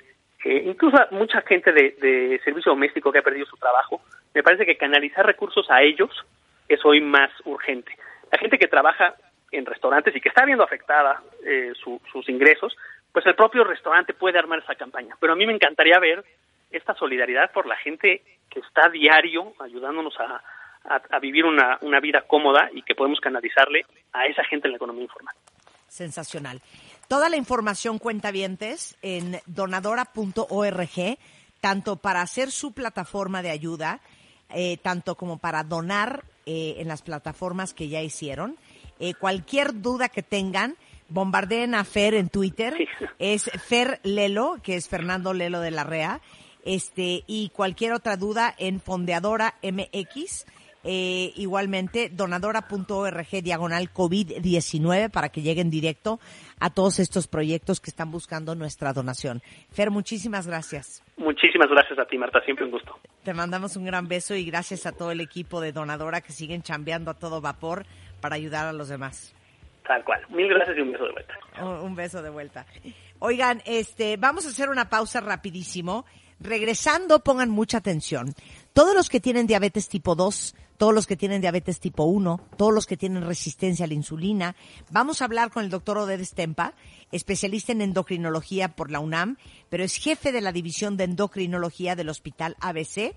eh, 0.46 0.64
incluso 0.66 0.98
mucha 1.12 1.42
gente 1.42 1.72
de, 1.72 2.40
servicio 2.44 2.72
doméstico 2.72 3.12
que 3.12 3.20
ha 3.20 3.24
perdido 3.24 3.46
su 3.46 3.58
trabajo. 3.58 4.02
Me 4.34 4.42
parece 4.42 4.66
que 4.66 4.78
canalizar 4.78 5.26
recursos 5.26 5.70
a 5.70 5.82
ellos 5.84 6.10
es 6.68 6.84
hoy 6.86 7.02
más 7.02 7.30
urgente. 7.46 7.92
La 8.32 8.40
gente 8.40 8.58
que 8.58 8.68
trabaja 8.68 9.14
en 9.52 9.66
restaurantes 9.66 10.16
y 10.16 10.22
que 10.22 10.30
está 10.30 10.46
viendo 10.46 10.64
afectada 10.64 11.22
eh, 11.46 11.74
su- 11.76 12.02
sus 12.12 12.28
ingresos, 12.30 12.76
pues 13.12 13.26
el 13.26 13.36
propio 13.36 13.64
restaurante 13.64 14.14
puede 14.14 14.40
armar 14.40 14.60
esa 14.60 14.76
campaña. 14.76 15.16
Pero 15.20 15.34
a 15.34 15.36
mí 15.36 15.46
me 15.46 15.54
encantaría 15.54 16.00
ver 16.00 16.24
esta 16.72 16.94
solidaridad 16.96 17.52
por 17.52 17.66
la 17.66 17.76
gente 17.76 18.22
que 18.50 18.60
está 18.60 18.90
diario 18.90 19.54
ayudándonos 19.60 20.20
a, 20.20 20.42
a- 20.86 21.02
a 21.16 21.20
vivir 21.20 21.46
una, 21.46 21.78
una 21.82 22.00
vida 22.00 22.24
cómoda 22.28 22.70
y 22.74 22.82
que 22.84 22.96
podemos 22.96 23.20
canalizarle 23.20 23.86
a 24.14 24.26
esa 24.26 24.44
gente 24.44 24.68
en 24.68 24.72
la 24.74 24.78
economía 24.78 25.04
informal. 25.04 25.36
Sensacional. 25.88 26.62
Toda 27.08 27.30
la 27.30 27.38
información 27.38 27.98
cuentavientes 27.98 28.98
en 29.02 29.40
donadora.org, 29.48 31.18
tanto 31.62 31.96
para 31.98 32.22
hacer 32.22 32.52
su 32.52 32.74
plataforma 32.74 33.42
de 33.42 33.50
ayuda, 33.52 34.00
eh, 34.50 34.78
tanto 34.78 35.16
como 35.16 35.38
para 35.40 35.64
donar 35.64 36.24
eh, 36.46 36.76
en 36.78 36.88
las 36.88 37.02
plataformas 37.02 37.74
que 37.74 37.88
ya 37.90 38.02
hicieron. 38.02 38.58
Eh, 39.00 39.14
cualquier 39.14 39.82
duda 39.82 40.10
que 40.10 40.24
tengan, 40.24 40.76
bombardeen 41.10 41.74
a 41.76 41.84
Fer 41.84 42.14
en 42.14 42.30
Twitter. 42.30 42.76
Es 43.18 43.50
Fer 43.68 44.00
Lelo, 44.04 44.58
que 44.64 44.76
es 44.76 44.88
Fernando 44.88 45.34
Lelo 45.34 45.60
de 45.60 45.72
la 45.72 45.84
REA. 45.84 46.22
Este, 46.66 47.24
y 47.26 47.50
cualquier 47.50 47.94
otra 47.94 48.18
duda 48.18 48.54
en 48.58 48.82
Fondeadora 48.82 49.56
MX. 49.64 50.46
Eh, 50.92 51.34
igualmente, 51.36 52.10
donadora.org 52.10 53.44
diagonal 53.44 53.94
COVID-19 53.94 55.12
para 55.12 55.30
que 55.30 55.44
lleguen 55.44 55.70
directo 55.70 56.20
a 56.60 56.72
todos 56.72 56.98
estos 56.98 57.28
proyectos 57.28 57.80
que 57.80 57.92
están 57.92 58.10
buscando 58.10 58.56
nuestra 58.56 58.92
donación. 58.92 59.44
Fer, 59.72 59.92
muchísimas 59.92 60.48
gracias. 60.48 61.04
Muchísimas 61.16 61.70
gracias 61.70 62.00
a 62.00 62.06
ti, 62.06 62.18
Marta. 62.18 62.42
Siempre 62.44 62.66
un 62.66 62.72
gusto. 62.72 62.98
Te 63.24 63.36
mandamos 63.36 63.76
un 63.76 63.86
gran 63.86 64.08
beso 64.08 64.34
y 64.34 64.46
gracias 64.46 64.88
a 64.88 64.92
todo 64.92 65.12
el 65.12 65.22
equipo 65.22 65.62
de 65.62 65.74
Donadora 65.74 66.22
que 66.22 66.32
siguen 66.32 66.64
chambeando 66.64 67.12
a 67.12 67.14
todo 67.14 67.40
vapor 67.40 67.86
para 68.20 68.38
ayudar 68.38 68.66
a 68.66 68.74
los 68.74 68.90
demás. 68.90 69.36
Tal 69.86 70.04
cual. 70.04 70.26
Mil 70.30 70.48
gracias 70.48 70.76
y 70.76 70.82
un 70.82 70.92
beso 70.92 71.04
de 71.04 71.12
vuelta. 71.12 71.38
Un 71.84 71.96
beso 71.96 72.24
de 72.24 72.32
vuelta. 72.32 72.66
Oigan, 73.20 73.62
este, 73.68 74.18
vamos 74.18 74.48
a 74.48 74.50
hacer 74.50 74.70
una 74.70 74.90
pausa 74.90 75.22
rapidísimo. 75.22 76.08
Regresando, 76.40 77.20
pongan 77.20 77.52
mucha 77.52 77.78
atención. 77.78 78.34
Todos 78.74 78.96
los 78.96 79.08
que 79.08 79.20
tienen 79.20 79.46
diabetes 79.46 79.88
tipo 79.88 80.16
2, 80.16 80.56
todos 80.80 80.94
los 80.94 81.08
que 81.08 81.18
tienen 81.18 81.42
diabetes 81.42 81.82
tipo 81.82 82.06
1, 82.06 82.40
todos 82.56 82.74
los 82.74 82.86
que 82.86 82.96
tienen 82.96 83.26
resistencia 83.26 83.84
a 83.84 83.88
la 83.90 83.96
insulina, 83.96 84.56
vamos 84.90 85.22
a 85.22 85.26
hablar 85.26 85.52
con 85.52 85.66
el 85.66 85.70
doctor 85.70 85.98
Oded 85.98 86.24
Stempa, 86.24 86.74
especialista 87.12 87.74
en 87.74 87.82
endocrinología 87.82 88.70
por 88.70 88.90
la 88.90 89.02
UNAM, 89.02 89.36
pero 89.68 89.84
es 89.84 89.98
jefe 89.98 90.32
de 90.32 90.40
la 90.40 90.54
división 90.54 90.96
de 90.96 91.04
endocrinología 91.04 91.98
del 91.98 92.08
Hospital 92.08 92.56
ABC. 92.62 93.14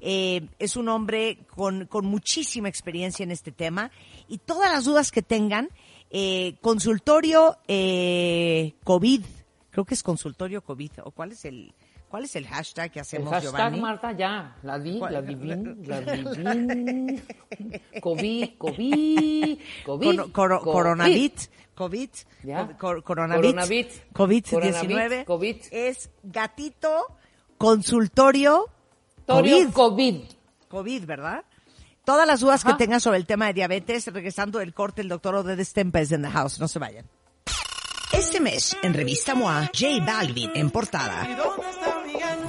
Eh, 0.00 0.48
es 0.58 0.74
un 0.76 0.88
hombre 0.88 1.36
con, 1.54 1.84
con 1.84 2.06
muchísima 2.06 2.70
experiencia 2.70 3.24
en 3.24 3.30
este 3.30 3.52
tema. 3.52 3.90
Y 4.26 4.38
todas 4.38 4.72
las 4.72 4.86
dudas 4.86 5.12
que 5.12 5.20
tengan, 5.20 5.68
eh, 6.08 6.54
consultorio 6.62 7.58
eh, 7.68 8.72
COVID, 8.84 9.22
creo 9.70 9.84
que 9.84 9.94
es 9.94 10.02
consultorio 10.02 10.64
COVID, 10.64 10.92
o 11.04 11.10
cuál 11.10 11.32
es 11.32 11.44
el, 11.44 11.74
cuál 12.12 12.24
es 12.24 12.36
el 12.36 12.46
hashtag 12.46 12.90
que 12.92 12.98
El 12.98 13.02
hacemos, 13.04 13.30
hashtag, 13.32 13.52
Giovanni? 13.54 13.80
Marta, 13.80 14.12
ya. 14.12 14.54
La 14.62 14.78
di, 14.78 14.98
¿Cuál? 14.98 15.12
la 15.14 15.22
divin, 15.28 15.82
la 15.86 16.00
divin. 16.02 17.22
COVID, 18.02 18.50
COVID, 18.58 19.58
COVID. 19.86 20.20
Cor- 20.30 20.60
COVID. 20.60 20.72
Coronavit, 20.72 21.40
COVID, 21.74 22.10
cor- 22.78 23.02
coronavit, 23.02 23.50
Coronavit. 23.56 23.88
COVID-19, 24.12 24.50
Coronavit, 24.50 25.24
COVID. 25.26 25.56
es 25.70 26.10
gatito 26.22 27.06
consultorio 27.56 28.66
Torio 29.24 29.56
COVID. 29.72 29.72
COVID. 29.72 30.16
COVID, 30.68 31.04
¿verdad? 31.06 31.44
Todas 32.04 32.26
las 32.26 32.40
dudas 32.40 32.62
Ajá. 32.64 32.76
que 32.76 32.84
tengan 32.84 33.00
sobre 33.00 33.16
el 33.18 33.24
tema 33.26 33.46
de 33.46 33.54
diabetes, 33.54 34.06
regresando 34.12 34.58
del 34.58 34.74
corte, 34.74 35.00
el 35.00 35.08
doctor 35.08 35.34
Oded 35.36 35.58
Stempa 35.64 36.00
es 36.00 36.12
en 36.12 36.20
the 36.22 36.28
house, 36.30 36.60
no 36.60 36.68
se 36.68 36.78
vayan. 36.78 37.06
Este 38.12 38.40
mes, 38.40 38.76
en 38.82 38.92
Revista 38.92 39.34
MOA, 39.34 39.70
J 39.72 40.04
Balvin 40.04 40.50
en 40.54 40.70
portada. 40.70 41.26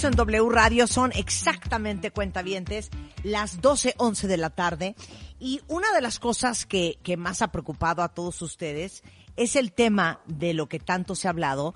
Regreso 0.00 0.08
en 0.08 0.28
W 0.28 0.48
Radio, 0.50 0.86
son 0.86 1.12
exactamente 1.14 2.10
cuentavientes 2.10 2.90
las 3.22 3.60
12.11 3.60 4.28
de 4.28 4.36
la 4.38 4.48
tarde. 4.48 4.94
Y 5.38 5.60
una 5.68 5.92
de 5.92 6.00
las 6.00 6.18
cosas 6.18 6.64
que, 6.64 6.98
que 7.02 7.18
más 7.18 7.42
ha 7.42 7.48
preocupado 7.48 8.02
a 8.02 8.08
todos 8.08 8.40
ustedes 8.40 9.02
es 9.36 9.56
el 9.56 9.72
tema 9.72 10.20
de 10.26 10.54
lo 10.54 10.68
que 10.68 10.78
tanto 10.78 11.14
se 11.14 11.28
ha 11.28 11.32
hablado, 11.32 11.74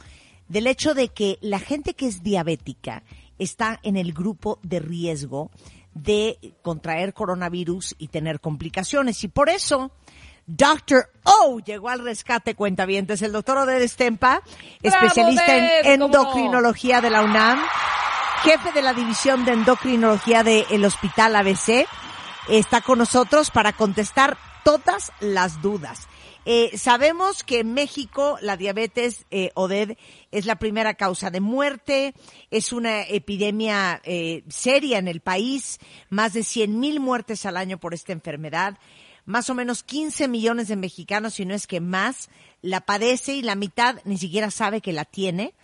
del 0.49 0.67
hecho 0.67 0.95
de 0.95 1.09
que 1.09 1.39
la 1.43 1.59
gente 1.59 1.93
que 1.93 2.07
es 2.07 2.23
diabética 2.23 3.03
está 3.39 3.79
en 3.83 3.97
el 3.97 4.15
grupo 4.15 4.59
de 4.63 4.81
riesgo 4.81 5.51
de 5.93 6.55
contraer 6.63 7.13
coronavirus 7.13 7.95
y 7.99 8.09
tener 8.09 8.41
complicaciones. 8.41 9.23
Y 9.25 9.29
por 9.29 9.51
eso 9.51 9.93
Dr. 10.47 11.11
O 11.25 11.59
llegó 11.61 11.89
al 11.89 12.05
rescate 12.05 12.55
cuentavientes, 12.55 13.23
el 13.23 13.33
doctor 13.33 13.59
Oded 13.59 13.87
Stempa, 13.87 14.43
especialista 14.83 15.57
en 15.81 16.03
endocrinología 16.03 17.01
de 17.01 17.11
la 17.11 17.23
UNAM, 17.23 17.61
jefe 18.45 18.73
de 18.73 18.83
la 18.83 18.93
división 18.93 19.47
de 19.47 19.53
endocrinología 19.53 20.45
del 20.45 20.85
Hospital 20.85 21.35
ABC, 21.35 21.87
está 22.47 22.83
con 22.83 22.99
nosotros 22.99 23.51
para 23.51 23.73
contestar 23.73 24.37
todas 24.62 25.12
las 25.21 25.62
dudas. 25.62 26.09
Eh, 26.45 26.77
sabemos 26.77 27.43
que 27.43 27.61
en 27.61 27.73
México 27.73 28.37
la 28.43 28.59
diabetes, 28.59 29.25
eh, 29.31 29.51
ODED, 29.55 29.97
es 30.31 30.45
la 30.45 30.57
primera 30.57 30.93
causa 30.93 31.31
de 31.31 31.41
muerte, 31.41 32.12
es 32.51 32.75
una 32.75 33.01
epidemia 33.05 34.03
eh, 34.05 34.45
seria 34.51 34.99
en 34.99 35.09
el 35.09 35.23
país, 35.23 35.79
más 36.11 36.35
de 36.35 36.43
100 36.43 36.79
mil 36.79 37.01
muertes 37.01 37.47
al 37.47 37.57
año 37.57 37.79
por 37.79 37.95
esta 37.95 38.12
enfermedad. 38.12 38.77
más 39.25 39.49
o 39.49 39.55
menos 39.55 39.83
15 39.83 40.29
millones 40.29 40.69
de 40.69 40.77
mexicanos, 40.77 41.33
si 41.33 41.47
no 41.47 41.55
es 41.55 41.66
que 41.66 41.81
más, 41.81 42.29
la 42.61 42.83
padece 42.83 43.33
y 43.33 43.41
la 43.41 43.55
mitad 43.55 43.97
ni 44.05 44.19
siquiera 44.19 44.51
sabe 44.51 44.83
que 44.83 44.93
la 44.93 45.07
tiene. 45.07 45.55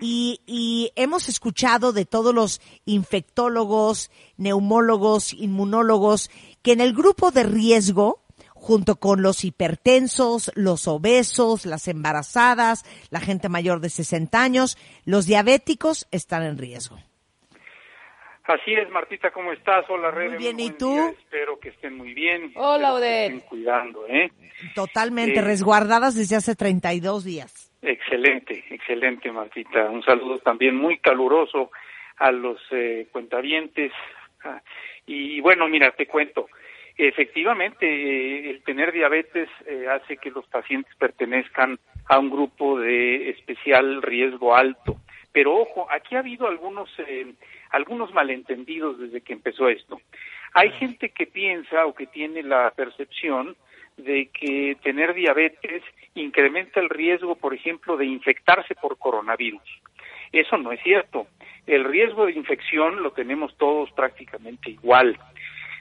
Y, 0.00 0.40
y 0.46 0.92
hemos 0.94 1.28
escuchado 1.28 1.92
de 1.92 2.04
todos 2.04 2.34
los 2.34 2.60
infectólogos, 2.84 4.10
neumólogos, 4.36 5.32
inmunólogos, 5.34 6.30
que 6.62 6.72
en 6.72 6.80
el 6.80 6.92
grupo 6.94 7.30
de 7.32 7.42
riesgo, 7.42 8.22
junto 8.54 8.96
con 8.96 9.22
los 9.22 9.44
hipertensos, 9.44 10.52
los 10.54 10.86
obesos, 10.86 11.66
las 11.66 11.88
embarazadas, 11.88 12.84
la 13.10 13.20
gente 13.20 13.48
mayor 13.48 13.80
de 13.80 13.90
60 13.90 14.40
años, 14.40 14.78
los 15.04 15.26
diabéticos 15.26 16.06
están 16.12 16.44
en 16.44 16.56
riesgo. 16.58 16.96
Así 18.44 18.72
es, 18.72 18.90
Martita, 18.90 19.30
¿cómo 19.32 19.52
estás? 19.52 19.84
Hola, 19.88 20.10
Muy 20.10 20.18
Rebe. 20.22 20.38
bien, 20.38 20.58
¿y 20.60 20.70
tú? 20.70 20.90
día. 20.92 21.10
Espero 21.10 21.58
que 21.60 21.68
estén 21.68 21.96
muy 21.96 22.14
bien. 22.14 22.52
Hola, 22.56 22.88
que 22.88 22.94
Odette. 22.94 23.32
estén 23.34 23.48
cuidando, 23.48 24.06
¿eh? 24.08 24.30
Totalmente 24.74 25.38
Eh, 25.38 25.42
resguardadas 25.42 26.14
desde 26.16 26.36
hace 26.36 26.56
32 26.56 27.22
días. 27.24 27.69
Excelente, 27.82 28.64
excelente, 28.70 29.32
Martita. 29.32 29.88
Un 29.90 30.02
saludo 30.02 30.38
también 30.38 30.76
muy 30.76 30.98
caluroso 30.98 31.70
a 32.18 32.30
los 32.30 32.60
eh, 32.70 33.06
cuentavientes. 33.10 33.92
Ah, 34.44 34.60
Y 35.06 35.40
bueno, 35.40 35.68
mira, 35.68 35.90
te 35.92 36.06
cuento. 36.06 36.48
Efectivamente, 36.96 37.86
eh, 37.86 38.50
el 38.50 38.62
tener 38.62 38.92
diabetes 38.92 39.48
eh, 39.66 39.86
hace 39.88 40.18
que 40.18 40.30
los 40.30 40.46
pacientes 40.48 40.94
pertenezcan 40.96 41.78
a 42.06 42.18
un 42.18 42.28
grupo 42.28 42.78
de 42.78 43.30
especial 43.30 44.02
riesgo 44.02 44.54
alto. 44.54 44.96
Pero 45.32 45.56
ojo, 45.56 45.86
aquí 45.90 46.16
ha 46.16 46.18
habido 46.18 46.46
algunos 46.46 46.90
eh, 46.98 47.32
algunos 47.70 48.12
malentendidos 48.12 48.98
desde 48.98 49.22
que 49.22 49.32
empezó 49.32 49.68
esto. 49.68 50.00
Hay 50.52 50.70
gente 50.72 51.10
que 51.10 51.26
piensa 51.26 51.86
o 51.86 51.94
que 51.94 52.06
tiene 52.06 52.42
la 52.42 52.70
percepción 52.72 53.56
de 53.96 54.26
que 54.28 54.76
tener 54.82 55.14
diabetes 55.14 55.82
incrementa 56.14 56.80
el 56.80 56.88
riesgo, 56.88 57.36
por 57.36 57.54
ejemplo, 57.54 57.96
de 57.96 58.06
infectarse 58.06 58.74
por 58.74 58.98
coronavirus. 58.98 59.62
Eso 60.32 60.56
no 60.56 60.72
es 60.72 60.82
cierto. 60.82 61.26
El 61.66 61.84
riesgo 61.84 62.26
de 62.26 62.32
infección 62.32 63.02
lo 63.02 63.12
tenemos 63.12 63.56
todos 63.56 63.90
prácticamente 63.92 64.70
igual. 64.70 65.18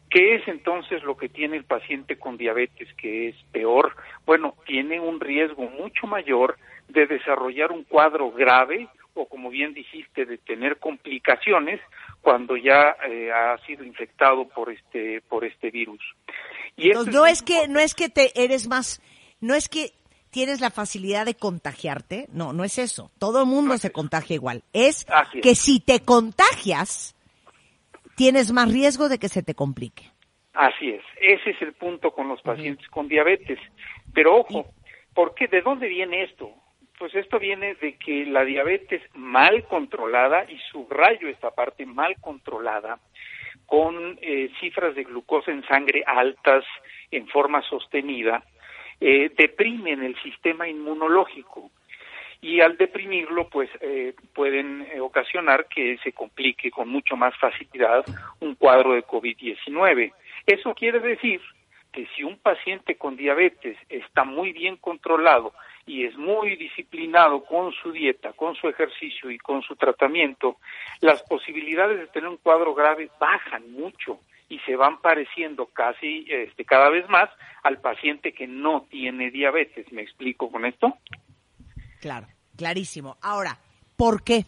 ¿Qué 0.10 0.36
es 0.36 0.48
entonces 0.48 1.04
lo 1.04 1.16
que 1.16 1.30
tiene 1.30 1.58
el 1.58 1.66
paciente 1.66 2.18
con 2.18 2.38
diabetes 2.38 2.92
que 2.96 3.30
es 3.30 3.36
peor? 3.52 3.96
Bueno, 4.26 4.56
tiene 4.66 5.00
un 5.00 5.20
riesgo 5.20 5.70
mucho 5.70 6.08
mayor 6.08 6.58
de 6.88 7.06
desarrollar 7.06 7.72
un 7.72 7.84
cuadro 7.84 8.32
grave 8.32 8.88
o, 9.14 9.28
como 9.28 9.50
bien 9.50 9.74
dijiste, 9.74 10.26
de 10.26 10.40
tener 10.40 10.78
complicaciones 10.78 11.80
cuando 12.22 12.58
ya 12.58 12.96
eh, 13.08 13.32
ha 13.32 13.58
sido 13.66 13.84
infectado 13.84 14.48
por 14.48 14.72
este 14.72 15.22
por 15.22 15.46
este 15.46 15.70
virus. 15.70 16.02
Y 16.76 16.88
Entonces, 16.88 17.14
no 17.14 17.28
es 17.28 17.44
que, 17.44 17.68
no 17.68 17.80
es 17.80 17.94
que 17.94 18.10
te 18.10 18.32
eres 18.42 18.68
más, 18.68 19.02
no 19.42 19.54
es 19.54 19.70
que 19.70 19.92
tienes 20.32 20.62
la 20.62 20.70
facilidad 20.70 21.26
de 21.26 21.36
contagiarte, 21.36 22.28
no, 22.32 22.54
no 22.54 22.64
es 22.64 22.78
eso. 22.78 23.12
Todo 23.20 23.42
el 23.42 23.48
mundo 23.48 23.78
se 23.78 23.92
contagia 23.92 24.36
igual. 24.36 24.64
Es 24.74 25.06
que 25.42 25.56
si 25.56 25.80
te 25.80 26.02
contagias, 26.02 27.16
tienes 28.16 28.52
más 28.52 28.72
riesgo 28.72 29.10
de 29.10 29.18
que 29.18 29.30
se 29.30 29.44
te 29.44 29.56
complique. 29.56 30.06
Así 30.54 30.90
es, 30.90 31.04
ese 31.22 31.52
es 31.52 31.62
el 31.62 31.74
punto 31.74 32.12
con 32.12 32.28
los 32.28 32.42
pacientes 32.42 32.88
con 32.90 33.08
diabetes. 33.08 33.60
Pero 34.14 34.38
ojo, 34.38 34.66
¿por 35.14 35.34
qué? 35.34 35.48
¿De 35.48 35.62
dónde 35.62 35.88
viene 35.88 36.24
esto? 36.24 36.52
Pues 36.98 37.16
esto 37.16 37.40
viene 37.40 37.76
de 37.76 37.98
que 37.98 38.26
la 38.26 38.44
diabetes 38.44 39.02
mal 39.14 39.66
controlada, 39.68 40.44
y 40.52 40.60
subrayo 40.72 41.30
esta 41.30 41.52
parte, 41.52 41.86
mal 41.86 42.16
controlada, 42.20 43.00
con 43.66 44.20
eh, 44.22 44.50
cifras 44.60 44.96
de 44.96 45.04
glucosa 45.04 45.52
en 45.52 45.66
sangre 45.66 46.04
altas 46.06 46.66
en 47.12 47.28
forma 47.28 47.62
sostenida, 47.62 48.44
eh, 49.02 49.32
deprimen 49.38 50.04
el 50.04 50.16
sistema 50.22 50.68
inmunológico 50.68 51.72
y 52.42 52.62
al 52.62 52.78
deprimirlo 52.78 53.50
pues 53.50 53.70
eh, 53.82 54.14
pueden 54.34 54.88
eh, 54.94 55.00
ocasionar 55.00 55.68
que 55.68 55.98
se 56.04 56.14
complique 56.14 56.72
con 56.72 56.90
mucho 56.90 57.16
más 57.16 57.36
facilidad 57.38 58.06
un 58.40 58.56
cuadro 58.56 58.94
de 58.94 59.04
COVID-19. 59.04 60.14
Eso 60.46 60.74
quiere 60.74 61.00
decir 61.00 61.42
que 61.92 62.08
si 62.16 62.24
un 62.24 62.38
paciente 62.38 62.96
con 62.96 63.18
diabetes 63.18 63.78
está 63.90 64.24
muy 64.24 64.54
bien 64.54 64.78
controlado 64.78 65.54
y 65.86 66.06
es 66.06 66.16
muy 66.18 66.56
disciplinado 66.56 67.44
con 67.44 67.72
su 67.74 67.92
dieta, 67.92 68.34
con 68.34 68.56
su 68.56 68.70
ejercicio 68.70 69.32
y 69.32 69.40
con 69.40 69.64
su 69.64 69.76
tratamiento, 69.76 70.58
las 71.02 71.24
posibilidades 71.24 72.00
de 72.00 72.08
tener 72.08 72.30
un 72.30 72.38
cuadro 72.38 72.76
grave 72.76 73.10
bajan 73.20 73.72
mucho 73.72 74.20
y 74.50 74.60
se 74.60 74.76
van 74.76 75.00
pareciendo 75.00 75.68
casi 75.68 76.26
este, 76.28 76.66
cada 76.66 76.90
vez 76.90 77.08
más 77.08 77.30
al 77.64 77.80
paciente 77.80 78.34
que 78.34 78.48
no 78.48 78.88
tiene 78.90 79.32
diabetes. 79.32 79.92
¿Me 79.92 80.02
explico 80.02 80.52
con 80.52 80.66
esto? 80.66 80.98
Claro, 82.02 82.28
clarísimo. 82.58 83.18
Ahora, 83.22 83.58
¿por 83.96 84.24
qué? 84.24 84.46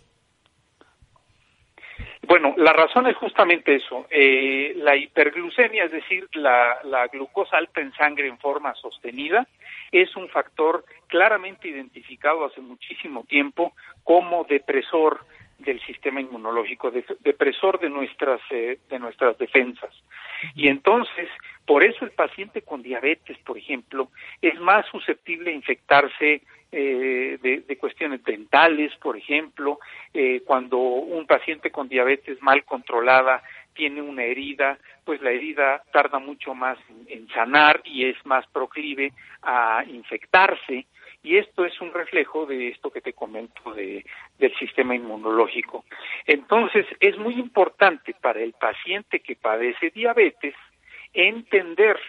Bueno, 2.28 2.54
la 2.58 2.72
razón 2.72 3.08
es 3.08 3.18
justamente 3.18 3.76
eso. 3.76 4.08
Eh, 4.10 4.74
la 4.78 4.96
hiperglucemia, 4.96 5.86
es 5.86 5.92
decir, 5.92 6.28
la, 6.34 6.78
la 6.84 7.08
glucosa 7.08 7.58
alta 7.58 7.82
en 7.82 7.92
sangre 7.94 8.28
en 8.28 8.38
forma 8.38 8.74
sostenida, 8.76 9.48
es 9.92 10.16
un 10.16 10.30
factor 10.30 10.86
claramente 11.08 11.68
identificado 11.68 12.46
hace 12.46 12.62
muchísimo 12.62 13.24
tiempo 13.26 13.74
como 14.04 14.46
depresor 14.46 15.26
del 15.62 15.80
sistema 15.82 16.22
inmunológico, 16.22 16.92
de- 16.92 17.06
depresor 17.22 17.80
de 17.80 17.90
nuestras 17.90 18.42
eh, 18.52 18.80
de 18.90 19.00
nuestras 19.00 19.38
defensas. 19.38 19.94
Y 20.56 20.68
entonces, 20.68 21.30
por 21.66 21.84
eso 21.84 22.04
el 22.06 22.12
paciente 22.12 22.62
con 22.64 22.82
diabetes, 22.82 23.38
por 23.40 23.58
ejemplo, 23.58 24.10
es 24.42 24.60
más 24.60 24.86
susceptible 24.88 25.52
a 25.52 25.56
infectarse 25.56 26.42
eh, 26.72 27.38
de, 27.42 27.62
de 27.68 27.78
cuestiones 27.78 28.24
dentales, 28.24 28.96
por 29.02 29.18
ejemplo, 29.18 29.80
eh, 30.14 30.42
cuando 30.46 30.78
un 30.78 31.28
paciente 31.28 31.70
con 31.70 31.88
diabetes 31.90 32.42
mal 32.42 32.64
controlada 32.64 33.44
tiene 33.74 34.02
una 34.02 34.24
herida, 34.24 34.78
pues 35.06 35.22
la 35.22 35.32
herida 35.32 35.84
tarda 35.94 36.20
mucho 36.20 36.54
más 36.54 36.78
en, 36.90 37.06
en 37.20 37.28
sanar 37.30 37.82
y 37.84 38.06
es 38.06 38.18
más 38.26 38.46
proclive 38.48 39.14
a 39.42 39.84
infectarse. 39.88 40.86
Y 41.24 41.38
esto 41.38 41.66
es 41.66 41.80
un 41.82 41.94
reflejo 41.94 42.46
de 42.46 42.70
esto 42.70 42.90
que 42.90 43.02
te 43.02 43.14
comento 43.14 43.74
de, 43.74 44.04
del 44.40 44.56
sistema 44.56 44.96
inmunológico. 44.96 45.86
Entonces, 46.26 46.86
es 47.00 47.18
muy 47.18 47.36
importante 47.36 48.16
para 48.20 48.42
el 48.42 48.54
paciente 48.54 49.20
que 49.20 49.36
padece 49.36 49.92
diabetes 49.92 50.56
entender 51.14 52.00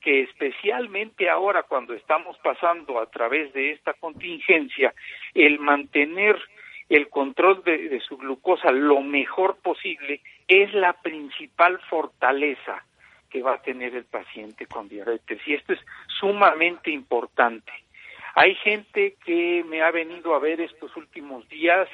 que 0.00 0.22
especialmente 0.22 1.28
ahora 1.28 1.62
cuando 1.62 1.94
estamos 1.94 2.36
pasando 2.38 2.98
a 2.98 3.06
través 3.06 3.52
de 3.52 3.72
esta 3.72 3.92
contingencia, 3.94 4.94
el 5.34 5.58
mantener 5.58 6.40
el 6.88 7.08
control 7.08 7.62
de, 7.62 7.88
de 7.88 8.00
su 8.00 8.16
glucosa 8.16 8.72
lo 8.72 9.00
mejor 9.02 9.58
posible 9.58 10.22
es 10.48 10.72
la 10.74 10.94
principal 10.94 11.78
fortaleza 11.88 12.84
que 13.30 13.42
va 13.42 13.54
a 13.54 13.62
tener 13.62 13.94
el 13.94 14.04
paciente 14.04 14.66
con 14.66 14.88
diabetes. 14.88 15.40
Y 15.46 15.54
esto 15.54 15.72
es 15.72 15.80
sumamente 16.18 16.90
importante. 16.90 17.72
Hay 18.42 18.54
gente 18.54 19.16
que 19.22 19.62
me 19.68 19.82
ha 19.82 19.90
venido 19.90 20.34
a 20.34 20.38
ver 20.38 20.62
estos 20.62 20.96
últimos 20.96 21.46
días, 21.50 21.86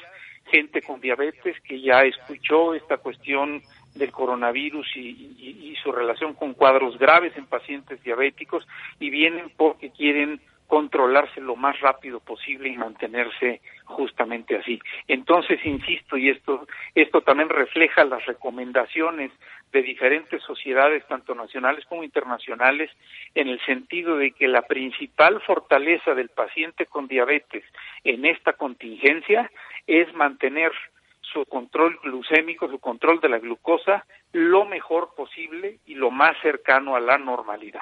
gente 0.49 0.81
con 0.81 1.01
diabetes 1.01 1.61
que 1.63 1.81
ya 1.81 2.03
escuchó 2.05 2.73
esta 2.73 2.99
cuestión 2.99 3.63
del 3.97 4.13
coronavirus 4.13 4.87
y, 4.95 5.35
y- 5.41 5.75
su 5.83 5.91
relación 5.91 6.35
con 6.35 6.55
cuadros 6.55 6.99
graves 6.99 7.37
en 7.37 7.47
pacientes 7.47 8.01
diabéticos 8.05 8.65
y 9.01 9.11
vienen 9.11 9.51
porque 9.57 9.91
quieren 9.91 10.41
controlarse 10.69 11.41
lo 11.41 11.57
más 11.57 11.81
rápido 11.81 12.21
posible 12.21 12.69
y 12.69 12.77
mantenerse 12.77 13.61
justamente 13.85 14.57
así. 14.57 14.79
Entonces, 15.09 15.59
insisto, 15.65 16.17
y 16.17 16.29
esto, 16.31 16.67
esto 16.95 17.23
también 17.23 17.49
refleja 17.49 18.05
las 18.05 18.25
recomendaciones 18.25 19.33
de 19.73 19.83
diferentes 19.83 20.43
sociedades, 20.43 21.07
tanto 21.07 21.35
nacionales 21.35 21.85
como 21.87 22.05
internacionales, 22.05 22.91
en 23.35 23.49
el 23.49 23.61
sentido 23.67 24.17
de 24.17 24.33
que 24.33 24.49
la 24.49 24.63
principal 24.63 25.41
fortaleza 25.43 26.15
del 26.15 26.29
paciente 26.29 26.87
con 26.87 27.09
diabetes 27.09 27.65
en 28.05 28.25
esta 28.25 28.55
contingencia 28.55 29.51
es 29.87 30.13
mantener 30.15 30.73
su 31.21 31.45
control 31.47 31.99
glucémico, 32.03 32.69
su 32.71 32.79
control 32.79 33.21
de 33.21 33.29
la 33.29 33.39
glucosa, 33.39 34.07
lo 34.33 34.65
mejor 34.65 35.15
posible 35.15 35.79
y 35.87 35.95
lo 35.95 36.11
más 36.11 36.37
cercano 36.41 36.97
a 36.97 37.01
la 37.01 37.19
normalidad. 37.19 37.81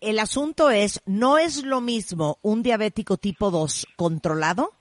El 0.00 0.18
asunto 0.18 0.70
es, 0.70 1.02
no 1.06 1.38
es 1.38 1.64
lo 1.64 1.80
mismo 1.80 2.38
un 2.42 2.62
diabético 2.62 3.16
tipo 3.16 3.50
2 3.50 3.86
controlado 3.96 4.72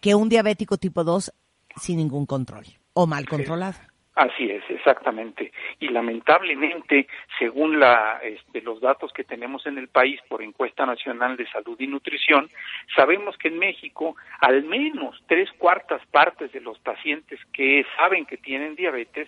que 0.00 0.14
un 0.14 0.28
diabético 0.28 0.78
tipo 0.78 1.04
2 1.04 1.32
sin 1.76 1.98
ningún 1.98 2.26
control 2.26 2.64
o 2.94 3.06
mal 3.06 3.28
controlado. 3.28 3.89
Así 4.20 4.50
es, 4.50 4.62
exactamente. 4.68 5.50
Y 5.78 5.88
lamentablemente, 5.88 7.08
según 7.38 7.80
la, 7.80 8.20
este, 8.22 8.60
los 8.60 8.78
datos 8.78 9.14
que 9.14 9.24
tenemos 9.24 9.64
en 9.64 9.78
el 9.78 9.88
país 9.88 10.20
por 10.28 10.42
encuesta 10.42 10.84
nacional 10.84 11.38
de 11.38 11.50
salud 11.50 11.80
y 11.80 11.86
nutrición, 11.86 12.50
sabemos 12.94 13.38
que 13.38 13.48
en 13.48 13.58
México 13.58 14.16
al 14.42 14.62
menos 14.64 15.18
tres 15.26 15.50
cuartas 15.52 16.02
partes 16.10 16.52
de 16.52 16.60
los 16.60 16.78
pacientes 16.80 17.40
que 17.50 17.86
saben 17.96 18.26
que 18.26 18.36
tienen 18.36 18.76
diabetes 18.76 19.26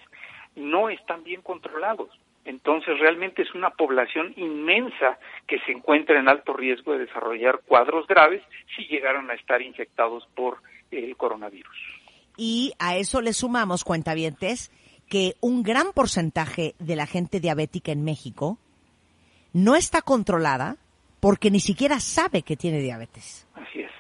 no 0.57 0.91
están 0.91 1.25
bien 1.25 1.41
controlados. 1.41 2.11
Entonces, 2.45 2.99
realmente 2.99 3.41
es 3.41 3.55
una 3.55 3.71
población 3.71 4.35
inmensa 4.37 5.19
que 5.47 5.59
se 5.61 5.73
encuentra 5.73 6.21
en 6.21 6.29
alto 6.29 6.53
riesgo 6.53 6.93
de 6.93 7.07
desarrollar 7.07 7.63
cuadros 7.65 8.07
graves 8.07 8.43
si 8.77 8.85
llegaran 8.89 9.31
a 9.31 9.35
estar 9.35 9.63
infectados 9.63 10.29
por 10.35 10.59
el 10.91 11.17
coronavirus. 11.17 11.79
Y 12.37 12.73
a 12.79 12.97
eso 12.97 13.23
le 13.23 13.33
sumamos, 13.33 13.85
cuentavientes, 13.85 14.71
que 15.13 15.35
un 15.43 15.63
gran 15.63 15.93
porcentaje 15.93 16.75
de 16.79 16.97
la 16.97 17.07
gente 17.07 17.39
diabética 17.39 17.93
en 17.93 18.03
México 18.03 18.57
no 19.53 19.77
está 19.77 20.01
controlada 20.01 20.79
porque 21.21 21.51
ni 21.51 21.61
siquiera 21.61 22.01
sabe 22.01 22.41
que 22.41 22.57
tiene 22.57 22.81
diabetes. 22.81 23.47
Así 23.53 23.81
es. 23.81 23.91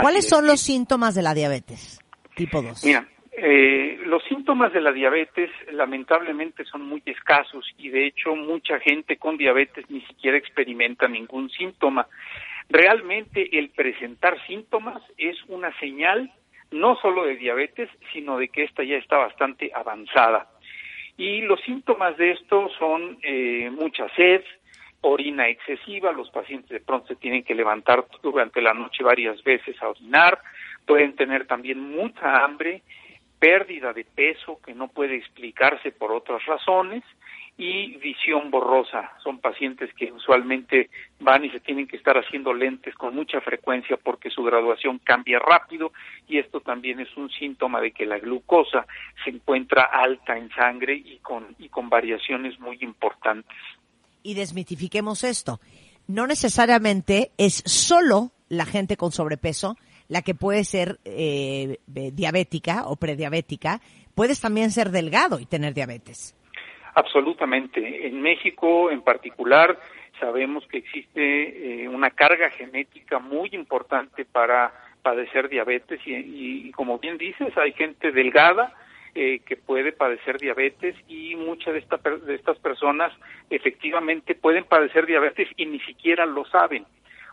¿Cuáles 0.00 0.26
son 0.26 0.44
es. 0.44 0.50
los 0.52 0.60
síntomas 0.62 1.14
de 1.14 1.20
la 1.20 1.34
diabetes? 1.34 2.00
Tipo 2.36 2.62
2. 2.62 2.86
Mira, 2.86 3.06
eh, 3.32 3.98
los 4.06 4.24
síntomas 4.24 4.72
de 4.72 4.80
la 4.80 4.92
diabetes 4.92 5.50
lamentablemente 5.70 6.64
son 6.64 6.88
muy 6.88 7.02
escasos 7.04 7.66
y 7.76 7.90
de 7.90 8.06
hecho 8.06 8.34
mucha 8.34 8.80
gente 8.80 9.18
con 9.18 9.36
diabetes 9.36 9.84
ni 9.90 10.00
siquiera 10.06 10.38
experimenta 10.38 11.06
ningún 11.06 11.50
síntoma. 11.50 12.06
Realmente 12.70 13.58
el 13.58 13.68
presentar 13.68 14.38
síntomas 14.46 15.02
es 15.18 15.36
una 15.48 15.78
señal 15.80 16.32
no 16.70 16.96
solo 16.96 17.24
de 17.24 17.36
diabetes, 17.36 17.88
sino 18.12 18.38
de 18.38 18.48
que 18.48 18.64
esta 18.64 18.82
ya 18.82 18.96
está 18.96 19.18
bastante 19.18 19.70
avanzada. 19.74 20.48
Y 21.16 21.42
los 21.42 21.60
síntomas 21.62 22.16
de 22.16 22.32
esto 22.32 22.70
son 22.78 23.18
eh, 23.22 23.70
mucha 23.70 24.08
sed, 24.14 24.42
orina 25.02 25.48
excesiva, 25.48 26.12
los 26.12 26.30
pacientes 26.30 26.70
de 26.70 26.80
pronto 26.80 27.08
se 27.08 27.16
tienen 27.16 27.42
que 27.42 27.54
levantar 27.54 28.04
durante 28.22 28.60
la 28.60 28.74
noche 28.74 29.02
varias 29.02 29.42
veces 29.42 29.80
a 29.82 29.88
orinar, 29.88 30.38
pueden 30.86 31.14
tener 31.16 31.46
también 31.46 31.80
mucha 31.80 32.44
hambre, 32.44 32.82
pérdida 33.38 33.92
de 33.92 34.04
peso 34.04 34.60
que 34.64 34.74
no 34.74 34.88
puede 34.88 35.16
explicarse 35.16 35.92
por 35.92 36.12
otras 36.12 36.44
razones 36.44 37.02
y 37.60 37.98
visión 37.98 38.50
borrosa. 38.50 39.12
Son 39.22 39.38
pacientes 39.38 39.90
que 39.92 40.10
usualmente 40.10 40.88
van 41.18 41.44
y 41.44 41.50
se 41.50 41.60
tienen 41.60 41.86
que 41.86 41.98
estar 41.98 42.16
haciendo 42.16 42.54
lentes 42.54 42.94
con 42.94 43.14
mucha 43.14 43.42
frecuencia 43.42 43.98
porque 44.02 44.30
su 44.30 44.42
graduación 44.42 44.98
cambia 45.04 45.38
rápido 45.38 45.92
y 46.26 46.38
esto 46.38 46.60
también 46.60 47.00
es 47.00 47.14
un 47.18 47.28
síntoma 47.30 47.82
de 47.82 47.92
que 47.92 48.06
la 48.06 48.18
glucosa 48.18 48.86
se 49.22 49.28
encuentra 49.28 49.82
alta 49.82 50.38
en 50.38 50.48
sangre 50.52 50.94
y 50.94 51.18
con, 51.18 51.54
y 51.58 51.68
con 51.68 51.90
variaciones 51.90 52.58
muy 52.58 52.78
importantes. 52.80 53.58
Y 54.22 54.32
desmitifiquemos 54.32 55.22
esto. 55.22 55.60
No 56.06 56.26
necesariamente 56.26 57.30
es 57.36 57.62
solo 57.66 58.30
la 58.48 58.64
gente 58.64 58.96
con 58.96 59.12
sobrepeso 59.12 59.76
la 60.08 60.22
que 60.22 60.34
puede 60.34 60.64
ser 60.64 60.98
eh, 61.04 61.78
diabética 61.86 62.86
o 62.86 62.96
prediabética. 62.96 63.82
Puedes 64.14 64.40
también 64.40 64.70
ser 64.70 64.90
delgado 64.90 65.38
y 65.38 65.44
tener 65.44 65.74
diabetes. 65.74 66.34
Absolutamente. 67.00 68.06
En 68.08 68.20
México, 68.20 68.90
en 68.90 69.00
particular, 69.00 69.78
sabemos 70.20 70.66
que 70.66 70.76
existe 70.76 71.84
eh, 71.84 71.88
una 71.88 72.10
carga 72.10 72.50
genética 72.50 73.18
muy 73.18 73.48
importante 73.52 74.26
para 74.26 74.70
padecer 75.00 75.48
diabetes 75.48 75.98
y, 76.04 76.70
como 76.72 76.98
bien 76.98 77.16
dices, 77.16 77.56
hay 77.56 77.72
gente 77.72 78.12
delgada 78.12 78.74
eh, 79.14 79.40
que 79.46 79.56
puede 79.56 79.92
padecer 79.92 80.38
diabetes 80.38 80.94
y 81.08 81.36
muchas 81.36 81.72
de, 81.72 81.78
esta, 81.78 81.96
de 81.96 82.34
estas 82.34 82.58
personas 82.58 83.14
efectivamente 83.48 84.34
pueden 84.34 84.64
padecer 84.64 85.06
diabetes 85.06 85.48
y 85.56 85.64
ni 85.64 85.80
siquiera 85.80 86.26
lo 86.26 86.44
saben. 86.44 86.84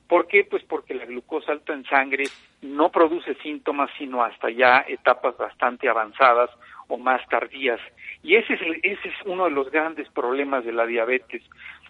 ¿Por 0.08 0.28
qué? 0.28 0.46
Pues 0.46 0.64
porque 0.64 0.94
la 0.94 1.04
glucosa 1.06 1.52
alta 1.52 1.74
en 1.74 1.84
sangre 1.84 2.24
no 2.62 2.90
produce 2.90 3.36
síntomas, 3.44 3.90
sino 3.98 4.24
hasta 4.24 4.50
ya 4.50 4.86
etapas 4.88 5.36
bastante 5.36 5.90
avanzadas 5.90 6.50
o 6.88 6.98
más 6.98 7.22
tardías. 7.30 7.80
Y 8.24 8.36
ese 8.36 8.54
es, 8.54 8.62
ese 8.84 9.10
es 9.10 9.16
uno 9.26 9.46
de 9.46 9.52
los 9.52 9.72
grandes 9.72 10.10
problemas 10.10 10.66
de 10.66 10.72
la 10.72 10.86
diabetes, 10.86 11.44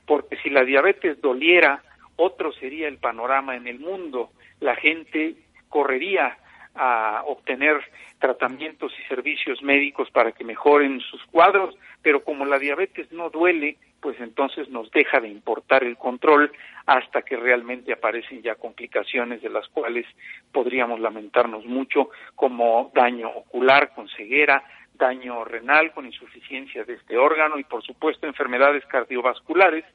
porque 0.06 0.38
si 0.38 0.50
la 0.50 0.64
diabetes 0.64 1.22
doliera, 1.22 1.84
otro 2.16 2.52
sería 2.54 2.88
el 2.88 2.98
panorama 2.98 3.56
en 3.56 3.68
el 3.68 3.80
mundo. 3.80 4.32
La 4.60 4.76
gente 4.76 5.36
correría 5.70 6.38
a 6.76 7.24
obtener 7.26 7.82
tratamientos 8.20 8.94
y 9.00 9.08
servicios 9.08 9.62
médicos 9.62 10.10
para 10.12 10.32
que 10.32 10.44
mejoren 10.44 11.00
sus 11.02 11.24
cuadros, 11.26 11.76
pero 12.02 12.24
como 12.24 12.46
la 12.46 12.60
diabetes 12.60 13.12
no 13.12 13.30
duele, 13.30 13.78
pues 14.00 14.20
entonces 14.20 14.70
nos 14.70 14.90
deja 14.92 15.20
de 15.20 15.28
importar 15.28 15.84
el 15.84 15.98
control 15.98 16.52
hasta 16.86 17.24
que 17.24 17.36
realmente 17.36 17.94
aparecen 17.94 18.42
ya 18.42 18.56
complicaciones 18.56 19.42
de 19.42 19.50
las 19.50 19.68
cuales 19.70 20.06
podríamos 20.52 21.00
lamentarnos 21.00 21.66
mucho, 21.66 22.10
como 22.36 22.92
daño 22.94 23.30
ocular 23.30 23.94
con 23.94 24.08
ceguera, 24.10 24.64
daño 24.98 25.44
renal 25.46 25.94
con 25.94 26.06
insuficiencia 26.06 26.84
de 26.84 26.96
este 26.96 27.18
órgano 27.18 27.58
y 27.60 27.64
por 27.64 27.84
supuesto 27.84 28.28
enfermedades 28.28 28.86
cardiovasculares 28.86 29.86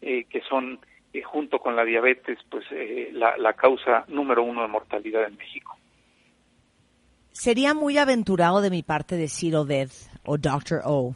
eh, 0.00 0.24
que 0.24 0.40
son 0.42 0.78
eh, 1.12 1.22
junto 1.22 1.58
con 1.58 1.76
la 1.76 1.84
diabetes 1.84 2.38
pues 2.50 2.64
eh, 2.70 3.10
la, 3.12 3.52
causa 3.54 4.04
número 4.08 4.42
uno 4.42 4.62
de 4.62 4.68
mortalidad 4.68 5.26
en 5.26 5.36
México. 5.36 5.76
Sería 7.32 7.74
muy 7.74 7.98
aventurado 7.98 8.60
de 8.60 8.70
mi 8.70 8.82
parte 8.82 9.16
decir 9.16 9.56
Oded 9.56 9.90
o 10.24 10.36
Dr. 10.36 10.82
O 10.84 11.14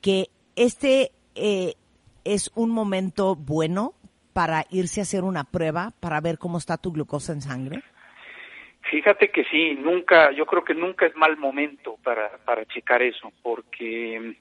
que 0.00 0.26
este 0.54 1.10
es 1.34 2.50
un 2.54 2.70
momento 2.70 3.34
bueno 3.34 3.94
para 4.32 4.66
irse 4.70 5.00
a 5.00 5.02
hacer 5.02 5.24
una 5.24 5.44
prueba 5.44 5.92
para 6.00 6.20
ver 6.20 6.38
cómo 6.38 6.58
está 6.58 6.76
tu 6.76 6.92
glucosa 6.92 7.32
en 7.32 7.42
sangre. 7.42 7.82
Fíjate 8.90 9.30
que 9.30 9.44
sí, 9.44 9.74
nunca, 9.74 10.30
yo 10.30 10.46
creo 10.46 10.64
que 10.64 10.74
nunca 10.74 11.06
es 11.06 11.16
mal 11.16 11.36
momento 11.36 11.98
para, 12.04 12.38
para 12.44 12.64
checar 12.66 13.02
eso, 13.02 13.32
porque 13.42 14.36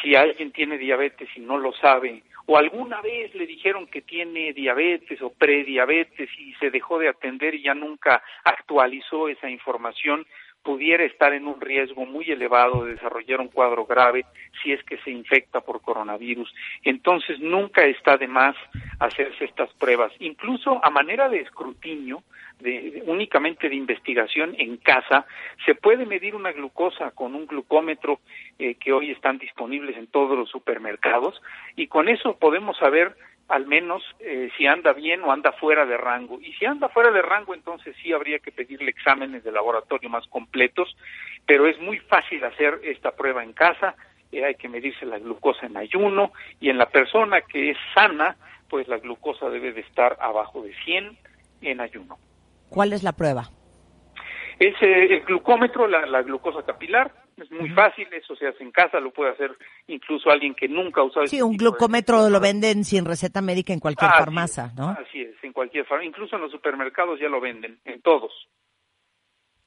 si 0.00 0.14
alguien 0.14 0.52
tiene 0.52 0.78
diabetes 0.78 1.28
y 1.34 1.40
no 1.40 1.58
lo 1.58 1.72
sabe, 1.72 2.22
o 2.46 2.56
alguna 2.56 3.00
vez 3.00 3.34
le 3.34 3.46
dijeron 3.46 3.86
que 3.86 4.02
tiene 4.02 4.52
diabetes 4.52 5.20
o 5.22 5.32
prediabetes 5.32 6.28
y 6.38 6.54
se 6.54 6.70
dejó 6.70 6.98
de 6.98 7.08
atender 7.08 7.54
y 7.54 7.62
ya 7.62 7.74
nunca 7.74 8.22
actualizó 8.44 9.28
esa 9.28 9.48
información, 9.48 10.26
pudiera 10.62 11.04
estar 11.04 11.32
en 11.32 11.46
un 11.46 11.60
riesgo 11.60 12.06
muy 12.06 12.30
elevado 12.30 12.84
de 12.84 12.94
desarrollar 12.94 13.40
un 13.40 13.48
cuadro 13.48 13.84
grave 13.84 14.24
si 14.62 14.72
es 14.72 14.82
que 14.84 14.98
se 14.98 15.10
infecta 15.10 15.60
por 15.60 15.80
coronavirus. 15.80 16.52
Entonces 16.84 17.40
nunca 17.40 17.84
está 17.84 18.16
de 18.16 18.28
más 18.28 18.56
hacerse 19.00 19.44
estas 19.44 19.72
pruebas, 19.74 20.12
incluso 20.20 20.80
a 20.84 20.90
manera 20.90 21.28
de 21.28 21.40
escrutinio, 21.40 22.22
de, 22.60 23.02
únicamente 23.06 23.68
de 23.68 23.74
investigación 23.74 24.54
en 24.58 24.76
casa, 24.76 25.26
se 25.66 25.74
puede 25.74 26.06
medir 26.06 26.34
una 26.34 26.52
glucosa 26.52 27.10
con 27.10 27.34
un 27.34 27.46
glucómetro 27.46 28.20
eh, 28.58 28.76
que 28.76 28.92
hoy 28.92 29.10
están 29.10 29.38
disponibles 29.38 29.96
en 29.96 30.06
todos 30.06 30.38
los 30.38 30.48
supermercados 30.48 31.42
y 31.76 31.88
con 31.88 32.08
eso 32.08 32.36
podemos 32.36 32.76
saber 32.76 33.16
al 33.48 33.66
menos 33.66 34.02
eh, 34.20 34.50
si 34.56 34.66
anda 34.66 34.92
bien 34.92 35.22
o 35.22 35.32
anda 35.32 35.52
fuera 35.52 35.84
de 35.84 35.96
rango. 35.96 36.40
Y 36.40 36.52
si 36.54 36.64
anda 36.64 36.88
fuera 36.88 37.10
de 37.10 37.22
rango, 37.22 37.54
entonces 37.54 37.94
sí 38.02 38.12
habría 38.12 38.38
que 38.38 38.52
pedirle 38.52 38.90
exámenes 38.90 39.44
de 39.44 39.52
laboratorio 39.52 40.08
más 40.08 40.26
completos, 40.28 40.96
pero 41.46 41.66
es 41.66 41.78
muy 41.80 41.98
fácil 41.98 42.42
hacer 42.44 42.80
esta 42.84 43.12
prueba 43.12 43.42
en 43.42 43.52
casa, 43.52 43.94
eh, 44.30 44.44
hay 44.44 44.54
que 44.54 44.68
medirse 44.68 45.04
la 45.04 45.18
glucosa 45.18 45.66
en 45.66 45.76
ayuno 45.76 46.32
y 46.60 46.70
en 46.70 46.78
la 46.78 46.86
persona 46.86 47.42
que 47.42 47.70
es 47.70 47.76
sana, 47.94 48.36
pues 48.68 48.88
la 48.88 48.98
glucosa 48.98 49.50
debe 49.50 49.72
de 49.72 49.82
estar 49.82 50.16
abajo 50.20 50.62
de 50.62 50.74
100 50.84 51.18
en 51.60 51.80
ayuno. 51.80 52.18
¿Cuál 52.70 52.94
es 52.94 53.02
la 53.02 53.12
prueba? 53.12 53.50
Es 54.62 54.80
eh, 54.80 55.14
el 55.14 55.24
glucómetro, 55.24 55.88
la, 55.88 56.06
la, 56.06 56.22
glucosa 56.22 56.62
capilar. 56.62 57.12
Es 57.36 57.50
muy 57.50 57.70
uh 57.70 57.72
-huh. 57.72 57.74
fácil, 57.74 58.06
eso 58.12 58.36
se 58.36 58.46
hace 58.46 58.62
en 58.62 58.70
casa, 58.70 59.00
lo 59.00 59.10
puede 59.10 59.32
hacer 59.32 59.50
incluso 59.88 60.30
alguien 60.30 60.54
que 60.54 60.68
nunca 60.68 61.00
ha 61.00 61.04
usado. 61.04 61.26
Sí, 61.26 61.42
un 61.42 61.56
glucómetro 61.56 62.24
de... 62.24 62.30
lo 62.30 62.38
venden 62.38 62.84
sin 62.84 63.04
receta 63.04 63.42
médica 63.42 63.72
en 63.72 63.80
cualquier 63.80 64.10
ah, 64.14 64.18
farmacia, 64.18 64.68
sí, 64.68 64.74
¿no? 64.76 64.90
Así 64.90 65.20
es, 65.22 65.34
en 65.42 65.52
cualquier 65.52 65.84
farmacia, 65.84 66.08
incluso 66.08 66.36
en 66.36 66.42
los 66.42 66.52
supermercados 66.52 67.18
ya 67.18 67.28
lo 67.28 67.40
venden, 67.40 67.80
en 67.84 68.00
todos. 68.02 68.30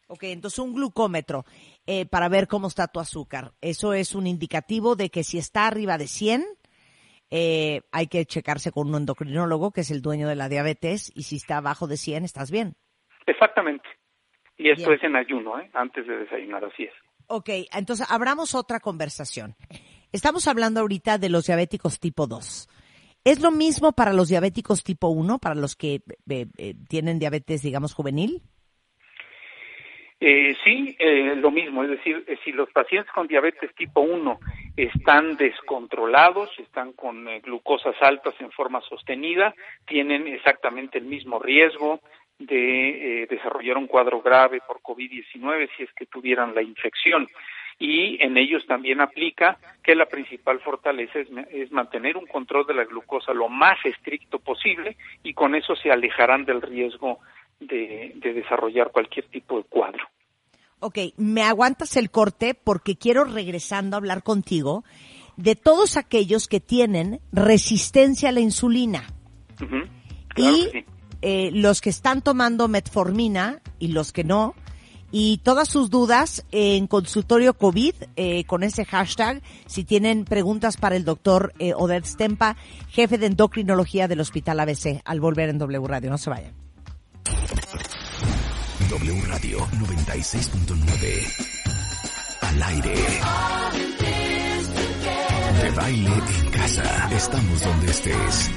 Ok, 0.07 0.23
entonces 0.23 0.59
un 0.59 0.73
glucómetro 0.73 1.43
eh, 1.85 2.05
para 2.05 2.29
ver 2.29 2.47
cómo 2.47 2.67
está 2.67 2.87
tu 2.87 3.01
azúcar. 3.01 3.51
Eso 3.59 3.93
es 3.93 4.15
un 4.15 4.27
indicativo 4.27 4.95
de 4.95 5.09
que 5.09 5.23
si 5.23 5.37
está 5.37 5.67
arriba 5.67 5.97
de 5.97 6.07
100, 6.07 6.45
eh, 7.31 7.81
hay 7.91 8.07
que 8.07 8.25
checarse 8.25 8.71
con 8.71 8.87
un 8.87 8.95
endocrinólogo, 8.95 9.71
que 9.71 9.81
es 9.81 9.91
el 9.91 10.01
dueño 10.01 10.29
de 10.29 10.35
la 10.35 10.47
diabetes, 10.47 11.11
y 11.15 11.23
si 11.23 11.35
está 11.37 11.57
abajo 11.57 11.87
de 11.87 11.97
100, 11.97 12.23
estás 12.23 12.49
bien. 12.49 12.75
Exactamente. 13.25 13.89
Y 14.57 14.69
esto 14.69 14.89
Bien. 14.89 14.99
es 14.99 15.03
en 15.03 15.15
ayuno, 15.15 15.59
¿eh? 15.59 15.69
antes 15.73 16.07
de 16.07 16.17
desayunar, 16.17 16.63
así 16.65 16.83
es. 16.83 16.93
Ok, 17.27 17.49
entonces 17.73 18.05
abramos 18.09 18.55
otra 18.55 18.79
conversación. 18.79 19.55
Estamos 20.11 20.47
hablando 20.47 20.79
ahorita 20.79 21.17
de 21.17 21.29
los 21.29 21.47
diabéticos 21.47 21.99
tipo 21.99 22.27
2. 22.27 22.69
¿Es 23.25 23.41
lo 23.41 23.51
mismo 23.51 23.93
para 23.93 24.13
los 24.13 24.29
diabéticos 24.29 24.83
tipo 24.83 25.09
1, 25.09 25.39
para 25.39 25.55
los 25.55 25.75
que 25.75 26.01
eh, 26.29 26.45
eh, 26.57 26.75
tienen 26.87 27.19
diabetes, 27.19 27.63
digamos, 27.63 27.93
juvenil? 27.93 28.41
Eh, 30.19 30.55
sí, 30.63 30.95
eh, 30.97 31.35
lo 31.35 31.51
mismo, 31.51 31.83
es 31.83 31.89
decir, 31.89 32.23
eh, 32.27 32.37
si 32.45 32.53
los 32.53 32.71
pacientes 32.71 33.11
con 33.11 33.27
diabetes 33.27 33.75
tipo 33.75 33.99
1 33.99 34.39
están 34.77 35.35
descontrolados, 35.35 36.49
están 36.57 36.93
con 36.93 37.25
glucosas 37.41 37.95
altas 38.01 38.33
en 38.39 38.49
forma 38.51 38.81
sostenida, 38.81 39.53
tienen 39.85 40.25
exactamente 40.27 40.99
el 40.99 41.05
mismo 41.05 41.39
riesgo 41.39 41.99
de 42.39 43.23
eh, 43.23 43.27
desarrollar 43.29 43.77
un 43.77 43.87
cuadro 43.87 44.21
grave 44.21 44.61
por 44.67 44.81
COVID-19 44.81 45.69
si 45.77 45.83
es 45.83 45.93
que 45.93 46.05
tuvieran 46.05 46.53
la 46.53 46.61
infección. 46.61 47.27
y 47.77 48.21
en 48.23 48.37
ellos 48.37 48.65
también 48.67 49.01
aplica 49.01 49.57
que 49.83 49.95
la 49.95 50.05
principal 50.05 50.59
fortaleza 50.61 51.19
es, 51.19 51.27
es, 51.51 51.71
mantener 51.71 52.15
un 52.15 52.25
control 52.25 52.65
de 52.65 52.73
la 52.73 52.85
glucosa 52.85 53.33
lo 53.33 53.49
más 53.49 53.77
estricto 53.85 54.39
posible 54.39 54.95
y 55.23 55.33
con 55.33 55.55
eso 55.55 55.75
se 55.75 55.91
alejarán 55.91 56.45
del 56.45 56.61
riesgo 56.61 57.19
de, 57.59 58.13
de 58.15 58.33
desarrollar 58.33 58.91
cualquier 58.91 59.27
tipo 59.27 59.57
de 59.57 59.63
cuadro. 59.65 60.05
Ok, 60.79 60.99
me 61.17 61.43
aguantas 61.43 61.97
el 61.97 62.11
corte 62.11 62.53
porque 62.53 62.97
quiero 62.97 63.23
regresando 63.25 63.95
a 63.95 63.99
hablar 63.99 64.23
contigo 64.23 64.83
de 65.37 65.55
todos 65.55 65.97
aquellos 65.97 66.47
que 66.47 66.59
tienen 66.59 67.19
resistencia 67.31 68.29
a 68.29 68.31
la 68.31 68.39
insulina. 68.39 69.03
y 70.35 70.85
eh, 71.27 71.49
los 71.51 71.81
que 71.81 71.89
están 71.89 72.21
tomando 72.21 72.67
metformina 72.67 73.59
y 73.79 73.87
los 73.87 74.13
que 74.13 74.23
no. 74.23 74.53
Y 75.09 75.39
todas 75.39 75.67
sus 75.67 75.89
dudas 75.89 76.45
en 76.51 76.85
consultorio 76.85 77.55
COVID 77.55 77.95
eh, 78.15 78.43
con 78.43 78.61
ese 78.61 78.85
hashtag. 78.85 79.41
Si 79.65 79.83
tienen 79.83 80.25
preguntas 80.25 80.77
para 80.77 80.95
el 80.95 81.03
doctor 81.03 81.51
eh, 81.57 81.73
Odette 81.75 82.05
Stempa, 82.05 82.57
jefe 82.89 83.17
de 83.17 83.25
endocrinología 83.25 84.07
del 84.07 84.19
Hospital 84.19 84.59
ABC, 84.59 85.01
al 85.03 85.19
volver 85.19 85.49
en 85.49 85.57
W 85.57 85.87
Radio. 85.87 86.11
No 86.11 86.19
se 86.19 86.29
vayan. 86.29 86.53
W 88.87 89.21
Radio 89.27 89.57
96.9. 89.61 91.25
Al 92.41 92.61
aire. 92.61 92.95
De 95.63 95.71
baile 95.71 96.11
en 96.13 96.51
casa. 96.51 97.09
Estamos 97.11 97.63
donde 97.63 97.89
estés. 97.89 98.51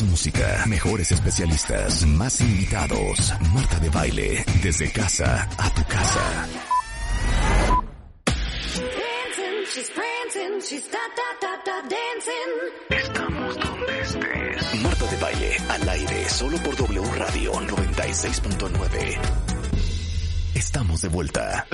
Más 0.00 0.08
música, 0.08 0.64
mejores 0.66 1.12
especialistas, 1.12 2.06
más 2.06 2.40
invitados. 2.40 3.34
Marta 3.52 3.78
de 3.80 3.90
baile, 3.90 4.44
desde 4.62 4.90
casa 4.90 5.46
a 5.58 5.74
tu 5.74 5.84
casa. 5.84 6.48
Estamos 12.88 13.56
donde 13.56 14.00
estés. 14.00 14.82
Marta 14.82 15.04
de 15.04 15.16
baile, 15.18 15.56
al 15.68 15.88
aire, 15.90 16.28
solo 16.30 16.56
por 16.62 16.76
W 16.76 17.02
Radio 17.16 17.52
96.9. 17.52 19.18
Estamos 20.54 21.02
de 21.02 21.08
vuelta. 21.08 21.66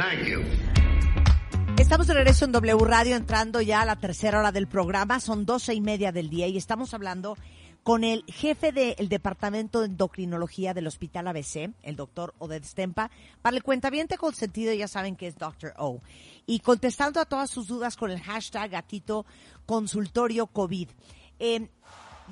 Estamos 1.79 2.07
de 2.09 2.15
regreso 2.15 2.45
en 2.47 2.53
W 2.53 2.85
Radio, 2.87 3.15
entrando 3.15 3.61
ya 3.61 3.83
a 3.83 3.85
la 3.85 3.97
tercera 3.97 4.41
hora 4.41 4.51
del 4.51 4.67
programa. 4.67 5.21
Son 5.21 5.47
doce 5.47 5.75
y 5.75 5.81
media 5.81 6.11
del 6.11 6.29
día 6.29 6.49
y 6.49 6.57
estamos 6.57 6.93
hablando 6.93 7.37
con 7.87 8.03
el 8.03 8.25
jefe 8.27 8.73
del 8.73 9.09
Departamento 9.09 9.79
de 9.79 9.87
Endocrinología 9.87 10.75
del 10.75 10.89
Hospital 10.89 11.29
ABC, 11.29 11.71
el 11.85 11.95
doctor 11.95 12.35
Oded 12.41 12.65
Stempa. 12.65 13.13
Para 13.43 13.57
el 13.57 13.63
cuentaviente 13.63 14.19
consentido 14.19 14.75
ya 14.75 14.89
saben 14.89 15.15
que 15.15 15.29
es 15.29 15.39
Dr. 15.39 15.73
O. 15.79 16.03
Y 16.47 16.59
contestando 16.59 17.21
a 17.21 17.27
todas 17.27 17.49
sus 17.49 17.69
dudas 17.69 17.97
con 17.97 18.11
el 18.11 18.21
hashtag 18.21 18.73
gatito 18.73 19.25
consultorio 19.67 20.49
COVID. 20.49 20.89
Eh, 21.39 21.69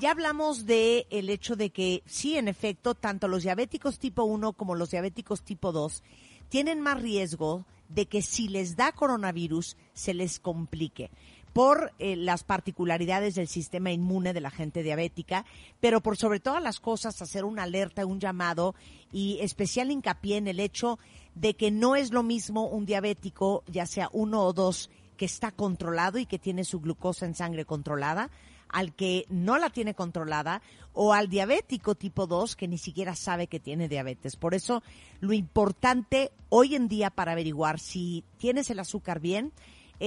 ya 0.01 0.11
hablamos 0.11 0.67
de 0.67 1.07
el 1.11 1.31
hecho 1.31 1.55
de 1.55 1.71
que 1.71 2.03
sí, 2.05 2.37
en 2.37 2.49
efecto, 2.49 2.97
tanto 2.97 3.29
los 3.29 3.45
diabéticos 3.45 4.01
tipo 4.01 4.25
1 4.25 4.55
como 4.55 4.75
los 4.75 4.91
diabéticos 4.91 5.43
tipo 5.43 5.71
2 5.71 6.03
tienen 6.49 6.81
más 6.81 7.01
riesgo 7.01 7.65
de 7.89 8.07
que 8.07 8.23
si 8.23 8.49
les 8.49 8.75
da 8.75 8.91
coronavirus 8.91 9.77
se 9.93 10.15
les 10.15 10.41
complique 10.41 11.13
por 11.55 11.93
eh, 12.01 12.17
las 12.17 12.43
particularidades 12.43 13.37
del 13.37 13.47
sistema 13.49 13.93
inmune 13.93 14.35
de 14.35 14.41
la 14.41 14.51
gente 14.51 14.83
diabética, 14.83 15.47
pero 15.81 16.03
por 16.03 16.17
sobre 16.17 16.41
todas 16.41 16.63
las 16.63 16.81
cosas 16.81 17.23
hacer 17.23 17.45
una 17.45 17.63
alerta, 17.63 18.05
un 18.05 18.19
llamado 18.21 18.75
y 19.13 19.39
especial 19.41 19.93
hincapié 19.93 20.37
en 20.37 20.49
el 20.49 20.59
hecho 20.59 20.99
de 21.37 21.55
que 21.55 21.71
no 21.71 21.95
es 21.95 22.13
lo 22.13 22.25
mismo 22.25 22.67
un 22.67 22.85
diabético, 22.85 23.63
ya 23.69 23.87
sea 23.87 24.11
uno 24.13 24.43
o 24.43 24.53
dos, 24.53 24.91
que 25.17 25.25
está 25.25 25.53
controlado 25.53 26.19
y 26.19 26.27
que 26.27 26.41
tiene 26.41 26.65
su 26.65 26.81
glucosa 26.81 27.25
en 27.25 27.37
sangre 27.37 27.65
controlada, 27.65 28.31
al 28.69 28.93
que 28.93 29.25
no 29.29 29.57
la 29.57 29.71
tiene 29.71 29.95
controlada 29.95 30.61
o 30.93 31.13
al 31.13 31.29
diabético 31.29 31.95
tipo 31.95 32.27
2 32.27 32.57
que 32.57 32.67
ni 32.67 32.79
siquiera 32.79 33.15
sabe 33.15 33.47
que 33.47 33.61
tiene 33.61 33.89
diabetes. 33.89 34.35
Por 34.35 34.55
eso 34.55 34.83
lo 35.21 35.33
importante 35.33 36.33
hoy 36.49 36.75
en 36.75 36.89
día 36.89 37.11
para 37.11 37.33
averiguar 37.33 37.79
si 37.79 38.25
tienes 38.39 38.71
el 38.71 38.81
azúcar 38.81 39.21
bien 39.21 39.53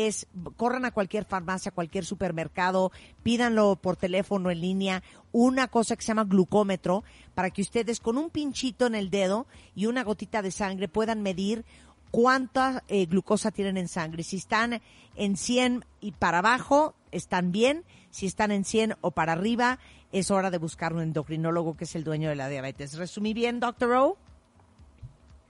es 0.05 0.27
corran 0.57 0.85
a 0.85 0.91
cualquier 0.91 1.25
farmacia, 1.25 1.71
cualquier 1.71 2.05
supermercado, 2.05 2.91
pídanlo 3.23 3.77
por 3.77 3.97
teléfono 3.97 4.51
en 4.51 4.61
línea, 4.61 5.01
una 5.31 5.67
cosa 5.69 5.95
que 5.95 6.03
se 6.03 6.09
llama 6.09 6.25
glucómetro 6.25 7.03
para 7.33 7.49
que 7.49 7.63
ustedes 7.63 7.99
con 7.99 8.17
un 8.19 8.29
pinchito 8.29 8.85
en 8.85 8.93
el 8.93 9.09
dedo 9.09 9.47
y 9.73 9.87
una 9.87 10.03
gotita 10.03 10.43
de 10.43 10.51
sangre 10.51 10.87
puedan 10.87 11.23
medir 11.23 11.65
cuánta 12.11 12.83
eh, 12.87 13.07
glucosa 13.07 13.49
tienen 13.49 13.77
en 13.77 13.87
sangre. 13.87 14.21
Si 14.21 14.37
están 14.37 14.81
en 15.15 15.35
100 15.35 15.83
y 15.99 16.11
para 16.11 16.39
abajo, 16.39 16.93
están 17.11 17.51
bien. 17.51 17.83
Si 18.11 18.27
están 18.27 18.51
en 18.51 18.65
100 18.65 18.97
o 19.01 19.11
para 19.11 19.33
arriba, 19.33 19.79
es 20.11 20.29
hora 20.29 20.51
de 20.51 20.59
buscar 20.59 20.93
un 20.93 21.01
endocrinólogo 21.01 21.75
que 21.75 21.85
es 21.85 21.95
el 21.95 22.03
dueño 22.03 22.29
de 22.29 22.35
la 22.35 22.49
diabetes. 22.49 22.97
¿Resumí 22.97 23.33
bien, 23.33 23.59
doctor 23.59 23.91
O? 23.93 24.17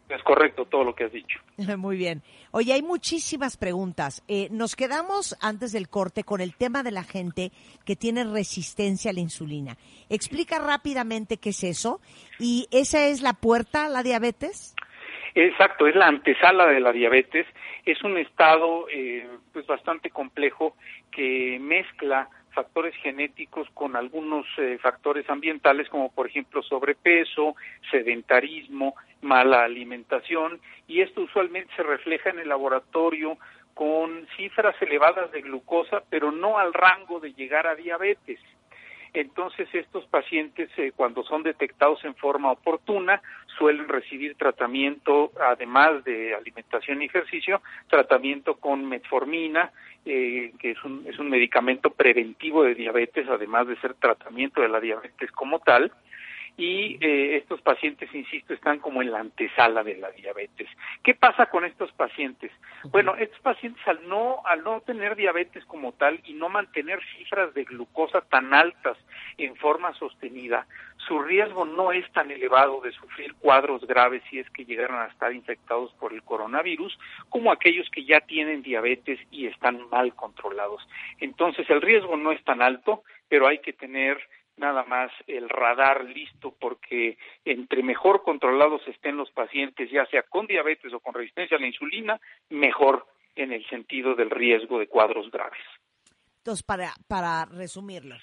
Es 0.09 0.23
correcto 0.23 0.65
todo 0.65 0.83
lo 0.83 0.95
que 0.95 1.05
has 1.05 1.11
dicho. 1.11 1.39
Muy 1.77 1.97
bien. 1.97 2.21
Oye, 2.51 2.73
hay 2.73 2.81
muchísimas 2.81 3.57
preguntas. 3.57 4.23
Eh, 4.27 4.47
nos 4.51 4.75
quedamos 4.75 5.35
antes 5.41 5.73
del 5.73 5.89
corte 5.89 6.23
con 6.23 6.39
el 6.39 6.55
tema 6.55 6.81
de 6.83 6.91
la 6.91 7.03
gente 7.03 7.51
que 7.85 7.95
tiene 7.95 8.23
resistencia 8.23 9.11
a 9.11 9.13
la 9.13 9.19
insulina. 9.19 9.75
Explica 10.09 10.59
rápidamente 10.59 11.37
qué 11.37 11.49
es 11.49 11.63
eso 11.63 11.99
y 12.39 12.67
esa 12.71 13.07
es 13.07 13.21
la 13.21 13.33
puerta 13.33 13.85
a 13.85 13.89
la 13.89 14.03
diabetes. 14.03 14.75
Exacto, 15.35 15.87
es 15.87 15.95
la 15.95 16.07
antesala 16.07 16.65
de 16.67 16.79
la 16.79 16.91
diabetes. 16.91 17.45
Es 17.85 18.01
un 18.03 18.17
estado 18.17 18.87
eh, 18.89 19.27
pues 19.53 19.67
bastante 19.67 20.09
complejo 20.09 20.75
que 21.11 21.59
mezcla 21.61 22.29
factores 22.57 22.95
genéticos 23.03 23.67
con 23.75 23.95
algunos 23.95 24.47
eh, 24.57 24.79
factores 24.81 25.29
ambientales 25.29 25.87
como 25.89 26.11
por 26.11 26.25
ejemplo 26.25 26.63
sobrepeso, 26.63 27.55
sedentarismo, 27.91 28.95
mala 29.21 29.63
alimentación 29.63 30.59
y 30.87 31.01
esto 31.01 31.21
usualmente 31.21 31.71
se 31.75 31.83
refleja 31.83 32.31
en 32.31 32.39
el 32.39 32.49
laboratorio 32.49 33.37
con 33.75 34.27
cifras 34.35 34.75
elevadas 34.81 35.31
de 35.31 35.41
glucosa, 35.41 36.01
pero 36.09 36.31
no 36.31 36.57
al 36.57 36.73
rango 36.73 37.19
de 37.19 37.33
llegar 37.33 37.67
a 37.67 37.75
diabetes. 37.75 38.39
Entonces 39.19 39.67
estos 39.73 40.05
pacientes, 40.05 40.69
eh, 40.77 40.91
cuando 40.95 41.23
son 41.23 41.41
detectados 41.41 42.05
en 42.05 42.13
forma 42.13 42.51
oportuna, 42.51 43.19
suelen 43.57 43.87
recibir 43.87 44.35
tratamiento, 44.35 45.31
además 45.41 46.03
de 46.03 46.35
alimentación 46.35 47.01
y 47.01 47.05
ejercicio, 47.05 47.63
tratamiento 47.89 48.57
con 48.57 48.87
metformina, 48.87 49.71
eh, 50.05 50.53
que 50.59 50.69
es 50.69 50.83
un, 50.83 51.03
es 51.07 51.17
un 51.17 51.31
medicamento 51.31 51.89
preventivo 51.89 52.61
de 52.63 52.75
diabetes, 52.75 53.27
además 53.27 53.67
de 53.67 53.75
ser 53.77 53.95
tratamiento 53.95 54.61
de 54.61 54.69
la 54.69 54.79
diabetes 54.79 55.31
como 55.31 55.57
tal, 55.61 55.91
y 56.57 56.97
eh, 57.05 57.37
estos 57.37 57.61
pacientes, 57.61 58.13
insisto, 58.13 58.53
están 58.53 58.79
como 58.79 59.03
en 59.03 59.11
la 59.11 59.19
antesala 59.19 59.83
de 59.83 59.95
la 59.97 60.09
diabetes. 60.09 60.67
¿Qué 61.03 61.13
pasa 61.13 61.45
con 61.45 61.63
estos 61.65 61.91
pacientes? 61.91 62.51
Bueno, 62.85 63.15
estos 63.15 63.39
pacientes 63.41 63.87
al 63.87 64.07
no 64.09 64.41
al 64.43 64.63
no 64.63 64.81
tener 64.81 65.15
diabetes 65.15 65.63
como 65.65 65.91
tal 65.93 66.19
y 66.25 66.33
no 66.33 66.49
mantener 66.49 66.99
cifras 67.15 67.53
de 67.53 67.63
glucosa 67.63 68.21
tan 68.21 68.55
altas 68.55 68.97
en 69.37 69.55
forma 69.55 69.93
sostenida, 69.93 70.65
su 71.07 71.19
riesgo 71.19 71.63
no 71.63 71.91
es 71.91 72.11
tan 72.11 72.31
elevado 72.31 72.81
de 72.81 72.91
sufrir 72.91 73.35
cuadros 73.35 73.85
graves 73.85 74.23
si 74.29 74.39
es 74.39 74.49
que 74.49 74.65
llegaran 74.65 75.01
a 75.01 75.11
estar 75.11 75.33
infectados 75.33 75.93
por 75.93 76.11
el 76.11 76.23
coronavirus 76.23 76.97
como 77.29 77.51
aquellos 77.51 77.89
que 77.91 78.03
ya 78.03 78.19
tienen 78.21 78.63
diabetes 78.63 79.19
y 79.29 79.45
están 79.45 79.87
mal 79.89 80.15
controlados. 80.15 80.87
Entonces, 81.19 81.69
el 81.69 81.81
riesgo 81.81 82.17
no 82.17 82.31
es 82.31 82.43
tan 82.43 82.61
alto, 82.61 83.03
pero 83.29 83.47
hay 83.47 83.59
que 83.59 83.73
tener 83.73 84.17
nada 84.57 84.83
más 84.83 85.11
el 85.27 85.49
radar 85.49 86.05
listo 86.05 86.55
porque 86.59 87.17
entre 87.45 87.83
mejor 87.83 88.23
controlados 88.23 88.81
estén 88.87 89.17
los 89.17 89.31
pacientes, 89.31 89.89
ya 89.91 90.05
sea 90.07 90.23
con 90.23 90.47
diabetes 90.47 90.93
o 90.93 90.99
con 90.99 91.13
resistencia 91.13 91.57
a 91.57 91.59
la 91.59 91.67
insulina, 91.67 92.19
mejor 92.49 93.07
en 93.35 93.53
el 93.53 93.67
sentido 93.69 94.15
del 94.15 94.29
riesgo 94.29 94.79
de 94.79 94.87
cuadros 94.87 95.29
graves. 95.31 95.59
Entonces, 96.37 96.63
para, 96.63 96.93
para 97.07 97.45
resumirlo, 97.45 98.15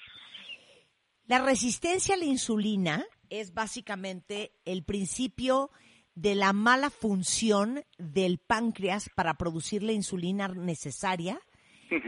la 1.27 1.39
resistencia 1.43 2.15
a 2.15 2.17
la 2.17 2.25
insulina 2.25 3.05
es 3.29 3.53
básicamente 3.53 4.51
el 4.65 4.83
principio 4.83 5.71
de 6.15 6.35
la 6.35 6.53
mala 6.53 6.89
función 6.89 7.83
del 7.97 8.39
páncreas 8.39 9.09
para 9.15 9.33
producir 9.35 9.83
la 9.83 9.91
insulina 9.91 10.47
necesaria 10.47 11.39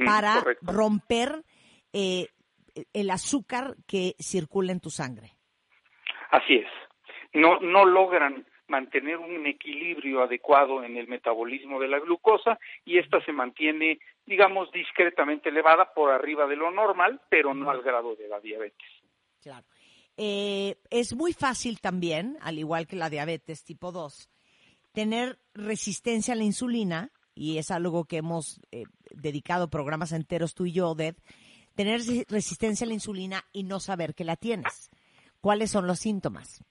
para 0.06 0.40
correcto. 0.40 0.72
romper 0.72 1.44
eh, 1.94 2.28
el 2.94 3.10
azúcar 3.10 3.76
que 3.88 4.16
circula 4.20 4.72
en 4.72 4.80
tu 4.80 4.90
sangre. 4.90 5.32
Así 6.32 6.56
es. 6.56 6.68
No, 7.34 7.60
no 7.60 7.86
logran 7.86 8.46
mantener 8.68 9.18
un 9.18 9.46
equilibrio 9.46 10.24
adecuado 10.24 10.84
en 10.84 10.98
el 10.98 11.08
metabolismo 11.08 11.80
de 11.80 11.88
la 11.88 12.00
glucosa 12.00 12.60
y 12.86 12.98
esta 12.98 13.24
se 13.24 13.32
mantiene, 13.32 14.00
digamos, 14.26 14.72
discretamente 14.72 15.50
elevada 15.50 15.94
por 15.94 16.12
arriba 16.12 16.48
de 16.48 16.58
lo 16.58 16.72
normal, 16.72 17.22
pero 17.30 17.54
no 17.54 17.70
al 17.70 17.82
grado 17.82 18.16
de 18.16 18.28
la 18.28 18.40
diabetes. 18.40 18.88
Claro. 19.42 19.66
Eh, 20.18 20.76
es 20.90 21.16
muy 21.16 21.32
fácil 21.34 21.80
también, 21.80 22.38
al 22.42 22.58
igual 22.58 22.88
que 22.88 22.96
la 22.96 23.10
diabetes 23.10 23.64
tipo 23.64 23.92
2, 23.92 24.30
tener 24.92 25.38
resistencia 25.54 26.34
a 26.34 26.38
la 26.38 26.44
insulina, 26.44 27.12
y 27.36 27.60
es 27.60 27.70
algo 27.70 28.06
que 28.06 28.18
hemos 28.18 28.60
eh, 28.72 28.86
dedicado 29.12 29.70
programas 29.70 30.12
enteros 30.12 30.56
tú 30.56 30.66
y 30.66 30.72
yo, 30.72 30.90
Oded, 30.90 31.16
tener 31.78 32.02
resi- 32.02 32.26
resistencia 32.28 32.84
a 32.84 32.88
la 32.90 32.94
insulina 32.96 33.44
y 33.54 33.64
no 33.64 33.80
saber 33.80 34.14
que 34.16 34.26
la 34.26 34.36
tienes. 34.36 34.90
¿Cuáles 35.40 35.72
son 35.72 35.88
los 35.88 36.00
síntomas? 36.00 36.62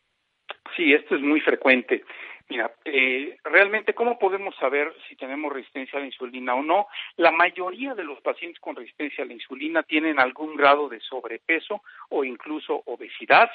Sí, 0.77 0.93
esto 0.93 1.15
es 1.15 1.23
muy 1.23 1.41
frecuente. 1.41 2.05
Mira, 2.49 2.73
eh, 2.85 3.39
realmente, 3.43 3.93
¿cómo 3.93 4.19
podemos 4.21 4.55
saber 4.57 4.95
si 5.09 5.17
tenemos 5.17 5.53
resistencia 5.53 5.97
a 5.99 6.01
la 6.01 6.07
insulina 6.07 6.55
o 6.55 6.63
no? 6.63 6.87
La 7.17 7.33
mayoría 7.33 7.95
de 7.95 8.05
los 8.05 8.21
pacientes 8.21 8.61
con 8.61 8.77
resistencia 8.77 9.25
a 9.25 9.27
la 9.27 9.33
insulina 9.33 9.83
tienen 9.83 10.21
algún 10.21 10.55
grado 10.55 10.89
de 10.89 11.01
sobrepeso 11.01 11.83
o 12.11 12.23
incluso 12.25 12.83
obesidad 12.87 13.51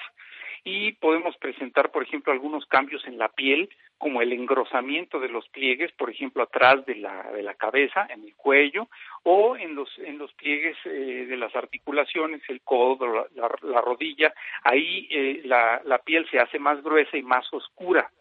y 0.66 0.92
podemos 0.94 1.38
presentar, 1.38 1.90
por 1.92 2.04
ejemplo, 2.04 2.34
algunos 2.34 2.66
cambios 2.66 3.04
en 3.08 3.18
la 3.18 3.30
piel, 3.30 3.70
como 3.98 4.22
el 4.22 4.34
engrosamiento 4.34 5.20
de 5.22 5.30
los 5.30 5.48
pliegues, 5.50 5.92
por 5.94 6.10
ejemplo, 6.10 6.44
atrás 6.44 6.86
de 6.86 6.96
la, 6.96 7.32
de 7.32 7.44
la 7.44 7.54
cabeza, 7.56 8.08
en 8.10 8.24
el 8.26 8.36
cuello, 8.36 8.90
o 9.24 9.56
en 9.56 9.74
los, 9.74 9.90
en 10.00 10.18
los 10.18 10.34
pliegues 10.34 10.76
eh, 10.86 11.26
de 11.30 11.38
las 11.38 11.56
articulaciones, 11.56 12.42
el 12.50 12.62
codo, 12.62 13.08
la, 13.08 13.26
la- 13.36 13.50
la 13.62 13.82
rodilla. 13.82 14.34
Ahí 14.64 15.08
eh, 15.10 15.42
la, 15.46 15.82
la 15.86 16.00
piel 16.00 16.28
se 16.30 16.40
hace 16.40 16.60
más 16.60 16.84
gruesa 16.84 17.16
y 17.18 17.24
más 17.24 17.48
oscura 17.54 18.12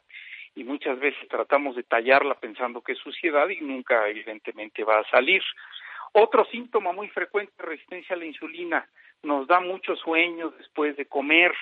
y 0.54 0.64
muchas 0.64 0.98
veces 0.98 1.28
tratamos 1.28 1.76
de 1.76 1.82
tallarla 1.84 2.34
pensando 2.34 2.82
que 2.82 2.92
es 2.92 2.98
suciedad 2.98 3.48
y 3.48 3.60
nunca 3.60 4.08
evidentemente 4.08 4.84
va 4.84 4.98
a 4.98 5.10
salir. 5.10 5.42
Otro 6.12 6.44
síntoma 6.46 6.92
muy 6.92 7.08
frecuente 7.08 7.52
de 7.58 7.64
resistencia 7.64 8.16
a 8.16 8.18
la 8.18 8.24
insulina, 8.24 8.88
nos 9.22 9.46
da 9.46 9.60
mucho 9.60 9.94
sueño 9.96 10.50
después 10.58 10.96
de 10.96 11.06
comer. 11.06 11.52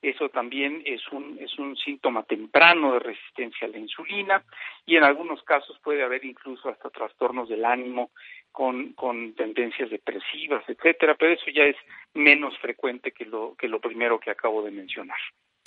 Eso 0.00 0.30
también 0.30 0.82
es 0.86 1.06
un, 1.12 1.36
es 1.38 1.58
un 1.58 1.76
síntoma 1.76 2.22
temprano 2.22 2.94
de 2.94 3.00
resistencia 3.00 3.68
a 3.68 3.70
la 3.70 3.78
insulina 3.78 4.42
y 4.86 4.96
en 4.96 5.04
algunos 5.04 5.42
casos 5.42 5.78
puede 5.84 6.02
haber 6.02 6.24
incluso 6.24 6.70
hasta 6.70 6.88
trastornos 6.88 7.50
del 7.50 7.66
ánimo 7.66 8.10
con, 8.50 8.94
con 8.94 9.34
tendencias 9.34 9.90
depresivas, 9.90 10.64
etcétera, 10.66 11.16
pero 11.18 11.34
eso 11.34 11.50
ya 11.54 11.64
es 11.64 11.76
menos 12.14 12.56
frecuente 12.58 13.12
que 13.12 13.26
lo, 13.26 13.54
que 13.56 13.68
lo 13.68 13.78
primero 13.78 14.18
que 14.18 14.30
acabo 14.30 14.62
de 14.62 14.70
mencionar. 14.70 15.18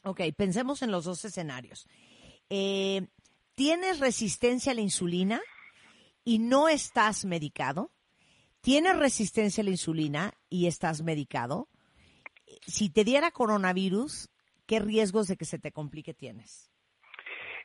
Ok, 0.04 0.22
pensemos 0.36 0.82
en 0.82 0.92
los 0.92 1.06
dos 1.06 1.24
escenarios. 1.24 1.88
Eh, 2.50 3.08
¿Tienes 3.56 4.00
resistencia 4.00 4.72
a 4.72 4.76
la 4.76 4.82
insulina 4.82 5.42
y 6.24 6.40
no 6.40 6.70
estás 6.70 7.26
medicado? 7.26 7.92
¿Tienes 8.62 8.98
resistencia 8.98 9.62
a 9.62 9.66
la 9.66 9.72
insulina 9.72 10.34
y 10.50 10.68
estás 10.68 11.04
medicado? 11.04 11.68
Si 12.62 12.92
te 12.92 13.04
diera 13.04 13.32
coronavirus, 13.32 14.30
¿qué 14.66 14.80
riesgos 14.80 15.28
de 15.28 15.38
que 15.38 15.46
se 15.46 15.60
te 15.60 15.72
complique 15.72 16.14
tienes? 16.14 16.72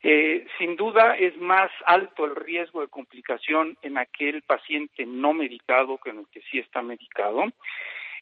Eh, 0.02 0.46
sin 0.58 0.76
duda 0.76 1.16
es 1.16 1.36
más 1.38 1.70
alto 1.86 2.24
el 2.24 2.36
riesgo 2.36 2.82
de 2.82 2.88
complicación 2.88 3.76
en 3.82 3.98
aquel 3.98 4.42
paciente 4.42 5.04
no 5.06 5.32
medicado 5.32 5.98
que 5.98 6.10
en 6.10 6.18
el 6.18 6.26
que 6.28 6.42
sí 6.50 6.58
está 6.58 6.82
medicado. 6.82 7.44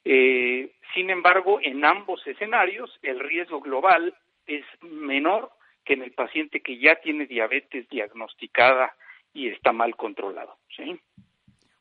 Eh, 0.04 0.72
sin 0.94 1.10
embargo, 1.10 1.58
en 1.62 1.84
ambos 1.84 2.26
escenarios 2.26 2.96
el 3.02 3.20
riesgo 3.20 3.60
global 3.60 4.14
es 4.46 4.64
menor 4.80 5.50
que 5.86 5.94
en 5.94 6.02
el 6.02 6.12
paciente 6.12 6.60
que 6.60 6.78
ya 6.78 6.96
tiene 6.96 7.26
diabetes 7.26 7.88
diagnosticada 7.88 8.94
y 9.32 9.48
está 9.48 9.72
mal 9.72 9.96
controlado. 9.96 10.58
¿sí? 10.76 11.00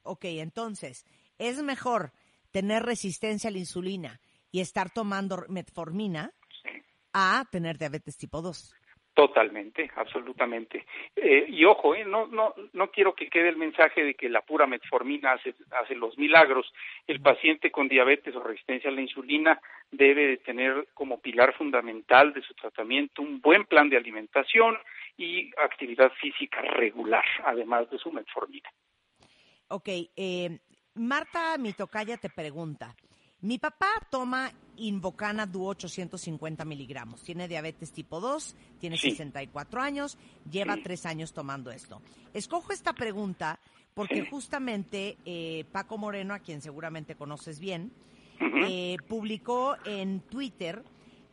Ok, 0.03 0.25
entonces, 0.25 1.05
¿es 1.39 1.61
mejor 1.63 2.11
tener 2.51 2.83
resistencia 2.83 3.49
a 3.49 3.51
la 3.51 3.57
insulina 3.57 4.21
y 4.51 4.61
estar 4.61 4.91
tomando 4.91 5.43
metformina 5.49 6.31
a 7.11 7.45
tener 7.51 7.77
diabetes 7.77 8.15
tipo 8.15 8.41
2? 8.41 8.75
Totalmente, 9.15 9.89
absolutamente. 9.95 10.85
Eh, 11.15 11.45
y 11.47 11.63
ojo, 11.63 11.95
eh, 11.95 12.03
no, 12.03 12.27
no, 12.27 12.53
no 12.73 12.91
quiero 12.91 13.15
que 13.15 13.29
quede 13.29 13.47
el 13.47 13.55
mensaje 13.55 14.03
de 14.03 14.13
que 14.13 14.27
la 14.27 14.41
pura 14.41 14.67
metformina 14.67 15.31
hace, 15.31 15.55
hace 15.71 15.95
los 15.95 16.17
milagros. 16.17 16.69
El 17.07 17.21
paciente 17.21 17.71
con 17.71 17.87
diabetes 17.87 18.35
o 18.35 18.43
resistencia 18.43 18.89
a 18.89 18.93
la 18.93 18.99
insulina 18.99 19.61
debe 19.89 20.27
de 20.27 20.37
tener 20.37 20.89
como 20.93 21.21
pilar 21.21 21.55
fundamental 21.55 22.33
de 22.33 22.41
su 22.41 22.53
tratamiento 22.55 23.21
un 23.21 23.39
buen 23.39 23.63
plan 23.63 23.87
de 23.89 23.95
alimentación 23.95 24.77
y 25.15 25.49
actividad 25.63 26.11
física 26.19 26.61
regular, 26.61 27.23
además 27.45 27.89
de 27.89 27.97
su 27.97 28.11
metformina. 28.11 28.69
Ok, 29.69 29.87
eh, 30.17 30.59
Marta 30.95 31.57
Mitocaya 31.57 32.17
te 32.17 32.29
pregunta. 32.29 32.93
Mi 33.45 33.59
papá 33.59 33.89
toma 34.09 34.51
Invocana 34.77 35.45
Duo 35.45 35.69
850 35.69 36.65
miligramos. 36.65 37.21
Tiene 37.21 37.47
diabetes 37.47 37.91
tipo 37.91 38.19
2, 38.19 38.55
tiene 38.79 38.97
Sí. 38.97 39.11
64 39.11 39.81
años, 39.81 40.17
lleva 40.49 40.77
tres 40.83 41.05
años 41.05 41.31
tomando 41.31 41.69
esto. 41.69 42.01
Escojo 42.33 42.73
esta 42.73 42.93
pregunta 42.93 43.59
porque 43.93 44.23
Sí. 44.23 44.27
justamente 44.31 45.17
eh, 45.25 45.63
Paco 45.71 45.99
Moreno, 45.99 46.33
a 46.33 46.39
quien 46.39 46.59
seguramente 46.61 47.13
conoces 47.15 47.59
bien, 47.59 47.91
eh, 48.67 48.97
publicó 49.07 49.77
en 49.85 50.21
Twitter 50.21 50.83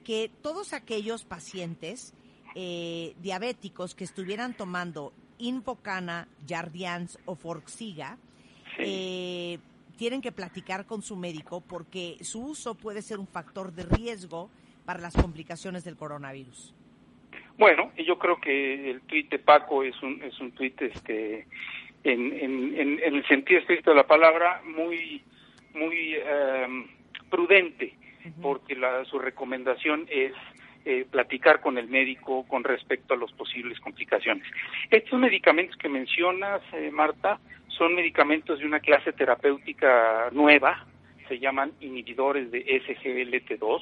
que 0.04 0.30
todos 0.42 0.74
aquellos 0.74 1.24
pacientes 1.24 2.12
eh, 2.54 3.14
diabéticos 3.22 3.94
que 3.94 4.04
estuvieran 4.04 4.54
tomando 4.54 5.14
Invocana, 5.38 6.28
Jardians 6.46 7.18
o 7.24 7.36
Forxiga, 7.36 8.18
eh, 8.78 9.58
tienen 10.02 10.20
que 10.20 10.32
platicar 10.32 10.84
con 10.84 11.00
su 11.00 11.14
médico 11.14 11.60
porque 11.60 12.16
su 12.22 12.44
uso 12.44 12.74
puede 12.74 13.02
ser 13.02 13.20
un 13.20 13.28
factor 13.28 13.70
de 13.70 13.84
riesgo 13.84 14.50
para 14.84 14.98
las 14.98 15.14
complicaciones 15.14 15.84
del 15.84 15.94
coronavirus. 15.94 16.74
Bueno, 17.56 17.92
yo 17.96 18.18
creo 18.18 18.40
que 18.40 18.90
el 18.90 19.02
tuit 19.02 19.30
de 19.30 19.38
Paco 19.38 19.84
es 19.84 19.94
un 20.02 20.20
es 20.24 20.36
un 20.40 20.50
tuit 20.50 20.82
este 20.82 21.46
en, 22.02 22.32
en, 22.32 22.80
en, 22.80 22.98
en 22.98 23.14
el 23.14 23.24
sentido 23.28 23.60
estricto 23.60 23.90
de 23.90 23.96
la 23.96 24.06
palabra 24.08 24.60
muy 24.64 25.22
muy 25.72 26.16
em, 26.16 26.88
prudente 27.30 27.94
porque 28.42 28.74
la, 28.74 29.04
su 29.04 29.20
recomendación 29.20 30.08
es 30.10 30.32
eh, 30.84 31.06
platicar 31.10 31.60
con 31.60 31.78
el 31.78 31.88
médico 31.88 32.44
con 32.48 32.64
respecto 32.64 33.14
a 33.14 33.16
las 33.16 33.32
posibles 33.32 33.78
complicaciones. 33.80 34.46
Estos 34.90 35.18
medicamentos 35.18 35.76
que 35.76 35.88
mencionas, 35.88 36.60
eh, 36.72 36.90
Marta, 36.90 37.38
son 37.68 37.94
medicamentos 37.94 38.58
de 38.58 38.66
una 38.66 38.80
clase 38.80 39.12
terapéutica 39.12 40.28
nueva, 40.32 40.86
se 41.28 41.38
llaman 41.38 41.72
inhibidores 41.80 42.50
de 42.50 42.64
SGLT2 42.64 43.80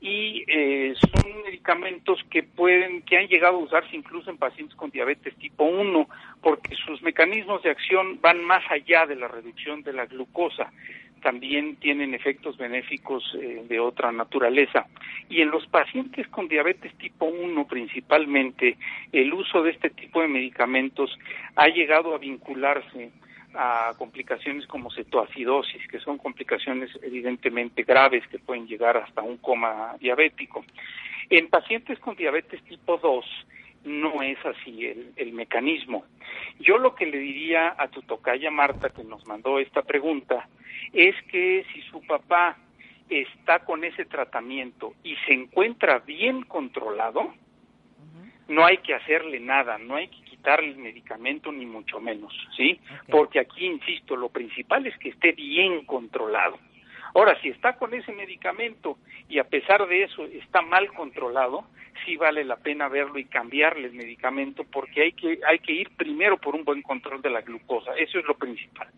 y 0.00 0.44
eh, 0.46 0.94
son 0.98 1.42
medicamentos 1.42 2.18
que 2.30 2.42
pueden 2.42 3.02
que 3.02 3.18
han 3.18 3.28
llegado 3.28 3.56
a 3.56 3.64
usarse 3.64 3.94
incluso 3.94 4.30
en 4.30 4.38
pacientes 4.38 4.74
con 4.76 4.90
diabetes 4.90 5.34
tipo 5.36 5.64
1 5.64 6.08
porque 6.40 6.74
sus 6.76 7.02
mecanismos 7.02 7.62
de 7.62 7.70
acción 7.70 8.18
van 8.20 8.42
más 8.42 8.62
allá 8.70 9.04
de 9.06 9.16
la 9.16 9.28
reducción 9.28 9.82
de 9.82 9.92
la 9.92 10.06
glucosa 10.06 10.72
también 11.20 11.76
tienen 11.76 12.14
efectos 12.14 12.56
benéficos 12.56 13.24
eh, 13.34 13.64
de 13.68 13.80
otra 13.80 14.12
naturaleza. 14.12 14.86
Y 15.28 15.40
en 15.40 15.50
los 15.50 15.66
pacientes 15.66 16.26
con 16.28 16.48
diabetes 16.48 16.92
tipo 16.98 17.26
1 17.26 17.66
principalmente, 17.66 18.76
el 19.12 19.32
uso 19.32 19.62
de 19.62 19.70
este 19.70 19.90
tipo 19.90 20.20
de 20.20 20.28
medicamentos 20.28 21.16
ha 21.56 21.68
llegado 21.68 22.14
a 22.14 22.18
vincularse 22.18 23.10
a 23.54 23.92
complicaciones 23.98 24.66
como 24.66 24.92
cetoacidosis, 24.92 25.86
que 25.88 25.98
son 26.00 26.18
complicaciones 26.18 26.90
evidentemente 27.02 27.82
graves 27.82 28.26
que 28.28 28.38
pueden 28.38 28.66
llegar 28.66 28.96
hasta 28.96 29.22
un 29.22 29.38
coma 29.38 29.96
diabético. 29.98 30.64
En 31.28 31.48
pacientes 31.48 31.98
con 31.98 32.16
diabetes 32.16 32.62
tipo 32.64 32.98
2 32.98 33.24
no 33.84 34.22
es 34.22 34.38
así 34.44 34.86
el, 34.86 35.12
el 35.16 35.32
mecanismo. 35.32 36.04
Yo 36.58 36.78
lo 36.78 36.94
que 36.94 37.06
le 37.06 37.18
diría 37.18 37.74
a 37.78 37.88
tu 37.88 38.02
tocaya 38.02 38.50
Marta, 38.50 38.90
que 38.90 39.04
nos 39.04 39.26
mandó 39.26 39.58
esta 39.58 39.82
pregunta, 39.82 40.48
es 40.92 41.14
que 41.30 41.64
si 41.72 41.82
su 41.82 42.00
papá 42.06 42.58
está 43.08 43.60
con 43.60 43.84
ese 43.84 44.04
tratamiento 44.04 44.94
y 45.02 45.16
se 45.26 45.32
encuentra 45.32 45.98
bien 46.00 46.42
controlado, 46.42 47.34
no 48.48 48.64
hay 48.64 48.78
que 48.78 48.94
hacerle 48.94 49.38
nada, 49.38 49.78
no 49.78 49.94
hay 49.94 50.08
que 50.08 50.22
quitarle 50.22 50.70
el 50.70 50.78
medicamento 50.78 51.52
ni 51.52 51.66
mucho 51.66 52.00
menos, 52.00 52.32
¿sí? 52.56 52.80
Porque 53.08 53.38
aquí, 53.38 53.66
insisto, 53.66 54.16
lo 54.16 54.28
principal 54.28 54.86
es 54.86 54.96
que 54.98 55.10
esté 55.10 55.32
bien 55.32 55.84
controlado. 55.84 56.58
Ahora, 57.14 57.40
si 57.40 57.48
está 57.48 57.76
con 57.76 57.94
ese 57.94 58.12
medicamento 58.12 58.98
y 59.28 59.38
a 59.38 59.44
pesar 59.44 59.86
de 59.86 60.04
eso 60.04 60.24
está 60.24 60.62
mal 60.62 60.92
controlado, 60.92 61.64
sí 62.04 62.16
vale 62.16 62.44
la 62.44 62.56
pena 62.56 62.88
verlo 62.88 63.18
y 63.18 63.24
cambiarle 63.24 63.88
el 63.88 63.94
medicamento 63.94 64.64
porque 64.64 65.02
hay 65.02 65.12
que 65.12 65.40
hay 65.46 65.58
que 65.58 65.72
ir 65.72 65.90
primero 65.96 66.38
por 66.38 66.54
un 66.54 66.64
buen 66.64 66.82
control 66.82 67.22
de 67.22 67.30
la 67.30 67.40
glucosa, 67.40 67.92
eso 67.94 68.18
es 68.18 68.24
lo 68.26 68.34
principal. 68.34 68.88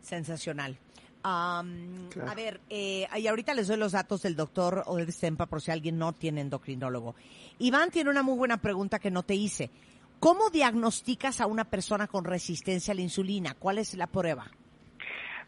Sensacional. 0.00 0.76
Am, 1.22 2.08
A 2.26 2.34
ver, 2.34 2.60
eh, 2.70 3.06
y 3.16 3.26
ahorita 3.26 3.52
les 3.52 3.68
doy 3.68 3.76
los 3.76 3.92
datos 3.92 4.22
del 4.22 4.36
doctor 4.36 4.82
Oded 4.86 5.10
Stempa 5.10 5.46
por 5.46 5.60
si 5.60 5.70
alguien 5.70 5.98
no 5.98 6.14
tiene 6.14 6.40
endocrinólogo. 6.40 7.14
Iván 7.58 7.90
tiene 7.90 8.08
una 8.08 8.22
muy 8.22 8.36
buena 8.38 8.56
pregunta 8.56 8.98
que 8.98 9.10
no 9.10 9.22
te 9.22 9.34
hice. 9.34 9.70
¿Cómo 10.18 10.50
diagnosticas 10.50 11.40
a 11.40 11.46
una 11.46 11.64
persona 11.64 12.06
con 12.06 12.24
resistencia 12.24 12.92
a 12.92 12.94
la 12.94 13.02
insulina? 13.02 13.54
¿Cuál 13.58 13.78
es 13.78 13.94
la 13.94 14.06
prueba? 14.06 14.50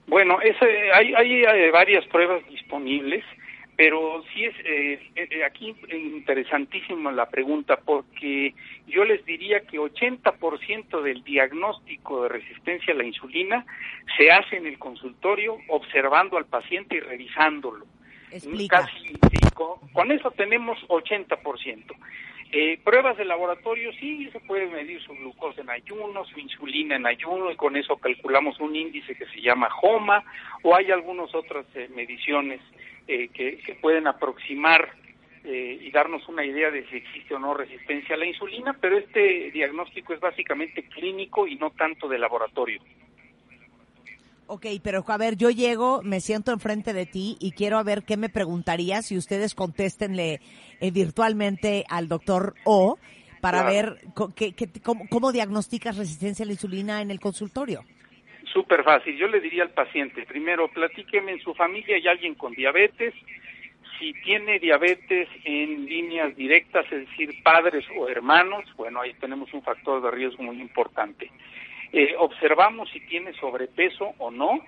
Bueno, 0.06 0.40
ese, 0.40 0.92
hay, 0.92 1.14
hay 1.14 1.44
eh, 1.44 1.70
varias 1.70 2.04
pruebas 2.06 2.46
disponibles, 2.48 3.24
Pero 3.84 4.22
sí 4.32 4.44
es 4.44 4.54
eh, 4.64 5.10
eh, 5.16 5.44
aquí 5.44 5.74
interesantísima 5.90 7.10
la 7.10 7.28
pregunta 7.28 7.80
porque 7.84 8.54
yo 8.86 9.04
les 9.04 9.24
diría 9.24 9.62
que 9.62 9.80
80% 9.80 11.02
del 11.02 11.24
diagnóstico 11.24 12.22
de 12.22 12.28
resistencia 12.28 12.94
a 12.94 12.96
la 12.96 13.02
insulina 13.02 13.66
se 14.16 14.30
hace 14.30 14.58
en 14.58 14.68
el 14.68 14.78
consultorio 14.78 15.56
observando 15.66 16.36
al 16.36 16.46
paciente 16.46 16.94
y 16.94 17.00
revisándolo. 17.00 17.84
Explica. 18.30 18.82
Casi, 18.82 19.08
sí, 19.08 19.38
con, 19.52 19.80
con 19.92 20.12
eso 20.12 20.30
tenemos 20.30 20.78
80%. 20.86 21.96
Eh, 22.54 22.78
pruebas 22.84 23.16
de 23.16 23.24
laboratorio, 23.24 23.90
sí, 23.94 24.28
se 24.30 24.38
puede 24.40 24.66
medir 24.66 25.00
su 25.02 25.14
glucosa 25.14 25.62
en 25.62 25.70
ayuno, 25.70 26.24
su 26.26 26.38
insulina 26.38 26.96
en 26.96 27.06
ayuno, 27.06 27.50
y 27.50 27.56
con 27.56 27.76
eso 27.76 27.96
calculamos 27.96 28.60
un 28.60 28.76
índice 28.76 29.14
que 29.14 29.24
se 29.26 29.40
llama 29.40 29.70
HOMA, 29.80 30.22
o 30.62 30.76
hay 30.76 30.90
algunas 30.90 31.34
otras 31.34 31.64
eh, 31.74 31.88
mediciones 31.94 32.60
eh, 33.08 33.28
que, 33.28 33.58
que 33.58 33.74
pueden 33.76 34.06
aproximar 34.06 34.92
eh, 35.44 35.78
y 35.80 35.90
darnos 35.90 36.28
una 36.28 36.44
idea 36.44 36.70
de 36.70 36.86
si 36.88 36.98
existe 36.98 37.34
o 37.34 37.38
no 37.38 37.52
resistencia 37.52 38.14
a 38.14 38.18
la 38.18 38.26
insulina, 38.26 38.76
pero 38.80 38.96
este 38.96 39.50
diagnóstico 39.50 40.12
es 40.12 40.20
básicamente 40.20 40.84
clínico 40.84 41.48
y 41.48 41.56
no 41.56 41.70
tanto 41.70 42.06
de 42.06 42.18
laboratorio. 42.18 42.80
Ok, 44.54 44.66
pero 44.84 45.02
a 45.08 45.16
ver, 45.16 45.36
yo 45.38 45.48
llego, 45.48 46.02
me 46.02 46.20
siento 46.20 46.52
enfrente 46.52 46.92
de 46.92 47.06
ti 47.06 47.38
y 47.40 47.52
quiero 47.52 47.78
a 47.78 47.82
ver 47.82 48.02
qué 48.02 48.18
me 48.18 48.28
preguntarías 48.28 49.10
y 49.10 49.16
ustedes 49.16 49.54
contéstenle 49.54 50.40
eh, 50.78 50.90
virtualmente 50.90 51.86
al 51.88 52.06
doctor 52.06 52.52
O 52.64 52.98
para 53.40 53.62
Claro. 53.62 53.72
ver 53.72 53.98
co- 54.12 54.34
qué- 54.34 54.52
qué- 54.52 54.68
cómo, 54.84 55.08
cómo 55.08 55.32
diagnosticas 55.32 55.96
resistencia 55.96 56.42
a 56.42 56.46
la 56.46 56.52
insulina 56.52 57.00
en 57.00 57.10
el 57.10 57.18
consultorio. 57.18 57.82
Súper 58.52 58.84
fácil. 58.84 59.16
Yo 59.16 59.26
le 59.26 59.40
diría 59.40 59.62
al 59.62 59.70
paciente, 59.70 60.26
primero, 60.26 60.68
platíqueme 60.68 61.32
en 61.32 61.40
su 61.40 61.54
familia 61.54 61.96
hay 61.96 62.06
alguien 62.06 62.34
con 62.34 62.52
diabetes. 62.52 63.14
Si 63.98 64.12
tiene 64.22 64.58
diabetes 64.58 65.28
en 65.44 65.86
líneas 65.86 66.36
directas, 66.36 66.84
es 66.92 67.08
decir, 67.08 67.42
padres 67.42 67.86
o 67.96 68.06
hermanos, 68.06 68.64
bueno, 68.76 69.00
ahí 69.00 69.14
tenemos 69.14 69.50
un 69.54 69.62
factor 69.62 70.02
de 70.02 70.10
riesgo 70.10 70.42
muy 70.42 70.60
importante. 70.60 71.30
Eh, 71.92 72.14
observamos 72.18 72.90
si 72.90 73.00
tiene 73.00 73.32
sobrepeso 73.34 74.14
o 74.18 74.30
no, 74.30 74.60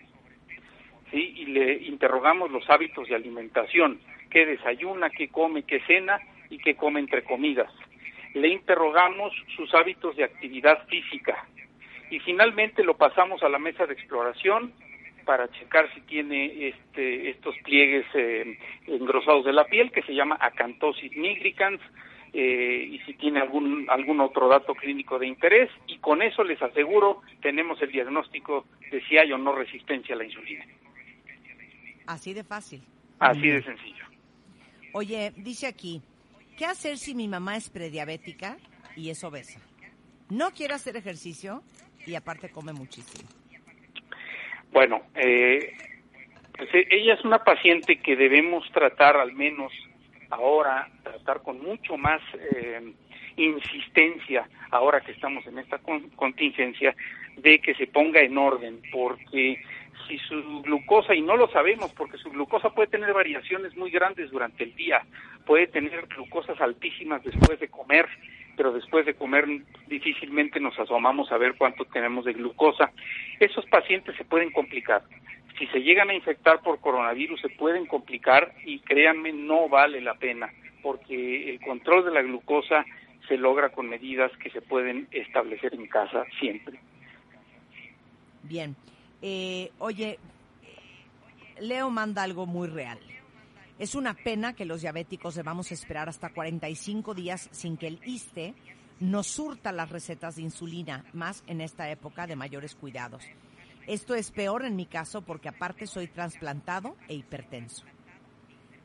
y 1.13 1.47
le 1.47 1.75
interrogamos 1.85 2.51
los 2.51 2.69
hábitos 2.69 3.09
de 3.09 3.15
alimentación, 3.15 4.01
qué 4.31 4.45
desayuna, 4.47 5.11
qué 5.11 5.29
come, 5.29 5.63
qué 5.63 5.81
cena 5.87 6.19
y 6.51 6.59
qué 6.59 6.75
come 6.75 6.99
entre 6.99 7.23
comidas. 7.23 7.71
Le 8.35 8.49
interrogamos 8.49 9.33
sus 9.55 9.73
hábitos 9.75 10.17
de 10.17 10.25
actividad 10.25 10.87
física, 10.89 11.47
y 12.11 12.19
finalmente 12.21 12.85
lo 12.85 12.97
pasamos 12.97 13.43
a 13.43 13.49
la 13.49 13.59
mesa 13.59 13.87
de 13.87 13.95
exploración 13.95 14.73
para 15.25 15.49
checar 15.53 15.93
si 15.95 16.01
tiene 16.03 16.69
este, 16.69 17.31
estos 17.31 17.57
pliegues 17.65 18.05
eh, 18.15 18.59
engrosados 18.87 19.45
de 19.45 19.53
la 19.53 19.65
piel 19.65 19.91
que 19.91 20.03
se 20.03 20.15
llama 20.15 20.37
acantosis 20.41 21.17
nigricans 21.17 21.81
eh, 22.35 22.89
y 22.91 22.99
si 23.07 23.15
tiene 23.15 23.41
algún 23.41 23.87
algún 23.89 24.21
otro 24.21 24.49
dato 24.49 24.75
clínico 24.75 25.21
de 25.21 25.29
interés 25.29 25.71
y 25.87 25.99
con 25.99 26.21
eso 26.21 26.43
les 26.43 26.61
aseguro 26.61 27.23
tenemos 27.41 27.81
el 27.81 27.93
diagnóstico 27.93 28.67
de 28.91 29.01
si 29.07 29.17
hay 29.17 29.31
o 29.33 29.39
no 29.39 29.55
resistencia 29.55 30.17
a 30.17 30.19
la 30.19 30.25
insulina. 30.25 30.67
Así 32.07 32.35
de 32.35 32.43
fácil. 32.43 32.83
Así 33.21 33.49
de 33.49 33.63
sencillo. 33.63 34.05
Oye, 34.93 35.33
dice 35.37 35.69
aquí, 35.69 36.03
¿qué 36.59 36.67
hacer 36.67 36.99
si 36.99 37.15
mi 37.15 37.29
mamá 37.29 37.57
es 37.57 37.71
prediabética 37.71 38.57
y 38.97 39.11
es 39.11 39.23
obesa? 39.25 39.61
No 40.29 40.51
quiere 40.51 40.75
hacer 40.75 40.97
ejercicio 40.97 41.63
y 42.07 42.17
aparte 42.17 42.51
come 42.51 42.73
muchísimo. 42.73 43.29
Bueno, 44.73 45.03
eh, 45.15 45.73
pues 46.57 46.69
e- 46.75 46.89
ella 46.91 47.15
es 47.15 47.25
una 47.25 47.45
paciente 47.45 48.01
que 48.01 48.17
debemos 48.17 48.69
tratar 48.73 49.17
al 49.17 49.33
menos 49.33 49.73
ahora, 50.31 50.89
tratar 51.03 51.43
con 51.43 51.61
mucho 51.63 51.97
más 51.97 52.21
eh, 52.55 52.93
insistencia 53.37 54.49
ahora 54.71 55.01
que 55.01 55.13
estamos 55.13 55.47
en 55.47 55.59
esta 55.59 55.79
con- 55.79 56.11
contingencia 56.11 56.95
de 57.37 57.59
que 57.61 57.75
se 57.75 57.87
ponga 57.87 58.21
en 58.21 58.39
orden, 58.39 58.81
porque 58.93 59.63
si 60.07 60.19
su 60.19 60.63
glucosa, 60.63 61.15
y 61.15 61.23
no 61.23 61.37
lo 61.37 61.49
sabemos, 61.49 61.93
porque 61.93 62.19
su 62.19 62.31
glucosa 62.31 62.71
puede 62.71 62.89
tener 62.89 63.13
variaciones 63.13 63.77
muy 63.77 63.91
grandes 63.91 64.31
durante 64.31 64.65
el 64.65 64.75
día, 64.75 65.03
puede 65.47 65.67
tener 65.67 66.07
glucosas 66.07 66.61
altísimas 66.61 67.23
después 67.25 67.59
de 67.59 67.69
comer, 67.69 68.07
pero 68.57 68.73
después 68.73 69.05
de 69.07 69.15
comer 69.15 69.47
difícilmente 69.89 70.61
nos 70.61 70.79
asomamos 70.79 71.33
a 71.33 71.39
ver 71.39 71.55
cuánto 71.57 71.85
tenemos 71.87 72.25
de 72.25 72.35
glucosa. 72.35 72.93
Esos 73.41 73.65
pacientes 73.67 74.15
se 74.17 74.25
pueden 74.25 74.53
complicar. 74.53 75.03
Si 75.59 75.67
se 75.69 75.81
llegan 75.81 76.11
a 76.11 76.15
infectar 76.15 76.61
por 76.63 76.81
coronavirus 76.81 77.41
se 77.41 77.49
pueden 77.49 77.87
complicar 77.87 78.55
y 78.65 78.81
créanme, 78.81 79.33
no 79.33 79.69
vale 79.69 80.01
la 80.01 80.15
pena, 80.15 80.53
porque 80.83 81.51
el 81.51 81.61
control 81.61 82.05
de 82.05 82.11
la 82.11 82.23
glucosa 82.23 82.85
se 83.29 83.37
logra 83.37 83.71
con 83.71 83.89
medidas 83.89 84.33
que 84.39 84.51
se 84.51 84.61
pueden 84.61 85.09
establecer 85.11 85.75
en 85.75 85.87
casa 85.87 86.25
siempre. 86.41 86.79
Bien. 88.43 88.77
Eh, 89.23 89.71
oye, 89.79 90.19
Leo 91.61 91.91
manda 91.91 92.23
algo 92.23 92.47
muy 92.47 92.69
real. 92.69 92.99
Es 93.79 93.95
una 93.95 94.15
pena 94.15 94.55
que 94.55 94.65
los 94.65 94.83
diabéticos 94.83 95.35
debamos 95.35 95.73
esperar 95.73 96.09
hasta 96.09 96.33
45 96.33 97.15
días 97.15 97.49
sin 97.53 97.77
que 97.77 97.89
el 97.89 98.01
ISTE 98.05 98.55
nos 99.01 99.27
surta 99.27 99.73
las 99.73 99.91
recetas 99.91 100.37
de 100.37 100.43
insulina, 100.43 101.05
más 101.13 101.43
en 101.47 101.61
esta 101.61 101.91
época 101.91 102.27
de 102.27 102.37
mayores 102.37 102.75
cuidados. 102.75 103.25
Esto 103.87 104.15
es 104.15 104.31
peor 104.31 104.65
en 104.65 104.77
mi 104.77 104.87
caso 104.87 105.23
porque 105.23 105.49
aparte 105.49 105.87
soy 105.87 106.09
trasplantado 106.09 106.97
e 107.09 107.15
hipertenso. 107.15 107.85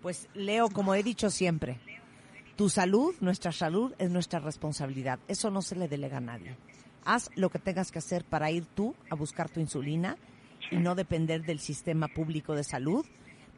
Pues 0.02 0.28
Leo, 0.34 0.70
como 0.70 0.96
he 0.96 1.04
dicho 1.04 1.30
siempre, 1.30 1.80
tu 2.56 2.70
salud, 2.70 3.16
nuestra 3.22 3.52
salud 3.52 3.94
es 3.98 4.10
nuestra 4.10 4.40
responsabilidad. 4.40 5.20
Eso 5.28 5.50
no 5.50 5.62
se 5.62 5.76
le 5.76 5.88
delega 5.88 6.18
a 6.18 6.22
nadie. 6.22 6.58
Haz 7.06 7.30
lo 7.36 7.50
que 7.50 7.60
tengas 7.60 7.92
que 7.92 8.00
hacer 8.00 8.26
para 8.26 8.52
ir 8.52 8.66
tú 8.66 8.96
a 9.10 9.16
buscar 9.16 9.50
tu 9.50 9.60
insulina 9.60 10.18
y 10.70 10.78
no 10.78 10.96
depender 10.96 11.44
del 11.44 11.60
sistema 11.60 12.10
público 12.10 12.56
de 12.56 12.64
salud, 12.64 13.06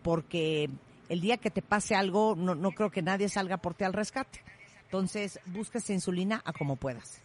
porque 0.04 0.70
el 1.10 1.22
día 1.22 1.38
que 1.38 1.50
te 1.50 1.62
pase 1.64 1.96
algo, 1.96 2.36
no, 2.38 2.54
no 2.54 2.72
creo 2.72 2.92
que 2.92 3.02
nadie 3.02 3.28
salga 3.30 3.58
por 3.58 3.74
ti 3.74 3.84
al 3.84 3.94
rescate. 3.94 4.44
Entonces, 4.84 5.40
busca 5.48 5.80
esa 5.80 5.94
insulina 5.94 6.42
a 6.46 6.54
como 6.54 6.76
puedas. 6.76 7.22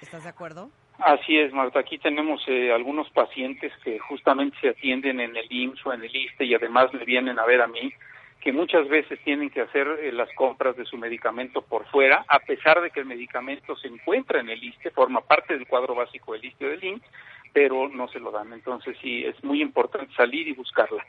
¿Estás 0.00 0.22
de 0.22 0.30
acuerdo? 0.30 0.70
Así 0.98 1.38
es, 1.38 1.52
Marta. 1.52 1.78
Aquí 1.78 1.98
tenemos 1.98 2.42
eh, 2.48 2.72
algunos 2.72 3.08
pacientes 3.10 3.72
que 3.84 3.98
justamente 4.00 4.56
se 4.60 4.70
atienden 4.70 5.20
en 5.20 5.36
el 5.36 5.46
IMSS 5.50 5.86
o 5.86 5.92
en 5.92 6.02
el 6.02 6.14
ISTE 6.14 6.44
y 6.44 6.54
además 6.54 6.92
me 6.92 7.04
vienen 7.04 7.38
a 7.38 7.46
ver 7.46 7.62
a 7.62 7.68
mí, 7.68 7.92
que 8.40 8.52
muchas 8.52 8.88
veces 8.88 9.20
tienen 9.24 9.50
que 9.50 9.60
hacer 9.60 9.86
eh, 10.02 10.10
las 10.10 10.28
compras 10.34 10.76
de 10.76 10.84
su 10.84 10.96
medicamento 10.96 11.62
por 11.62 11.86
fuera, 11.86 12.24
a 12.28 12.40
pesar 12.40 12.80
de 12.80 12.90
que 12.90 13.00
el 13.00 13.06
medicamento 13.06 13.76
se 13.76 13.86
encuentra 13.86 14.40
en 14.40 14.48
el 14.48 14.62
ISTE, 14.62 14.90
forma 14.90 15.20
parte 15.20 15.54
del 15.54 15.68
cuadro 15.68 15.94
básico 15.94 16.32
del 16.32 16.44
ISTE 16.44 16.66
o 16.66 16.70
del 16.70 16.84
IMSS, 16.84 17.04
pero 17.52 17.88
no 17.88 18.08
se 18.08 18.18
lo 18.18 18.32
dan. 18.32 18.52
Entonces 18.52 18.96
sí, 19.00 19.24
es 19.24 19.42
muy 19.44 19.62
importante 19.62 20.12
salir 20.14 20.48
y 20.48 20.52
buscarla. 20.52 21.04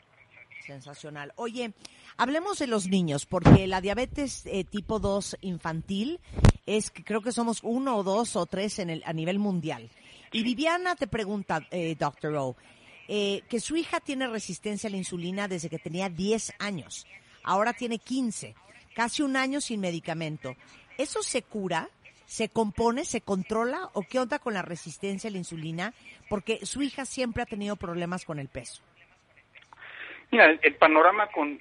Sensacional. 0.60 1.32
Oye, 1.34 1.72
hablemos 2.16 2.58
de 2.58 2.68
los 2.68 2.86
niños, 2.86 3.26
porque 3.26 3.66
la 3.66 3.80
diabetes 3.80 4.46
eh, 4.46 4.62
tipo 4.62 5.00
2 5.00 5.38
infantil 5.40 6.20
es, 6.66 6.90
que 6.90 7.04
creo 7.04 7.20
que 7.20 7.32
somos 7.32 7.60
uno 7.62 7.96
o 7.96 8.02
dos 8.02 8.36
o 8.36 8.46
tres 8.46 8.78
en 8.78 8.90
el, 8.90 9.02
a 9.06 9.12
nivel 9.12 9.38
mundial. 9.38 9.90
Y 10.32 10.42
Viviana 10.42 10.94
te 10.96 11.06
pregunta, 11.06 11.66
eh, 11.70 11.96
Dr. 11.98 12.34
O, 12.36 12.56
eh, 13.08 13.42
que 13.48 13.60
su 13.60 13.76
hija 13.76 14.00
tiene 14.00 14.28
resistencia 14.28 14.88
a 14.88 14.90
la 14.90 14.96
insulina 14.96 15.48
desde 15.48 15.68
que 15.68 15.78
tenía 15.78 16.08
10 16.08 16.52
años. 16.58 17.06
Ahora 17.42 17.72
tiene 17.72 17.98
15, 17.98 18.54
casi 18.94 19.22
un 19.22 19.36
año 19.36 19.60
sin 19.60 19.80
medicamento. 19.80 20.54
¿Eso 20.98 21.22
se 21.22 21.42
cura? 21.42 21.90
¿Se 22.26 22.48
compone? 22.48 23.04
¿Se 23.04 23.22
controla? 23.22 23.90
¿O 23.94 24.02
qué 24.02 24.20
onda 24.20 24.38
con 24.38 24.54
la 24.54 24.62
resistencia 24.62 25.28
a 25.28 25.32
la 25.32 25.38
insulina? 25.38 25.94
Porque 26.28 26.64
su 26.64 26.82
hija 26.82 27.04
siempre 27.04 27.42
ha 27.42 27.46
tenido 27.46 27.74
problemas 27.74 28.24
con 28.24 28.38
el 28.38 28.48
peso. 28.48 28.82
Mira, 30.30 30.46
el, 30.62 30.74
panorama 30.76 31.26
con, 31.28 31.58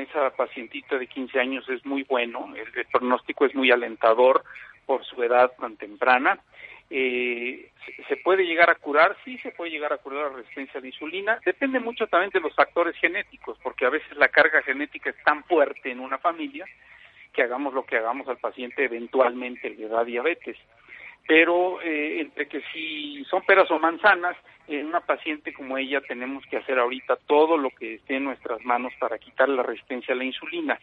esa 0.00 0.30
pacientita 0.30 0.96
de 0.96 1.06
15 1.06 1.38
años 1.38 1.68
es 1.68 1.84
muy 1.84 2.02
bueno, 2.04 2.52
el, 2.56 2.66
el 2.78 2.86
pronóstico 2.86 3.44
es 3.44 3.54
muy 3.54 3.70
alentador 3.70 4.42
por 4.86 5.04
su 5.04 5.22
edad 5.22 5.52
tan 5.60 5.76
temprana. 5.76 6.38
Eh, 6.88 7.70
¿se- 7.84 8.02
¿Se 8.04 8.16
puede 8.16 8.44
llegar 8.46 8.70
a 8.70 8.74
curar? 8.76 9.16
Sí, 9.24 9.38
se 9.38 9.52
puede 9.52 9.70
llegar 9.70 9.92
a 9.92 9.98
curar 9.98 10.30
la 10.32 10.36
resistencia 10.38 10.78
a 10.78 10.80
la 10.80 10.86
insulina. 10.88 11.38
Depende 11.44 11.78
mucho 11.78 12.06
también 12.06 12.30
de 12.30 12.40
los 12.40 12.54
factores 12.54 12.96
genéticos, 12.96 13.58
porque 13.62 13.84
a 13.86 13.90
veces 13.90 14.16
la 14.16 14.28
carga 14.28 14.62
genética 14.62 15.10
es 15.10 15.22
tan 15.22 15.44
fuerte 15.44 15.90
en 15.90 16.00
una 16.00 16.18
familia 16.18 16.64
que 17.32 17.42
hagamos 17.42 17.74
lo 17.74 17.84
que 17.84 17.96
hagamos 17.98 18.26
al 18.28 18.38
paciente 18.38 18.82
eventualmente 18.84 19.70
le 19.70 19.86
da 19.88 20.02
diabetes. 20.04 20.56
Pero 21.26 21.80
eh, 21.82 22.20
entre 22.20 22.48
que 22.48 22.62
si 22.72 23.24
son 23.24 23.42
peras 23.42 23.70
o 23.70 23.78
manzanas, 23.78 24.36
en 24.68 24.86
una 24.86 25.00
paciente 25.00 25.52
como 25.52 25.76
ella 25.78 26.00
tenemos 26.00 26.44
que 26.46 26.56
hacer 26.56 26.78
ahorita 26.78 27.16
todo 27.26 27.56
lo 27.56 27.70
que 27.70 27.94
esté 27.94 28.16
en 28.16 28.24
nuestras 28.24 28.64
manos 28.64 28.92
para 28.98 29.18
quitar 29.18 29.48
la 29.48 29.62
resistencia 29.62 30.14
a 30.14 30.16
la 30.16 30.24
insulina. 30.24 30.78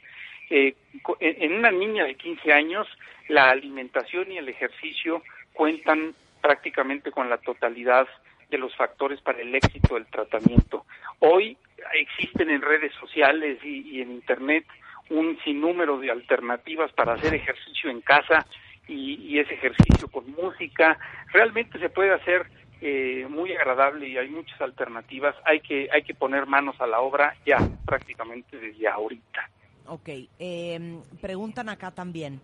Eh, 0.49 0.75
en 1.19 1.53
una 1.53 1.71
niña 1.71 2.05
de 2.05 2.15
15 2.15 2.53
años, 2.53 2.87
la 3.27 3.49
alimentación 3.49 4.31
y 4.31 4.37
el 4.37 4.49
ejercicio 4.49 5.23
cuentan 5.53 6.13
prácticamente 6.41 7.11
con 7.11 7.29
la 7.29 7.37
totalidad 7.37 8.07
de 8.49 8.57
los 8.57 8.75
factores 8.75 9.19
para 9.21 9.41
el 9.41 9.53
éxito 9.53 9.95
del 9.95 10.05
tratamiento. 10.05 10.85
Hoy 11.19 11.57
existen 11.93 12.49
en 12.49 12.61
redes 12.61 12.93
sociales 12.99 13.59
y, 13.63 13.97
y 13.97 14.01
en 14.01 14.11
Internet 14.11 14.65
un 15.09 15.37
sinnúmero 15.43 15.99
de 15.99 16.11
alternativas 16.11 16.91
para 16.93 17.13
hacer 17.13 17.33
ejercicio 17.33 17.89
en 17.89 18.01
casa 18.01 18.45
y, 18.87 19.15
y 19.15 19.39
ese 19.39 19.53
ejercicio 19.53 20.07
con 20.07 20.29
música. 20.31 20.97
Realmente 21.31 21.79
se 21.79 21.89
puede 21.89 22.13
hacer 22.13 22.47
eh, 22.81 23.25
muy 23.29 23.53
agradable 23.53 24.07
y 24.07 24.17
hay 24.17 24.29
muchas 24.29 24.59
alternativas. 24.61 25.35
Hay 25.45 25.61
que, 25.61 25.89
hay 25.91 26.03
que 26.03 26.13
poner 26.13 26.45
manos 26.45 26.79
a 26.79 26.87
la 26.87 26.99
obra 26.99 27.35
ya, 27.45 27.57
prácticamente 27.85 28.57
desde 28.57 28.87
ahorita. 28.87 29.49
Ok, 29.87 30.09
eh, 30.37 30.99
preguntan 31.21 31.69
acá 31.69 31.91
también, 31.91 32.41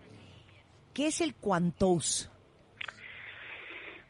¿qué 0.94 1.08
es 1.08 1.22
el 1.22 1.36
Quantos? 1.36 2.30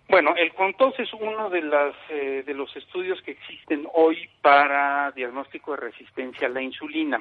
Bueno, 0.10 0.35
el 0.35 0.53
CONTOS 0.53 0.99
es 0.99 1.14
uno 1.14 1.49
de, 1.49 1.61
las, 1.64 1.95
eh, 2.10 2.43
de 2.45 2.53
los 2.53 2.76
estudios 2.76 3.19
que 3.23 3.31
existen 3.31 3.88
hoy 3.93 4.30
para 4.41 5.11
diagnóstico 5.11 5.72
de 5.72 5.77
resistencia 5.77 6.47
a 6.47 6.51
la 6.51 6.61
insulina. 6.61 7.19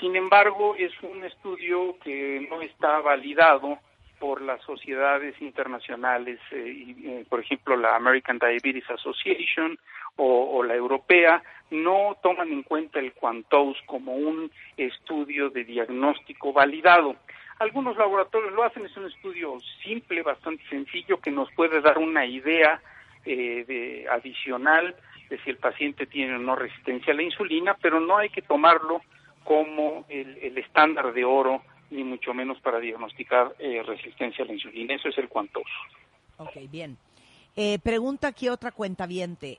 Sin 0.00 0.16
embargo, 0.16 0.74
es 0.76 0.90
un 1.02 1.22
estudio 1.24 1.96
que 2.02 2.44
no 2.50 2.60
está 2.60 2.98
validado 2.98 3.78
por 4.22 4.40
las 4.40 4.62
sociedades 4.62 5.34
internacionales, 5.42 6.38
eh, 6.52 6.94
eh, 7.04 7.24
por 7.28 7.40
ejemplo 7.40 7.76
la 7.76 7.96
American 7.96 8.38
Diabetes 8.38 8.88
Association 8.88 9.76
o, 10.14 10.58
o 10.58 10.62
la 10.62 10.76
europea, 10.76 11.42
no 11.72 12.16
toman 12.22 12.52
en 12.52 12.62
cuenta 12.62 13.00
el 13.00 13.14
Quantos 13.14 13.76
como 13.84 14.14
un 14.14 14.48
estudio 14.76 15.50
de 15.50 15.64
diagnóstico 15.64 16.52
validado. 16.52 17.16
Algunos 17.58 17.96
laboratorios 17.96 18.52
lo 18.52 18.62
hacen, 18.62 18.86
es 18.86 18.96
un 18.96 19.06
estudio 19.06 19.58
simple, 19.82 20.22
bastante 20.22 20.62
sencillo, 20.68 21.20
que 21.20 21.32
nos 21.32 21.50
puede 21.54 21.80
dar 21.80 21.98
una 21.98 22.24
idea 22.24 22.80
eh, 23.24 23.64
de, 23.66 24.06
adicional 24.08 24.94
de 25.30 25.38
si 25.38 25.50
el 25.50 25.56
paciente 25.56 26.06
tiene 26.06 26.36
o 26.36 26.38
no 26.38 26.54
resistencia 26.54 27.12
a 27.12 27.16
la 27.16 27.24
insulina, 27.24 27.74
pero 27.82 27.98
no 27.98 28.18
hay 28.18 28.28
que 28.28 28.42
tomarlo 28.42 29.02
como 29.42 30.06
el, 30.08 30.38
el 30.40 30.58
estándar 30.58 31.12
de 31.12 31.24
oro, 31.24 31.60
ni 31.92 32.02
mucho 32.04 32.34
menos 32.34 32.58
para 32.60 32.78
diagnosticar 32.80 33.54
eh, 33.58 33.82
resistencia 33.82 34.44
a 34.44 34.46
la 34.48 34.54
insulina. 34.54 34.94
Eso 34.94 35.08
es 35.08 35.18
el 35.18 35.28
Quantos. 35.28 35.62
Ok, 36.38 36.52
bien. 36.70 36.96
Eh, 37.54 37.78
pregunta 37.80 38.28
aquí 38.28 38.48
otra 38.48 38.72
cuenta 38.72 39.06
viente. 39.06 39.58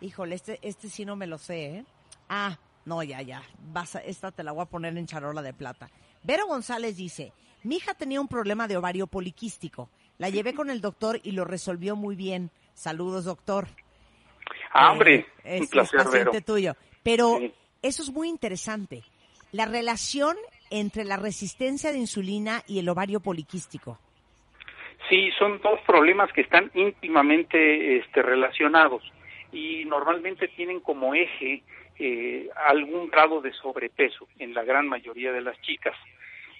híjole, 0.00 0.34
este, 0.34 0.58
este 0.62 0.88
sí 0.88 1.04
no 1.04 1.16
me 1.16 1.26
lo 1.26 1.38
sé, 1.38 1.66
¿eh? 1.66 1.84
Ah, 2.28 2.58
no, 2.84 3.02
ya, 3.02 3.22
ya. 3.22 3.42
Vas 3.72 3.96
a- 3.96 4.00
esta 4.00 4.30
te 4.32 4.42
la 4.42 4.52
voy 4.52 4.62
a 4.62 4.66
poner 4.66 4.96
en 4.96 5.06
charola 5.06 5.42
de 5.42 5.52
plata. 5.54 5.90
Vero 6.22 6.46
González 6.46 6.96
dice, 6.96 7.32
mi 7.62 7.76
hija 7.76 7.94
tenía 7.94 8.20
un 8.20 8.28
problema 8.28 8.68
de 8.68 8.76
ovario 8.76 9.06
poliquístico. 9.06 9.88
La 10.18 10.28
llevé 10.30 10.54
con 10.54 10.70
el 10.70 10.80
doctor 10.80 11.20
y 11.22 11.32
lo 11.32 11.44
resolvió 11.44 11.96
muy 11.96 12.16
bien. 12.16 12.50
Saludos, 12.74 13.24
doctor. 13.24 13.68
Ah, 14.72 14.92
hombre, 14.92 15.26
eh, 15.44 15.58
un 15.58 15.64
es 15.64 15.70
placer, 15.70 15.98
Vero. 15.98 16.10
paciente 16.10 16.40
tuyo. 16.42 16.74
Pero 17.02 17.38
Sí. 17.38 17.52
eso 17.82 18.02
es 18.02 18.10
muy 18.12 18.28
interesante. 18.28 19.02
La 19.56 19.64
relación 19.64 20.36
entre 20.70 21.04
la 21.04 21.16
resistencia 21.16 21.90
de 21.90 21.96
insulina 21.96 22.60
y 22.66 22.78
el 22.78 22.90
ovario 22.90 23.20
poliquístico. 23.20 23.98
Sí, 25.08 25.30
son 25.38 25.62
dos 25.62 25.80
problemas 25.86 26.30
que 26.34 26.42
están 26.42 26.70
íntimamente 26.74 27.96
este, 27.96 28.20
relacionados 28.20 29.02
y 29.52 29.86
normalmente 29.86 30.48
tienen 30.48 30.80
como 30.80 31.14
eje 31.14 31.62
eh, 31.98 32.50
algún 32.66 33.08
grado 33.08 33.40
de 33.40 33.50
sobrepeso 33.54 34.28
en 34.38 34.52
la 34.52 34.62
gran 34.62 34.88
mayoría 34.88 35.32
de 35.32 35.40
las 35.40 35.58
chicas. 35.62 35.96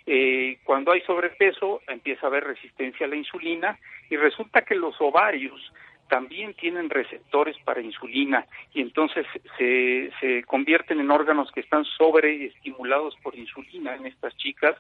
Eh, 0.06 0.56
cuando 0.64 0.92
hay 0.92 1.02
sobrepeso 1.02 1.82
empieza 1.88 2.24
a 2.24 2.30
haber 2.30 2.44
resistencia 2.44 3.04
a 3.04 3.10
la 3.10 3.16
insulina 3.16 3.78
y 4.08 4.16
resulta 4.16 4.62
que 4.62 4.74
los 4.74 4.98
ovarios 5.02 5.60
también 6.08 6.54
tienen 6.54 6.90
receptores 6.90 7.56
para 7.64 7.80
insulina 7.80 8.46
y 8.72 8.80
entonces 8.80 9.26
se, 9.58 10.10
se 10.20 10.44
convierten 10.44 11.00
en 11.00 11.10
órganos 11.10 11.50
que 11.52 11.60
están 11.60 11.84
sobreestimulados 11.84 13.16
por 13.22 13.34
insulina 13.34 13.94
en 13.94 14.06
estas 14.06 14.36
chicas 14.36 14.76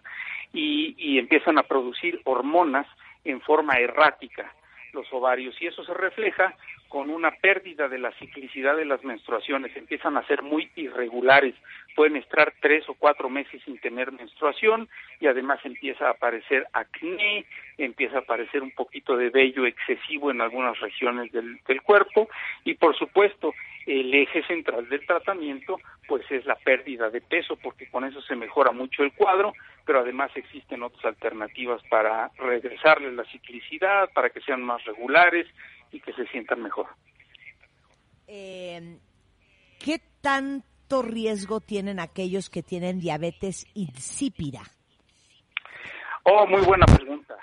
y, 0.52 0.94
y 0.98 1.18
empiezan 1.18 1.58
a 1.58 1.64
producir 1.64 2.20
hormonas 2.24 2.86
en 3.24 3.40
forma 3.40 3.74
errática 3.78 4.52
los 4.92 5.06
ovarios. 5.12 5.54
Y 5.60 5.66
eso 5.66 5.84
se 5.84 5.94
refleja 5.94 6.54
con 6.88 7.10
una 7.10 7.30
pérdida 7.30 7.88
de 7.88 7.98
la 7.98 8.12
ciclicidad 8.12 8.76
de 8.76 8.84
las 8.84 9.02
menstruaciones, 9.04 9.76
empiezan 9.76 10.16
a 10.16 10.26
ser 10.26 10.42
muy 10.42 10.70
irregulares, 10.76 11.54
pueden 11.94 12.16
estar 12.16 12.52
tres 12.60 12.88
o 12.88 12.94
cuatro 12.94 13.28
meses 13.28 13.60
sin 13.64 13.78
tener 13.78 14.12
menstruación 14.12 14.88
y 15.20 15.26
además 15.26 15.60
empieza 15.64 16.06
a 16.06 16.10
aparecer 16.10 16.66
acné, 16.72 17.46
empieza 17.78 18.18
a 18.18 18.20
aparecer 18.20 18.62
un 18.62 18.70
poquito 18.70 19.16
de 19.16 19.30
vello 19.30 19.66
excesivo 19.66 20.30
en 20.30 20.40
algunas 20.40 20.78
regiones 20.80 21.32
del, 21.32 21.58
cuerpo 21.82 22.28
y 22.64 22.74
por 22.74 22.96
supuesto 22.96 23.54
el 23.86 24.12
eje 24.12 24.42
central 24.44 24.88
del 24.88 25.06
tratamiento 25.06 25.78
pues 26.08 26.28
es 26.30 26.44
la 26.46 26.56
pérdida 26.56 27.10
de 27.10 27.20
peso 27.20 27.56
porque 27.56 27.88
con 27.88 28.04
eso 28.04 28.20
se 28.22 28.34
mejora 28.34 28.72
mucho 28.72 29.02
el 29.02 29.12
cuadro 29.12 29.52
pero 29.84 30.00
además 30.00 30.30
existen 30.34 30.82
otras 30.82 31.04
alternativas 31.04 31.80
para 31.88 32.30
regresarles 32.38 33.14
la 33.14 33.24
ciclicidad 33.26 34.10
para 34.12 34.30
que 34.30 34.40
sean 34.40 34.62
más 34.62 34.84
regulares 34.84 35.46
y 35.96 36.00
que 36.00 36.12
se 36.12 36.26
sientan 36.28 36.62
mejor 36.62 36.86
Eh, 38.28 38.98
¿Qué 39.78 40.00
tanto 40.20 41.02
riesgo 41.02 41.60
tienen 41.60 42.00
aquellos 42.00 42.50
que 42.50 42.62
tienen 42.62 42.98
diabetes 43.00 43.66
insípida? 43.74 44.62
oh 46.24 46.46
muy 46.46 46.62
buena 46.62 46.86
pregunta 46.86 47.36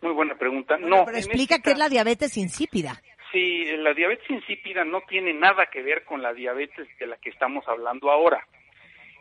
muy 0.00 0.12
buena 0.12 0.34
pregunta 0.34 0.76
no 0.78 1.04
Pero 1.04 1.16
explica 1.18 1.56
este 1.56 1.62
qué 1.68 1.72
es 1.72 1.78
la 1.78 1.88
diabetes 1.88 2.36
insípida. 2.36 3.00
Sí, 3.32 3.64
la 3.78 3.92
diabetes 3.94 4.30
insípida 4.30 4.84
no 4.84 5.00
tiene 5.08 5.32
nada 5.34 5.66
que 5.66 5.82
ver 5.82 6.04
con 6.04 6.22
la 6.22 6.32
diabetes 6.32 6.86
de 7.00 7.06
la 7.06 7.16
que 7.16 7.30
estamos 7.30 7.66
hablando 7.66 8.08
ahora. 8.10 8.46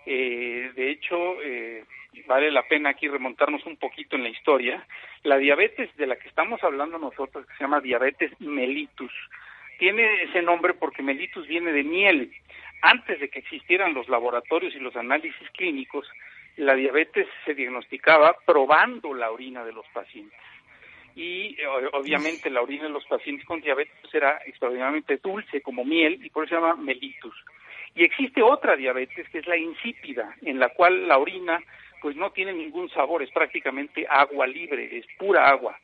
Eh, 0.06 0.72
de 0.76 0.92
hecho, 0.92 1.16
eh, 1.42 1.84
vale 2.28 2.52
la 2.52 2.64
pena 2.64 2.90
aquí 2.90 3.08
remontarnos 3.08 3.66
un 3.66 3.78
poquito 3.78 4.16
en 4.16 4.24
la 4.24 4.30
historia. 4.30 4.86
La 5.24 5.38
diabetes 5.38 5.96
de 5.98 6.08
la 6.08 6.16
que 6.16 6.28
estamos 6.28 6.64
hablando 6.64 6.98
nosotros, 6.98 7.46
que 7.46 7.54
se 7.56 7.64
llama 7.64 7.82
diabetes 7.82 8.32
mellitus, 8.40 9.12
tiene 9.80 10.24
ese 10.24 10.42
nombre 10.42 10.74
porque 10.74 11.04
mellitus 11.04 11.48
viene 11.48 11.72
de 11.72 11.84
miel. 11.84 12.32
Antes 12.82 13.20
de 13.20 13.30
que 13.30 13.40
existieran 13.40 13.94
los 13.94 14.10
laboratorios 14.10 14.76
y 14.76 14.80
los 14.80 14.96
análisis 14.96 15.50
clínicos, 15.52 16.08
la 16.58 16.76
diabetes 16.76 17.28
se 17.46 17.54
diagnosticaba 17.54 18.36
probando 18.46 19.14
la 19.14 19.32
orina 19.32 19.64
de 19.64 19.74
los 19.74 19.86
pacientes 19.94 20.40
y 21.16 21.56
eh, 21.60 21.68
obviamente 21.94 22.50
la 22.50 22.62
orina 22.62 22.84
de 22.84 22.90
los 22.90 23.06
pacientes 23.06 23.46
con 23.46 23.62
diabetes 23.62 23.94
pues, 24.02 24.14
era 24.16 24.40
extraordinariamente 24.46 25.18
dulce 25.18 25.62
como 25.62 25.86
miel 25.86 26.20
y 26.24 26.30
por 26.30 26.46
eso 26.46 26.56
se 26.56 26.62
llama 26.62 26.76
mellitus. 26.76 27.36
Y 27.96 28.04
existe 28.04 28.42
otra 28.42 28.76
diabetes 28.76 29.30
que 29.30 29.40
es 29.40 29.48
la 29.48 29.58
insípida, 29.58 30.36
en 30.42 30.58
la 30.58 30.70
cual 30.70 31.08
la 31.08 31.20
orina 31.20 31.62
pues 32.04 32.18
no 32.18 32.32
tiene 32.32 32.52
ningún 32.52 32.90
sabor, 32.90 33.24
es 33.24 33.32
prácticamente 33.32 34.06
agua 34.10 34.46
libre, 34.46 34.98
es 34.98 35.06
pura 35.18 35.48
agua. 35.48 35.80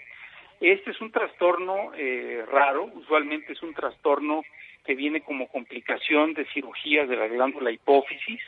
Este 0.60 0.92
es 0.92 1.00
un 1.00 1.14
trastorno 1.14 1.94
eh, 1.96 2.44
raro, 2.52 2.92
usualmente 2.94 3.54
es 3.54 3.64
un 3.64 3.74
trastorno 3.74 4.44
que 4.86 4.96
viene 4.96 5.22
como 5.22 5.48
complicación 5.48 6.34
de 6.34 6.46
cirugías 6.54 7.08
de 7.08 7.16
la 7.16 7.28
glándula 7.28 7.72
hipófisis 7.72 8.42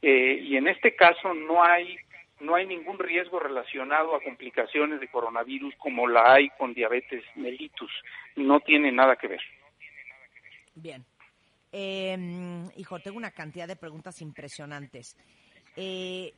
eh, 0.00 0.38
y 0.42 0.56
en 0.56 0.66
este 0.66 0.96
caso 0.96 1.34
no 1.34 1.62
hay 1.62 1.98
no 2.40 2.54
hay 2.54 2.66
ningún 2.66 2.98
riesgo 2.98 3.38
relacionado 3.38 4.16
a 4.16 4.22
complicaciones 4.22 4.98
de 4.98 5.08
coronavirus 5.08 5.74
como 5.76 6.08
la 6.08 6.32
hay 6.32 6.48
con 6.58 6.72
diabetes 6.72 7.22
mellitus. 7.36 7.90
No 8.36 8.60
tiene 8.60 8.90
nada 8.90 9.16
que 9.16 9.28
ver. 9.28 9.40
Bien. 10.74 11.04
Eh, 11.70 12.16
hijo, 12.76 12.98
tengo 12.98 13.18
una 13.18 13.30
cantidad 13.30 13.68
de 13.68 13.76
preguntas 13.76 14.20
impresionantes. 14.20 15.16
Eh, 15.76 16.32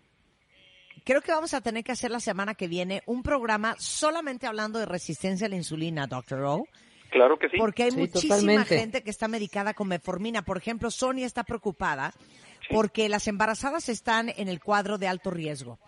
creo 1.07 1.23
que 1.23 1.33
vamos 1.33 1.55
a 1.55 1.61
tener 1.63 1.85
que 1.85 1.93
hacer 1.93 2.11
la 2.11 2.21
semana 2.21 2.55
que 2.55 2.67
viene 2.69 3.03
un 3.07 3.23
programa 3.23 3.77
solamente 3.79 4.47
hablando 4.47 4.79
de 4.81 4.87
resistencia 4.87 5.47
a 5.47 5.51
la 5.51 5.57
insulina, 5.57 6.07
Doctor 6.07 6.43
O. 6.43 6.67
Claro 7.11 7.39
que 7.39 7.49
sí. 7.49 7.57
Porque 7.57 7.85
hay 7.85 7.93
Sí, 7.93 7.97
muchísima 7.99 8.35
totalmente. 8.35 8.79
gente 8.79 9.03
que 9.05 9.11
está 9.11 9.29
medicada 9.29 9.73
con 9.73 9.87
metformina. 9.89 10.43
Por 10.43 10.59
ejemplo, 10.59 10.91
Sonia 10.91 11.25
está 11.25 11.45
preocupada 11.45 12.13
porque 12.69 13.09
las 13.09 13.29
embarazadas 13.29 13.89
están 13.89 14.31
en 14.37 14.49
el 14.49 14.61
cuadro 14.61 14.99
de 14.99 15.07
alto 15.07 15.31
riesgo. 15.31 15.79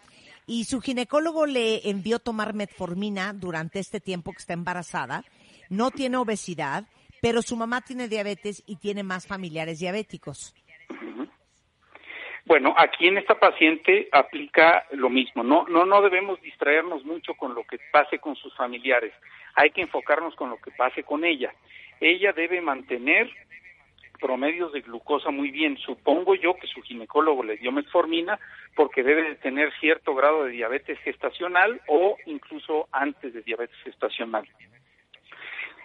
Y 0.46 0.64
su 0.64 0.80
ginecólogo 0.80 1.44
le 1.46 1.90
envió 1.90 2.20
tomar 2.20 2.54
metformina 2.54 3.32
durante 3.34 3.80
este 3.80 4.00
tiempo 4.00 4.30
que 4.32 4.38
está 4.38 4.52
embarazada. 4.54 5.24
No 5.68 5.90
tiene 5.90 6.16
obesidad, 6.16 6.86
pero 7.20 7.42
su 7.42 7.56
mamá 7.56 7.80
tiene 7.80 8.06
diabetes 8.08 8.62
y 8.66 8.76
tiene 8.76 9.02
más 9.02 9.26
familiares 9.26 9.80
diabéticos. 9.80 10.54
Bueno, 12.48 12.74
aquí 12.78 13.06
en 13.06 13.18
esta 13.18 13.38
paciente 13.38 14.08
aplica 14.10 14.86
lo 14.92 15.10
mismo. 15.10 15.44
No, 15.44 15.66
no, 15.68 15.84
no 15.84 16.00
debemos 16.00 16.40
distraernos 16.40 17.04
mucho 17.04 17.34
con 17.34 17.54
lo 17.54 17.62
que 17.64 17.78
pase 17.92 18.20
con 18.20 18.36
sus 18.36 18.56
familiares. 18.56 19.12
Hay 19.54 19.68
que 19.70 19.82
enfocarnos 19.82 20.34
con 20.34 20.48
lo 20.48 20.56
que 20.56 20.70
pase 20.70 21.02
con 21.02 21.26
ella. 21.26 21.52
Ella 22.00 22.32
debe 22.32 22.62
mantener 22.62 23.30
promedios 24.18 24.72
de 24.72 24.80
glucosa 24.80 25.30
muy 25.30 25.50
bien. 25.50 25.76
Supongo 25.76 26.34
yo 26.36 26.54
que 26.54 26.66
su 26.68 26.80
ginecólogo 26.80 27.42
le 27.42 27.58
dio 27.58 27.70
metformina 27.70 28.40
porque 28.74 29.02
debe 29.02 29.24
de 29.24 29.34
tener 29.34 29.70
cierto 29.78 30.14
grado 30.14 30.44
de 30.44 30.52
diabetes 30.52 30.98
gestacional 31.00 31.82
o 31.86 32.16
incluso 32.24 32.88
antes 32.92 33.34
de 33.34 33.42
diabetes 33.42 33.76
gestacional. 33.84 34.48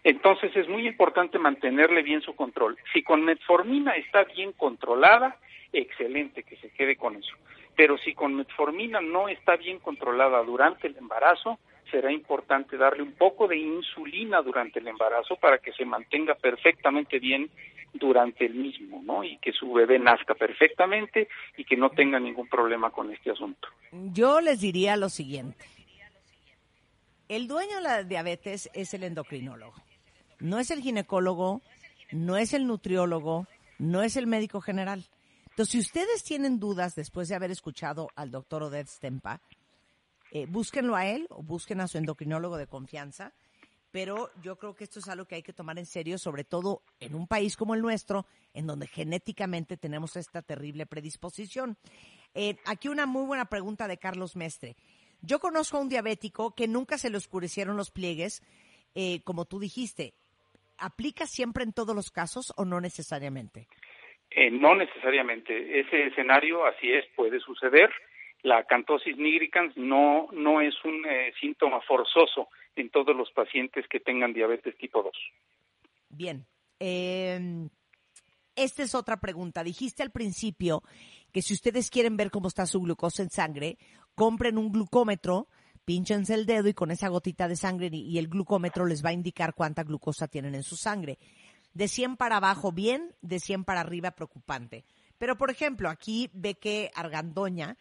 Entonces 0.06 0.56
es 0.56 0.69
muy 0.69 0.88
importante 0.88 1.38
mantenerle 1.40 2.03
bien 2.03 2.22
su 2.22 2.38
control. 2.38 2.77
Si 2.94 3.03
con 3.03 3.26
metformina 3.26 3.98
está 3.98 4.23
bien 4.23 4.53
controlada, 4.53 5.38
excelente 5.74 6.44
que 6.44 6.56
se 6.58 6.70
quede 6.70 6.95
con 6.95 7.16
eso. 7.16 7.36
Pero 7.76 7.98
si 7.98 8.14
con 8.14 8.36
metformina 8.36 9.02
no 9.02 9.28
está 9.28 9.56
bien 9.56 9.80
controlada 9.80 10.44
durante 10.44 10.88
el 10.88 10.95
embarazo, 10.98 11.60
será 11.90 12.12
importante 12.12 12.78
darle 12.78 13.04
un 13.04 13.14
poco 13.14 13.48
de 13.48 13.58
insulina 13.58 14.41
durante 14.41 14.80
el 14.80 14.88
embarazo 14.88 15.36
para 15.36 15.58
que 15.58 15.74
se 15.74 15.86
mantenga 15.86 16.36
perfectamente 16.36 17.20
bien 17.20 17.50
durante 17.94 18.45
el 18.45 18.56
mismo, 18.56 19.02
¿no? 19.04 19.24
Y 19.24 19.38
que 19.38 19.52
su 19.52 19.72
bebé 19.72 20.00
nazca 20.00 20.34
perfectamente 20.34 21.28
y 21.58 21.64
que 21.64 21.78
no 21.78 21.91
tenga 21.91 22.20
ningún 22.20 22.48
problema 22.48 22.90
con 22.90 23.12
este 23.12 23.32
asunto. 23.32 23.68
Yo 23.91 24.41
les 24.41 24.62
diría 24.62 24.98
lo 24.98 25.10
siguiente. 25.10 25.66
El 27.30 27.48
dueño 27.48 27.78
de 27.78 27.82
la 27.82 28.04
diabetes 28.04 28.70
es 28.74 28.94
el 28.94 29.04
endocrinólogo. 29.04 29.76
No 30.40 30.60
es 30.60 30.72
el 30.72 30.82
ginecólogo, 30.82 31.62
no 32.12 32.38
es 32.38 32.54
el 32.54 32.68
nutriólogo, 32.68 33.48
no 33.80 34.04
es 34.04 34.18
el 34.18 34.28
médico 34.28 34.62
general. 34.62 35.06
Entonces, 35.54 35.72
si 35.72 35.80
ustedes 35.80 36.24
tienen 36.24 36.60
dudas 36.60 36.96
después 36.96 37.30
de 37.30 37.36
haber 37.36 37.52
escuchado 37.52 38.10
al 38.16 38.32
doctor 38.32 38.64
Odette 38.64 38.88
Stempa, 38.90 39.40
eh, 40.32 40.48
búsquenlo 40.48 40.96
a 40.96 41.06
él 41.06 41.28
o 41.30 41.44
busquen 41.44 41.80
a 41.80 41.88
su 41.88 42.00
endocrinólogo 42.00 42.58
de 42.58 42.66
confianza. 42.66 43.34
Pero 43.92 44.32
yo 44.42 44.56
creo 44.58 44.74
que 44.74 44.84
esto 44.86 44.98
es 44.98 45.08
algo 45.08 45.26
que 45.26 45.36
hay 45.36 45.44
que 45.44 45.54
tomar 45.54 45.78
en 45.78 45.86
serio, 45.86 46.18
sobre 46.18 46.44
todo 46.44 46.82
en 47.00 47.14
un 47.14 47.28
país 47.28 47.56
como 47.56 47.76
el 47.76 47.84
nuestro, 47.84 48.26
en 48.56 48.66
donde 48.66 48.88
genéticamente 48.88 49.78
tenemos 49.78 50.16
esta 50.16 50.42
terrible 50.42 50.88
predisposición. 50.88 51.78
Eh, 52.34 52.58
aquí 52.66 52.88
una 52.88 53.06
muy 53.06 53.28
buena 53.28 53.46
pregunta 53.46 53.88
de 53.88 54.00
Carlos 54.00 54.36
Mestre. 54.36 54.76
Yo 55.22 55.40
conozco 55.40 55.78
a 55.78 55.82
un 55.82 55.90
diabético 55.90 56.56
que 56.56 56.68
nunca 56.68 56.98
se 56.98 57.12
le 57.12 57.18
oscurecieron 57.18 57.78
los 57.78 57.92
pliegues, 57.92 58.42
eh, 58.96 59.22
como 59.22 59.46
tú 59.46 59.60
dijiste. 59.60 60.16
¿Aplica 60.80 61.28
siempre 61.28 61.64
en 61.64 61.74
todos 61.74 61.96
los 61.96 62.10
casos 62.10 62.52
o 62.58 62.66
no 62.66 62.82
necesariamente? 62.82 63.68
Eh, 64.36 64.50
no 64.50 64.76
necesariamente. 64.76 65.80
Ese 65.80 66.08
escenario, 66.08 66.66
así 66.66 66.92
es, 66.92 67.06
puede 67.16 67.40
suceder. 67.40 67.92
La 68.42 68.64
cantosis 68.66 69.16
nigricans 69.18 69.76
no, 69.78 70.28
no 70.32 70.60
es 70.60 70.74
un 70.84 71.06
eh, 71.06 71.34
síntoma 71.40 71.82
forzoso 71.82 72.50
en 72.76 72.90
todos 72.90 73.16
los 73.16 73.32
pacientes 73.32 73.88
que 73.88 74.00
tengan 74.00 74.34
diabetes 74.34 74.76
tipo 74.78 75.04
2. 75.04 75.14
Bien. 76.10 76.46
Eh, 76.80 77.70
esta 78.56 78.84
es 78.84 78.96
otra 78.96 79.20
pregunta. 79.20 79.64
Dijiste 79.64 80.04
al 80.04 80.12
principio 80.12 80.84
que 81.32 81.42
si 81.42 81.54
ustedes 81.54 81.90
quieren 81.90 82.18
ver 82.18 82.30
cómo 82.30 82.48
está 82.48 82.66
su 82.66 82.82
glucosa 82.82 83.24
en 83.24 83.30
sangre, 83.30 83.78
compren 84.16 84.58
un 84.58 84.72
glucómetro, 84.72 85.48
pínchense 85.86 86.34
el 86.34 86.46
dedo 86.46 86.68
y 86.68 86.74
con 86.74 86.92
esa 86.92 87.08
gotita 87.08 87.48
de 87.48 87.56
sangre 87.56 87.90
y 87.92 88.18
el 88.18 88.28
glucómetro 88.28 88.86
les 88.86 89.04
va 89.04 89.10
a 89.10 89.14
indicar 89.14 89.54
cuánta 89.54 89.84
glucosa 89.84 90.28
tienen 90.28 90.56
en 90.56 90.64
su 90.64 90.76
sangre. 90.76 91.18
De 91.74 91.88
100 91.88 92.18
para 92.18 92.38
abajo, 92.38 92.72
bien, 92.72 93.16
de 93.22 93.40
100 93.40 93.64
para 93.64 93.82
arriba, 93.82 94.12
preocupante. 94.12 94.84
Pero, 95.18 95.38
por 95.38 95.50
ejemplo, 95.50 95.90
aquí 95.90 96.30
ve 96.34 96.56
que 96.56 96.91
Argandoña 96.95 97.78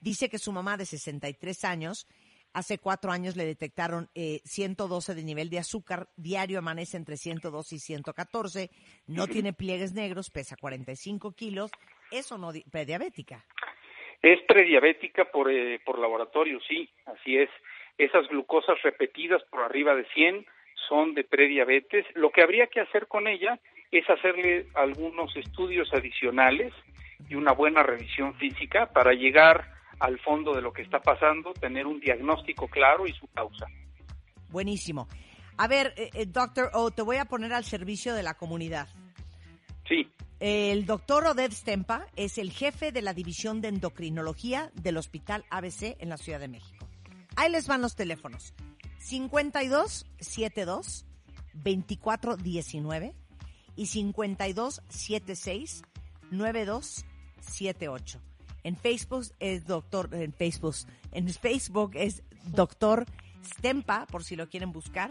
dice 0.00 0.28
que 0.28 0.38
su 0.38 0.52
mamá 0.52 0.76
de 0.76 0.84
63 0.86 1.64
años, 1.64 2.06
hace 2.52 2.78
cuatro 2.78 3.12
años 3.12 3.36
le 3.36 3.44
detectaron 3.44 4.08
eh, 4.14 4.40
112 4.44 5.14
de 5.14 5.22
nivel 5.22 5.50
de 5.50 5.58
azúcar, 5.58 6.08
diario 6.16 6.58
amanece 6.58 6.96
entre 6.96 7.16
102 7.16 7.72
y 7.72 7.78
114, 7.78 8.70
no 9.06 9.26
tiene 9.28 9.52
pliegues 9.52 9.92
negros, 9.92 10.30
pesa 10.30 10.56
45 10.56 11.32
kilos, 11.32 11.70
eso 12.10 12.38
no, 12.38 12.52
di- 12.52 12.64
prediabética. 12.70 13.44
Es 14.22 14.40
prediabética 14.48 15.30
por, 15.30 15.50
eh, 15.52 15.78
por 15.84 15.98
laboratorio, 15.98 16.58
sí, 16.66 16.88
así 17.04 17.36
es. 17.36 17.50
Esas 17.98 18.26
glucosas 18.28 18.80
repetidas 18.82 19.42
por 19.50 19.60
arriba 19.62 19.94
de 19.94 20.04
100 20.14 20.46
son 20.88 21.14
de 21.14 21.24
prediabetes. 21.24 22.04
Lo 22.14 22.30
que 22.30 22.42
habría 22.42 22.66
que 22.66 22.80
hacer 22.80 23.06
con 23.06 23.26
ella 23.26 23.58
es 23.90 24.08
hacerle 24.08 24.66
algunos 24.74 25.34
estudios 25.36 25.88
adicionales 25.92 26.72
y 27.28 27.34
una 27.34 27.52
buena 27.52 27.82
revisión 27.82 28.34
física 28.34 28.86
para 28.92 29.12
llegar 29.12 29.72
al 30.00 30.18
fondo 30.20 30.54
de 30.54 30.62
lo 30.62 30.72
que 30.72 30.82
está 30.82 31.00
pasando, 31.00 31.54
tener 31.54 31.86
un 31.86 32.00
diagnóstico 32.00 32.68
claro 32.68 33.06
y 33.06 33.12
su 33.12 33.26
causa. 33.28 33.66
Buenísimo. 34.50 35.08
A 35.56 35.68
ver, 35.68 35.94
eh, 35.96 36.10
eh, 36.12 36.26
doctor 36.26 36.70
O, 36.74 36.90
te 36.90 37.02
voy 37.02 37.16
a 37.16 37.24
poner 37.24 37.52
al 37.52 37.64
servicio 37.64 38.14
de 38.14 38.22
la 38.22 38.34
comunidad. 38.34 38.88
Sí, 39.88 40.10
El 40.40 40.84
doctor 40.84 41.24
Oded 41.26 41.52
Stempa 41.52 42.06
es 42.16 42.36
el 42.38 42.50
jefe 42.50 42.92
de 42.92 43.00
la 43.00 43.14
división 43.14 43.60
de 43.62 43.68
endocrinología 43.68 44.70
del 44.74 44.98
Hospital 44.98 45.44
ABC 45.48 45.96
en 46.00 46.10
la 46.10 46.18
Ciudad 46.18 46.40
de 46.40 46.48
México. 46.48 46.86
Ahí 47.36 47.50
les 47.50 47.66
van 47.68 47.80
los 47.80 47.94
teléfonos. 47.94 48.52
52 49.06 50.04
72 50.18 51.06
24 51.54 52.36
19 52.36 53.14
y 53.76 53.86
52 53.86 54.82
76 54.88 55.84
92 56.32 57.06
78. 57.38 58.20
En 58.64 58.76
Facebook 58.76 59.26
es 59.38 59.64
doctor 59.64 60.08
en 60.12 60.32
Facebook 60.32 60.74
en 61.12 61.28
Facebook 61.28 61.92
es 61.94 62.24
doctor 62.46 63.06
Stempa 63.44 64.06
por 64.10 64.24
si 64.24 64.34
lo 64.34 64.48
quieren 64.48 64.72
buscar 64.72 65.10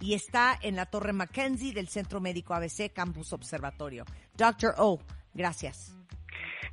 y 0.00 0.14
está 0.14 0.58
en 0.60 0.74
la 0.74 0.86
Torre 0.86 1.12
Mackenzie 1.12 1.72
del 1.72 1.86
Centro 1.86 2.20
Médico 2.20 2.52
ABC 2.52 2.92
Campus 2.92 3.32
Observatorio. 3.32 4.04
Doctor 4.36 4.74
O, 4.78 4.98
gracias. 5.34 5.96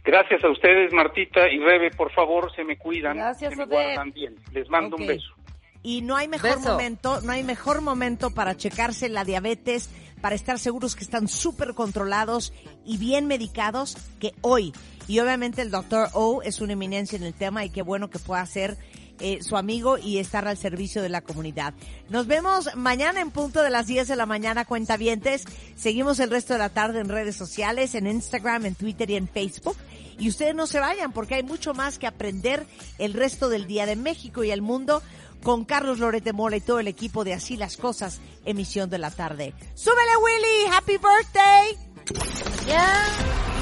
gracias 0.04 0.44
a 0.44 0.50
ustedes, 0.50 0.92
Martita 0.92 1.48
y 1.50 1.60
Rebe, 1.60 1.92
por 1.92 2.12
favor, 2.14 2.52
se 2.56 2.64
me 2.64 2.80
cuidan, 2.80 3.16
Gracias, 3.16 3.54
se 3.54 3.60
me 3.60 3.66
guardan 3.66 4.12
bien. 4.12 4.36
Les 4.52 4.68
mando 4.70 4.96
un 4.98 5.06
beso. 5.06 5.36
Y 5.84 6.02
no 6.02 6.16
hay 6.16 6.28
mejor 6.28 6.58
Beso. 6.58 6.72
momento, 6.72 7.22
no 7.22 7.32
hay 7.34 7.44
mejor 7.44 7.82
momento 7.82 8.32
para 8.32 8.56
checarse 8.56 9.10
la 9.10 9.26
diabetes, 9.26 9.90
para 10.22 10.36
estar 10.36 10.58
seguros 10.58 10.96
que 10.96 11.04
están 11.04 11.28
súper 11.28 11.74
controlados 11.74 12.54
y 12.86 12.98
bien 12.98 13.28
medicados 13.28 13.98
que 14.20 14.34
hoy. 14.42 14.74
Y 15.08 15.20
obviamente 15.20 15.62
el 15.62 15.70
doctor 15.70 16.10
O 16.14 16.42
es 16.42 16.62
una 16.62 16.74
eminencia 16.74 17.18
en 17.18 17.24
el 17.24 17.34
tema 17.34 17.66
y 17.66 17.70
qué 17.70 17.82
bueno 17.82 18.10
que 18.10 18.20
pueda 18.20 18.46
ser 18.46 18.78
eh, 19.20 19.44
su 19.44 19.58
amigo 19.58 19.98
y 19.98 20.18
estar 20.18 20.48
al 20.48 20.58
servicio 20.58 21.02
de 21.02 21.10
la 21.10 21.22
comunidad. 21.22 21.74
Nos 22.10 22.26
vemos 22.26 22.76
mañana 22.76 23.22
en 23.22 23.30
punto 23.30 23.62
de 23.62 23.70
las 23.70 23.86
10 23.86 24.08
de 24.08 24.16
la 24.16 24.26
mañana, 24.26 24.66
cuentavientes. 24.66 25.46
Seguimos 25.76 26.20
el 26.20 26.32
resto 26.32 26.54
de 26.54 26.60
la 26.60 26.70
tarde 26.70 27.00
en 27.00 27.10
redes 27.10 27.36
sociales, 27.36 27.94
en 27.94 28.08
Instagram, 28.08 28.66
en 28.66 28.76
Twitter 28.76 29.10
y 29.12 29.16
en 29.16 29.28
Facebook. 29.28 29.78
Y 30.18 30.30
ustedes 30.30 30.56
no 30.56 30.68
se 30.68 30.80
vayan 30.80 31.12
porque 31.12 31.36
hay 31.36 31.44
mucho 31.44 31.74
más 31.74 32.00
que 32.00 32.08
aprender 32.08 32.66
el 32.98 33.14
resto 33.14 33.50
del 33.50 33.68
día 33.68 33.86
de 33.86 33.96
México 33.96 34.44
y 34.44 34.52
el 34.52 34.62
mundo 34.62 35.02
con 35.44 35.66
Carlos 35.66 36.00
Lorete 36.00 36.34
Mola 36.34 36.56
y 36.56 36.62
todo 36.62 36.80
el 36.80 36.88
equipo 36.88 37.24
de 37.24 37.34
Así 37.34 37.58
las 37.58 37.78
Cosas, 37.78 38.20
emisión 38.46 38.90
de 38.90 38.98
la 38.98 39.12
tarde. 39.12 39.54
¡Súbele, 39.76 40.18
Willy! 40.24 40.66
¡Happy 40.72 40.94
birthday! 40.94 41.78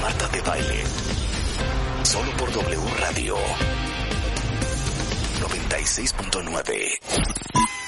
Marta 0.00 0.28
de 0.28 0.40
Baile. 0.40 0.82
Solo 2.04 2.32
por 2.36 2.50
W 2.52 2.80
Radio. 2.98 3.36
96.9. 5.40 7.81